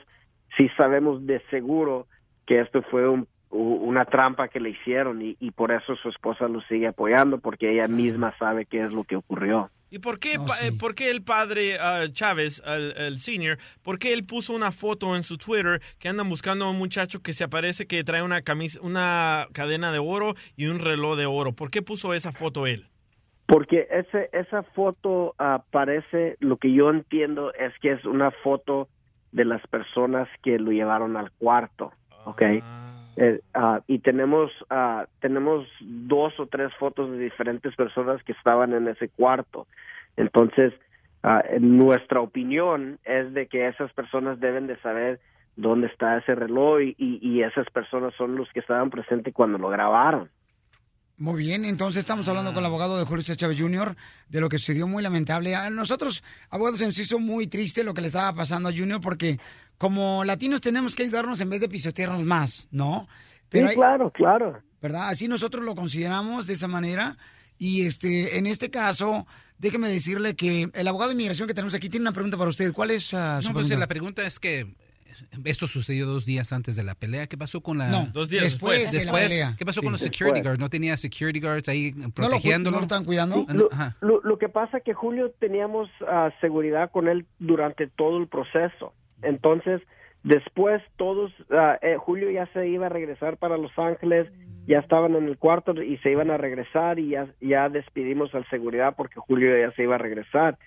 sí 0.57 0.67
sabemos 0.77 1.25
de 1.27 1.39
seguro 1.51 2.07
que 2.47 2.59
esto 2.59 2.82
fue 2.89 3.07
un- 3.07 3.27
una 3.51 4.05
trampa 4.05 4.47
que 4.47 4.59
le 4.59 4.69
hicieron 4.69 5.21
y, 5.21 5.35
y 5.39 5.51
por 5.51 5.71
eso 5.71 5.95
su 5.95 6.09
esposa 6.09 6.47
lo 6.47 6.61
sigue 6.61 6.87
apoyando 6.87 7.39
porque 7.39 7.71
ella 7.71 7.87
misma 7.87 8.35
sabe 8.37 8.65
qué 8.65 8.83
es 8.85 8.93
lo 8.93 9.03
que 9.03 9.15
ocurrió. 9.15 9.69
¿Y 9.91 9.97
por 9.97 10.19
qué, 10.19 10.35
pa- 10.37 10.67
eh, 10.67 10.71
por 10.79 10.93
qué 10.93 11.09
el 11.09 11.23
padre 11.23 11.77
ah, 11.79 12.03
Chávez, 12.11 12.61
el, 12.63 12.93
el 12.95 13.17
senior, 13.19 13.57
por 13.81 13.97
qué 13.97 14.13
él 14.13 14.23
puso 14.23 14.53
una 14.53 14.71
foto 14.71 15.15
en 15.15 15.23
su 15.23 15.37
Twitter 15.39 15.81
que 15.97 16.09
andan 16.09 16.29
buscando 16.29 16.65
a 16.65 16.69
un 16.69 16.77
muchacho 16.77 17.21
que 17.23 17.33
se 17.33 17.43
aparece 17.43 17.87
que 17.87 18.03
trae 18.03 18.21
una 18.21 18.43
camisa, 18.43 18.79
una 18.83 19.47
cadena 19.51 19.91
de 19.91 19.97
oro 19.97 20.35
y 20.55 20.67
un 20.67 20.77
reloj 20.77 21.17
de 21.17 21.25
oro? 21.25 21.53
¿Por 21.53 21.71
qué 21.71 21.81
puso 21.81 22.13
esa 22.13 22.31
foto 22.31 22.67
él? 22.67 22.85
Porque 23.47 23.87
ese, 23.89 24.29
esa 24.31 24.61
foto 24.61 25.33
ah, 25.39 25.63
parece, 25.71 26.37
lo 26.39 26.57
que 26.57 26.71
yo 26.71 26.91
entiendo 26.91 27.51
es 27.55 27.73
que 27.81 27.93
es 27.93 28.05
una 28.05 28.29
foto 28.29 28.89
de 29.31 29.43
las 29.45 29.65
personas 29.67 30.27
que 30.43 30.59
lo 30.59 30.69
llevaron 30.71 31.17
al 31.17 31.31
cuarto, 31.31 31.91
¿ok? 32.25 32.43
Eh, 33.22 33.41
ah, 33.53 33.82
y 33.86 33.99
tenemos, 33.99 34.49
ah, 34.70 35.05
tenemos 35.20 35.67
dos 35.82 36.39
o 36.39 36.45
tres 36.47 36.74
fotos 36.76 37.11
de 37.11 37.17
diferentes 37.20 37.76
personas 37.76 38.24
que 38.24 38.32
estaban 38.32 38.74
en 38.74 38.88
ese 38.88 39.09
cuarto. 39.09 39.67
Entonces, 40.15 40.74
ah, 41.24 41.43
nuestra 41.59 42.22
opinión 42.22 42.97
es 43.03 43.34
de 43.34 43.47
que 43.47 43.67
esas 43.67 43.91
personas 43.91 44.39
deben 44.39 44.67
de 44.67 44.78
saber 44.78 45.20
dónde 45.57 45.88
está 45.88 46.17
ese 46.17 46.34
reloj 46.34 46.80
y- 46.82 46.95
y 47.22 47.43
esas 47.43 47.70
personas 47.72 48.13
son 48.15 48.38
los 48.38 48.49
que 48.53 48.61
estaban 48.61 48.89
presentes 48.89 49.34
cuando 49.34 49.57
lo 49.57 49.67
grabaron. 49.67 50.30
Muy 51.20 51.43
bien, 51.43 51.65
entonces 51.65 51.99
estamos 51.99 52.30
hablando 52.30 52.53
con 52.53 52.61
el 52.61 52.67
abogado 52.67 52.97
de 52.97 53.03
Julio 53.03 53.36
Chávez 53.36 53.59
Jr. 53.59 53.93
de 54.30 54.39
lo 54.39 54.47
que 54.47 54.57
sucedió 54.57 54.88
muy 54.88 55.03
lamentable. 55.03 55.53
A 55.53 55.70
nosotros, 55.70 56.24
abogados, 56.49 56.80
se 56.80 56.86
nos 56.86 56.97
hizo 56.97 57.20
muy 57.20 57.45
triste 57.45 57.84
lo 57.84 57.93
que 57.93 57.99
le 57.99 58.07
estaba 58.07 58.34
pasando 58.34 58.70
a 58.70 58.72
Junior 58.72 59.01
porque 59.01 59.38
como 59.78 60.24
latinos 60.24 60.61
tenemos 60.61 60.95
que 60.95 61.03
ayudarnos 61.03 61.41
en 61.41 61.49
vez 61.49 61.59
de 61.59 61.67
pisotearnos 61.67 62.24
más, 62.24 62.70
¿no? 62.72 63.09
Sí, 63.51 63.59
claro, 63.76 64.11
claro. 64.11 64.63
¿Verdad? 64.82 65.09
Así 65.09 65.28
nosotros 65.28 65.65
lo 65.65 65.76
consideramos 65.76 66.47
de 66.47 66.53
esa 66.53 66.70
manera. 66.70 67.17
Y 67.57 67.86
este, 67.86 68.38
en 68.38 68.47
este 68.47 68.70
caso, 68.70 69.28
déjeme 69.57 69.89
decirle 69.89 70.38
que 70.38 70.70
el 70.74 70.88
abogado 70.88 71.09
de 71.09 71.15
inmigración 71.15 71.49
que 71.49 71.53
tenemos 71.53 71.74
aquí 71.74 71.89
tiene 71.89 72.03
una 72.03 72.13
pregunta 72.13 72.38
para 72.38 72.49
usted. 72.49 72.72
¿Cuál 72.72 72.91
es 72.91 73.13
ah, 73.13 73.41
su 73.41 73.49
No, 73.49 73.53
pues 73.55 73.67
pregunta? 73.67 73.78
la 73.78 73.88
pregunta 73.88 74.26
es 74.26 74.39
que 74.39 74.74
esto 75.45 75.67
sucedió 75.67 76.05
dos 76.05 76.26
días 76.26 76.51
antes 76.53 76.76
de 76.76 76.84
la 76.84 76.95
pelea. 76.95 77.28
¿Qué 77.28 77.38
pasó 77.38 77.61
con 77.61 77.78
la...? 77.78 77.88
No, 77.89 78.07
Dos 78.13 78.30
días 78.30 78.43
después 78.43 78.91
de 78.91 79.05
la 79.05 79.11
pelea. 79.11 79.55
¿Qué 79.57 79.65
pasó 79.65 79.80
Sí. 79.82 79.86
con 79.86 79.91
los 79.93 80.01
security 80.01 80.36
Después. 80.39 80.43
guards? 80.43 80.59
¿No 80.59 80.70
tenía 80.70 80.97
security 80.97 81.39
guards 81.39 81.70
ahí 81.70 81.91
¿No 81.95 82.07
lo, 82.07 82.09
protegiéndolo? 82.13 82.76
¿No 82.76 82.78
lo 82.80 82.84
están 82.84 83.05
cuidando? 83.05 83.45
Ah, 83.72 83.95
Lo, 84.01 84.07
lo- 84.15 84.22
lo 84.22 84.38
que 84.38 84.49
pasa 84.49 84.78
es 84.78 84.84
que 84.84 84.93
Julio 84.93 85.32
teníamos 85.39 85.89
ah, 86.07 86.30
seguridad 86.41 86.91
con 86.91 87.07
él 87.07 87.26
durante 87.39 87.88
todo 87.88 88.17
el 88.17 88.28
proceso. 88.28 88.93
Entonces, 89.22 89.82
después 90.24 90.82
todos, 90.97 91.32
ah, 91.51 91.78
eh, 91.82 91.95
Julio 91.97 92.30
ya 92.32 92.47
se 92.53 92.67
iba 92.67 92.86
a 92.88 92.89
regresar 92.89 93.38
para 93.38 93.57
Los 93.57 93.72
Ángeles, 93.78 94.28
ya 94.67 94.80
estaban 94.80 95.15
en 95.15 95.26
el 95.28 95.38
cuarto 95.38 95.74
y 95.82 95.97
se 95.97 96.11
iban 96.11 96.30
a 96.30 96.38
regresar 96.38 96.99
y 96.99 97.09
ya, 97.09 97.28
ya 97.41 97.70
despidimos 97.70 98.34
al 98.36 98.47
seguridad 98.49 98.93
porque 98.95 99.20
Julio 99.20 99.57
ya 99.59 99.74
se 99.76 99.84
iba 99.84 99.95
a 99.95 99.99
regresar. 99.99 100.57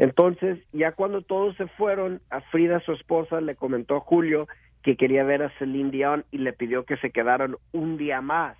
Entonces, 0.00 0.58
ya 0.72 0.92
cuando 0.92 1.20
todos 1.20 1.54
se 1.56 1.66
fueron, 1.66 2.22
a 2.30 2.40
Frida, 2.40 2.80
su 2.80 2.92
esposa, 2.92 3.42
le 3.42 3.54
comentó 3.54 3.96
a 3.96 4.00
Julio 4.00 4.48
que 4.82 4.96
quería 4.96 5.24
ver 5.24 5.42
a 5.42 5.50
Celine 5.58 5.90
Dion 5.90 6.24
y 6.30 6.38
le 6.38 6.54
pidió 6.54 6.86
que 6.86 6.96
se 6.96 7.10
quedaran 7.10 7.56
un 7.72 7.98
día 7.98 8.22
más. 8.22 8.56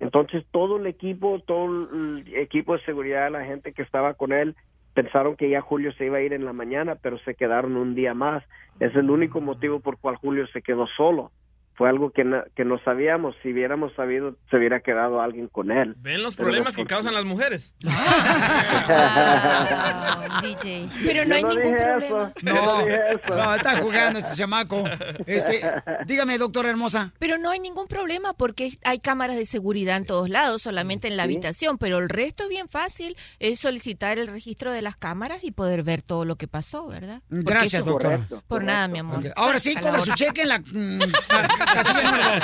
Entonces 0.00 0.44
todo 0.50 0.78
el 0.78 0.86
equipo, 0.86 1.38
todo 1.46 1.86
el 1.92 2.24
equipo 2.34 2.76
de 2.76 2.84
seguridad, 2.84 3.30
la 3.30 3.44
gente 3.44 3.72
que 3.72 3.82
estaba 3.82 4.14
con 4.14 4.32
él, 4.32 4.56
pensaron 4.92 5.36
que 5.36 5.48
ya 5.48 5.60
Julio 5.60 5.92
se 5.92 6.06
iba 6.06 6.18
a 6.18 6.22
ir 6.22 6.32
en 6.32 6.44
la 6.44 6.52
mañana, 6.52 6.96
pero 6.96 7.20
se 7.20 7.36
quedaron 7.36 7.76
un 7.76 7.94
día 7.94 8.12
más. 8.12 8.42
Es 8.80 8.92
el 8.96 9.10
único 9.10 9.40
motivo 9.40 9.78
por 9.78 9.96
cual 9.96 10.16
Julio 10.16 10.48
se 10.48 10.60
quedó 10.60 10.88
solo. 10.96 11.30
Fue 11.80 11.88
algo 11.88 12.10
que 12.10 12.24
no, 12.24 12.42
que 12.54 12.62
no 12.66 12.78
sabíamos. 12.84 13.34
Si 13.42 13.52
hubiéramos 13.54 13.94
sabido, 13.94 14.36
se 14.50 14.58
hubiera 14.58 14.80
quedado 14.80 15.22
alguien 15.22 15.48
con 15.48 15.70
él. 15.70 15.94
¿Ven 16.00 16.22
los 16.22 16.34
Pero 16.34 16.48
problemas 16.48 16.76
que 16.76 16.84
causan 16.84 17.14
las 17.14 17.24
mujeres? 17.24 17.72
DJ. 20.42 20.90
Pero 21.06 21.24
no 21.24 21.30
Yo 21.30 21.34
hay 21.36 21.42
no 21.42 21.48
ningún 21.48 21.62
dije 21.72 21.76
problema. 21.84 22.06
eso. 22.06 22.32
No, 22.42 22.80
eso. 22.86 23.34
no, 23.34 23.54
está 23.54 23.78
jugando 23.78 24.18
este 24.18 24.36
chamaco. 24.36 24.84
Este, 25.26 25.60
dígame, 26.06 26.36
doctora 26.36 26.68
hermosa. 26.68 27.12
Pero 27.18 27.38
no 27.38 27.48
hay 27.50 27.60
ningún 27.60 27.86
problema 27.86 28.34
porque 28.34 28.72
hay 28.84 28.98
cámaras 28.98 29.36
de 29.36 29.46
seguridad 29.46 29.96
en 29.96 30.04
todos 30.04 30.28
lados, 30.28 30.60
solamente 30.60 31.08
en 31.08 31.16
la 31.16 31.22
Sí. 31.24 31.30
habitación. 31.32 31.78
Pero 31.78 31.96
el 31.98 32.10
resto 32.10 32.42
es 32.42 32.48
bien 32.50 32.68
fácil, 32.68 33.16
es 33.38 33.58
solicitar 33.58 34.18
el 34.18 34.26
registro 34.26 34.70
de 34.70 34.82
las 34.82 34.96
cámaras 34.96 35.38
y 35.44 35.50
poder 35.50 35.82
ver 35.82 36.02
todo 36.02 36.26
lo 36.26 36.36
que 36.36 36.46
pasó, 36.46 36.86
¿verdad? 36.88 37.22
Porque 37.30 37.44
Gracias, 37.44 37.84
doctora. 37.86 38.16
Correcto, 38.16 38.42
Por 38.48 38.64
nada, 38.64 38.86
mi 38.88 38.98
amor. 38.98 39.24
Ahora 39.36 39.58
sí, 39.58 39.74
cobra 39.76 40.00
su 40.02 40.12
cheque 40.14 40.42
en 40.42 40.48
la 40.50 40.58
mm, 40.58 41.00
casilla 41.74 42.02
número 42.02 42.24
dos. 42.24 42.42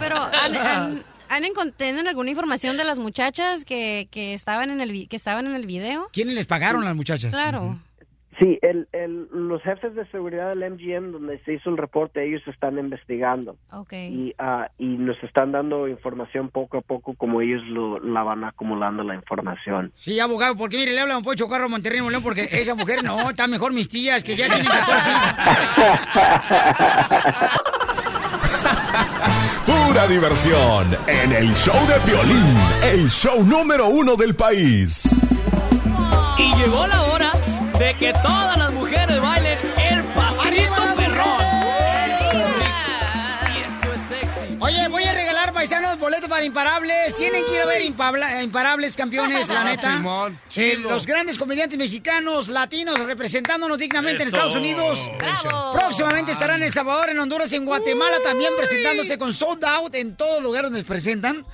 Pero 0.00 0.22
¿han, 0.22 0.56
han, 0.56 1.04
han 1.28 1.44
encont- 1.44 1.74
tienen 1.76 2.06
alguna 2.08 2.30
información 2.30 2.76
de 2.76 2.84
las 2.84 2.98
muchachas 2.98 3.64
que, 3.64 4.08
que 4.10 4.34
estaban 4.34 4.70
en 4.70 4.80
el 4.80 4.90
vi- 4.92 5.06
que 5.06 5.16
estaban 5.16 5.46
en 5.46 5.54
el 5.54 5.66
video? 5.66 6.08
¿Quiénes 6.12 6.34
les 6.34 6.46
pagaron 6.46 6.84
las 6.84 6.94
muchachas? 6.96 7.30
Claro. 7.30 7.78
Sí, 8.40 8.58
el, 8.62 8.88
el, 8.92 9.28
los 9.32 9.62
jefes 9.62 9.94
de 9.94 10.06
seguridad 10.06 10.48
del 10.48 10.64
MGM, 10.70 11.12
donde 11.12 11.38
se 11.44 11.52
hizo 11.52 11.68
el 11.68 11.76
reporte, 11.76 12.26
ellos 12.26 12.40
están 12.46 12.78
investigando. 12.78 13.58
Okay. 13.70 14.08
y, 14.08 14.34
ah, 14.38 14.70
y 14.78 14.86
nos 14.86 15.22
están 15.22 15.52
dando 15.52 15.86
información 15.88 16.48
poco 16.48 16.78
a 16.78 16.80
poco 16.80 17.12
como 17.14 17.42
ellos 17.42 17.62
lo, 17.66 18.00
la 18.00 18.22
van 18.22 18.44
acumulando 18.44 19.02
la 19.02 19.14
información. 19.14 19.92
Sí, 19.96 20.18
abogado, 20.18 20.56
porque 20.56 20.78
mire, 20.78 20.92
le 20.92 21.00
habla 21.00 21.18
un 21.18 21.22
Pocho 21.22 21.48
Carro 21.48 21.68
Monterrey, 21.68 22.00
León, 22.00 22.22
porque 22.22 22.48
esa 22.50 22.74
mujer 22.74 23.04
no, 23.04 23.28
está 23.28 23.46
mejor 23.46 23.74
mis 23.74 23.90
tías, 23.90 24.24
que 24.24 24.34
ya 24.34 24.46
tienen 24.46 24.66
14 24.66 25.10
Pura 29.66 30.06
diversión 30.06 30.96
en 31.06 31.32
el 31.32 31.54
show 31.54 31.76
de 31.86 31.98
violín, 32.10 32.56
el 32.84 33.10
show 33.10 33.44
número 33.44 33.88
uno 33.88 34.16
del 34.16 34.34
país. 34.34 35.14
Y 36.38 36.54
llegó 36.56 36.86
la 36.86 37.02
hora 37.02 37.09
de 37.80 37.94
que 37.98 38.12
todas 38.12 38.58
las 38.58 38.72
mujeres 38.74 39.20
bailen 39.20 39.58
el 39.90 40.02
pasito 40.14 40.94
perrón. 40.96 41.40
Y 43.54 43.58
esto 43.60 43.92
es 43.94 44.00
sexy. 44.08 44.56
Oye, 44.60 44.88
voy 44.88 45.02
a 45.04 45.12
regalar 45.14 45.52
paisanos 45.54 45.98
boletos 45.98 46.28
para 46.28 46.44
imparables. 46.44 47.16
Tienen 47.16 47.42
que 47.46 47.54
ir 47.54 47.60
a 47.62 47.66
ver 47.66 47.80
Impabla- 47.82 48.42
imparables 48.42 48.96
campeones, 48.96 49.48
la 49.48 49.64
neta. 49.64 49.96
Simón, 49.96 50.38
Eh, 50.56 50.76
los 50.82 51.06
grandes 51.06 51.38
comediantes 51.38 51.78
mexicanos, 51.78 52.48
latinos, 52.48 52.98
representándonos 52.98 53.78
dignamente 53.78 54.22
en 54.24 54.28
Eso. 54.28 54.36
Estados 54.36 54.56
Unidos. 54.56 55.00
¡Bravo! 55.18 55.72
Próximamente 55.72 56.32
estarán 56.32 56.56
en 56.56 56.64
El 56.64 56.72
Salvador, 56.74 57.08
en 57.08 57.18
Honduras, 57.18 57.50
en 57.54 57.64
Guatemala, 57.64 58.18
también 58.22 58.52
presentándose 58.58 59.16
con 59.16 59.32
Sold 59.32 59.64
Out 59.64 59.94
en 59.94 60.16
todo 60.16 60.40
lugar 60.42 60.64
donde 60.64 60.80
se 60.80 60.84
presentan. 60.86 61.46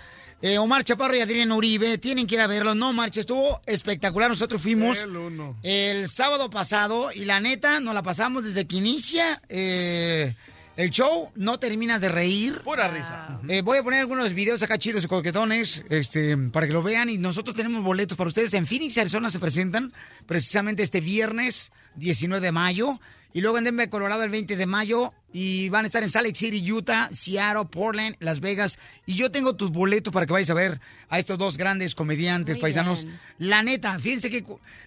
Eh, 0.42 0.58
Omar 0.58 0.84
Chaparro 0.84 1.16
y 1.16 1.20
Adrián 1.20 1.50
Uribe. 1.52 1.98
Tienen 1.98 2.26
que 2.26 2.34
ir 2.34 2.40
a 2.40 2.46
verlo. 2.46 2.74
No 2.74 2.92
marches, 2.92 3.20
estuvo 3.20 3.60
espectacular. 3.66 4.30
Nosotros 4.30 4.60
fuimos 4.60 5.02
El 5.02 5.16
uno. 5.16 5.56
el 5.62 6.08
sábado 6.08 6.50
pasado 6.50 7.10
y 7.14 7.24
la 7.24 7.40
neta 7.40 7.80
nos 7.80 7.94
la 7.94 8.02
pasamos 8.02 8.44
desde 8.44 8.66
que 8.66 8.76
inicia 8.76 9.40
eh, 9.48 10.34
el 10.76 10.90
show. 10.90 11.30
No 11.36 11.58
terminas 11.58 12.00
de 12.00 12.08
reír. 12.10 12.60
Pura 12.62 12.88
risa. 12.88 13.40
Eh, 13.48 13.62
voy 13.62 13.78
a 13.78 13.82
poner 13.82 14.00
algunos 14.00 14.32
videos 14.34 14.62
acá 14.62 14.76
chidos 14.78 15.04
y 15.04 15.08
coquetones 15.08 15.82
este, 15.88 16.36
para 16.36 16.66
que 16.66 16.72
lo 16.72 16.82
vean. 16.82 17.08
Y 17.08 17.16
nosotros 17.18 17.56
tenemos 17.56 17.82
boletos 17.82 18.16
para 18.16 18.28
ustedes. 18.28 18.52
En 18.54 18.66
Phoenix, 18.66 18.98
Arizona 18.98 19.30
se 19.30 19.38
presentan 19.38 19.92
precisamente 20.26 20.82
este 20.82 21.00
viernes 21.00 21.72
19 21.96 22.44
de 22.44 22.52
mayo. 22.52 23.00
Y 23.36 23.42
luego 23.42 23.58
en 23.58 23.64
Denver, 23.64 23.90
Colorado, 23.90 24.22
el 24.22 24.30
20 24.30 24.56
de 24.56 24.64
mayo. 24.64 25.12
Y 25.30 25.68
van 25.68 25.84
a 25.84 25.88
estar 25.88 26.02
en 26.02 26.08
Salt 26.08 26.24
Lake 26.26 26.38
City, 26.38 26.72
Utah, 26.72 27.10
Seattle, 27.12 27.66
Portland, 27.70 28.16
Las 28.18 28.40
Vegas. 28.40 28.78
Y 29.04 29.12
yo 29.14 29.30
tengo 29.30 29.54
tus 29.54 29.70
boletos 29.72 30.10
para 30.10 30.24
que 30.24 30.32
vayas 30.32 30.48
a 30.48 30.54
ver 30.54 30.80
a 31.10 31.18
estos 31.18 31.36
dos 31.36 31.58
grandes 31.58 31.94
comediantes 31.94 32.54
Muy 32.54 32.62
paisanos. 32.62 33.04
bien. 33.04 33.20
La 33.36 33.62
neta, 33.62 33.98
fíjense 33.98 34.30
que 34.30 34.42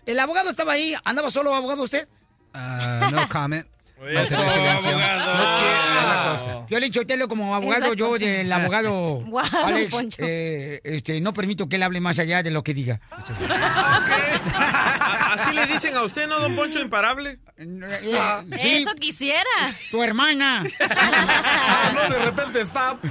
el 0.07 0.19
abogado 0.19 0.49
estaba 0.49 0.71
ahí. 0.73 0.95
¿Andaba 1.03 1.30
solo, 1.30 1.53
abogado, 1.53 1.84
usted? 1.84 2.07
Ah, 2.55 3.11
no 3.13 3.30
comment. 3.30 3.67
Eso, 3.99 4.07
Mantener 4.38 4.51
silencio. 4.53 4.89
abogado. 4.89 5.35
No 5.35 5.43
quiero- 5.59 6.07
la 6.07 6.31
cosa. 6.34 6.65
Como 7.27 7.53
abogado, 7.53 7.93
yo 7.93 8.17
del 8.17 8.51
abogado 8.51 8.91
Guau, 9.27 9.45
Alex, 9.65 9.91
Poncho. 9.91 10.23
eh, 10.26 10.80
este, 10.85 11.19
no 11.21 11.34
permito 11.34 11.67
que 11.69 11.76
él 11.76 11.84
hable 11.84 11.99
más 11.99 12.17
allá 12.17 12.41
de 12.41 12.49
lo 12.49 12.63
que 12.63 12.73
diga. 12.73 12.99
¿A- 13.11 13.99
¿Así 15.31 15.53
le 15.53 15.65
dicen 15.68 15.95
a 15.95 16.03
usted, 16.03 16.27
no, 16.27 16.39
don 16.39 16.56
Poncho 16.56 16.80
Imparable? 16.81 17.39
Sí. 17.57 18.84
Eso 18.84 18.93
quisiera. 18.95 19.43
Tu 19.91 20.01
hermana. 20.03 20.64
no, 21.93 22.10
de 22.10 22.19
repente 22.19 22.61
está. 22.61 22.99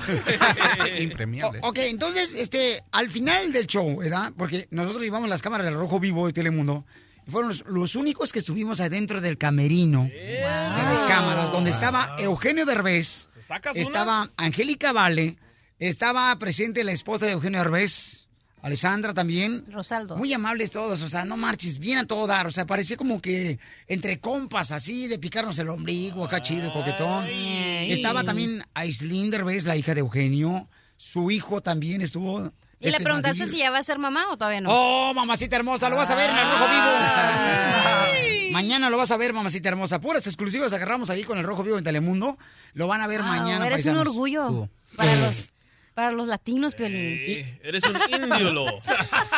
O- 1.62 1.68
ok, 1.68 1.78
entonces, 1.78 2.34
este, 2.34 2.82
al 2.92 3.08
final 3.08 3.52
del 3.52 3.66
show, 3.66 3.96
¿verdad? 3.98 4.32
Porque 4.36 4.66
nosotros 4.70 5.02
llevamos 5.02 5.28
las 5.28 5.42
cámaras 5.42 5.66
del 5.66 5.74
Rojo 5.74 6.00
Vivo 6.00 6.26
de 6.26 6.32
Telemundo. 6.32 6.84
Y 7.26 7.30
fueron 7.30 7.48
los, 7.50 7.64
los 7.66 7.94
únicos 7.96 8.32
que 8.32 8.38
estuvimos 8.38 8.80
adentro 8.80 9.20
del 9.20 9.36
camerino 9.38 10.04
de 10.12 10.40
las 10.42 11.04
cámaras, 11.04 11.52
donde 11.52 11.70
estaba 11.70 12.16
Eugenio 12.18 12.64
Derbez, 12.66 13.28
sacas 13.46 13.76
estaba 13.76 14.28
Angélica 14.36 14.92
Vale, 14.92 15.36
estaba 15.78 16.36
presente 16.38 16.84
la 16.84 16.92
esposa 16.92 17.26
de 17.26 17.32
Eugenio 17.32 17.58
Derbez, 17.60 18.27
Alessandra 18.62 19.14
también. 19.14 19.64
Rosaldo. 19.70 20.16
Muy 20.16 20.32
amables 20.32 20.70
todos, 20.70 21.02
o 21.02 21.08
sea, 21.08 21.24
no 21.24 21.36
marches, 21.36 21.78
bien 21.78 21.98
a 21.98 22.06
todo 22.06 22.26
dar, 22.26 22.46
o 22.46 22.50
sea, 22.50 22.66
parecía 22.66 22.96
como 22.96 23.20
que 23.20 23.58
entre 23.86 24.18
compas, 24.20 24.72
así, 24.72 25.06
de 25.06 25.18
picarnos 25.18 25.58
el 25.58 25.68
ombligo, 25.68 26.24
acá 26.24 26.42
chido, 26.42 26.72
coquetón. 26.72 27.24
Ay. 27.24 27.92
Estaba 27.92 28.24
también 28.24 28.62
Aislinn 28.74 29.30
Derbez, 29.30 29.64
la 29.64 29.76
hija 29.76 29.94
de 29.94 30.00
Eugenio, 30.00 30.68
su 30.96 31.30
hijo 31.30 31.60
también 31.60 32.02
estuvo. 32.02 32.52
¿Y 32.80 32.84
le 32.84 32.90
este, 32.90 33.02
preguntaste 33.02 33.48
si 33.48 33.58
ya 33.58 33.70
va 33.70 33.78
a 33.78 33.84
ser 33.84 33.98
mamá 33.98 34.26
o 34.30 34.36
todavía 34.36 34.60
no? 34.60 34.70
Oh, 34.70 35.12
mamacita 35.14 35.56
hermosa, 35.56 35.88
lo 35.88 35.96
vas 35.96 36.10
a 36.10 36.14
ver 36.14 36.30
en 36.30 36.36
el 36.38 36.44
Rojo 36.44 36.66
Vivo. 36.68 38.52
Mañana 38.52 38.88
lo 38.90 38.96
vas 38.96 39.10
a 39.10 39.16
ver, 39.16 39.32
mamacita 39.32 39.68
hermosa. 39.68 40.00
Puras 40.00 40.26
exclusivas 40.26 40.72
agarramos 40.72 41.10
ahí 41.10 41.24
con 41.24 41.38
el 41.38 41.44
Rojo 41.44 41.62
Vivo 41.62 41.78
en 41.78 41.84
Telemundo. 41.84 42.38
Lo 42.74 42.86
van 42.86 43.00
a 43.00 43.06
ver 43.06 43.20
Wow, 43.20 43.28
mañana, 43.30 43.66
Eres 43.66 43.78
paisanos. 43.78 44.02
un 44.02 44.08
orgullo 44.08 44.68
para 44.96 45.14
los, 45.20 45.50
para 45.98 46.12
los 46.12 46.28
latinos, 46.28 46.76
Piolín. 46.76 47.58
Eres 47.60 47.82
un 47.82 48.22
indiolo. 48.22 48.66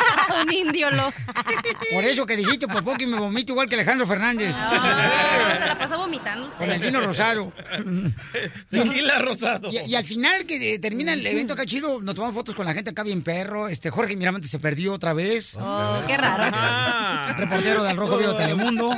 un 0.43 0.53
indiolo. 0.53 1.11
Por 1.91 2.03
eso 2.03 2.27
que 2.27 2.37
dijiste, 2.37 2.67
por 2.67 2.83
poco 2.83 3.01
y 3.01 3.07
me 3.07 3.17
vomito 3.17 3.53
igual 3.53 3.67
que 3.67 3.73
Alejandro 3.73 4.05
Fernández. 4.05 4.53
Ah, 4.55 5.55
se 5.57 5.65
la 5.65 5.75
pasa 5.75 5.95
vomitando 5.95 6.45
usted. 6.45 6.59
Con 6.59 6.69
el 6.69 6.79
vino 6.79 7.01
rosado. 7.01 7.51
Tequila 8.69 9.23
rosado. 9.23 9.69
Y, 9.71 9.89
y 9.89 9.95
al 9.95 10.03
final 10.03 10.45
que 10.45 10.77
termina 10.77 11.13
el 11.13 11.25
evento 11.25 11.53
acá 11.53 11.65
chido, 11.65 11.99
nos 11.99 12.13
tomamos 12.13 12.35
fotos 12.35 12.53
con 12.53 12.67
la 12.67 12.75
gente 12.75 12.91
acá 12.91 13.01
bien 13.01 13.23
perro. 13.23 13.67
Este 13.67 13.89
Jorge 13.89 14.15
Miramante 14.15 14.47
se 14.47 14.59
perdió 14.59 14.93
otra 14.93 15.13
vez. 15.13 15.57
Oh, 15.59 15.99
qué 16.05 16.15
raro. 16.15 17.37
Reportero 17.39 17.83
del 17.83 17.97
Rojo 17.97 18.19
Vivo 18.19 18.35
Telemundo. 18.35 18.95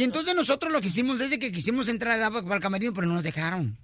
Y 0.00 0.04
entonces 0.04 0.34
nosotros 0.34 0.72
lo 0.72 0.80
que 0.80 0.86
hicimos 0.88 1.18
desde 1.18 1.38
que 1.38 1.52
quisimos 1.52 1.88
entrar 1.88 2.22
a- 2.22 2.30
para 2.30 2.54
el 2.54 2.60
camerino, 2.62 2.92
pero 2.94 3.06
no 3.06 3.14
nos 3.14 3.22
dejaron. 3.22 3.76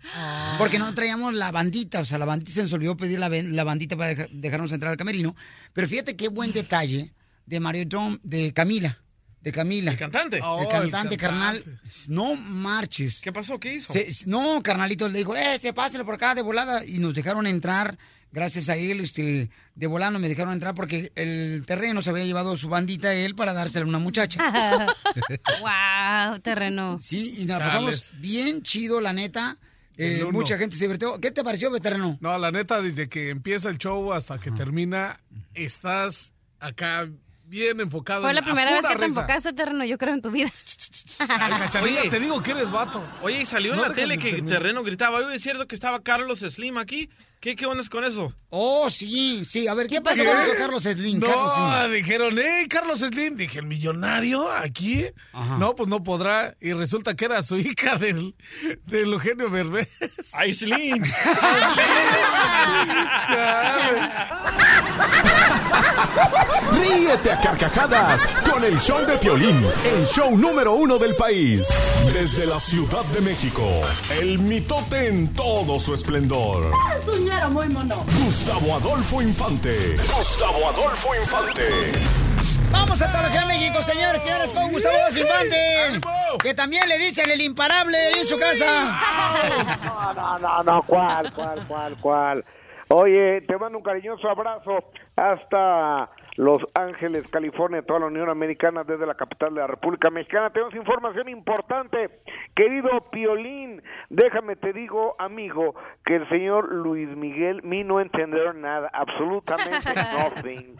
Porque 0.59 0.78
no 0.78 0.93
traíamos 0.94 1.34
la 1.34 1.51
bandita, 1.52 2.01
o 2.01 2.05
sea, 2.05 2.16
la 2.16 2.24
bandita 2.24 2.52
se 2.52 2.62
nos 2.62 2.72
olvidó 2.72 2.97
pedir 2.97 3.18
la, 3.18 3.28
la 3.28 3.64
bandita 3.64 3.97
para 3.97 4.09
deja- 4.10 4.28
dejarnos 4.30 4.72
entrar 4.72 4.93
al 4.93 4.97
camerino. 4.97 5.36
Pero 5.74 5.86
fíjate 5.88 6.16
qué 6.16 6.28
buen 6.28 6.52
detalle 6.52 7.12
de 7.44 7.60
Mario 7.60 7.84
Dom, 7.86 8.18
de 8.22 8.52
Camila. 8.55 8.98
De 9.43 9.52
Camila. 9.52 9.93
¿El 9.93 9.98
cantante? 9.98 10.36
El 10.38 10.43
Oh, 10.44 10.60
el 10.62 10.68
cantante, 10.68 11.16
carnal. 11.16 11.62
No 12.09 12.34
marches. 12.34 13.20
¿Qué 13.20 13.32
pasó? 13.32 13.60
¿Qué 13.60 13.74
hizo? 13.74 13.93
Se- 13.93 14.09
no, 14.26 14.60
carnalito, 14.62 15.09
le 15.09 15.18
dijo, 15.18 15.36
este, 15.36 15.72
pásale 15.72 16.05
por 16.05 16.14
acá 16.14 16.34
de 16.34 16.43
volada. 16.43 16.84
Y 16.84 16.98
nos 16.98 17.14
dejaron 17.14 17.47
entrar, 17.47 17.97
gracias 18.36 18.68
a 18.68 18.76
él, 18.76 19.00
este, 19.00 19.48
de 19.74 19.86
volada 19.86 20.18
me 20.18 20.28
dejaron 20.28 20.52
entrar 20.52 20.74
porque 20.74 21.10
el 21.14 21.64
terreno 21.66 22.02
se 22.02 22.10
había 22.10 22.26
llevado 22.26 22.54
su 22.58 22.68
bandita 22.68 23.08
a 23.08 23.14
él 23.14 23.34
para 23.34 23.54
dársela 23.54 23.86
a 23.86 23.88
una 23.88 23.98
muchacha. 23.98 24.38
wow, 25.62 26.38
terreno. 26.40 26.98
Sí, 27.00 27.36
y 27.38 27.46
nos 27.46 27.58
la 27.58 27.70
Chales. 27.70 28.00
pasamos 28.00 28.20
bien 28.20 28.60
chido, 28.60 29.00
la 29.00 29.14
neta. 29.14 29.56
Eh, 29.96 30.22
mucha 30.30 30.58
gente 30.58 30.76
se 30.76 30.84
divirtió. 30.84 31.18
¿Qué 31.18 31.30
te 31.30 31.42
pareció, 31.42 31.70
veterano? 31.70 32.18
No, 32.20 32.36
la 32.36 32.52
neta, 32.52 32.82
desde 32.82 33.08
que 33.08 33.30
empieza 33.30 33.70
el 33.70 33.78
show 33.78 34.12
hasta 34.12 34.38
que 34.38 34.50
termina, 34.50 35.16
estás 35.54 36.34
acá 36.60 37.08
bien 37.46 37.80
enfocado. 37.80 38.20
Fue 38.20 38.30
en 38.32 38.36
la 38.36 38.42
primera 38.42 38.70
vez 38.70 38.86
que 38.86 38.96
te 38.96 39.04
enfocaste, 39.06 39.54
terreno, 39.54 39.82
yo 39.86 39.96
creo, 39.96 40.12
en 40.12 40.20
tu 40.20 40.30
vida. 40.30 40.52
Ay, 41.20 41.80
Oye. 41.82 42.10
te 42.10 42.20
digo 42.20 42.42
que 42.42 42.50
eres 42.50 42.70
vato. 42.70 43.02
Oye, 43.22 43.40
y 43.40 43.44
salió 43.46 43.72
en 43.72 43.80
la 43.80 43.94
tele 43.94 44.18
que. 44.18 44.42
Terreno 44.42 44.82
gritaba, 44.82 45.20
oye, 45.20 45.36
es 45.36 45.42
cierto 45.42 45.66
que 45.66 45.74
estaba 45.74 46.02
Carlos 46.02 46.40
Slim 46.40 46.76
aquí. 46.76 47.08
¿Qué, 47.40 47.54
qué 47.54 47.66
onda 47.66 47.82
es 47.82 47.88
con 47.88 48.04
eso? 48.04 48.32
Oh, 48.48 48.88
sí, 48.90 49.44
sí. 49.44 49.68
A 49.68 49.74
ver, 49.74 49.86
¿qué, 49.86 50.00
pasó 50.00 50.22
¿Qué? 50.22 50.28
con 50.28 50.40
eso, 50.40 50.50
Carlos 50.56 50.82
Slim? 50.82 51.18
No, 51.20 51.26
Carlos 51.26 51.54
Slim. 51.54 51.92
dijeron, 51.92 52.34
hey, 52.38 52.66
Carlos 52.68 53.00
Slim. 53.00 53.36
Dije, 53.36 53.58
¿el 53.60 53.66
millonario 53.66 54.50
aquí? 54.50 55.04
No, 55.58 55.74
pues 55.74 55.88
no 55.88 56.02
podrá. 56.02 56.56
Y 56.60 56.72
resulta 56.72 57.14
que 57.14 57.26
era 57.26 57.42
su 57.42 57.56
hija 57.58 57.96
del, 57.96 58.34
del 58.86 59.12
Eugenio 59.12 59.50
Berbés. 59.50 59.88
¡Ay, 60.34 60.54
Slim! 60.54 61.02
Ríete 66.72 67.32
a 67.32 67.40
carcajadas 67.40 68.26
con 68.50 68.64
el 68.64 68.78
show 68.80 69.04
de 69.06 69.16
Piolín, 69.18 69.64
el 69.84 70.06
show 70.06 70.36
número 70.36 70.74
uno 70.74 70.98
del 70.98 71.14
país. 71.14 71.68
Desde 72.12 72.46
la 72.46 72.58
Ciudad 72.60 73.04
de 73.06 73.20
México, 73.20 73.62
el 74.20 74.38
mitote 74.38 75.08
en 75.08 75.32
todo 75.32 75.78
su 75.80 75.94
esplendor. 75.94 76.70
Suñero 77.36 77.50
muy 77.50 77.68
mono. 77.68 77.96
Gustavo 78.24 78.76
Adolfo 78.76 79.20
Infante. 79.20 79.94
Gustavo 80.16 80.68
Adolfo 80.68 81.14
Infante. 81.14 81.62
Vamos 82.70 83.02
hasta 83.02 83.22
la 83.22 83.28
Ciudad 83.28 83.46
de 83.46 83.52
México, 83.52 83.82
señores, 83.82 84.22
señores, 84.22 84.50
con 84.50 84.72
Gustavo 84.72 84.96
Adolfo 84.96 85.18
Infante. 85.18 86.00
Que 86.42 86.54
también 86.54 86.88
le 86.88 86.98
dicen 86.98 87.30
el 87.30 87.40
imparable 87.42 87.98
en 88.18 88.24
su 88.24 88.38
casa. 88.38 88.98
No, 89.84 90.14
no, 90.14 90.38
no, 90.38 90.62
no, 90.62 90.82
cuál, 90.84 91.32
cuál, 91.34 91.66
cuál, 91.66 91.96
cuál. 92.00 92.44
Oye, 92.88 93.42
te 93.42 93.58
mando 93.58 93.78
un 93.78 93.84
cariñoso 93.84 94.28
abrazo 94.28 94.84
hasta 95.16 96.08
Los 96.36 96.62
Ángeles, 96.74 97.26
California, 97.28 97.82
toda 97.82 98.00
la 98.00 98.06
Unión 98.06 98.28
Americana, 98.28 98.84
desde 98.84 99.06
la 99.06 99.14
capital 99.14 99.54
de 99.54 99.60
la 99.60 99.66
República 99.66 100.10
Mexicana. 100.10 100.50
Tenemos 100.50 100.74
información 100.74 101.28
importante. 101.28 102.10
Querido 102.54 103.10
Piolín, 103.10 103.82
déjame 104.10 104.56
te 104.56 104.72
digo, 104.72 105.16
amigo, 105.18 105.74
que 106.04 106.16
el 106.16 106.28
señor 106.28 106.72
Luis 106.72 107.08
Miguel, 107.16 107.62
me 107.62 107.84
no 107.84 108.00
entender 108.00 108.54
nada, 108.54 108.90
absolutamente 108.92 109.88
nothing. 110.18 110.76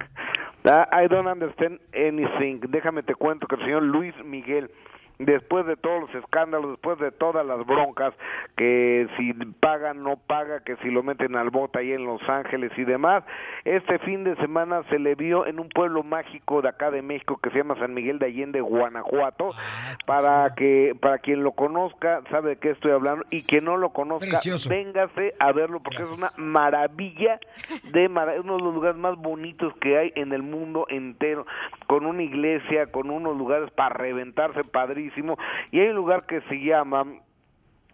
Ah, 0.65 0.89
I 0.93 1.09
don't 1.09 1.29
understand 1.29 1.81
anything. 1.95 2.61
Déjame 2.69 3.03
te 3.03 3.15
cuento 3.15 3.47
que 3.47 3.55
el 3.55 3.63
señor 3.63 3.83
Luis 3.85 4.15
Miguel 4.25 4.71
después 5.19 5.67
de 5.67 5.77
todos 5.77 6.03
los 6.03 6.15
escándalos, 6.15 6.73
después 6.73 6.99
de 6.99 7.11
todas 7.11 7.47
las 7.47 7.65
broncas, 7.67 8.15
que 8.57 9.09
si 9.17 9.33
paga, 9.61 9.95
no 9.95 10.17
paga, 10.17 10.61
que 10.61 10.77
si 10.77 10.91
lo 10.91 11.03
meten 11.03 11.37
al 11.37 11.51
bote 11.51 11.79
ahí 11.79 11.93
en 11.93 12.05
Los 12.05 12.21
Ángeles 12.29 12.73
y 12.77 12.85
demás, 12.85 13.25
este 13.65 13.99
fin 14.01 14.25
de 14.25 14.37
semana 14.37 14.83
se 14.91 14.99
le 14.99 15.15
vio 15.15 15.47
en 15.47 15.59
un 15.59 15.69
pueblo 15.69 16.03
mágico 16.03 16.63
de 16.63 16.69
acá 16.69 16.91
de 16.91 17.03
México 17.03 17.39
que 17.43 17.51
se 17.51 17.59
llama 17.59 17.79
San 17.79 17.95
Miguel 17.95 18.19
de 18.19 18.27
Allende, 18.27 18.61
Guanajuato, 18.61 19.53
para 20.05 20.55
que, 20.55 20.97
para 21.01 21.19
quien 21.19 21.43
lo 21.43 21.53
conozca, 21.53 22.23
sabe 22.31 22.51
de 22.51 22.57
qué 22.57 22.71
estoy 22.71 22.93
hablando, 22.93 23.25
y 23.31 23.43
quien 23.43 23.65
no 23.65 23.77
lo 23.77 23.91
conozca, 23.91 24.29
Precioso. 24.29 24.69
véngase 24.69 25.35
a 25.39 25.53
verlo, 25.53 25.81
porque 25.81 26.03
es 26.03 26.11
una 26.11 26.31
maravilla 26.37 27.41
de 27.93 28.05
es 28.07 28.41
uno 28.41 28.57
de 28.57 28.63
los 28.63 28.75
lugares 28.75 28.97
más 28.97 29.17
bonitos 29.17 29.75
que 29.81 29.99
hay 29.99 30.13
en 30.15 30.33
el 30.33 30.43
mundo 30.43 30.87
entero, 30.89 31.47
con 31.87 32.07
una 32.07 32.23
iglesia, 32.23 32.87
con 32.87 33.11
unos 33.11 33.37
lugares 33.37 33.71
para 33.73 33.95
reventarse 33.95 34.63
padrísimo, 34.65 35.06
y 35.71 35.81
hay 35.81 35.89
un 35.89 35.97
lugar 35.97 36.27
que 36.27 36.41
se 36.43 36.57
llama 36.57 37.05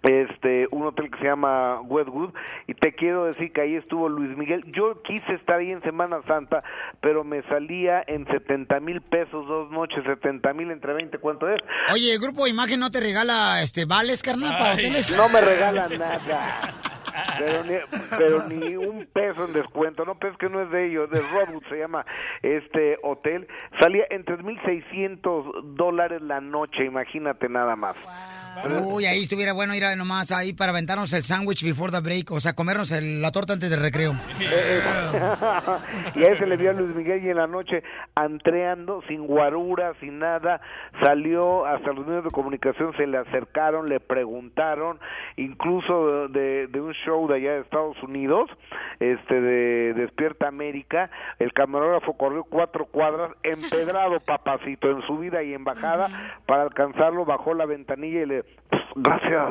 este 0.02 0.66
un 0.72 0.84
hotel 0.84 1.10
que 1.10 1.18
se 1.18 1.24
llama 1.24 1.80
Westwood 1.82 2.30
y 2.66 2.74
te 2.74 2.92
quiero 2.92 3.26
decir 3.26 3.52
que 3.52 3.60
ahí 3.60 3.76
estuvo 3.76 4.08
Luis 4.08 4.36
Miguel 4.36 4.64
yo 4.72 5.00
quise 5.02 5.34
estar 5.34 5.60
ahí 5.60 5.70
en 5.70 5.80
Semana 5.82 6.20
Santa 6.26 6.64
pero 7.00 7.22
me 7.22 7.42
salía 7.44 8.02
en 8.06 8.26
70 8.26 8.80
mil 8.80 9.00
pesos 9.00 9.46
dos 9.46 9.70
noches 9.70 10.02
70 10.04 10.52
mil 10.54 10.70
entre 10.72 10.92
20 10.94 11.18
¿cuánto 11.18 11.48
es? 11.48 11.60
Oye, 11.92 12.14
el 12.14 12.20
grupo 12.20 12.48
Imagen 12.48 12.80
no 12.80 12.90
te 12.90 12.98
regala 13.00 13.62
este 13.62 13.84
vales, 13.84 14.22
carnal, 14.22 14.50
para 14.58 14.72
hoteles. 14.74 15.16
no 15.16 15.28
me 15.28 15.40
regalan 15.40 15.96
nada 15.96 16.18
pero, 17.38 17.64
ni, 17.64 17.74
pero 18.16 18.48
ni 18.48 18.76
un 18.76 19.06
peso 19.12 19.44
en 19.46 19.52
descuento, 19.52 20.04
no, 20.04 20.14
pues 20.18 20.36
que 20.38 20.48
no 20.48 20.60
es 20.62 20.70
de 20.70 20.86
ellos, 20.86 21.10
de 21.10 21.20
Rodwood 21.20 21.62
se 21.68 21.78
llama 21.78 22.04
este 22.42 22.98
hotel, 23.02 23.46
salía 23.80 24.04
en 24.10 24.24
3.600 24.24 25.74
dólares 25.74 26.22
la 26.22 26.40
noche, 26.40 26.84
imagínate 26.84 27.48
nada 27.48 27.76
más. 27.76 27.96
Uy, 28.84 29.06
ahí 29.06 29.22
estuviera 29.22 29.54
bueno 29.54 29.74
ir 29.74 29.82
a- 29.82 29.96
nomás 29.96 30.30
ahí 30.30 30.52
para 30.52 30.72
aventarnos 30.72 31.10
el 31.14 31.22
sándwich 31.22 31.64
before 31.64 31.90
the 31.90 32.00
break, 32.00 32.30
o 32.32 32.38
sea, 32.40 32.52
comernos 32.52 32.92
el- 32.92 33.22
la 33.22 33.30
torta 33.32 33.54
antes 33.54 33.70
del 33.70 33.80
recreo. 33.80 34.12
y 36.14 36.24
ahí 36.24 36.36
se 36.36 36.46
le 36.46 36.56
vio 36.58 36.70
a 36.70 36.72
Luis 36.74 36.94
Miguel 36.94 37.24
y 37.24 37.30
en 37.30 37.36
la 37.38 37.46
noche 37.46 37.82
antreando, 38.14 39.02
sin 39.08 39.26
guarura, 39.26 39.94
sin 40.00 40.18
nada, 40.18 40.60
salió 41.02 41.64
hasta 41.64 41.92
los 41.92 42.06
medios 42.06 42.24
de 42.24 42.30
comunicación, 42.30 42.94
se 42.96 43.06
le 43.06 43.16
acercaron, 43.18 43.88
le 43.88 44.00
preguntaron, 44.00 44.98
incluso 45.36 46.28
de, 46.28 46.66
de 46.66 46.80
un 46.80 46.92
show 47.04 47.26
de 47.28 47.36
allá 47.36 47.52
de 47.54 47.60
Estados 47.60 48.02
Unidos, 48.02 48.50
este 49.00 49.40
de 49.40 49.94
Despierta 49.94 50.48
América, 50.48 51.10
el 51.38 51.52
camarógrafo 51.52 52.14
corrió 52.14 52.44
cuatro 52.44 52.86
cuadras, 52.86 53.32
empedrado 53.42 54.20
papacito 54.20 54.90
en 54.90 55.02
subida 55.02 55.42
y 55.42 55.54
en 55.54 55.64
bajada, 55.64 56.08
para 56.46 56.62
alcanzarlo, 56.62 57.24
bajó 57.24 57.54
la 57.54 57.66
ventanilla 57.66 58.22
y 58.22 58.26
le 58.26 58.44
gracias, 58.94 59.48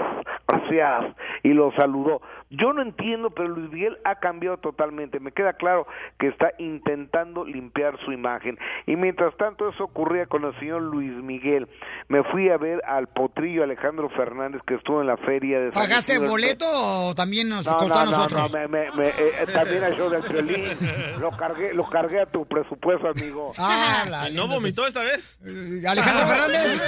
gracias, 0.48 1.16
y 1.44 1.50
lo 1.50 1.72
saludó. 1.74 2.22
Yo 2.52 2.74
no 2.74 2.82
entiendo, 2.82 3.30
pero 3.32 3.48
Luis 3.50 3.72
Miguel 3.72 3.98
ha 4.04 4.16
cambiado 4.16 4.58
totalmente. 4.58 5.20
Me 5.20 5.32
queda 5.32 5.54
claro 5.54 5.88
que 6.20 6.28
está 6.28 6.52
intentando 6.58 7.46
limpiar 7.46 7.98
su 8.04 8.12
imagen. 8.12 8.58
Y 8.86 8.96
mientras 8.98 9.36
tanto 9.38 9.70
eso 9.70 9.86
ocurría 9.86 10.26
con 10.26 10.44
el 10.44 10.54
señor 10.60 10.82
Luis 10.82 11.12
Miguel, 11.24 11.68
me 12.10 12.24
fui 12.26 12.50
a 12.50 12.58
ver 12.58 12.82
al 12.86 13.08
potrillo 13.08 13.64
Alejandro 13.64 14.10
Fernández 14.10 14.62
que 14.68 14.76
estuvo 14.76 15.00
en 15.02 15.08
la 15.08 15.16
feria 15.18 15.60
de 15.62 15.72
San 15.72 15.82
¿Pagaste 15.84 16.14
Isidro. 16.14 16.30
boleto 16.30 16.66
o 16.70 17.16
también 17.16 17.48
nos 17.48 17.66
No, 17.66 17.78
costó 17.78 17.98
a 18.00 18.06
no, 18.06 18.12
no, 18.12 18.18
nosotros? 18.18 18.54
no, 18.54 18.60
me, 18.60 18.68
me- 18.68 18.92
me- 18.98 19.08
eh, 19.10 19.46
también 19.54 19.84
al 19.86 19.96
show 19.96 20.10
del 20.10 20.22
violín. 20.24 20.66
Lo 21.20 21.32
cargué, 21.32 21.74
lo 21.74 21.90
cargué 21.90 22.20
a 22.22 22.26
tu 22.26 22.46
presupuesto, 22.46 23.08
amigo. 23.08 23.54
Ah, 23.58 24.04
la 24.10 24.30
¿No 24.30 24.48
vomitó 24.48 24.86
esta 24.86 25.02
vez? 25.04 25.38
Alejandro 25.88 26.28
Fernández. 26.28 26.82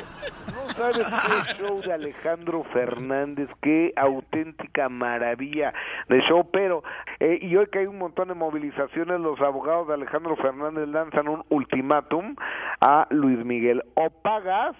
No 0.50 0.68
sabes 0.74 1.06
qué 1.06 1.54
show 1.58 1.80
de 1.80 1.92
Alejandro 1.92 2.64
Fernández, 2.72 3.48
qué 3.62 3.92
auténtica 3.96 4.79
maravilla 4.88 5.72
de 6.08 6.20
show, 6.22 6.48
pero 6.50 6.82
eh, 7.18 7.38
y 7.40 7.56
hoy 7.56 7.66
que 7.66 7.80
hay 7.80 7.86
un 7.86 7.98
montón 7.98 8.28
de 8.28 8.34
movilizaciones, 8.34 9.20
los 9.20 9.40
abogados 9.40 9.88
de 9.88 9.94
Alejandro 9.94 10.36
Fernández 10.36 10.88
lanzan 10.88 11.28
un 11.28 11.44
ultimátum 11.48 12.36
a 12.80 13.06
Luis 13.10 13.44
Miguel, 13.44 13.82
o 13.94 14.10
pagas 14.10 14.76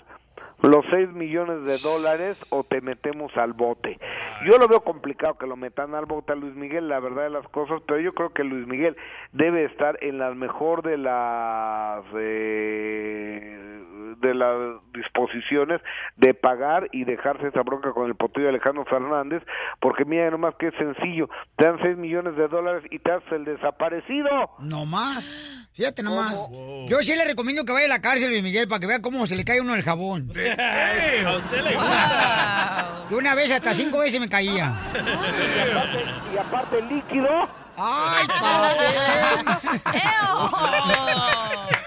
los 0.62 0.85
6 0.90 1.12
millones 1.12 1.64
de 1.64 1.78
dólares 1.78 2.47
o 2.51 2.64
te 2.64 2.81
metemos 2.81 3.35
al 3.36 3.52
bote. 3.55 3.98
Yo 4.44 4.59
lo 4.59 4.68
veo 4.68 4.81
complicado 4.81 5.39
que 5.39 5.47
lo 5.47 5.56
metan 5.56 5.94
al 5.94 6.06
bote 6.06 6.32
a 6.32 6.36
Luis 6.36 6.55
Miguel, 6.55 6.89
la 6.89 7.01
verdad 7.01 7.24
de 7.24 7.31
las 7.31 7.48
cosas, 7.48 7.81
pero 7.86 8.01
yo 8.01 8.12
creo 8.12 8.31
que 8.31 8.44
Luis 8.44 8.66
Miguel 8.66 8.97
debe 9.32 9.64
estar 9.64 9.98
en 10.02 10.18
la 10.18 10.35
mejor 10.35 10.82
de 10.82 10.98
las 10.98 12.05
eh, 12.14 13.69
de 14.19 14.35
las 14.35 14.81
disposiciones 14.93 15.81
de 16.16 16.35
pagar 16.35 16.89
y 16.93 17.05
dejarse 17.05 17.49
esa 17.49 17.62
bronca 17.62 17.93
con 17.93 18.07
el 18.07 18.15
potrillo 18.15 18.49
Alejandro 18.49 18.85
Fernández, 18.85 19.43
porque 19.81 20.05
mira 20.05 20.31
nomás 20.31 20.55
que 20.59 20.69
es 20.69 20.74
sencillo, 20.77 21.28
te 21.57 21.65
dan 21.65 21.78
6 21.82 21.97
millones 21.97 22.37
de 22.37 22.49
dólares 22.49 22.85
y 22.91 22.99
te 22.99 23.12
haces 23.12 23.32
el 23.32 23.45
desaparecido. 23.45 24.28
No 24.59 24.85
más. 24.87 25.35
Fíjate 25.73 26.03
nomás. 26.03 26.49
Yo 26.89 26.99
sí 27.03 27.15
le 27.15 27.24
recomiendo 27.24 27.65
que 27.65 27.73
vaya 27.73 27.87
a 27.87 27.89
la 27.89 28.01
cárcel, 28.01 28.31
Luis 28.31 28.43
Miguel, 28.43 28.69
para 28.69 28.81
que 28.81 28.87
vea 28.87 29.01
cómo 29.01 29.27
se 29.27 29.37
le 29.37 29.45
cae 29.45 29.61
uno 29.61 29.74
el 29.74 29.82
jabón. 29.82 30.31
a 30.31 31.37
usted 31.37 31.62
le 31.62 31.74
gusta. 31.74 33.07
De 33.09 33.16
una 33.16 33.35
vez 33.35 33.51
hasta 33.53 33.74
cinco 33.74 33.99
veces 33.99 34.20
me 34.20 34.28
caía. 34.28 34.74
Y 34.95 35.70
aparte, 35.70 36.05
y 36.35 36.39
aparte 36.39 36.82
líquido. 36.82 37.28
¡Ay, 37.77 38.27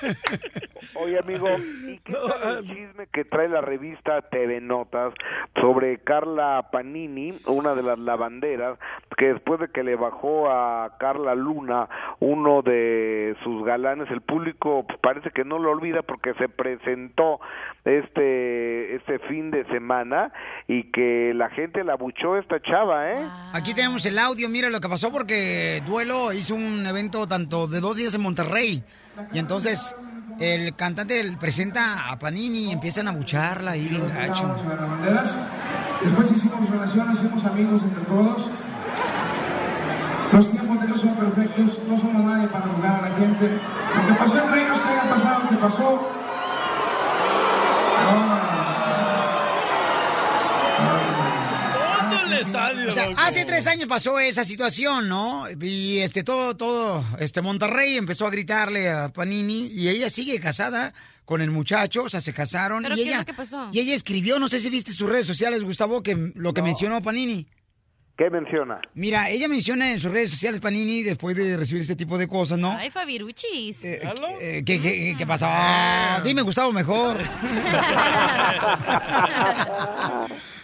Oye, 0.96 1.20
amigo, 1.20 1.48
¿y 1.88 1.98
qué 2.00 2.14
tal 2.14 2.58
el 2.60 2.68
chisme 2.68 3.08
que 3.12 3.26
trae 3.26 3.50
la 3.50 3.62
revista 3.62 4.22
TV 4.22 4.62
Notas 4.62 5.14
sobre 5.60 6.00
Carla 6.00 6.70
Panini, 6.72 7.32
una 7.48 7.76
de 7.76 7.84
las 7.84 8.00
lavanderas, 8.00 8.78
que 9.18 9.34
después 9.34 9.60
de 9.60 9.70
que 9.70 9.84
le 9.84 9.96
bajó 9.96 10.50
a 10.50 10.98
Carla 11.00 11.36
Luna 11.36 11.90
uno 12.20 12.62
de 12.62 13.36
sus 13.44 13.64
galanes, 13.66 14.10
el 14.12 14.22
público 14.22 14.86
pues, 14.88 15.00
parece 15.00 15.32
que 15.32 15.46
no 15.46 15.60
lo 15.60 15.72
olvida 15.72 16.02
porque 16.02 16.34
se 16.36 16.50
presentó 16.50 17.40
este 17.86 18.96
este 18.96 19.20
fin 19.28 19.52
de 19.52 19.66
semana 19.66 20.32
y 20.68 20.92
que 20.92 21.34
la 21.34 21.50
gente 21.50 21.84
la 21.84 21.96
buchó 21.96 22.38
esta 22.38 22.62
chava, 22.62 23.12
¿eh? 23.12 23.28
Aquí 23.54 23.74
tenemos 23.74 24.06
el 24.06 24.18
audio, 24.20 24.50
mira 24.50 24.70
lo 24.70 24.80
que 24.80 24.90
pasó 24.90 25.12
porque 25.12 25.82
Duelo 25.86 26.34
hizo 26.34 26.56
un 26.56 26.86
evento 26.86 27.28
tanto 27.28 27.68
de 27.68 27.80
dos 27.80 27.98
días 27.98 28.16
en 28.16 28.22
Monterrey. 28.22 28.84
Y 29.32 29.40
entonces 29.40 29.96
el 30.40 30.76
cantante 30.76 31.22
presenta 31.40 32.10
a 32.10 32.18
Panini 32.18 32.70
y 32.70 32.72
empiezan 32.72 33.08
a 33.08 33.12
bucharla 33.12 33.72
ahí 33.72 33.88
bien 33.88 34.08
gacho. 34.08 34.56
Después 36.02 36.32
hicimos 36.32 36.70
relaciones, 36.70 37.20
hicimos 37.20 37.46
amigos 37.46 37.82
entre 37.84 38.04
todos. 38.04 38.50
Los 40.32 40.50
tiempos 40.50 40.82
de 40.82 40.88
Dios 40.88 41.02
son 41.02 41.16
perfectos, 41.16 41.80
no 41.88 41.98
somos 41.98 42.24
nadie 42.24 42.48
para 42.48 42.66
juzgar 42.66 43.04
a 43.04 43.10
la 43.10 43.16
gente. 43.16 43.60
Lo 43.96 44.08
que 44.08 44.14
pasó 44.14 44.44
entre 44.44 44.64
ellos, 44.64 44.80
que 44.80 44.90
haya 44.90 45.10
pasado, 45.10 45.50
que 45.50 45.56
pasó. 45.58 46.10
¿Cuándo 48.10 48.43
el 52.34 52.46
estadio, 52.46 52.88
O 52.88 52.92
sea, 52.92 53.08
loco? 53.10 53.22
hace 53.22 53.46
tres 53.46 53.68
años 53.68 53.88
pasó 53.88 54.20
esa 54.20 54.44
situación, 54.46 55.08
¿no? 55.10 55.46
Y 55.62 56.00
este 56.00 56.24
todo, 56.24 56.56
todo, 56.56 57.04
este 57.20 57.42
Monterrey 57.42 57.98
empezó 57.98 58.28
a 58.28 58.32
gritarle 58.32 58.90
a 58.90 59.10
Panini 59.10 59.68
y 59.68 59.90
ella 59.90 60.10
sigue 60.10 60.40
casada 60.40 60.94
con 61.26 61.42
el 61.42 61.52
muchacho, 61.52 62.04
o 62.04 62.10
sea, 62.10 62.20
se 62.20 62.34
casaron 62.34 62.84
¿Pero 62.84 62.96
y 62.96 62.98
qué 62.98 63.02
es 63.04 63.08
ella 63.08 63.18
lo 63.20 63.26
que 63.26 63.34
pasó? 63.34 63.70
y 63.72 63.80
ella 63.80 63.94
escribió, 63.96 64.40
no 64.40 64.50
sé 64.50 64.60
si 64.60 64.70
viste 64.70 64.92
sus 64.92 65.10
redes 65.10 65.26
sociales, 65.26 65.64
Gustavo, 65.64 66.04
que 66.04 66.32
lo 66.36 66.54
que 66.54 66.62
mencionó 66.62 67.02
Panini. 67.02 67.48
¿Qué 68.16 68.30
menciona? 68.30 68.80
Mira, 68.94 69.30
ella 69.32 69.48
menciona 69.48 69.92
en 69.92 70.00
sus 70.00 70.12
redes 70.12 70.30
sociales 70.30 70.62
Panini 70.62 71.02
después 71.02 71.36
de 71.36 71.58
recibir 71.58 71.82
este 71.82 71.96
tipo 71.96 72.18
de 72.20 72.28
cosas, 72.28 72.60
¿no? 72.60 72.72
Ay, 72.72 72.92
Fabiruchis. 72.92 73.84
Eh, 73.86 74.64
¿Qué, 74.64 74.80
qué, 74.80 75.16
qué 75.18 75.26
pasó? 75.26 75.48
Ah, 75.50 76.22
dime, 76.24 76.44
Gustavo, 76.44 76.72
mejor. 76.72 77.18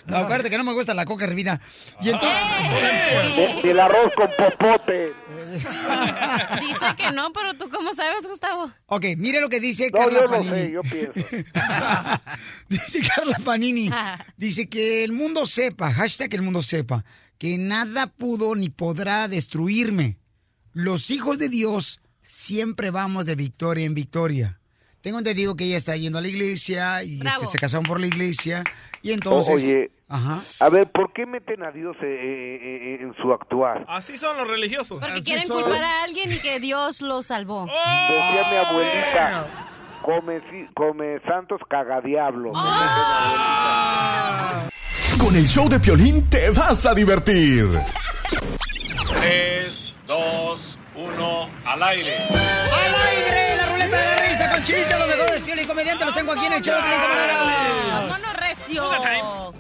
No, 0.06 0.18
acuérdate 0.18 0.50
que 0.50 0.58
no 0.58 0.64
me 0.64 0.74
gusta 0.74 0.96
la 0.96 1.06
coca 1.06 1.26
hervida. 1.26 1.62
Y 2.02 2.10
entonces... 2.10 3.64
Y 3.64 3.68
el 3.68 3.80
arroz 3.80 4.12
con 4.16 4.28
popote. 4.36 5.14
Dice 6.62 6.86
que 6.98 7.12
no, 7.12 7.32
pero 7.32 7.54
tú 7.54 7.70
cómo 7.70 7.94
sabes, 7.94 8.26
Gustavo. 8.26 8.72
Ok, 8.88 9.06
mire 9.18 9.40
lo 9.40 9.50
que 9.50 9.60
dice 9.60 9.92
No, 9.92 10.00
Carla 10.00 10.20
yo 10.22 10.26
no 10.26 10.32
Panini. 10.32 10.56
sé, 10.56 10.72
yo 10.72 10.82
pienso. 10.82 11.12
dice 12.70 13.00
Carla 13.08 13.38
Panini. 13.46 13.92
Dice 14.36 14.68
que 14.68 15.04
el 15.04 15.12
mundo 15.12 15.46
sepa, 15.46 15.94
hashtag 15.94 16.30
que 16.30 16.38
el 16.38 16.42
mundo 16.42 16.64
sepa, 16.64 17.06
que 17.40 17.58
nada 17.58 18.08
pudo 18.08 18.54
ni 18.54 18.70
podrá 18.70 19.28
destruirme. 19.28 20.18
Los 20.74 21.10
hijos 21.10 21.40
de 21.40 21.50
Dios 21.50 22.02
siempre 22.22 22.92
vamos 22.92 23.26
de 23.26 23.36
victoria 23.36 23.86
en 23.86 23.96
victoria. 23.96 24.60
Tengo 25.02 25.18
entendido 25.18 25.56
que 25.56 25.64
ella 25.64 25.78
está 25.78 25.96
yendo 25.96 26.20
a 26.20 26.22
la 26.22 26.28
iglesia 26.28 27.02
y 27.04 27.22
este, 27.26 27.46
se 27.46 27.58
casaron 27.58 27.86
por 27.86 28.02
la 28.02 28.08
iglesia. 28.08 28.66
Y 29.02 29.14
entonces... 29.14 29.56
Oye, 29.56 29.92
Ajá. 30.10 30.40
a 30.60 30.70
ver, 30.70 30.92
¿por 30.92 31.14
qué 31.14 31.26
meten 31.26 31.64
a 31.64 31.72
Dios 31.72 31.96
eh, 32.02 32.06
eh, 32.06 32.60
eh, 32.62 32.98
en 33.02 33.16
su 33.16 33.32
actuar? 33.32 33.86
Así 33.88 34.18
son 34.18 34.36
los 34.36 34.48
religiosos. 34.48 35.00
Porque 35.00 35.22
quieren 35.22 35.48
culpar 35.48 35.82
a 35.82 36.04
alguien 36.04 36.34
y 36.34 36.40
que 36.40 36.60
Dios 36.60 37.02
lo 37.02 37.24
salvó. 37.24 37.66
Decía 37.66 38.48
mi 38.52 38.58
abuelita, 38.58 39.48
come, 40.02 40.42
come 40.76 41.22
santos 41.22 41.62
cagadiablos. 41.70 42.52
Con 45.30 45.38
el 45.38 45.48
show 45.48 45.70
de 45.70 45.80
Piolín 45.80 46.26
te 46.28 46.50
vas 46.50 46.88
a 46.88 46.96
divertir. 46.96 47.70
3, 49.14 49.94
2, 50.08 50.78
1, 50.96 51.50
al 51.66 51.84
aire. 51.84 52.18
¡Al 52.18 52.96
aire! 53.10 53.58
La 53.58 53.66
ruleta 53.68 53.96
de 53.96 54.06
la 54.06 54.28
risa 54.28 54.52
con 54.52 54.64
chistes, 54.64 54.98
los 54.98 55.08
mejores 55.08 55.42
Piolín 55.44 55.68
comediantes 55.68 56.08
los 56.08 56.16
tengo 56.16 56.32
aquí 56.32 56.46
en 56.48 56.54
el 56.54 56.64
show. 56.64 56.74
Piolín, 56.82 57.00
camarada. 57.00 58.08
¡Vámonos, 58.10 58.38
recio! 58.38 59.54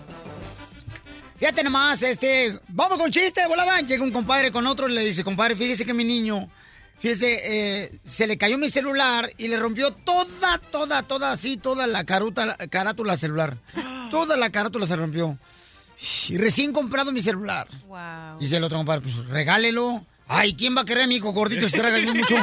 Fíjate 1.37 1.63
nomás, 1.63 2.01
este, 2.01 2.59
vamos 2.69 2.97
con 2.97 3.11
chiste, 3.11 3.45
volada. 3.45 3.79
Llega 3.81 4.03
un 4.03 4.11
compadre 4.11 4.51
con 4.51 4.65
otro 4.65 4.89
y 4.89 4.93
le 4.93 5.03
dice, 5.03 5.23
compadre, 5.23 5.55
fíjese 5.55 5.85
que 5.85 5.93
mi 5.93 6.03
niño, 6.03 6.49
fíjese, 6.97 7.41
eh, 7.43 7.99
se 8.03 8.25
le 8.25 8.39
cayó 8.39 8.57
mi 8.57 8.69
celular 8.69 9.29
y 9.37 9.47
le 9.47 9.57
rompió 9.57 9.91
toda, 9.91 10.57
toda, 10.57 11.03
toda, 11.03 11.31
así, 11.31 11.57
toda 11.57 11.85
la 11.85 12.05
caruta, 12.05 12.57
carátula 12.71 13.15
celular. 13.17 13.57
Toda 14.09 14.35
la 14.35 14.49
carátula 14.49 14.87
se 14.87 14.95
rompió. 14.95 15.37
Y 16.29 16.37
recién 16.37 16.71
comprado 16.71 17.11
mi 17.11 17.21
celular. 17.21 17.67
Wow. 17.87 18.39
Dice 18.39 18.57
el 18.57 18.63
otro 18.63 18.77
compadre, 18.77 19.01
pues 19.01 19.17
regálelo. 19.27 20.05
Ay, 20.27 20.53
¿quién 20.53 20.77
va 20.77 20.81
a 20.81 20.85
querer 20.85 21.03
a 21.03 21.07
mi 21.07 21.15
hijo 21.15 21.31
gordito 21.33 21.65
si 21.65 21.71
se 21.71 21.79
traga 21.79 21.97
bien 21.97 22.15
mucho? 22.15 22.35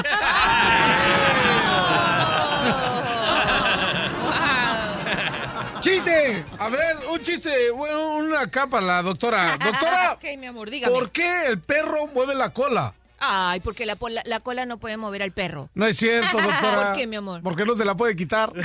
¡Chiste! 5.80 5.80
chiste. 5.80 6.44
A 6.58 6.68
ver, 6.68 6.96
un 7.12 7.20
chiste, 7.22 7.70
bueno, 7.70 8.16
una 8.16 8.40
acá 8.40 8.66
para 8.66 8.86
la 8.86 9.02
doctora. 9.02 9.56
Doctora, 9.56 10.12
ok, 10.14 10.24
mi 10.38 10.46
amor, 10.46 10.70
dígame. 10.70 10.92
¿por 10.92 11.10
qué 11.10 11.46
el 11.46 11.60
perro 11.60 12.06
mueve 12.08 12.34
la 12.34 12.50
cola? 12.50 12.94
Ay, 13.18 13.60
porque 13.60 13.86
la, 13.86 13.96
pola- 13.96 14.22
la 14.26 14.40
cola 14.40 14.66
no 14.66 14.78
puede 14.78 14.96
mover 14.96 15.22
al 15.22 15.32
perro. 15.32 15.70
No 15.74 15.86
es 15.86 15.96
cierto, 15.96 16.40
doctora. 16.40 16.88
¿Por 16.88 16.96
qué, 16.96 17.06
mi 17.06 17.16
amor? 17.16 17.40
Porque 17.42 17.64
no 17.64 17.74
se 17.74 17.84
la 17.84 17.94
puede 17.94 18.14
quitar. 18.16 18.52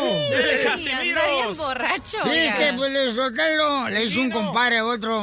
Bien 0.00 1.56
borracho. 1.56 2.18
Chiste, 2.24 2.70
oiga. 2.70 2.76
Pelizotelo. 2.76 3.88
Le 3.88 4.04
hizo 4.04 4.20
un 4.20 4.30
compadre 4.30 4.78
a 4.78 4.84
otro. 4.84 5.22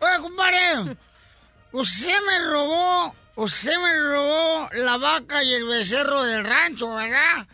Oye, 0.00 0.18
compadre, 0.20 0.96
usted 1.72 2.16
me 2.26 2.38
robó, 2.50 3.14
usted 3.34 3.76
me 3.76 3.94
robó 3.94 4.68
la 4.72 4.96
vaca 4.96 5.42
y 5.42 5.54
el 5.54 5.64
becerro 5.64 6.22
del 6.22 6.44
rancho, 6.44 6.94
¿verdad? 6.94 7.46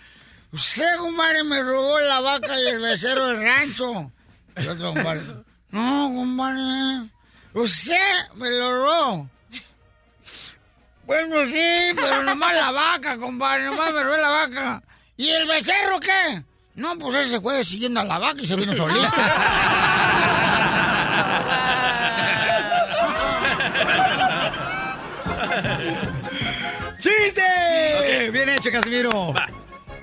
Usted, 0.52 0.96
compadre, 0.98 1.42
me 1.44 1.62
robó 1.62 1.98
la 2.00 2.20
vaca 2.20 2.60
y 2.60 2.66
el 2.66 2.80
becerro 2.80 3.28
del 3.28 3.42
rancho. 3.42 4.12
El 4.56 4.68
otro 4.68 4.92
compadre. 4.92 5.22
No, 5.70 6.12
compadre. 6.14 7.10
Usted 7.54 8.30
me 8.34 8.50
lo 8.50 8.84
robó. 8.84 9.28
Bueno, 11.06 11.44
sí, 11.46 11.92
pero 11.96 12.22
nomás 12.22 12.54
la 12.54 12.70
vaca, 12.70 13.18
compadre, 13.18 13.64
nomás 13.64 13.92
me 13.92 14.02
robé 14.02 14.18
la 14.18 14.30
vaca. 14.30 14.82
¿Y 15.16 15.28
el 15.28 15.46
becerro 15.46 16.00
qué? 16.00 16.42
No, 16.74 16.98
pues 16.98 17.14
ese 17.28 17.40
fue 17.40 17.62
siguiendo 17.64 18.00
a 18.00 18.04
la 18.04 18.18
vaca 18.18 18.42
y 18.42 18.46
se 18.46 18.56
vino 18.56 18.76
solito. 18.76 19.08
¡Chiste! 26.98 28.30
Bien 28.32 28.48
hecho, 28.48 28.70
Casimiro. 28.70 29.34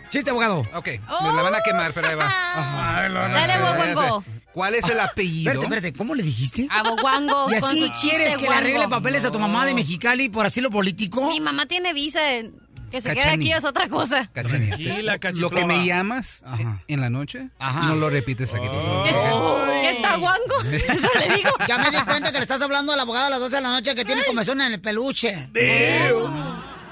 Chiste, 0.09 0.29
abogado. 0.29 0.59
Ok, 0.73 0.87
me 1.21 1.33
la 1.33 1.41
van 1.41 1.55
a 1.55 1.61
quemar, 1.61 1.93
pero 1.93 2.07
ahí 2.09 2.15
va. 2.15 3.09
Dale, 3.33 3.57
guaguango. 3.59 4.23
¿Cuál 4.53 4.75
es 4.75 4.89
el 4.89 4.99
apellido? 4.99 5.49
Espérate, 5.51 5.75
espérate, 5.75 5.97
¿cómo 5.97 6.13
le 6.13 6.23
dijiste? 6.23 6.67
Aboguango 6.69 7.45
¿Y 7.49 7.57
con 7.61 7.69
así 7.69 7.87
su 7.87 7.93
quieres 8.01 8.35
que 8.35 8.49
le 8.49 8.53
arregle 8.53 8.79
guango. 8.79 8.89
papeles 8.89 9.23
a 9.23 9.31
tu 9.31 9.39
mamá 9.39 9.65
de 9.65 9.73
Mexicali 9.73 10.27
por 10.27 10.45
asilo 10.45 10.69
político? 10.69 11.25
Mi 11.29 11.39
mamá 11.39 11.65
tiene 11.67 11.93
visa. 11.93 12.33
en- 12.33 12.53
Que 12.91 13.01
se 13.01 13.13
quede 13.15 13.29
aquí 13.29 13.53
es 13.53 13.63
otra 13.63 13.87
cosa. 13.87 14.29
Cachanilla. 14.33 14.75
Tranquila, 14.75 15.17
Lo 15.35 15.49
que 15.49 15.65
me 15.65 15.85
llamas 15.85 16.43
eh, 16.59 16.65
en 16.87 17.01
la 17.01 17.09
noche, 17.09 17.49
no 17.59 17.95
lo 17.95 18.09
repites 18.09 18.53
aquí. 18.53 18.67
¿Qué 18.67 19.09
está, 19.09 19.81
qué 19.81 19.89
está 19.91 20.15
guango? 20.17 20.61
Eso 20.93 21.09
le 21.19 21.35
digo. 21.35 21.49
Ya 21.67 21.77
me 21.77 21.89
di 21.89 21.97
cuenta 22.03 22.31
que 22.31 22.37
le 22.37 22.43
estás 22.43 22.61
hablando 22.61 22.91
a 22.91 22.95
la 22.95 23.03
abogada 23.03 23.27
a 23.27 23.29
las 23.29 23.39
12 23.39 23.55
de 23.55 23.61
la 23.61 23.69
noche 23.69 23.95
que 23.95 24.05
tienes 24.05 24.25
comezón 24.25 24.61
en 24.61 24.73
el 24.73 24.81
peluche. 24.81 25.49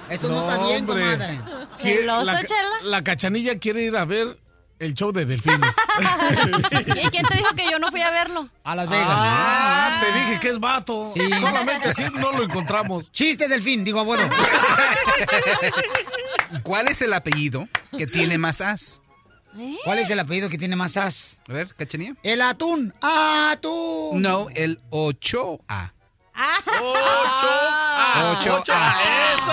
Esto 0.10 0.28
no, 0.28 0.50
está 0.50 0.68
bien, 0.68 0.86
comadre. 0.86 1.40
Que 1.82 2.04
la, 2.04 2.24
la 2.84 3.04
cachanilla 3.04 3.60
quiere 3.60 3.84
ir 3.84 3.96
a 3.96 4.06
ver 4.06 4.38
el 4.80 4.94
show 4.94 5.12
de 5.12 5.26
delfines. 5.26 5.76
¿Y 7.04 7.10
quién 7.10 7.26
te 7.26 7.38
dijo 7.38 7.50
que 7.56 7.70
yo 7.70 7.80
no 7.80 7.90
fui 7.92 8.02
a 8.02 8.10
verlo? 8.10 8.50
A 8.64 8.76
Las 8.76 8.88
Ah, 8.90 10.02
te 10.04 10.20
dije 10.20 10.40
que 10.40 10.50
es 10.50 10.60
vato. 10.60 11.12
Sí. 11.14 11.22
Solamente 11.40 11.90
así 11.90 12.04
no 12.14 12.32
lo 12.32 12.44
encontramos. 12.44 13.12
Chiste 13.12 13.48
delfín, 13.48 13.84
digo 13.84 14.00
abuelo. 14.00 14.30
¿Cuál 16.64 16.88
es 16.88 17.02
el 17.02 17.14
apellido 17.14 17.68
que 17.98 18.08
tiene 18.08 18.38
más 18.38 18.62
as? 18.62 19.02
¿Cuál 19.84 20.00
es 20.00 20.10
el 20.10 20.20
apellido 20.20 20.50
que 20.50 20.58
tiene 20.58 20.76
más 20.76 20.96
as? 20.96 21.40
A 21.50 21.54
ver, 21.54 21.74
Cachanilla. 21.76 22.14
El 22.24 22.42
atún. 22.42 22.94
¡Atún! 23.02 24.22
No, 24.22 24.48
el 24.54 24.80
8A. 24.92 25.92
Ocho. 26.82 27.50
Ah, 27.52 28.36
Ocho. 28.38 28.60
ocho. 28.62 28.72
Ah. 28.74 28.96
Eso, 29.34 29.52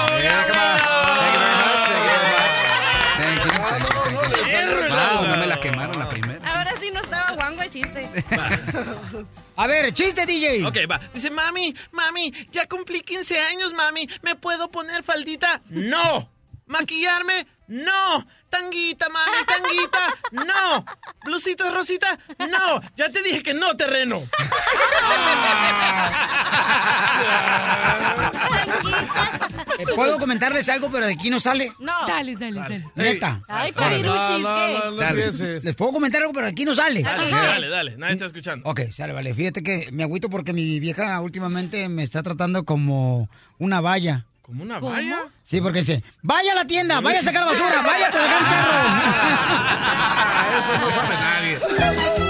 A 9.57 9.67
ver, 9.67 9.93
chiste, 9.93 10.27
DJ. 10.27 10.65
Ok, 10.67 10.77
va. 10.91 11.01
Dice, 11.13 11.31
mami, 11.31 11.75
mami, 11.93 12.33
ya 12.51 12.67
cumplí 12.67 13.01
15 13.01 13.39
años, 13.41 13.73
mami. 13.75 14.09
¿Me 14.23 14.37
puedo 14.37 14.71
poner 14.71 15.03
faldita? 15.03 15.61
No. 15.69 16.31
¿Maquillarme? 16.67 17.47
No. 17.69 18.27
Tanguita, 18.49 19.09
mami, 19.09 19.45
tanguita. 19.47 20.15
No. 20.33 20.85
¿Blusita 21.25 21.71
rosita? 21.71 22.19
No. 22.39 22.81
Ya 22.97 23.11
te 23.11 23.23
dije 23.23 23.43
que 23.43 23.55
no, 23.55 23.77
terreno. 23.77 24.23
Eh, 27.19 29.36
¿Puedo 29.95 30.19
comentarles 30.19 30.69
algo, 30.69 30.91
pero 30.91 31.07
de 31.07 31.13
aquí 31.13 31.31
no 31.31 31.41
sale? 31.41 31.73
No. 31.79 31.93
Dale, 32.07 32.37
dale, 32.37 32.61
dale. 32.61 32.85
Neta. 32.95 33.43
Ay, 33.49 33.73
no, 34.03 34.13
¿qué? 35.09 35.61
Les 35.63 35.75
puedo 35.75 35.93
comentar 35.93 36.21
algo, 36.21 36.33
pero 36.33 36.47
de 36.47 36.53
aquí 36.53 36.65
no 36.65 36.75
sale. 36.75 37.03
Dale. 37.03 37.31
Dale, 37.31 37.69
dale. 37.69 37.97
Nadie 37.97 38.15
está 38.15 38.27
escuchando. 38.27 38.69
Ok, 38.69 38.91
sale, 38.93 39.13
vale. 39.13 39.35
Fíjate 39.35 39.63
que 39.63 39.89
me 39.93 40.03
agüito 40.03 40.29
porque 40.31 40.53
mi 40.53 40.81
vieja 40.81 41.21
últimamente 41.21 41.89
me 41.89 42.03
está 42.03 42.23
tratando 42.23 42.65
como 42.65 43.29
una 43.59 43.81
valla. 43.81 44.27
¿Como 44.43 44.63
una 44.63 44.79
¿Cómo? 44.79 44.93
valla? 44.93 45.19
Sí, 45.43 45.61
porque 45.61 45.81
dice, 45.81 46.05
vaya 46.23 46.53
a 46.53 46.55
la 46.55 46.67
tienda, 46.67 47.01
vaya 47.01 47.19
a 47.19 47.23
sacar 47.23 47.45
basura, 47.45 47.83
vaya 47.83 48.07
a 48.07 48.09
el 48.09 48.13
carro. 48.13 48.73
Ah, 50.39 50.61
eso 50.61 50.79
no 50.79 50.91
sabe 50.91 51.15
nadie. 51.15 52.26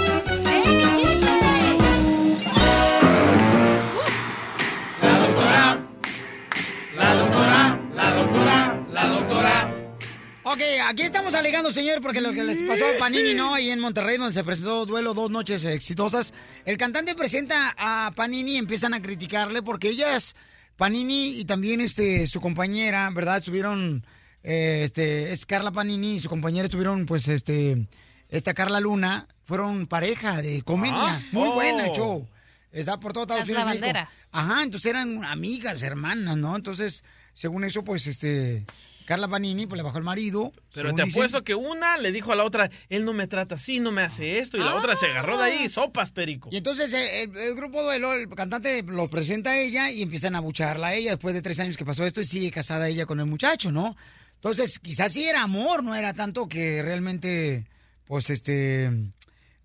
Aquí 10.87 11.03
estamos 11.03 11.33
alegando, 11.35 11.71
señor, 11.71 12.01
porque 12.01 12.21
lo 12.21 12.31
que 12.33 12.43
les 12.43 12.57
pasó 12.63 12.85
a 12.85 12.97
Panini, 12.97 13.33
¿no? 13.33 13.53
Ahí 13.53 13.69
en 13.69 13.79
Monterrey, 13.79 14.17
donde 14.17 14.33
se 14.33 14.43
presentó 14.43 14.85
duelo 14.85 15.13
dos 15.13 15.29
noches 15.29 15.65
exitosas. 15.65 16.33
El 16.65 16.77
cantante 16.77 17.15
presenta 17.15 17.73
a 17.77 18.11
Panini 18.15 18.53
y 18.53 18.57
empiezan 18.57 18.93
a 18.93 19.01
criticarle 19.01 19.61
porque 19.61 19.89
ellas, 19.89 20.35
Panini 20.75 21.39
y 21.39 21.45
también 21.45 21.81
este 21.81 22.27
su 22.27 22.39
compañera, 22.41 23.09
¿verdad? 23.13 23.37
Estuvieron, 23.37 24.05
eh, 24.43 24.81
este, 24.85 25.31
es 25.31 25.45
Carla 25.45 25.71
Panini 25.71 26.15
y 26.15 26.19
su 26.19 26.29
compañera 26.29 26.65
estuvieron, 26.65 27.05
pues, 27.05 27.27
este, 27.27 27.87
esta 28.29 28.53
Carla 28.53 28.79
Luna, 28.79 29.27
fueron 29.43 29.87
pareja 29.87 30.41
de 30.41 30.61
comedia. 30.61 30.95
Ah. 30.97 31.21
Muy 31.31 31.49
Oh. 31.49 31.53
buena 31.53 31.87
el 31.87 31.91
show. 31.93 32.27
Está 32.71 32.99
por 32.99 33.13
todo 33.13 33.23
Estados 33.23 33.49
Las 33.49 33.77
Unidos. 33.77 34.07
Ajá, 34.31 34.61
entonces 34.63 34.89
eran 34.89 35.23
amigas, 35.25 35.81
hermanas, 35.81 36.37
¿no? 36.37 36.55
Entonces, 36.55 37.03
según 37.33 37.63
eso, 37.63 37.83
pues, 37.83 38.05
este, 38.07 38.65
Carla 39.07 39.29
Panini, 39.29 39.65
pues 39.67 39.77
le 39.77 39.83
bajó 39.83 39.99
el 39.99 40.03
marido. 40.03 40.51
Pero 40.73 40.93
te 40.93 41.03
dicen. 41.03 41.21
apuesto 41.21 41.43
que 41.45 41.55
una 41.55 41.97
le 41.97 42.11
dijo 42.11 42.33
a 42.33 42.35
la 42.35 42.43
otra, 42.43 42.69
él 42.89 43.05
no 43.05 43.13
me 43.13 43.25
trata 43.25 43.55
así, 43.55 43.79
no 43.79 43.93
me 43.93 44.01
hace 44.01 44.39
esto, 44.39 44.57
y 44.57 44.59
la 44.59 44.75
otra 44.75 44.97
se 44.97 45.05
agarró 45.05 45.37
de 45.37 45.45
ahí, 45.45 45.69
sopas, 45.69 46.11
perico. 46.11 46.49
Y 46.51 46.57
entonces 46.57 46.93
eh, 46.93 47.23
el, 47.23 47.37
el 47.37 47.55
grupo 47.55 47.81
Duelo, 47.81 48.11
el 48.11 48.27
cantante 48.27 48.83
lo 48.83 49.07
presenta 49.07 49.51
a 49.51 49.57
ella 49.57 49.89
y 49.89 50.01
empiezan 50.01 50.35
a 50.35 50.41
bucharla 50.41 50.87
a 50.87 50.93
ella 50.93 51.11
después 51.11 51.33
de 51.33 51.41
tres 51.41 51.57
años 51.61 51.77
que 51.77 51.85
pasó 51.85 52.05
esto 52.05 52.19
y 52.19 52.25
sigue 52.25 52.51
casada 52.51 52.89
ella 52.89 53.05
con 53.05 53.21
el 53.21 53.27
muchacho, 53.27 53.71
¿no? 53.71 53.95
Entonces, 54.35 54.77
quizás 54.77 55.13
sí 55.13 55.23
era 55.23 55.41
amor, 55.41 55.83
no 55.83 55.95
era 55.95 56.13
tanto 56.13 56.49
que 56.49 56.81
realmente, 56.81 57.65
pues, 58.05 58.29
este, 58.29 58.91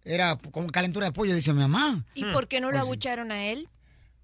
era 0.05 0.37
como 0.37 0.69
calentura 0.69 1.07
de 1.07 1.13
pollo, 1.13 1.35
dice 1.35 1.53
mi 1.53 1.63
mamá. 1.63 2.05
¿Y 2.15 2.25
por 2.27 2.47
qué 2.47 2.61
no 2.61 2.69
lo 2.69 2.75
Pues 2.75 2.83
abucharon 2.85 3.33
a 3.33 3.47
él? 3.47 3.69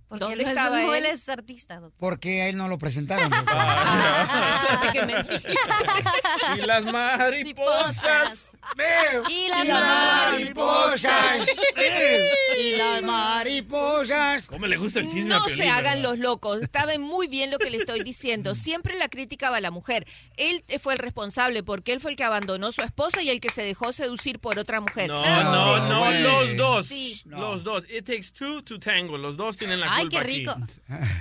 Porque 0.09 0.25
¿Dónde 0.25 0.43
él 0.43 0.49
estaba 0.49 0.81
no, 0.81 0.95
él? 0.95 1.05
él 1.05 1.13
es 1.13 1.29
artista, 1.29 1.75
doctor. 1.81 1.99
Porque 2.01 2.43
a 2.43 2.49
él 2.49 2.57
no 2.57 2.69
lo 2.69 2.79
presentaron. 2.79 3.31
Ah, 3.51 4.65
suerte 4.67 4.99
que 4.99 5.07
me 5.07 6.63
Y 6.63 6.67
las 6.67 6.85
mariposas. 6.93 8.48
Y 9.29 9.49
las 9.49 9.65
Y 9.65 9.69
las 9.69 9.83
mariposas. 9.83 11.49
y 12.59 12.71
las 12.77 13.03
mariposas. 13.03 14.47
¿Cómo 14.47 14.67
le 14.67 14.77
gusta 14.77 15.01
el 15.01 15.09
chisme 15.09 15.31
No 15.31 15.37
a 15.37 15.45
Piolín, 15.45 15.63
se 15.65 15.69
hagan 15.71 15.95
verdad? 16.03 16.11
los 16.11 16.19
locos. 16.19 16.61
Saben 16.73 17.01
muy 17.01 17.27
bien 17.27 17.51
lo 17.51 17.59
que 17.59 17.71
le 17.71 17.79
estoy 17.79 18.03
diciendo. 18.03 18.55
Siempre 18.55 18.97
la 18.99 19.09
crítica 19.09 19.51
va 19.51 19.57
a 19.57 19.61
la 19.61 19.71
mujer. 19.71 20.07
Él 20.37 20.65
fue 20.81 20.95
el 20.95 20.99
responsable 20.99 21.63
porque 21.63 21.93
él 21.93 22.01
fue 22.01 22.13
el 22.13 22.17
que 22.17 22.25
abandonó 22.25 22.69
a 22.69 22.73
su 22.73 22.83
esposa 22.83 23.23
y 23.23 23.31
el 23.31 23.41
que 23.41 23.51
se 23.51 23.63
dejó 23.63 23.93
seducir 23.93 24.39
por 24.39 24.59
otra 24.59 24.81
mujer. 24.81 25.09
No, 25.09 25.23
no, 25.45 25.89
no, 25.89 26.05
güey. 26.05 26.23
los 26.23 26.57
dos. 26.57 26.87
Sí. 26.87 27.21
Los 27.27 27.65
dos. 27.65 27.85
It 27.91 28.05
takes 28.07 28.31
two 28.33 28.63
to 28.63 28.79
tango. 28.79 29.19
Los 29.19 29.37
dos 29.37 29.57
tienen 29.57 29.81
la 29.81 29.87
Ay, 29.95 30.03
culpa 30.05 30.19
qué 30.21 30.25
rico. 30.25 30.51
aquí. 30.53 30.75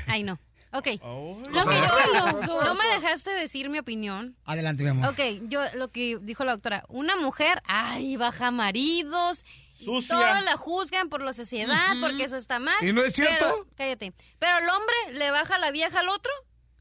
Ay, 0.08 0.24
no. 0.24 0.40
Ok. 0.78 0.88
Oh. 1.02 1.42
Lo 1.50 1.66
que 1.66 1.76
yo, 1.76 2.46
dos. 2.46 2.66
no 2.66 2.76
me 2.76 2.86
dejaste 3.00 3.32
decir 3.32 3.68
mi 3.70 3.80
opinión. 3.80 4.36
Adelante, 4.46 4.84
mi 4.84 4.90
amor. 4.90 5.10
Ok, 5.10 5.20
yo 5.50 5.62
lo 5.74 5.88
que 5.88 6.20
dijo 6.22 6.46
la 6.46 6.52
doctora, 6.52 6.84
una 6.88 7.16
mujer, 7.16 7.64
ay, 7.66 8.16
baja 8.16 8.52
maridos, 8.52 9.44
y 9.80 9.86
Sucia. 9.86 10.16
todos 10.16 10.44
la 10.44 10.56
juzgan 10.56 11.10
por 11.10 11.22
la 11.22 11.34
sociedad, 11.34 11.96
porque 12.00 12.26
eso 12.26 12.36
está 12.36 12.60
mal. 12.60 12.76
¿Y 12.82 12.94
no 12.94 13.04
es 13.04 13.14
cierto? 13.14 13.46
Pero, 13.46 13.68
cállate. 13.76 14.14
Pero 14.38 14.58
el 14.60 14.70
hombre 14.70 15.20
le 15.20 15.32
baja 15.32 15.58
la 15.58 15.72
vieja 15.72 16.00
al 16.00 16.10
otro, 16.10 16.32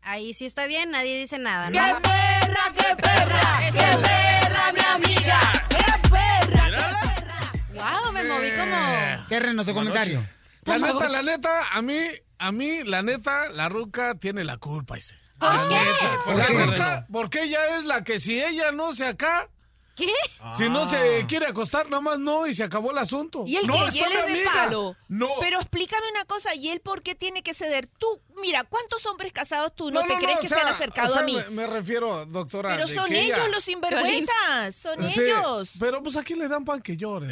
ahí 0.02 0.35
sí 0.35 0.44
está 0.44 0.66
bien, 0.66 0.90
nadie 0.90 1.18
dice 1.18 1.39
nada. 1.39 1.70
¿no? 1.70 1.73
¡Qué 1.73 1.94
perra, 2.02 2.74
qué 2.77 2.97
perra! 2.97 3.70
¡Qué 3.73 3.98
perra, 3.98 4.73
mi 4.73 4.81
amiga! 4.81 5.52
¡Qué 5.70 6.09
perra! 6.10 7.52
Wow, 7.74 8.12
me 8.12 8.24
moví 8.24 8.51
como... 8.59 9.27
Terreno, 9.28 9.64
tu 9.64 9.73
comentario. 9.73 10.27
La 10.67 10.79
neta, 10.79 11.09
la 11.09 11.23
neta, 11.23 11.73
a 11.73 11.83
mí, 11.83 11.99
a 12.39 12.53
mí, 12.53 12.83
la 12.85 13.03
neta, 13.03 13.49
la 13.51 13.69
ruca 13.69 14.15
tiene 14.17 14.45
la 14.45 14.57
culpa, 14.59 14.97
ese. 14.99 15.17
¿Por 15.39 15.69
qué? 15.69 15.77
¿Por 16.25 16.35
¿Por 16.35 16.47
qué? 16.47 16.53
qué? 16.53 16.65
Porque- 16.65 17.05
Porque 17.13 17.43
ella 17.45 17.79
es 17.79 17.85
la 17.85 18.03
que 18.05 18.19
si 18.21 18.43
ella 18.43 18.73
no 18.73 18.95
se 18.95 19.07
acá, 19.07 19.49
¿Qué? 19.95 20.09
si 20.57 20.69
no 20.69 20.89
se 20.89 21.21
Ah. 21.23 21.27
quiere 21.27 21.47
acostar, 21.47 21.89
nomás 21.89 22.19
no 22.19 22.47
y 22.47 22.55
se 22.55 22.65
acabó 22.65 22.91
el 22.91 22.99
asunto. 22.99 23.45
Y 23.47 23.57
él 23.57 23.67
no, 23.67 23.75
que 23.75 23.99
y 23.99 24.01
él 24.03 24.13
es 24.13 24.27
de 24.27 24.33
amiga. 24.33 24.51
palo. 24.53 24.97
No. 25.09 25.29
Pero 25.41 25.59
explícame 25.61 26.09
una 26.11 26.25
cosa, 26.25 26.55
¿y 26.55 26.69
él 26.69 26.81
por 26.81 27.03
qué 27.03 27.15
tiene 27.15 27.43
que 27.43 27.55
ceder? 27.55 27.89
Tú, 27.99 28.21
mira, 28.41 28.65
¿cuántos 28.65 29.05
hombres 29.07 29.33
casados 29.33 29.75
tú 29.75 29.91
no, 29.91 30.01
No, 30.01 30.07
te 30.07 30.15
no, 30.15 30.19
crees 30.21 30.35
no, 30.37 30.41
que 30.41 30.47
o 30.47 30.51
se 30.51 30.61
han 30.61 30.69
acercado 30.69 31.09
o 31.09 31.13
sea, 31.13 31.23
a 31.23 31.25
mí? 31.25 31.35
Me, 31.35 31.51
me 31.51 31.67
refiero, 31.67 32.25
doctora. 32.27 32.75
Pero 32.77 32.89
son 32.89 33.13
ellos 33.13 33.39
ella- 33.39 33.49
los 33.49 33.65
sinvergüenzas, 33.65 34.75
son 34.75 35.11
Sí, 35.11 35.21
ellos. 35.23 35.71
Pero 35.79 36.03
pues 36.03 36.17
aquí 36.17 36.35
le 36.35 36.49
dan 36.49 36.65
pan 36.65 36.81
que 36.83 36.97
llore. 36.97 37.27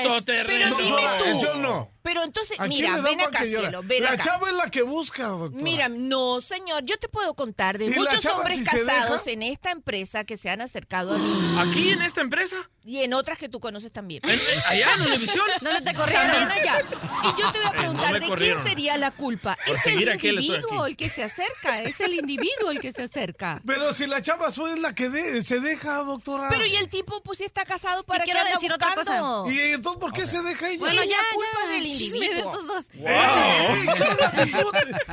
Eso, 0.00 0.18
Es- 0.18 0.24
Pero 0.24 0.76
dime 0.76 1.02
tú. 1.18 1.38
Yo 1.40 1.54
no. 1.56 1.88
Pero 2.02 2.22
entonces, 2.22 2.60
¿A 2.60 2.66
quién 2.66 2.68
mira, 2.68 2.88
le 2.90 2.94
dan 2.96 3.04
ven 3.04 3.20
acá, 3.22 3.44
cielo, 3.46 3.80
ven 3.82 4.02
La 4.02 4.10
acá. 4.12 4.24
chava 4.24 4.50
es 4.50 4.54
la 4.56 4.70
que 4.70 4.82
busca, 4.82 5.24
doctora. 5.24 5.62
Mira, 5.62 5.88
no, 5.88 6.38
señor, 6.42 6.84
yo 6.84 6.98
te 6.98 7.08
puedo 7.08 7.32
contar 7.34 7.78
de 7.78 7.86
¿Y 7.86 7.90
la 7.90 7.96
muchos 7.96 8.20
chava 8.20 8.38
hombres 8.38 8.58
si 8.58 8.64
casados 8.64 9.26
en 9.26 9.42
esta 9.42 9.70
empresa 9.70 10.24
que 10.24 10.36
se 10.36 10.50
han 10.50 10.60
acercado 10.60 11.14
a 11.14 11.18
mí. 11.18 11.56
¿Aquí 11.58 11.90
en 11.92 12.02
esta 12.02 12.20
empresa? 12.20 12.56
Y 12.84 13.00
en 13.00 13.14
otras 13.14 13.38
que 13.38 13.48
tú 13.48 13.58
conoces 13.58 13.90
también. 13.90 14.20
¿En- 14.24 14.30
en- 14.32 14.38
allá 14.68 14.86
en 14.96 15.00
Univisión? 15.12 15.46
¿Dónde 15.62 15.80
te 15.80 15.94
corrieron? 15.94 16.30
También 16.30 16.50
allá. 16.50 16.82
Y 17.22 17.40
yo 17.40 17.50
te 17.52 17.58
voy 17.58 17.68
a 17.68 17.72
me 18.14 18.20
¿de 18.20 18.26
quién 18.26 18.30
corrieron. 18.30 18.66
sería 18.66 18.96
la 18.96 19.10
culpa? 19.10 19.56
Por 19.66 19.76
Es 19.76 19.86
el 19.86 20.00
individuo 20.00 20.86
el 20.86 20.96
que 20.96 21.08
se 21.10 21.22
acerca, 21.24 21.82
es 21.82 22.00
el 22.00 22.14
individuo 22.14 22.70
el 22.70 22.80
que 22.80 22.92
se 22.92 23.02
acerca. 23.02 23.60
Pero 23.66 23.92
si 23.92 24.06
la 24.06 24.22
chava 24.22 24.48
es 24.48 24.58
la 24.80 24.94
que 24.94 25.08
de- 25.08 25.42
se 25.42 25.60
deja, 25.60 25.98
doctora. 25.98 26.48
Pero 26.48 26.66
y 26.66 26.76
el 26.76 26.88
tipo 26.88 27.22
pues 27.22 27.38
sí 27.38 27.44
está 27.44 27.64
casado 27.64 28.04
para 28.04 28.24
Y 28.24 28.26
quiero 28.30 28.40
decir 28.46 28.72
otra 28.72 28.94
buscando? 28.94 29.50
¿Y 29.50 29.58
entonces 29.72 30.00
por 30.00 30.12
qué 30.12 30.26
se 30.26 30.42
deja 30.42 30.68
ella? 30.68 30.78
Bueno, 30.80 31.02
ya, 31.04 31.18
culpa 31.34 31.58
ya. 31.64 31.70
del 31.72 31.86
chisme 31.86 32.26
individuo. 32.26 32.34
de 32.34 32.40
estos 32.40 32.66
dos. 32.66 32.88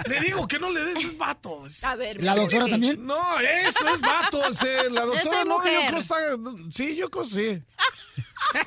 Te- 0.04 0.10
Le 0.10 0.20
digo 0.22 0.48
que 0.48 0.60
no 0.60 0.70
le 0.72 0.84
des 0.84 1.04
es 1.06 1.18
vato. 1.18 1.66
Es- 1.66 1.84
A 1.84 1.96
ver, 1.96 2.24
¿La 2.24 2.36
doctora 2.36 2.66
¿qué? 2.66 2.72
también? 2.72 3.06
No, 3.06 3.40
eso 3.40 3.88
es 3.90 4.00
vato. 4.02 4.46
ese, 4.50 4.90
la 4.90 5.02
doctora 5.06 5.44
no, 5.46 5.58
yo 5.66 5.72
creo 5.72 5.92
que 5.92 5.98
está. 6.00 6.16
Sí, 6.72 6.96
yo 6.96 7.10
creo 7.10 7.24
que 7.24 7.30
sí. 7.30 7.64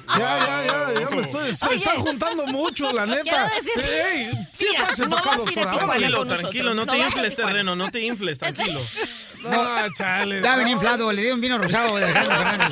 Ya, 0.09 0.19
ya, 0.19 0.65
ya, 0.95 1.01
ya 1.01 1.11
me 1.11 1.23
estoy. 1.23 1.53
Se 1.55 1.67
Oye. 1.67 1.77
están 1.77 1.97
juntando 1.97 2.47
mucho, 2.47 2.93
la 2.93 3.07
neta. 3.07 3.23
Quiero 3.23 3.45
decir- 3.45 3.85
Ey, 3.85 4.31
sí, 4.57 4.67
Mira, 4.71 4.87
pase 4.87 5.03
no 5.07 5.17
para 5.17 5.21
acá, 5.33 5.37
vas 5.37 5.47
a 5.49 5.53
ir 5.53 5.59
a 5.59 5.63
doctora. 5.63 5.73
Tijuana 5.73 5.97
Tranquilo, 5.99 6.19
con 6.19 6.29
tranquilo, 6.29 6.75
no 6.75 6.75
No 6.75 6.93
te 6.93 6.99
vas 6.99 7.01
a 7.01 7.07
infles, 7.09 7.31
Tijuana. 7.35 7.51
terreno, 7.53 7.77
no 7.77 7.91
te 7.91 8.01
infles, 8.03 8.39
tranquilo. 8.39 8.81
No, 9.43 9.95
chale. 9.99 10.41
Ya 10.43 10.57
ven 10.57 10.69
inflado, 10.69 11.13
le 11.13 11.23
dio 11.23 11.35
un 11.35 11.41
vino 11.41 11.59
rosado 11.59 11.97
de 11.97 12.05
Alejandro 12.07 12.37
Fernández. 12.37 12.69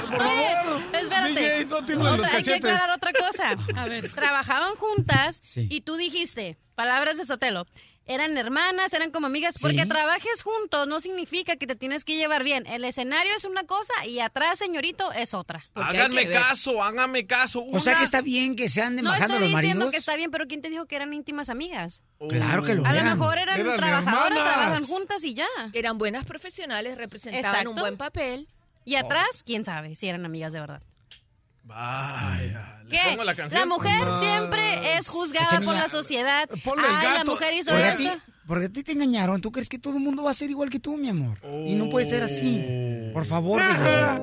Por 0.00 0.18
favor. 0.18 0.82
Espérate. 0.92 1.64
DJ, 1.64 1.64
no 1.66 1.76
Otra- 1.76 2.16
los 2.16 2.26
hay 2.26 2.30
que 2.32 2.36
cachetes. 2.50 2.54
aclarar 2.56 2.90
otra 2.96 3.12
cosa. 3.12 3.56
A 3.80 3.86
ver, 3.86 4.10
trabajaban 4.12 4.74
juntas 4.76 5.40
Sí. 5.44 5.66
y 5.70 5.82
tú 5.82 5.96
dijiste, 5.96 6.56
palabras 6.74 7.16
de 7.18 7.24
Sotelo, 7.26 7.66
eran 8.12 8.36
hermanas, 8.36 8.92
eran 8.92 9.10
como 9.10 9.26
amigas, 9.26 9.54
porque 9.60 9.82
Sí. 9.82 9.88
trabajes 9.88 10.42
juntos 10.42 10.86
no 10.88 11.00
significa 11.00 11.56
que 11.56 11.66
te 11.66 11.76
tienes 11.76 12.04
que 12.04 12.16
llevar 12.16 12.42
bien. 12.44 12.66
El 12.66 12.84
escenario 12.84 13.32
es 13.36 13.44
una 13.44 13.64
cosa 13.64 13.92
y 14.06 14.20
atrás, 14.20 14.58
señorito, 14.58 15.12
es 15.12 15.34
otra. 15.34 15.64
Porque 15.72 15.98
Háganme 15.98 16.28
caso, 16.28 16.82
háganme 16.82 17.26
caso. 17.26 17.64
O 17.72 17.80
sea 17.80 17.96
que 17.98 18.04
está 18.04 18.20
bien 18.20 18.56
que 18.56 18.68
se 18.68 18.82
anden 18.82 19.04
No 19.04 19.10
bajando 19.10 19.34
estoy 19.34 19.50
los 19.50 19.60
diciendo 19.60 19.78
maridos. 19.86 19.90
que 19.92 19.98
está 19.98 20.16
bien, 20.16 20.30
pero 20.30 20.46
¿quién 20.46 20.60
te 20.62 20.68
dijo 20.70 20.86
que 20.86 20.96
eran 20.96 21.12
íntimas 21.12 21.48
amigas? 21.50 22.02
Claro 22.28 22.62
que 22.62 22.74
lo 22.74 22.84
A 22.84 22.92
lo 22.92 23.04
mejor 23.04 23.38
eran, 23.38 23.58
Eran 23.60 23.76
trabajadoras, 23.76 24.38
hermanas. 24.38 24.54
trabajan 24.54 24.84
juntas 24.86 25.24
y 25.24 25.34
ya. 25.34 25.46
Eran 25.72 25.98
buenas 25.98 26.24
profesionales, 26.24 26.96
representaban 26.98 27.44
Exacto. 27.44 27.70
un 27.70 27.76
buen 27.76 27.96
papel. 27.96 28.48
Y 28.84 28.96
atrás, 28.96 29.42
quién 29.44 29.64
sabe 29.64 29.94
si 29.94 30.08
eran 30.08 30.24
amigas 30.24 30.52
de 30.52 30.60
verdad. 30.60 30.82
Vaya. 31.70 32.80
¿le 32.84 32.90
¿Qué? 32.90 32.98
pongo 33.10 33.24
la 33.24 33.34
canción? 33.36 33.68
mujer 33.68 34.04
Más. 34.04 34.20
siempre 34.20 34.96
es 34.98 35.08
juzgada 35.08 35.60
por 35.60 35.74
la 35.74 35.88
sociedad. 35.88 36.48
ponle 36.64 36.86
el 36.86 36.94
Ay, 36.94 37.18
la 37.18 37.24
mujer 37.24 37.54
hizo 37.54 37.70
Porque 37.70 37.84
a, 37.86 37.94
ti, 37.96 38.06
eso. 38.06 38.18
porque 38.46 38.64
a 38.66 38.68
ti 38.68 38.82
te 38.82 38.92
engañaron. 38.92 39.40
¿Tú 39.40 39.52
crees 39.52 39.68
que 39.68 39.78
todo 39.78 39.94
el 39.94 40.00
mundo 40.02 40.24
va 40.24 40.32
a 40.32 40.34
ser 40.34 40.50
igual 40.50 40.68
que 40.70 40.80
tú, 40.80 40.96
mi 40.96 41.08
amor? 41.08 41.38
Y 41.66 41.74
no 41.76 41.88
puede 41.88 42.06
ser 42.06 42.24
así. 42.24 42.64
Por 43.14 43.24
favor, 43.24 43.62
bebé. 43.62 44.20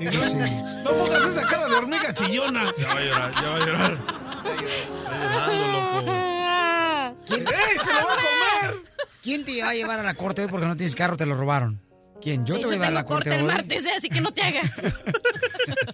Y 0.00 0.04
no, 0.06 0.82
no 0.84 0.90
pongas 0.90 1.26
esa 1.26 1.42
cara 1.46 1.68
de 1.68 1.74
hormiga 1.76 2.14
chillona. 2.14 2.72
Ya 2.78 2.86
va 2.88 2.94
a 2.94 3.00
llorar, 3.04 3.32
ya 3.34 3.50
va 3.50 3.56
a 3.56 3.66
llorar. 3.66 3.98
Está 4.42 5.52
llorando, 5.52 6.02
loco. 6.02 7.16
¿Quién, 7.26 7.40
¡Ey, 7.46 7.78
se 7.84 7.92
lo 7.92 8.06
va 8.06 8.12
a 8.14 8.16
comer! 8.16 8.82
quién 9.22 9.44
te 9.44 9.62
va 9.62 9.68
a 9.68 9.74
llevar 9.74 10.00
a 10.00 10.02
la 10.02 10.14
corte 10.14 10.40
hoy 10.42 10.48
porque 10.48 10.66
no 10.66 10.76
tienes 10.76 10.94
carro? 10.94 11.16
Te 11.18 11.26
lo 11.26 11.34
robaron. 11.34 11.80
¿Quién? 12.22 12.46
Yo 12.46 12.54
De 12.54 12.60
te 12.60 12.66
voy 12.66 12.74
a 12.74 12.76
hecho, 12.76 12.84
llevar 12.84 12.86
a 12.86 12.88
tengo 12.88 12.94
la 12.94 13.04
corte 13.04 13.30
corte 13.30 13.34
el 13.40 13.46
hoy. 13.46 13.52
martes, 13.54 13.84
eh, 13.84 13.90
así 13.96 14.08
que 14.08 14.20
no 14.20 14.32
te 14.32 14.42
hagas. 14.42 14.70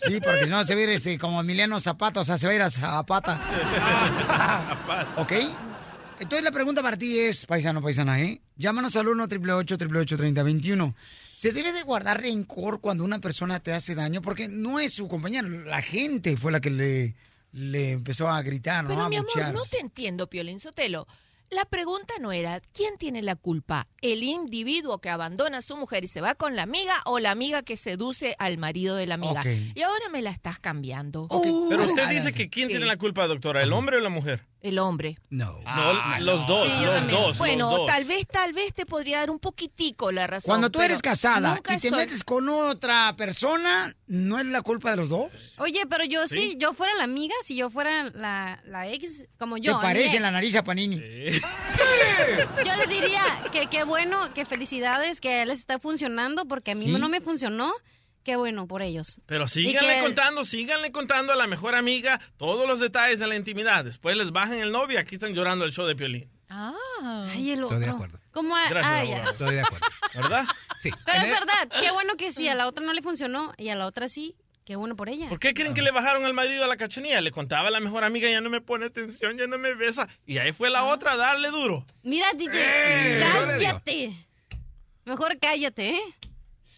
Sí, 0.06 0.20
porque 0.24 0.44
si 0.44 0.50
no 0.50 0.64
se 0.64 0.74
va 0.74 0.80
a 0.80 0.84
ir 0.84 0.90
este, 0.90 1.18
como 1.18 1.40
Emiliano 1.40 1.78
Zapata, 1.80 2.20
o 2.20 2.24
sea, 2.24 2.38
se 2.38 2.46
va 2.46 2.52
a 2.52 2.56
ir 2.56 2.62
a 2.62 2.70
Zapata. 2.70 3.40
¿Ok? 5.16 5.32
Entonces 6.20 6.42
la 6.42 6.50
pregunta 6.50 6.82
para 6.82 6.96
ti 6.96 7.18
es, 7.20 7.46
paisano, 7.46 7.80
paisana, 7.82 8.20
¿eh? 8.20 8.40
Llámanos 8.56 8.96
al 8.96 9.08
1 9.08 9.22
888 9.24 10.16
3021 10.16 10.94
¿Se 11.34 11.52
debe 11.52 11.72
de 11.72 11.82
guardar 11.82 12.20
rencor 12.20 12.80
cuando 12.80 13.04
una 13.04 13.20
persona 13.20 13.60
te 13.60 13.72
hace 13.72 13.94
daño? 13.94 14.20
Porque 14.22 14.48
no 14.48 14.80
es 14.80 14.92
su 14.94 15.06
compañero, 15.06 15.48
la 15.48 15.80
gente 15.82 16.36
fue 16.36 16.50
la 16.50 16.60
que 16.60 16.70
le, 16.70 17.14
le 17.52 17.92
empezó 17.92 18.28
a 18.28 18.42
gritar, 18.42 18.82
¿no? 18.84 18.90
Pero 18.90 19.02
a 19.02 19.08
mi 19.08 19.16
amor, 19.16 19.52
no 19.52 19.64
te 19.64 19.78
entiendo, 19.78 20.28
Piolín 20.28 20.58
Sotelo. 20.58 21.06
La 21.50 21.64
pregunta 21.64 22.12
no 22.20 22.30
era 22.30 22.60
quién 22.74 22.98
tiene 22.98 23.22
la 23.22 23.34
culpa, 23.34 23.88
el 24.02 24.22
individuo 24.22 24.98
que 24.98 25.08
abandona 25.08 25.58
a 25.58 25.62
su 25.62 25.76
mujer 25.78 26.04
y 26.04 26.08
se 26.08 26.20
va 26.20 26.34
con 26.34 26.56
la 26.56 26.62
amiga 26.62 26.94
o 27.06 27.20
la 27.20 27.30
amiga 27.30 27.62
que 27.62 27.76
seduce 27.76 28.36
al 28.38 28.58
marido 28.58 28.96
de 28.96 29.06
la 29.06 29.14
amiga. 29.14 29.42
Y 29.74 29.80
ahora 29.80 30.08
me 30.12 30.20
la 30.20 30.30
estás 30.30 30.58
cambiando. 30.58 31.26
Pero 31.70 31.84
usted 31.84 32.08
dice 32.10 32.32
que 32.34 32.50
¿quién 32.50 32.66
Sí. 32.68 32.72
tiene 32.74 32.86
la 32.86 32.96
culpa, 32.98 33.26
doctora? 33.26 33.62
¿El 33.62 33.72
hombre 33.72 33.96
o 33.96 34.00
la 34.00 34.10
mujer? 34.10 34.44
El 34.60 34.80
hombre. 34.80 35.18
No. 35.30 35.60
no, 35.64 36.18
los 36.20 36.44
dos, 36.48 36.66
Sí, 36.68 36.74
yo 36.82 36.86
los 36.86 36.96
también. 36.98 37.20
dos. 37.22 37.38
Bueno, 37.38 37.68
los 37.70 37.78
dos. 37.78 37.86
tal 37.86 38.04
vez, 38.04 38.26
tal 38.26 38.52
vez 38.52 38.74
te 38.74 38.86
podría 38.86 39.18
dar 39.18 39.30
un 39.30 39.38
poquitico 39.38 40.10
la 40.10 40.26
razón. 40.26 40.48
Cuando 40.50 40.68
tú 40.70 40.80
eres 40.82 41.00
casada 41.00 41.60
y 41.70 41.76
te 41.76 41.90
soy- 41.90 41.98
metes 41.98 42.24
con 42.24 42.48
otra 42.48 43.14
persona, 43.16 43.94
¿no 44.08 44.38
es 44.40 44.46
la 44.46 44.62
culpa 44.62 44.90
de 44.90 44.96
los 44.96 45.08
dos? 45.10 45.30
Oye, 45.58 45.82
pero 45.88 46.04
yo 46.04 46.26
¿Sí? 46.26 46.34
sí, 46.52 46.56
yo 46.58 46.72
fuera 46.74 46.92
la 46.96 47.04
amiga, 47.04 47.34
si 47.44 47.54
yo 47.54 47.70
fuera 47.70 48.10
la, 48.14 48.60
la 48.66 48.88
ex, 48.88 49.26
como 49.38 49.58
yo. 49.58 49.76
te 49.76 49.82
parece 49.82 50.14
ex, 50.16 50.22
la 50.22 50.32
nariz 50.32 50.56
a 50.56 50.64
Panini. 50.64 51.00
Yo 52.64 52.76
le 52.76 52.86
diría 52.86 53.22
que 53.52 53.66
qué 53.68 53.84
bueno, 53.84 54.32
que 54.34 54.44
felicidades, 54.44 55.20
que 55.20 55.44
les 55.46 55.60
está 55.60 55.78
funcionando, 55.78 56.44
porque 56.46 56.72
a 56.72 56.74
mí 56.74 56.84
¿Sí? 56.86 56.90
no 56.98 57.08
me 57.08 57.20
funcionó. 57.20 57.72
Qué 58.28 58.36
bueno 58.36 58.66
por 58.68 58.82
ellos. 58.82 59.22
Pero 59.24 59.48
síganle 59.48 59.94
que- 59.94 60.00
contando, 60.02 60.44
síganle 60.44 60.92
contando 60.92 61.32
a 61.32 61.36
la 61.36 61.46
mejor 61.46 61.74
amiga 61.74 62.20
todos 62.36 62.68
los 62.68 62.78
detalles 62.78 63.18
de 63.18 63.26
la 63.26 63.36
intimidad. 63.36 63.86
Después 63.86 64.18
les 64.18 64.32
bajan 64.32 64.58
el 64.58 64.70
novio 64.70 64.98
y 64.98 65.00
aquí 65.00 65.14
están 65.14 65.32
llorando 65.32 65.64
el 65.64 65.72
show 65.72 65.86
de 65.86 65.96
Piolín. 65.96 66.30
Ah. 66.50 66.74
Ay, 67.30 67.52
el 67.52 67.64
otro. 67.64 67.78
Estoy 67.78 67.88
de 67.88 67.94
acuerdo. 67.94 68.20
¿Cómo? 68.32 68.54
a- 68.54 68.68
Gracias, 68.68 68.92
ah, 68.94 69.02
ya. 69.04 69.24
Estoy 69.30 69.54
de 69.54 69.60
acuerdo. 69.62 69.86
¿Verdad? 70.14 70.44
Sí. 70.78 70.90
Pero 71.06 71.18
es 71.20 71.24
el- 71.24 71.30
verdad, 71.30 71.68
qué 71.80 71.90
bueno 71.90 72.16
que 72.16 72.30
sí, 72.30 72.46
a 72.48 72.54
la 72.54 72.66
otra 72.66 72.84
no 72.84 72.92
le 72.92 73.00
funcionó 73.00 73.54
y 73.56 73.70
a 73.70 73.76
la 73.76 73.86
otra 73.86 74.10
sí, 74.10 74.36
qué 74.66 74.76
bueno 74.76 74.94
por 74.94 75.08
ella. 75.08 75.30
¿Por 75.30 75.38
qué 75.40 75.54
creen 75.54 75.72
que 75.72 75.80
le 75.80 75.90
bajaron 75.90 76.26
al 76.26 76.34
marido 76.34 76.64
a 76.64 76.68
la 76.68 76.76
cachanilla? 76.76 77.22
Le 77.22 77.30
contaba 77.30 77.68
a 77.68 77.70
la 77.70 77.80
mejor 77.80 78.04
amiga, 78.04 78.28
ya 78.28 78.42
no 78.42 78.50
me 78.50 78.60
pone 78.60 78.84
atención, 78.84 79.38
ya 79.38 79.46
no 79.46 79.56
me 79.56 79.72
besa. 79.72 80.06
Y 80.26 80.36
ahí 80.36 80.52
fue 80.52 80.68
la 80.68 80.84
otra 80.84 81.12
a 81.12 81.16
darle 81.16 81.48
duro. 81.48 81.86
Mira, 82.02 82.26
DJ, 82.36 82.50
Eh, 82.52 83.20
cállate. 83.32 84.26
Mejor 85.06 85.38
cállate, 85.40 85.88
¿eh? 85.94 86.00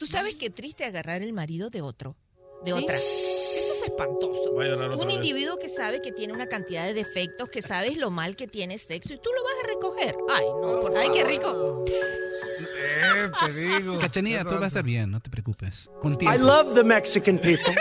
Tú 0.01 0.07
sabes 0.07 0.35
qué 0.35 0.49
triste 0.49 0.87
agarrar 0.87 1.21
el 1.21 1.35
marido 1.35 1.69
de 1.69 1.83
otro, 1.83 2.17
de 2.65 2.73
¿Sí? 2.73 2.79
otra. 2.83 2.97
Eso 2.97 3.75
es 3.77 3.83
espantoso. 3.89 4.51
Voy 4.55 4.65
a 4.65 4.71
llorar 4.71 4.89
otra 4.93 5.03
Un 5.03 5.09
vez. 5.09 5.17
individuo 5.17 5.59
que 5.59 5.69
sabe 5.69 6.01
que 6.01 6.11
tiene 6.11 6.33
una 6.33 6.47
cantidad 6.47 6.87
de 6.87 6.95
defectos, 6.95 7.51
que 7.51 7.61
sabes 7.61 7.99
lo 7.99 8.11
mal 8.11 8.35
que 8.35 8.49
tiene 8.49 8.79
sexo 8.79 9.13
y 9.13 9.19
tú 9.19 9.29
lo 9.37 9.45
vas 9.45 9.53
a 9.63 9.67
recoger. 9.69 10.17
Ay, 10.31 10.45
no, 10.47 10.81
por 10.81 10.97
Ay, 10.97 11.03
favor. 11.09 11.13
qué 11.15 11.25
rico. 11.25 11.85
Eh, 11.87 13.31
te 13.47 13.53
digo. 13.53 13.99
Cachanilla, 13.99 14.43
tú 14.45 14.53
vas 14.55 14.63
a 14.63 14.67
estar 14.69 14.85
bien, 14.85 15.11
no 15.11 15.21
te 15.21 15.29
preocupes. 15.29 15.91
Con 16.01 16.15
I 16.15 16.39
love 16.39 16.73
the 16.73 16.83
Mexican 16.83 17.39
people. 17.39 17.75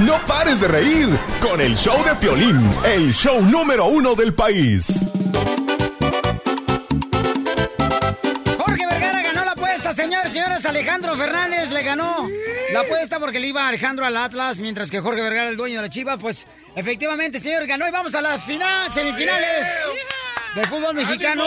No 0.00 0.24
pares 0.26 0.60
de 0.60 0.68
reír 0.68 1.08
con 1.42 1.60
el 1.60 1.76
show 1.76 2.02
de 2.04 2.14
Piolín, 2.14 2.70
el 2.84 3.12
show 3.12 3.42
número 3.42 3.86
uno 3.86 4.14
del 4.14 4.32
país. 4.32 5.02
Alejandro 10.88 11.16
Fernández 11.16 11.70
le 11.70 11.82
ganó 11.82 12.26
la 12.72 12.80
apuesta 12.80 13.20
porque 13.20 13.38
le 13.38 13.48
iba 13.48 13.68
Alejandro 13.68 14.06
al 14.06 14.16
Atlas, 14.16 14.58
mientras 14.58 14.90
que 14.90 15.00
Jorge 15.00 15.20
Vergara, 15.20 15.50
el 15.50 15.56
dueño 15.58 15.76
de 15.76 15.82
la 15.82 15.90
Chiva, 15.90 16.16
pues 16.16 16.46
efectivamente, 16.74 17.40
señor, 17.40 17.66
ganó 17.66 17.86
y 17.86 17.90
vamos 17.90 18.14
a 18.14 18.22
las 18.22 18.42
final, 18.42 18.90
semifinales 18.90 19.66
de 20.54 20.66
fútbol 20.66 20.94
mexicano. 20.94 21.44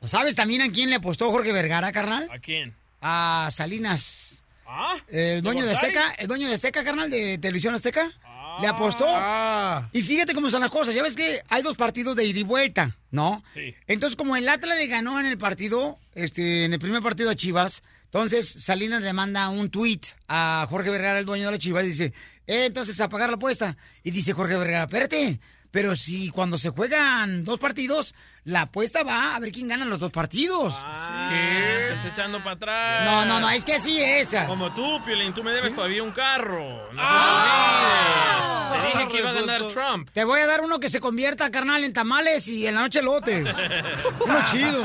¿Sabes 0.00 0.36
también 0.36 0.62
a 0.62 0.70
quién 0.70 0.90
le 0.90 0.96
apostó 0.96 1.32
Jorge 1.32 1.50
Vergara, 1.50 1.90
carnal? 1.90 2.28
¿A 2.30 2.38
quién? 2.38 2.72
A 3.00 3.48
Salinas. 3.50 4.44
¿Ah? 4.64 4.94
El 5.08 5.42
dueño 5.42 5.66
de? 5.66 5.72
Azteca, 5.72 6.12
el 6.18 6.28
dueño 6.28 6.46
de 6.46 6.54
Azteca, 6.54 6.84
carnal, 6.84 7.10
de 7.10 7.36
Televisión 7.38 7.74
Azteca. 7.74 8.12
Le 8.62 8.68
apostó. 8.68 9.06
Ah, 9.08 9.88
Y 9.92 10.02
fíjate 10.02 10.34
cómo 10.34 10.48
son 10.48 10.60
las 10.62 10.70
cosas. 10.70 10.94
Ya 10.94 11.02
ves 11.02 11.14
que 11.16 11.42
hay 11.48 11.62
dos 11.62 11.76
partidos 11.76 12.16
de 12.16 12.24
ida 12.24 12.38
y 12.40 12.44
vuelta, 12.44 12.96
¿no? 13.10 13.42
Sí. 13.52 13.74
Entonces, 13.86 14.16
como 14.16 14.36
el 14.36 14.48
Atlas 14.48 14.78
le 14.78 14.86
ganó 14.86 15.20
en 15.20 15.26
el 15.26 15.36
partido, 15.36 15.98
este, 16.14 16.64
en 16.64 16.72
el 16.72 16.78
primer 16.78 17.02
partido 17.02 17.28
a 17.30 17.34
Chivas, 17.34 17.82
entonces 18.04 18.48
Salinas 18.48 19.02
le 19.02 19.12
manda 19.12 19.48
un 19.48 19.70
tweet 19.70 20.00
a 20.28 20.66
Jorge 20.68 20.90
Vergara, 20.90 21.18
el 21.18 21.24
dueño 21.24 21.46
de 21.46 21.52
la 21.52 21.58
Chivas, 21.58 21.84
y 21.84 21.88
dice, 21.88 22.04
eh, 22.46 22.66
entonces 22.66 23.00
a 23.00 23.08
pagar 23.08 23.30
la 23.30 23.36
apuesta. 23.36 23.76
Y 24.02 24.10
dice 24.10 24.32
Jorge 24.32 24.56
Vergara, 24.56 24.84
espérate, 24.84 25.40
Pero 25.70 25.96
si 25.96 26.28
cuando 26.28 26.58
se 26.58 26.68
juegan 26.70 27.44
dos 27.44 27.58
partidos, 27.58 28.14
la 28.44 28.62
apuesta 28.62 29.04
va 29.04 29.36
a 29.36 29.38
ver 29.40 29.52
quién 29.52 29.68
gana 29.68 29.84
los 29.84 30.00
dos 30.00 30.10
partidos. 30.10 30.74
Ah, 30.78 31.28
te 31.30 31.94
está 31.94 32.08
echando 32.08 32.38
para 32.42 32.56
atrás. 32.56 33.04
No, 33.04 33.24
no, 33.24 33.40
no, 33.40 33.48
es 33.50 33.64
que 33.64 33.74
así 33.74 34.00
es. 34.00 34.34
Como 34.46 34.72
tú, 34.74 35.00
Piolín, 35.04 35.32
tú 35.32 35.44
me 35.44 35.52
debes 35.52 35.74
todavía 35.74 36.02
un 36.02 36.10
carro. 36.10 36.62
No 36.92 36.96
te 36.96 36.96
Ah. 36.98 38.72
Te 38.72 38.98
dije 38.98 39.08
que 39.12 39.18
iba 39.18 39.30
a 39.30 39.32
ganar 39.34 39.68
Trump. 39.68 40.10
Te 40.12 40.24
voy 40.24 40.40
a 40.40 40.46
dar 40.46 40.62
uno 40.62 40.80
que 40.80 40.88
se 40.88 40.98
convierta, 41.00 41.50
carnal, 41.50 41.84
en 41.84 41.92
tamales 41.92 42.48
y 42.48 42.66
en 42.66 42.74
la 42.74 42.80
noche 42.82 43.02
lotes. 43.02 43.48
Uno 44.24 44.44
chido. 44.50 44.82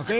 ¿Ok? 0.00 0.10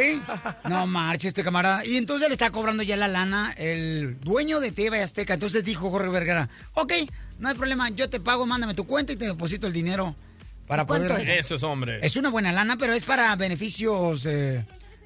No 0.69 0.87
marche 0.87 1.29
este 1.29 1.45
camarada. 1.45 1.85
Y 1.85 1.97
entonces 1.97 2.29
le 2.29 2.35
está 2.35 2.51
cobrando 2.51 2.83
ya 2.83 2.97
la 2.97 3.09
lana 3.09 3.53
el 3.59 4.19
dueño 4.21 4.61
de 4.61 4.73
TV 4.73 5.03
Azteca. 5.03 5.35
Entonces 5.35 5.65
dijo 5.65 5.91
Jorge 5.91 6.09
Vergara, 6.09 6.49
ok, 6.75 6.93
no 7.41 7.49
hay 7.49 7.55
problema, 7.55 7.89
yo 7.91 8.09
te 8.09 8.21
pago, 8.21 8.47
mándame 8.47 8.75
tu 8.75 8.87
cuenta 8.87 9.13
y 9.13 9.17
te 9.17 9.27
deposito 9.27 9.67
el 9.67 9.73
dinero 9.73 10.17
para 10.69 10.87
poder... 10.87 11.29
Eso 11.29 11.57
es 11.57 11.63
hombre. 11.63 11.99
Es 12.03 12.17
una 12.17 12.29
buena 12.29 12.53
lana, 12.53 12.77
pero 12.77 12.93
es 12.93 13.03
para 13.03 13.35
beneficios, 13.37 14.27
eh, 14.27 14.65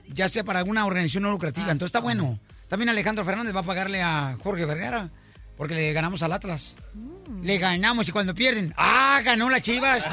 ya 0.08 0.28
sea 0.28 0.44
para 0.44 0.58
alguna 0.58 0.84
organización 0.84 1.22
no 1.22 1.30
lucrativa. 1.30 1.70
Entonces 1.70 1.90
está 1.90 2.00
bueno. 2.00 2.38
También 2.68 2.88
Alejandro 2.88 3.24
Fernández 3.24 3.54
va 3.54 3.60
a 3.60 3.64
pagarle 3.64 4.02
a 4.02 4.36
Jorge 4.42 4.64
Vergara 4.64 5.10
porque 5.56 5.74
le 5.74 5.92
ganamos 5.92 6.22
al 6.22 6.32
Atlas. 6.32 6.76
Le 7.40 7.58
ganamos 7.58 8.08
y 8.08 8.12
cuando 8.12 8.34
pierden, 8.34 8.74
¡ah! 8.76 9.20
Ganó 9.24 9.48
la 9.48 9.60
Chivas. 9.60 10.04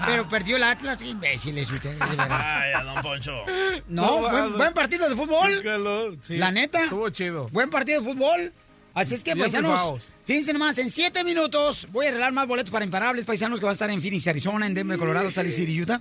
pero 0.06 0.28
perdió 0.28 0.56
el 0.56 0.64
Atlas, 0.64 1.00
imbéciles 1.02 1.70
ustedes, 1.70 1.98
de 1.98 2.16
verdad. 2.16 2.56
Ay, 2.62 2.72
a 2.72 2.82
don 2.82 3.02
Poncho. 3.02 3.44
No, 3.88 4.18
buen, 4.18 4.56
buen 4.56 4.74
partido 4.74 5.08
de 5.08 5.14
fútbol. 5.14 6.18
Sí, 6.22 6.38
La 6.38 6.50
neta. 6.50 6.84
Estuvo 6.84 7.08
chido. 7.10 7.48
Buen 7.50 7.70
partido 7.70 8.00
de 8.00 8.12
fútbol. 8.12 8.52
Así 8.92 9.14
es 9.14 9.22
que, 9.22 9.34
Bien 9.34 9.44
paisanos, 9.44 10.08
fíjense 10.24 10.52
nomás, 10.52 10.76
en 10.78 10.90
siete 10.90 11.22
minutos 11.22 11.86
voy 11.92 12.06
a 12.06 12.08
arreglar 12.08 12.32
más 12.32 12.46
boletos 12.48 12.70
para 12.70 12.84
imparables 12.84 13.24
paisanos 13.24 13.60
que 13.60 13.64
va 13.64 13.70
a 13.70 13.72
estar 13.72 13.88
en 13.88 14.02
Phoenix, 14.02 14.26
Arizona, 14.26 14.66
en 14.66 14.74
Denver, 14.74 14.98
Colorado, 14.98 15.30
Salt 15.30 15.52
City, 15.52 15.80
Utah. 15.80 16.00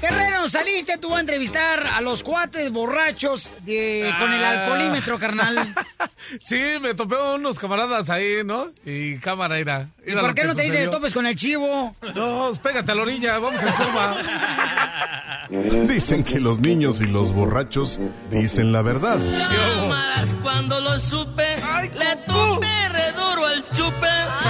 Terreno, 0.01 0.47
saliste 0.47 0.97
tú 0.97 1.15
a 1.15 1.19
entrevistar 1.19 1.85
a 1.87 2.01
los 2.01 2.21
cuates 2.23 2.71
borrachos 2.71 3.51
de, 3.65 4.13
con 4.19 4.31
el 4.31 4.43
Ah. 4.43 4.63
alcoholímetro, 4.63 5.17
carnal. 5.19 5.57
Sí, 6.41 6.59
me 6.81 6.93
topé 6.93 7.15
unos 7.35 7.57
camaradas 7.57 8.09
ahí, 8.09 8.41
¿no? 8.43 8.67
Y 8.85 9.17
cámara, 9.19 9.61
ira. 9.61 9.87
¿Y 10.05 10.11
por 10.11 10.35
qué 10.35 10.43
no 10.43 10.53
te 10.55 10.63
dices 10.63 10.81
de 10.81 10.87
topes 10.89 11.13
con 11.13 11.25
el 11.25 11.37
chivo? 11.37 11.95
No, 12.15 12.51
pégate 12.61 12.91
a 12.91 12.95
la 12.95 13.03
orilla, 13.03 13.39
vamos 13.39 13.63
en 13.63 13.71
curva. 13.71 14.13
Dicen 15.87 16.25
que 16.25 16.41
los 16.41 16.59
niños 16.59 16.99
y 16.99 17.05
los 17.05 17.31
borrachos 17.31 18.01
dicen 18.29 18.73
la 18.73 18.81
verdad. 18.81 19.17
Cámaras 19.19 20.35
cuando 20.43 20.81
lo 20.81 20.99
supe, 20.99 21.55
le 21.97 22.15
tuve 22.27 22.46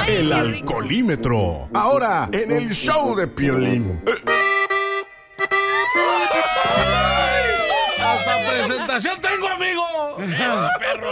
El 0.08 0.32
alcoholímetro. 0.32 1.70
Ahora 1.74 2.30
en 2.32 2.50
el 2.50 2.70
show 2.74 3.14
de 3.14 3.28
Piolín. 3.28 4.02
Hasta 8.00 8.50
presentación 8.50 9.20
tengo, 9.20 9.48
amigo. 9.50 9.84
perro. 10.80 11.12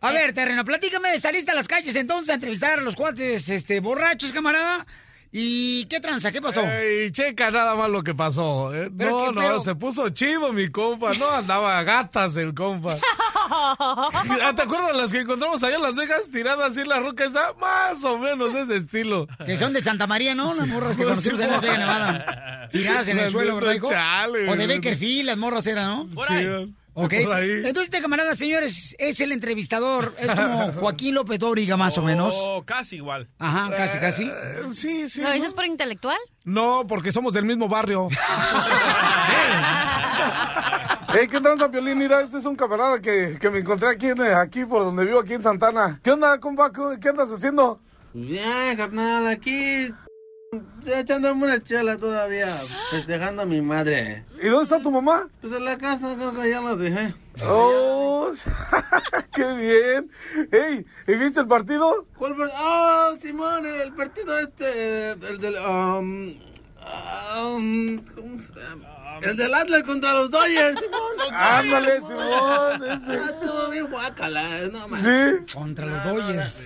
A 0.00 0.10
ver, 0.10 0.32
terreno, 0.32 0.64
platícame, 0.64 1.20
saliste 1.20 1.52
a 1.52 1.54
las 1.54 1.68
calles 1.68 1.94
entonces 1.94 2.30
a 2.30 2.34
entrevistar 2.34 2.80
a 2.80 2.82
los 2.82 2.96
cuates 2.96 3.48
este, 3.48 3.78
borrachos, 3.78 4.32
camarada. 4.32 4.84
¿Y 5.32 5.84
qué 5.84 6.00
tranza? 6.00 6.32
¿Qué 6.32 6.42
pasó? 6.42 6.60
Ey, 6.66 7.12
checa 7.12 7.50
nada 7.52 7.76
más 7.76 7.88
lo 7.88 8.02
que 8.02 8.14
pasó. 8.14 8.74
¿eh? 8.74 8.90
No, 8.92 9.30
no, 9.30 9.40
pero- 9.40 9.60
se 9.60 9.76
puso 9.76 10.08
chido 10.08 10.52
mi 10.52 10.68
compa. 10.70 11.14
No, 11.14 11.30
andaba 11.30 11.78
a 11.78 11.84
gatas 11.84 12.36
el 12.36 12.54
compa. 12.54 12.98
Ah, 13.52 14.52
¿Te 14.54 14.62
acuerdas 14.62 14.96
las 14.96 15.10
que 15.10 15.20
encontramos 15.20 15.60
allá 15.64 15.74
en 15.76 15.82
Las 15.82 15.96
Vegas 15.96 16.30
tiradas 16.30 16.70
así 16.70 16.82
en 16.82 16.88
la 16.88 17.00
roca 17.00 17.24
esa? 17.24 17.52
Más 17.60 18.04
o 18.04 18.16
menos 18.18 18.52
de 18.54 18.62
ese 18.62 18.76
estilo. 18.76 19.26
Que 19.44 19.56
son 19.56 19.72
de 19.72 19.82
Santa 19.82 20.06
María, 20.06 20.36
¿no? 20.36 20.54
Las 20.54 20.68
morras 20.68 20.96
que 20.96 21.02
conocimos 21.02 21.40
en 21.40 21.50
Las 21.50 21.60
Vegas, 21.60 21.78
Nevada. 21.80 22.68
Tiradas 22.72 23.08
en 23.08 23.18
el 23.18 23.30
suelo, 23.32 23.56
¿verdad, 23.56 23.72
hijo? 23.72 23.88
chale. 23.88 24.48
O 24.50 24.54
de 24.56 24.66
Bakerfield, 24.68 25.26
las 25.26 25.36
morras 25.36 25.66
eran, 25.66 25.86
¿no? 25.88 26.08
Sí, 26.28 26.74
Ok. 26.94 27.12
ahí. 27.12 27.50
Entonces, 27.64 27.84
este 27.84 28.00
camarada, 28.00 28.34
señores, 28.36 28.94
es 28.98 29.20
el 29.20 29.32
entrevistador. 29.32 30.14
Es 30.18 30.34
como 30.34 30.72
Joaquín 30.80 31.14
López 31.14 31.38
Dóriga, 31.38 31.76
más 31.76 31.96
o 31.98 32.02
menos. 32.02 32.34
Oh, 32.36 32.62
casi 32.64 32.96
igual. 32.96 33.28
Ajá, 33.38 33.70
casi, 33.76 33.98
casi. 33.98 34.24
Eh, 34.24 34.62
Sí, 34.72 35.08
sí. 35.08 35.20
¿Lo 35.22 35.30
dices 35.32 35.54
por 35.54 35.64
intelectual? 35.66 36.18
No, 36.44 36.84
porque 36.88 37.12
somos 37.12 37.32
del 37.32 37.44
mismo 37.44 37.68
barrio. 37.68 38.08
Hey, 41.12 41.26
¿qué 41.28 41.40
tranza, 41.40 41.68
Piolín? 41.68 41.98
Mira, 41.98 42.20
este 42.20 42.38
es 42.38 42.44
un 42.44 42.54
camarada 42.54 43.00
que, 43.00 43.36
que 43.40 43.50
me 43.50 43.58
encontré 43.58 43.88
aquí, 43.88 44.06
en, 44.06 44.20
aquí 44.22 44.64
por 44.64 44.84
donde 44.84 45.04
vivo, 45.04 45.18
aquí 45.18 45.32
en 45.34 45.42
Santana. 45.42 45.98
¿Qué 46.04 46.12
onda, 46.12 46.38
compa? 46.38 46.70
¿Qué 46.70 47.00
qué 47.00 47.08
andas 47.08 47.30
haciendo? 47.32 47.80
Bien, 48.14 48.76
carnal, 48.76 49.26
aquí 49.26 49.92
echándome 50.86 51.44
una 51.44 51.62
chela 51.62 51.96
todavía, 51.96 52.46
festejando 52.90 53.42
a 53.42 53.46
mi 53.46 53.60
madre. 53.60 54.24
¿Y 54.42 54.48
dónde 54.48 54.64
está 54.64 54.80
tu 54.80 54.90
mamá? 54.90 55.28
Pues 55.40 55.52
en 55.52 55.64
la 55.64 55.78
casa, 55.78 56.14
creo 56.16 56.32
que 56.34 56.50
ya 56.50 56.60
la 56.60 56.76
dejé. 56.76 57.14
¡Oh! 57.44 58.32
¡Qué 59.34 59.54
bien! 59.54 60.10
¡Ey! 60.50 60.86
¿y 61.06 61.14
viste 61.16 61.40
el 61.40 61.46
partido? 61.46 62.06
¿Cuál 62.16 62.36
partido? 62.36 62.58
¡Oh, 62.60 63.16
Simón, 63.22 63.66
el 63.66 63.92
partido 63.92 64.38
este, 64.38 65.12
el 65.12 65.38
del... 65.40 65.54
um, 65.56 66.34
um, 67.44 67.98
¿cómo 68.14 68.42
se 68.42 68.60
llama? 68.60 69.18
El 69.22 69.36
del 69.36 69.52
Atlas 69.52 69.82
contra 69.82 70.14
los 70.14 70.30
Dodgers, 70.30 70.80
Simón. 70.80 71.32
Ándale, 71.34 72.00
Simón, 72.00 72.84
ese. 72.84 73.12
Ah, 73.12 73.30
estuvo 73.30 73.70
bien 73.70 73.90
guácala, 73.90 74.48
no 74.72 74.88
más. 74.88 75.00
Sí. 75.00 75.54
Contra 75.54 75.86
los 75.86 76.04
Dodgers. 76.04 76.62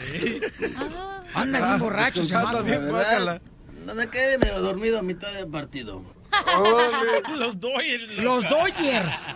Anda 1.35 1.66
bien 1.66 1.78
borracho, 1.81 2.20
Anda 2.20 2.31
chamaco. 2.32 2.62
bien 2.62 2.89
guácala. 2.89 3.40
No 3.85 3.94
me 3.94 4.09
quedé 4.09 4.39
medio 4.39 4.61
dormido 4.61 4.98
a 4.98 5.02
mitad 5.02 5.32
del 5.32 5.48
partido. 5.48 6.02
Los 7.39 7.61
Dodgers. 7.61 8.19
Los 8.23 8.48
Dodgers. 8.48 9.27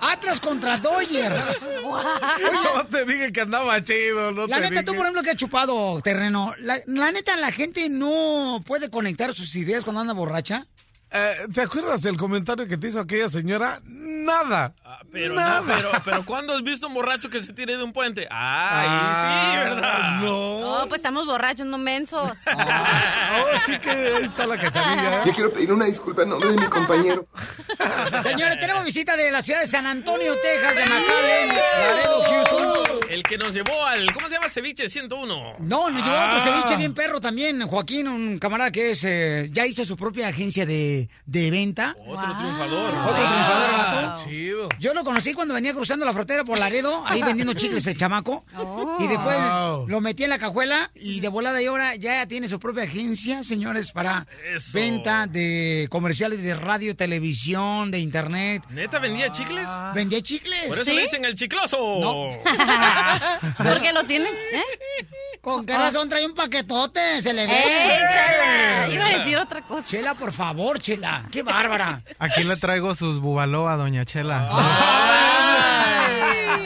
Atlas 0.00 0.38
contra 0.38 0.76
Dodgers. 0.78 1.40
No 1.82 2.86
te 2.86 3.04
dije 3.04 3.32
que 3.32 3.40
andaba 3.40 3.82
chido, 3.82 4.30
no 4.32 4.46
La 4.46 4.56
te 4.56 4.62
neta, 4.62 4.70
dije. 4.70 4.82
tú, 4.84 4.92
por 4.94 5.02
ejemplo, 5.02 5.22
que 5.22 5.30
has 5.30 5.36
chupado 5.36 6.00
terreno, 6.02 6.54
la, 6.60 6.78
la 6.86 7.10
neta, 7.10 7.36
la 7.36 7.50
gente 7.50 7.88
no 7.88 8.62
puede 8.64 8.90
conectar 8.90 9.34
sus 9.34 9.54
ideas 9.56 9.82
cuando 9.84 10.00
anda 10.00 10.12
borracha. 10.14 10.66
Eh, 11.10 11.32
¿Te 11.52 11.62
acuerdas 11.62 12.04
el 12.04 12.16
comentario 12.16 12.66
que 12.68 12.76
te 12.76 12.88
hizo 12.88 13.00
aquella 13.00 13.28
señora? 13.28 13.80
Nada. 13.84 14.74
Pero, 15.12 15.34
Nada. 15.34 15.60
no, 15.60 15.66
pero, 15.66 15.90
pero 16.04 16.24
¿cuándo 16.24 16.52
has 16.54 16.62
visto 16.62 16.86
un 16.86 16.94
borracho 16.94 17.30
que 17.30 17.40
se 17.40 17.52
tire 17.52 17.76
de 17.76 17.82
un 17.82 17.92
puente? 17.92 18.26
Ah, 18.30 18.80
ahí 18.80 19.68
sí, 19.68 19.68
¿verdad? 19.74 20.20
No. 20.20 20.82
Oh, 20.82 20.88
pues 20.88 20.98
estamos 21.00 21.26
borrachos, 21.26 21.66
no 21.66 21.78
mensos. 21.78 22.30
Oh, 22.30 23.58
sí 23.66 23.78
que 23.78 24.16
está 24.24 24.46
la 24.46 24.58
cacharilla. 24.58 25.24
Yo 25.24 25.32
quiero 25.32 25.52
pedir 25.52 25.72
una 25.72 25.84
disculpa 25.86 26.22
en 26.22 26.30
nombre 26.30 26.50
de 26.50 26.56
mi 26.56 26.66
compañero. 26.66 27.26
Señores, 28.22 28.58
tenemos 28.58 28.84
visita 28.84 29.16
de 29.16 29.30
la 29.30 29.42
ciudad 29.42 29.60
de 29.60 29.66
San 29.66 29.86
Antonio, 29.86 30.34
Texas, 30.40 30.74
de 30.74 30.82
McAllen, 30.86 31.48
Laredo, 31.48 32.22
Houston. 32.24 32.98
El 33.10 33.22
que 33.22 33.38
nos 33.38 33.54
llevó 33.54 33.84
al, 33.86 34.12
¿cómo 34.12 34.28
se 34.28 34.34
llama? 34.34 34.48
Ceviche 34.50 34.88
101. 34.90 35.54
No, 35.60 35.90
nos 35.90 36.02
llevó 36.02 36.14
Ah. 36.16 36.26
otro 36.30 36.40
ceviche 36.52 36.76
bien 36.76 36.92
perro 36.94 37.20
también. 37.20 37.66
Joaquín, 37.66 38.06
un 38.08 38.38
camarada 38.38 38.70
que 38.70 38.90
es, 38.90 39.02
eh, 39.04 39.48
ya 39.52 39.66
hizo 39.66 39.84
su 39.84 39.96
propia 39.96 40.28
agencia 40.28 40.66
de, 40.66 41.08
de 41.24 41.50
venta. 41.50 41.94
Otro 42.06 42.36
triunfador. 42.36 42.94
Otro 42.94 43.14
triunfador. 43.14 44.14
Chido. 44.14 44.68
Yo 44.80 44.94
lo 44.94 45.04
conocí 45.04 45.34
cuando 45.34 45.54
venía 45.54 45.72
cruzando 45.74 46.04
la 46.06 46.12
frontera 46.12 46.44
por 46.44 46.58
Laredo, 46.58 47.02
ahí 47.06 47.22
vendiendo 47.22 47.52
chicles 47.54 47.86
el 47.86 47.96
chamaco. 47.96 48.44
Oh. 48.56 48.96
Y 49.00 49.06
después 49.08 49.36
Wow. 49.38 49.88
lo 49.88 50.00
metí 50.00 50.24
en 50.24 50.30
la 50.30 50.38
cajuela 50.38 50.90
y 50.94 51.20
de 51.20 51.28
volada 51.28 51.60
y 51.62 51.66
ahora 51.66 51.94
ya 51.96 52.26
tiene 52.26 52.48
su 52.48 52.58
propia 52.60 52.84
agencia, 52.84 53.42
señores, 53.44 53.92
para 53.92 54.26
Eso. 54.54 54.72
venta 54.74 55.26
de 55.26 55.86
comerciales 55.90 56.42
de 56.42 56.54
radio, 56.54 56.94
televisión, 56.96 57.90
de 57.90 57.98
internet. 57.98 58.62
¿Neta 58.70 58.98
vendía 58.98 59.30
chicles? 59.32 59.66
¿Vendía 59.94 60.20
chicles? 60.22 60.66
Por 60.68 60.78
eso 60.78 60.92
le 60.92 61.02
dicen 61.02 61.24
el 61.24 61.34
chicloso. 61.34 61.78
¿Por 63.58 63.80
qué 63.80 63.92
lo 63.92 64.04
tienen? 64.04 64.32
¿Eh? 64.52 65.06
¿Con 65.40 65.64
qué 65.64 65.76
razón 65.78 66.08
trae 66.08 66.26
un 66.26 66.34
paquetote? 66.34 67.22
Se 67.22 67.32
le 67.32 67.46
ve. 67.46 67.52
¡Ey, 67.52 67.98
Chela! 68.10 68.88
Iba 68.94 69.06
a 69.06 69.18
decir 69.18 69.38
otra 69.38 69.62
cosa. 69.62 69.86
Chela, 69.88 70.14
por 70.14 70.32
favor, 70.32 70.80
Chela. 70.80 71.24
¡Qué 71.30 71.42
bárbara! 71.42 72.02
Aquí 72.18 72.42
le 72.44 72.56
traigo 72.56 72.94
sus 72.94 73.20
bubaló 73.20 73.68
a 73.68 73.76
Doña 73.76 74.04
Chela. 74.04 74.48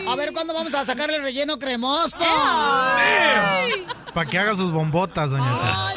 A 0.09 0.17
ver, 0.17 0.33
¿cuándo 0.33 0.53
vamos 0.53 0.75
a 0.75 0.85
sacarle 0.85 1.17
el 1.17 1.23
relleno 1.23 1.59
cremoso? 1.59 2.25
Para 4.13 4.29
que 4.29 4.39
haga 4.39 4.55
sus 4.55 4.71
bombotas, 4.71 5.31
Doña 5.31 5.59
Chela. 5.59 5.95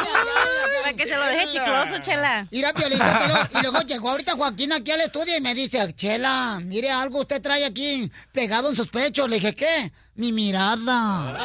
Para 0.84 0.96
que 0.96 1.08
se 1.08 1.18
lo 1.18 1.26
deje 1.26 1.50
chicloso, 1.50 1.98
Chela. 1.98 2.48
Mira, 2.52 2.72
y 3.52 3.62
luego 3.62 3.82
llegó 3.82 4.12
ahorita 4.12 4.36
Joaquín 4.36 4.72
aquí 4.72 4.92
al 4.92 5.02
estudio 5.02 5.36
y 5.38 5.42
me 5.42 5.54
dice, 5.54 5.94
Chela, 5.94 6.60
mire 6.62 6.92
algo 6.92 7.20
usted 7.20 7.42
trae 7.42 7.66
aquí 7.66 8.12
pegado 8.32 8.70
en 8.70 8.76
sus 8.76 8.88
pechos. 8.88 9.30
Le 9.30 9.36
dije, 9.38 9.54
¿qué? 9.54 9.92
Mi 10.16 10.32
mirada. 10.32 11.36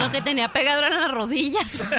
Lo 0.00 0.10
que 0.10 0.22
tenía 0.22 0.52
pegado 0.52 0.78
eran 0.80 1.00
las 1.00 1.10
rodillas. 1.10 1.84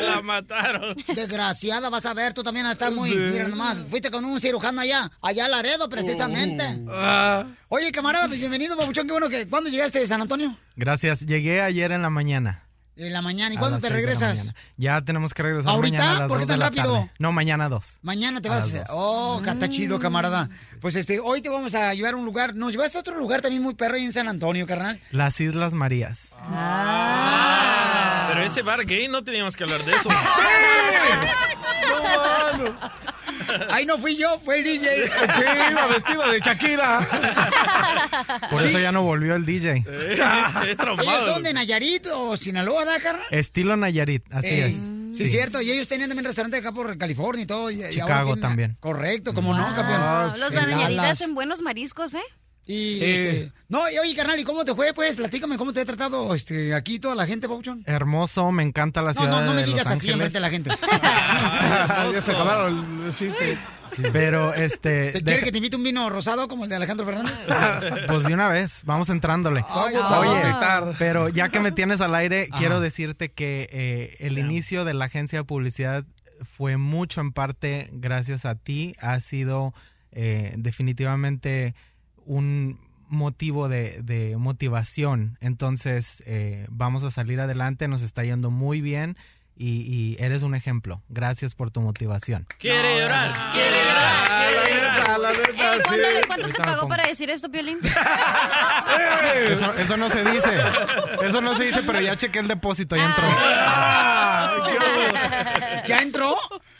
La 0.00 0.22
mataron. 0.22 0.96
Desgraciada, 1.14 1.90
vas 1.90 2.06
a 2.06 2.14
ver, 2.14 2.32
tú 2.32 2.42
también 2.42 2.66
estás 2.66 2.92
muy... 2.92 3.14
Mira 3.14 3.48
nomás, 3.48 3.82
fuiste 3.88 4.10
con 4.10 4.24
un 4.24 4.40
cirujano 4.40 4.80
allá, 4.80 5.10
allá 5.20 5.46
a 5.46 5.48
Laredo, 5.48 5.88
precisamente. 5.88 6.64
Ah. 6.88 7.44
Oye, 7.68 7.92
camarada, 7.92 8.26
pues 8.28 8.38
bienvenido, 8.38 8.76
babuchón, 8.76 9.06
qué 9.06 9.12
bueno 9.12 9.28
que... 9.28 9.48
¿Cuándo 9.48 9.70
llegaste 9.70 9.98
de 10.00 10.06
San 10.06 10.20
Antonio? 10.20 10.56
Gracias. 10.76 11.20
Llegué 11.26 11.60
ayer 11.60 11.92
en 11.92 12.02
la 12.02 12.10
mañana. 12.10 12.64
En 12.94 13.10
la 13.12 13.22
mañana. 13.22 13.54
¿Y 13.54 13.56
a 13.56 13.60
cuándo 13.60 13.78
te 13.78 13.88
regresas? 13.88 14.52
Ya 14.76 15.00
tenemos 15.02 15.32
que 15.32 15.42
regresar 15.42 15.72
¿Ahorita? 15.72 15.96
mañana 15.96 16.16
a 16.16 16.20
las 16.20 16.28
¿Por 16.28 16.40
qué 16.40 16.46
tan 16.46 16.60
rápido? 16.60 17.08
No, 17.18 17.32
mañana 17.32 17.68
dos. 17.70 17.98
Mañana 18.02 18.40
te 18.42 18.48
A 18.48 18.52
vas. 18.52 18.70
Oh, 18.90 19.40
que 19.42 19.48
está 19.50 19.68
chido, 19.70 19.98
camarada. 19.98 20.50
Pues 20.80 20.94
este, 20.96 21.18
hoy 21.18 21.40
te 21.40 21.48
vamos 21.48 21.74
a 21.74 21.94
llevar 21.94 22.14
a 22.14 22.16
un 22.16 22.24
lugar. 22.24 22.54
Nos 22.54 22.72
llevaste 22.72 22.98
a 22.98 23.00
otro 23.00 23.16
lugar 23.16 23.40
también 23.40 23.62
muy 23.62 23.74
perro 23.74 23.94
ahí 23.94 24.04
en 24.04 24.12
San 24.12 24.28
Antonio, 24.28 24.66
carnal. 24.66 25.00
Las 25.10 25.40
Islas 25.40 25.72
Marías. 25.72 26.32
Pero 28.28 28.42
ese 28.42 28.62
bar 28.62 28.84
gay 28.84 29.08
no 29.08 29.24
teníamos 29.24 29.56
que 29.56 29.64
hablar 29.64 29.82
de 29.84 29.92
eso. 29.92 30.08
Ahí 33.70 33.84
no 33.86 33.98
fui 33.98 34.16
yo, 34.16 34.40
fue 34.44 34.58
el 34.58 34.64
DJ. 34.64 35.06
Sí, 35.06 35.42
iba 35.70 35.86
vestido 35.88 36.30
de 36.30 36.40
Shakira. 36.40 37.08
Por 38.50 38.62
eso 38.62 38.78
ya 38.78 38.92
no 38.92 39.02
volvió 39.02 39.34
el 39.34 39.44
DJ. 39.44 39.84
Ellos 39.86 41.24
son 41.24 41.42
de 41.42 41.52
Nayarit 41.52 42.06
o 42.12 42.36
Sinaloa, 42.36 42.84
¿da, 42.84 42.98
carnal? 43.00 43.24
Estilo 43.30 43.76
Nayarit, 43.76 44.24
así 44.32 44.48
Eh, 44.48 44.66
es. 44.66 44.76
Sí, 45.16 45.28
cierto. 45.28 45.60
Y 45.60 45.70
ellos 45.70 45.88
tenían 45.88 46.08
también 46.08 46.24
restaurante 46.24 46.56
acá 46.56 46.72
por 46.72 46.96
California 46.96 47.42
y 47.42 47.46
todo. 47.46 47.70
y- 47.70 47.80
y 47.80 47.82
ahora 47.82 47.90
Chicago 47.92 48.24
tienen- 48.34 48.40
también. 48.40 48.76
Correcto, 48.80 49.34
como 49.34 49.52
no, 49.54 49.66
Ah, 49.66 49.74
campeón. 49.74 50.40
los 50.40 50.50
de 50.52 50.58
En 50.60 50.70
Nayarit 50.76 50.96
Dallas. 50.96 51.20
hacen 51.20 51.34
buenos 51.34 51.60
mariscos, 51.60 52.14
¿eh? 52.14 52.22
Y, 52.64 53.02
este, 53.02 53.52
no, 53.68 53.90
y 53.90 53.98
oye, 53.98 54.14
carnal, 54.14 54.38
¿y 54.38 54.44
cómo 54.44 54.64
te 54.64 54.72
fue? 54.74 54.94
Pues 54.94 55.16
platícame 55.16 55.56
cómo 55.58 55.72
te 55.72 55.80
ha 55.80 55.84
tratado 55.84 56.32
este, 56.34 56.74
aquí 56.74 57.00
toda 57.00 57.16
la 57.16 57.26
gente, 57.26 57.48
Pauchón. 57.48 57.82
Hermoso, 57.86 58.52
me 58.52 58.62
encanta 58.62 59.02
la 59.02 59.12
No, 59.12 59.20
ciudad 59.20 59.30
no, 59.40 59.46
no 59.46 59.54
me 59.54 59.62
de 59.62 59.66
digas 59.66 59.84
Los 59.84 59.94
así 59.96 60.10
enfrente 60.10 60.34
de 60.34 60.40
la 60.40 60.50
gente. 60.50 60.70
ya 62.12 62.20
se 62.20 62.32
acabaron 62.32 63.04
los 63.06 63.14
chistes. 63.16 63.58
Pero 64.12 64.54
este. 64.54 65.12
¿Te 65.12 65.18
de- 65.18 65.24
quiere 65.24 65.42
que 65.42 65.50
te 65.52 65.58
invite 65.58 65.76
un 65.76 65.82
vino 65.82 66.08
rosado 66.08 66.48
como 66.48 66.64
el 66.64 66.70
de 66.70 66.76
Alejandro 66.76 67.04
Fernández? 67.04 67.34
Pues 68.06 68.24
de 68.24 68.32
una 68.32 68.48
vez, 68.48 68.80
vamos 68.84 69.10
entrándole. 69.10 69.64
Ay, 69.68 69.94
Vamos 69.94 70.10
a 70.12 70.20
Oye, 70.20 70.94
pero 70.98 71.28
ya 71.28 71.48
que 71.48 71.60
me 71.60 71.72
tienes 71.72 72.00
al 72.00 72.14
aire, 72.14 72.48
Ajá. 72.50 72.58
quiero 72.58 72.80
decirte 72.80 73.32
que 73.32 73.68
eh, 73.72 74.16
el 74.20 74.38
inicio 74.38 74.84
de 74.84 74.94
la 74.94 75.06
agencia 75.06 75.40
de 75.40 75.44
publicidad 75.44 76.04
fue 76.56 76.76
mucho 76.76 77.20
en 77.20 77.32
parte 77.32 77.90
gracias 77.92 78.44
a 78.46 78.54
ti. 78.54 78.94
Ha 79.00 79.20
sido 79.20 79.74
eh, 80.12 80.54
definitivamente 80.56 81.74
un 82.26 82.78
motivo 83.08 83.68
de, 83.68 84.00
de 84.02 84.36
motivación. 84.36 85.36
Entonces, 85.40 86.22
eh, 86.26 86.66
vamos 86.70 87.02
a 87.04 87.10
salir 87.10 87.40
adelante, 87.40 87.88
nos 87.88 88.02
está 88.02 88.24
yendo 88.24 88.50
muy 88.50 88.80
bien 88.80 89.16
y, 89.56 89.82
y 89.82 90.16
eres 90.18 90.42
un 90.42 90.54
ejemplo. 90.54 91.02
Gracias 91.08 91.54
por 91.54 91.70
tu 91.70 91.80
motivación. 91.82 92.46
Quiere 92.58 93.00
llorar. 93.00 93.30
¿Quiere 93.52 93.76
Ah, 93.94 94.48
la 94.54 94.62
neta, 94.62 95.18
la 95.18 95.30
neta, 95.30 95.52
¿Cuánto, 95.84 95.94
sí. 95.94 96.00
cuánto 96.26 96.48
te 96.48 96.54
pagó 96.62 96.88
para 96.88 97.06
decir 97.06 97.28
esto, 97.30 97.50
Piolín? 97.50 97.78
Eso, 99.50 99.72
eso 99.74 99.96
no 99.96 100.08
se 100.10 100.24
dice. 100.24 100.60
Eso 101.22 101.40
no 101.40 101.56
se 101.56 101.64
dice, 101.64 101.82
pero 101.86 102.00
ya 102.00 102.16
chequé 102.16 102.40
el 102.40 102.48
depósito 102.48 102.96
y 102.96 103.00
entró. 103.00 103.24
¿Ya 105.86 105.98
entró? 105.98 106.34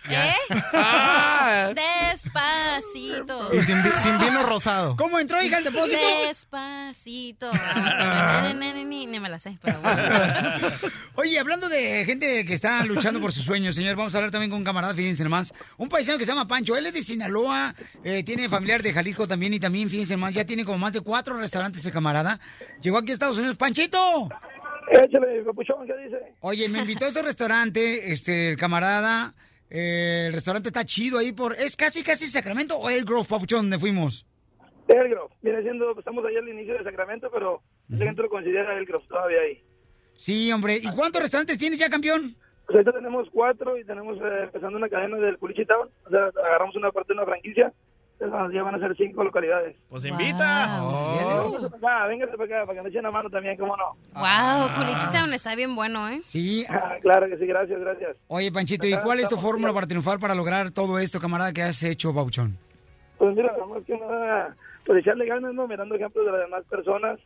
¿Eh? 0.09 0.35
Ah, 0.73 1.73
Despacito. 1.75 3.55
Y 3.55 3.63
sin, 3.63 3.83
vi- 3.83 3.91
sin 4.03 4.19
vino 4.19 4.43
rosado. 4.47 4.97
¿Cómo 4.97 5.19
entró, 5.19 5.41
hija, 5.43 5.59
el 5.59 5.65
depósito? 5.65 6.01
Despacito. 6.27 7.51
Vamos 7.53 7.93
a 7.99 8.43
ver. 8.43 8.55
Ni, 8.57 8.73
ni, 8.73 8.85
ni, 8.85 9.07
ni 9.07 9.21
me 9.21 9.29
la 9.29 9.39
sé, 9.39 9.59
pero 9.63 9.81
bueno. 9.81 10.03
Oye, 11.15 11.39
hablando 11.39 11.69
de 11.69 12.05
gente 12.05 12.45
que 12.45 12.55
está 12.55 12.85
luchando 12.85 13.21
por 13.21 13.33
sus 13.33 13.45
sueños, 13.45 13.75
señor, 13.75 13.95
vamos 13.97 14.15
a 14.15 14.19
hablar 14.19 14.31
también 14.31 14.51
con 14.51 14.59
un 14.59 14.65
camarada, 14.65 14.95
fíjense 14.95 15.23
nomás. 15.25 15.53
Un 15.77 15.89
paisano 15.89 16.19
que 16.19 16.25
se 16.25 16.33
llama 16.33 16.47
Pancho, 16.49 16.77
él 16.77 16.87
es 16.87 16.95
de 16.95 17.03
Sinaloa, 17.03 17.75
eh, 18.03 18.23
tiene 18.25 18.49
familiar 18.49 18.83
de 18.83 18.93
Jalisco 18.93 19.29
también 19.29 19.55
y 19.55 19.61
también, 19.61 19.89
fíjense 19.89 20.15
nomás, 20.15 20.35
ya 20.35 20.45
tiene 20.45 20.65
como 20.65 20.79
más 20.79 20.93
de 20.93 21.01
cuatro 21.01 21.39
restaurantes 21.39 21.85
el 21.85 21.93
camarada. 21.93 22.41
Llegó 22.81 22.99
aquí 22.99 23.11
a 23.11 23.15
Estados 23.15 23.39
Unidos. 23.39 23.57
¡Panchito! 23.57 24.29
Échale, 24.91 25.43
papuchón, 25.45 25.87
¿qué 25.87 25.93
dice? 26.05 26.19
Oye, 26.41 26.69
me 26.69 26.81
invitó 26.81 27.05
a 27.05 27.09
ese 27.09 27.23
restaurante, 27.23 28.13
este, 28.13 28.51
el 28.51 28.57
camarada. 28.57 29.35
Eh, 29.75 30.27
el 30.27 30.35
restaurante 30.35 30.69
está 30.69 30.85
chido 30.85 31.19
ahí 31.19 31.33
por... 31.33 31.55
¿Es 31.55 31.77
casi, 31.79 32.03
casi 32.03 32.27
Sacramento 32.27 32.77
o 32.77 32.91
El 32.91 33.07
Grove, 33.07 33.27
Papuchón, 33.27 33.63
donde 33.63 33.79
fuimos? 33.79 34.27
El 34.87 35.09
Grove. 35.09 35.33
Viene 35.41 35.63
siendo, 35.63 35.99
estamos 35.99 36.23
ahí 36.27 36.37
al 36.37 36.47
inicio 36.47 36.77
de 36.77 36.85
Sacramento, 36.85 37.31
pero 37.33 37.63
la 37.89 38.05
gente 38.05 38.21
lo 38.21 38.29
considera 38.29 38.77
El 38.77 38.85
Grove 38.85 39.07
todavía 39.09 39.41
ahí. 39.41 39.63
Sí, 40.15 40.53
hombre. 40.53 40.77
¿Y 40.77 40.95
cuántos 40.95 41.23
restaurantes 41.23 41.57
tienes 41.57 41.79
ya, 41.79 41.89
campeón? 41.89 42.37
Pues 42.67 42.77
ahorita 42.77 42.93
tenemos 42.93 43.29
cuatro 43.33 43.79
y 43.79 43.85
tenemos 43.85 44.19
eh, 44.19 44.43
empezando 44.45 44.77
una 44.77 44.91
cadena 44.91 45.17
del 45.17 45.39
Culichi 45.39 45.65
Town. 45.65 45.89
O 46.07 46.11
sea, 46.11 46.31
agarramos 46.45 46.77
una 46.77 46.93
parte 46.93 47.15
de 47.15 47.19
una 47.19 47.27
franquicia. 47.27 47.73
Entonces 48.23 48.55
ya 48.55 48.63
van 48.63 48.75
a 48.75 48.79
ser 48.79 48.97
cinco 48.97 49.25
localidades. 49.25 49.77
Pues 49.89 50.05
invita. 50.05 50.81
Véngase 51.51 51.69
para 51.69 51.77
acá, 51.77 52.07
véngase 52.07 52.37
para 52.37 52.45
acá, 52.45 52.67
para 52.67 52.79
que 52.79 52.83
me 52.83 52.89
echen 52.91 53.03
la 53.03 53.11
mano 53.11 53.31
también, 53.31 53.57
¿cómo 53.57 53.77
no? 53.77 53.97
Wow, 54.15 54.69
Culichitown 54.77 55.33
está 55.35 55.57
bien 55.57 55.75
bueno, 55.75 56.09
¿eh? 56.09 56.21
Sí. 56.23 56.65
claro 57.03 57.29
que 57.29 57.37
sí, 57.39 57.47
gracias, 57.47 57.81
gracias. 57.81 58.17
Oye, 58.29 58.53
Panchito, 58.53 58.87
¿y 58.87 58.97
cuál 59.03 59.21
es 59.21 59.29
tu 59.29 59.37
fórmula 59.37 59.73
para 59.73 59.87
triunfar, 59.87 60.19
para 60.21 60.35
lograr 60.35 60.71
todo 60.71 60.99
esto, 60.99 61.19
camarada, 61.19 61.53
que 61.53 61.63
has 61.63 61.83
hecho, 61.83 62.15
Pauchón? 62.15 62.57
Pues 63.19 63.35
mira, 63.35 63.53
más 63.69 63.85
que 63.85 63.99
nada, 63.99 64.57
pues 64.87 65.01
echarle 65.01 65.27
ganas, 65.27 65.53
¿no? 65.55 65.67
Mirando 65.67 65.95
ejemplos 65.95 66.25
de 66.25 66.33
las 66.33 66.41
demás 66.43 66.65
personas. 66.69 67.19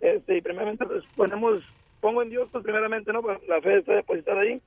Este, 0.00 0.36
y 0.36 0.42
primeramente, 0.42 0.84
pues 0.84 1.04
ponemos, 1.16 1.62
pongo 2.00 2.22
en 2.22 2.30
Dios, 2.30 2.48
pues 2.52 2.62
primeramente, 2.64 3.12
¿no? 3.12 3.22
Pues 3.22 3.38
la 3.48 3.60
fe 3.60 3.78
está 3.78 3.94
depositada 3.94 4.40
ahí. 4.40 4.60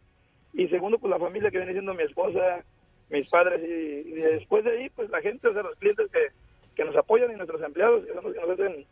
Y 0.53 0.68
segundo, 0.70 0.98
pues 0.98 1.12
la 1.12 1.20
familia 1.20 1.52
que 1.52 1.57
viene 1.57 1.74
siendo 1.74 1.94
mi 1.94 2.03
esposa, 2.03 2.64
mis 3.10 3.30
padres. 3.30 3.61
Y, 3.64 4.10
y 4.10 4.14
después 4.14 4.64
de 4.64 4.72
ahí, 4.72 4.90
pues 4.90 5.10
la 5.10 5.22
gente, 5.22 5.48
o 5.48 5.53
sea, 5.53 5.64
los 5.64 5.77
clientes 5.77 6.07
que, 6.11 6.27
que 6.76 6.86
nos 6.86 6.95
apoyan 6.95 7.32
y 7.32 7.36
nuestros 7.36 7.61
empleados, 7.61 8.06
que 8.06 8.14
son 8.14 8.23
los 8.23 8.34
que 8.34 8.40
nos 8.41 8.49
hacen 8.52 8.86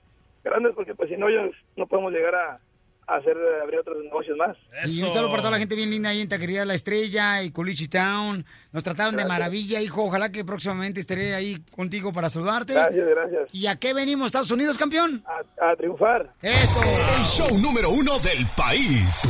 grandes, 0.44 0.74
porque 0.76 0.96
pues 0.96 1.10
si 1.10 1.18
no, 1.18 1.30
ellos 1.30 1.56
no 1.76 1.88
podemos 1.88 2.12
llegar 2.12 2.36
a, 2.36 2.60
a 3.08 3.16
hacer, 3.18 3.38
a 3.38 3.64
abrir 3.64 3.80
otros 3.80 4.02
negocios 4.04 4.38
más. 4.38 4.56
Sí, 4.86 5.02
un 5.04 5.10
saludo 5.10 5.30
para 5.30 5.42
toda 5.42 5.52
la 5.52 5.60
gente 5.60 5.76
bien 5.76 5.90
linda 5.90 6.10
ahí 6.10 6.22
en 6.22 6.30
Taquería 6.30 6.66
La 6.66 6.74
Estrella 6.74 7.44
y 7.44 7.52
Culichi 7.52 7.88
Town. 7.88 8.46
Nos 8.72 8.84
trataron 8.84 9.16
de 9.18 9.26
maravilla, 9.26 9.82
hijo. 9.82 10.04
Ojalá 10.04 10.32
que 10.32 10.46
próximamente 10.46 11.00
estaré 11.02 11.34
ahí 11.34 11.58
contigo 11.72 12.14
para 12.14 12.30
saludarte. 12.30 12.74
Gracias, 12.74 13.08
gracias. 13.08 13.54
¿Y 13.54 13.68
a 13.68 13.76
qué 13.78 13.94
venimos, 13.94 14.28
Estados 14.28 14.52
Unidos, 14.52 14.78
campeón? 14.78 15.24
A, 15.26 15.72
a 15.72 15.76
triunfar. 15.76 16.34
Eso. 16.42 16.82
El 16.82 17.24
show 17.26 17.60
número 17.60 17.90
uno 17.90 18.20
del 18.20 18.46
país. 18.56 19.24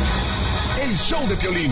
El 0.81 0.91
show 0.95 1.27
de 1.27 1.35
Piolín. 1.35 1.71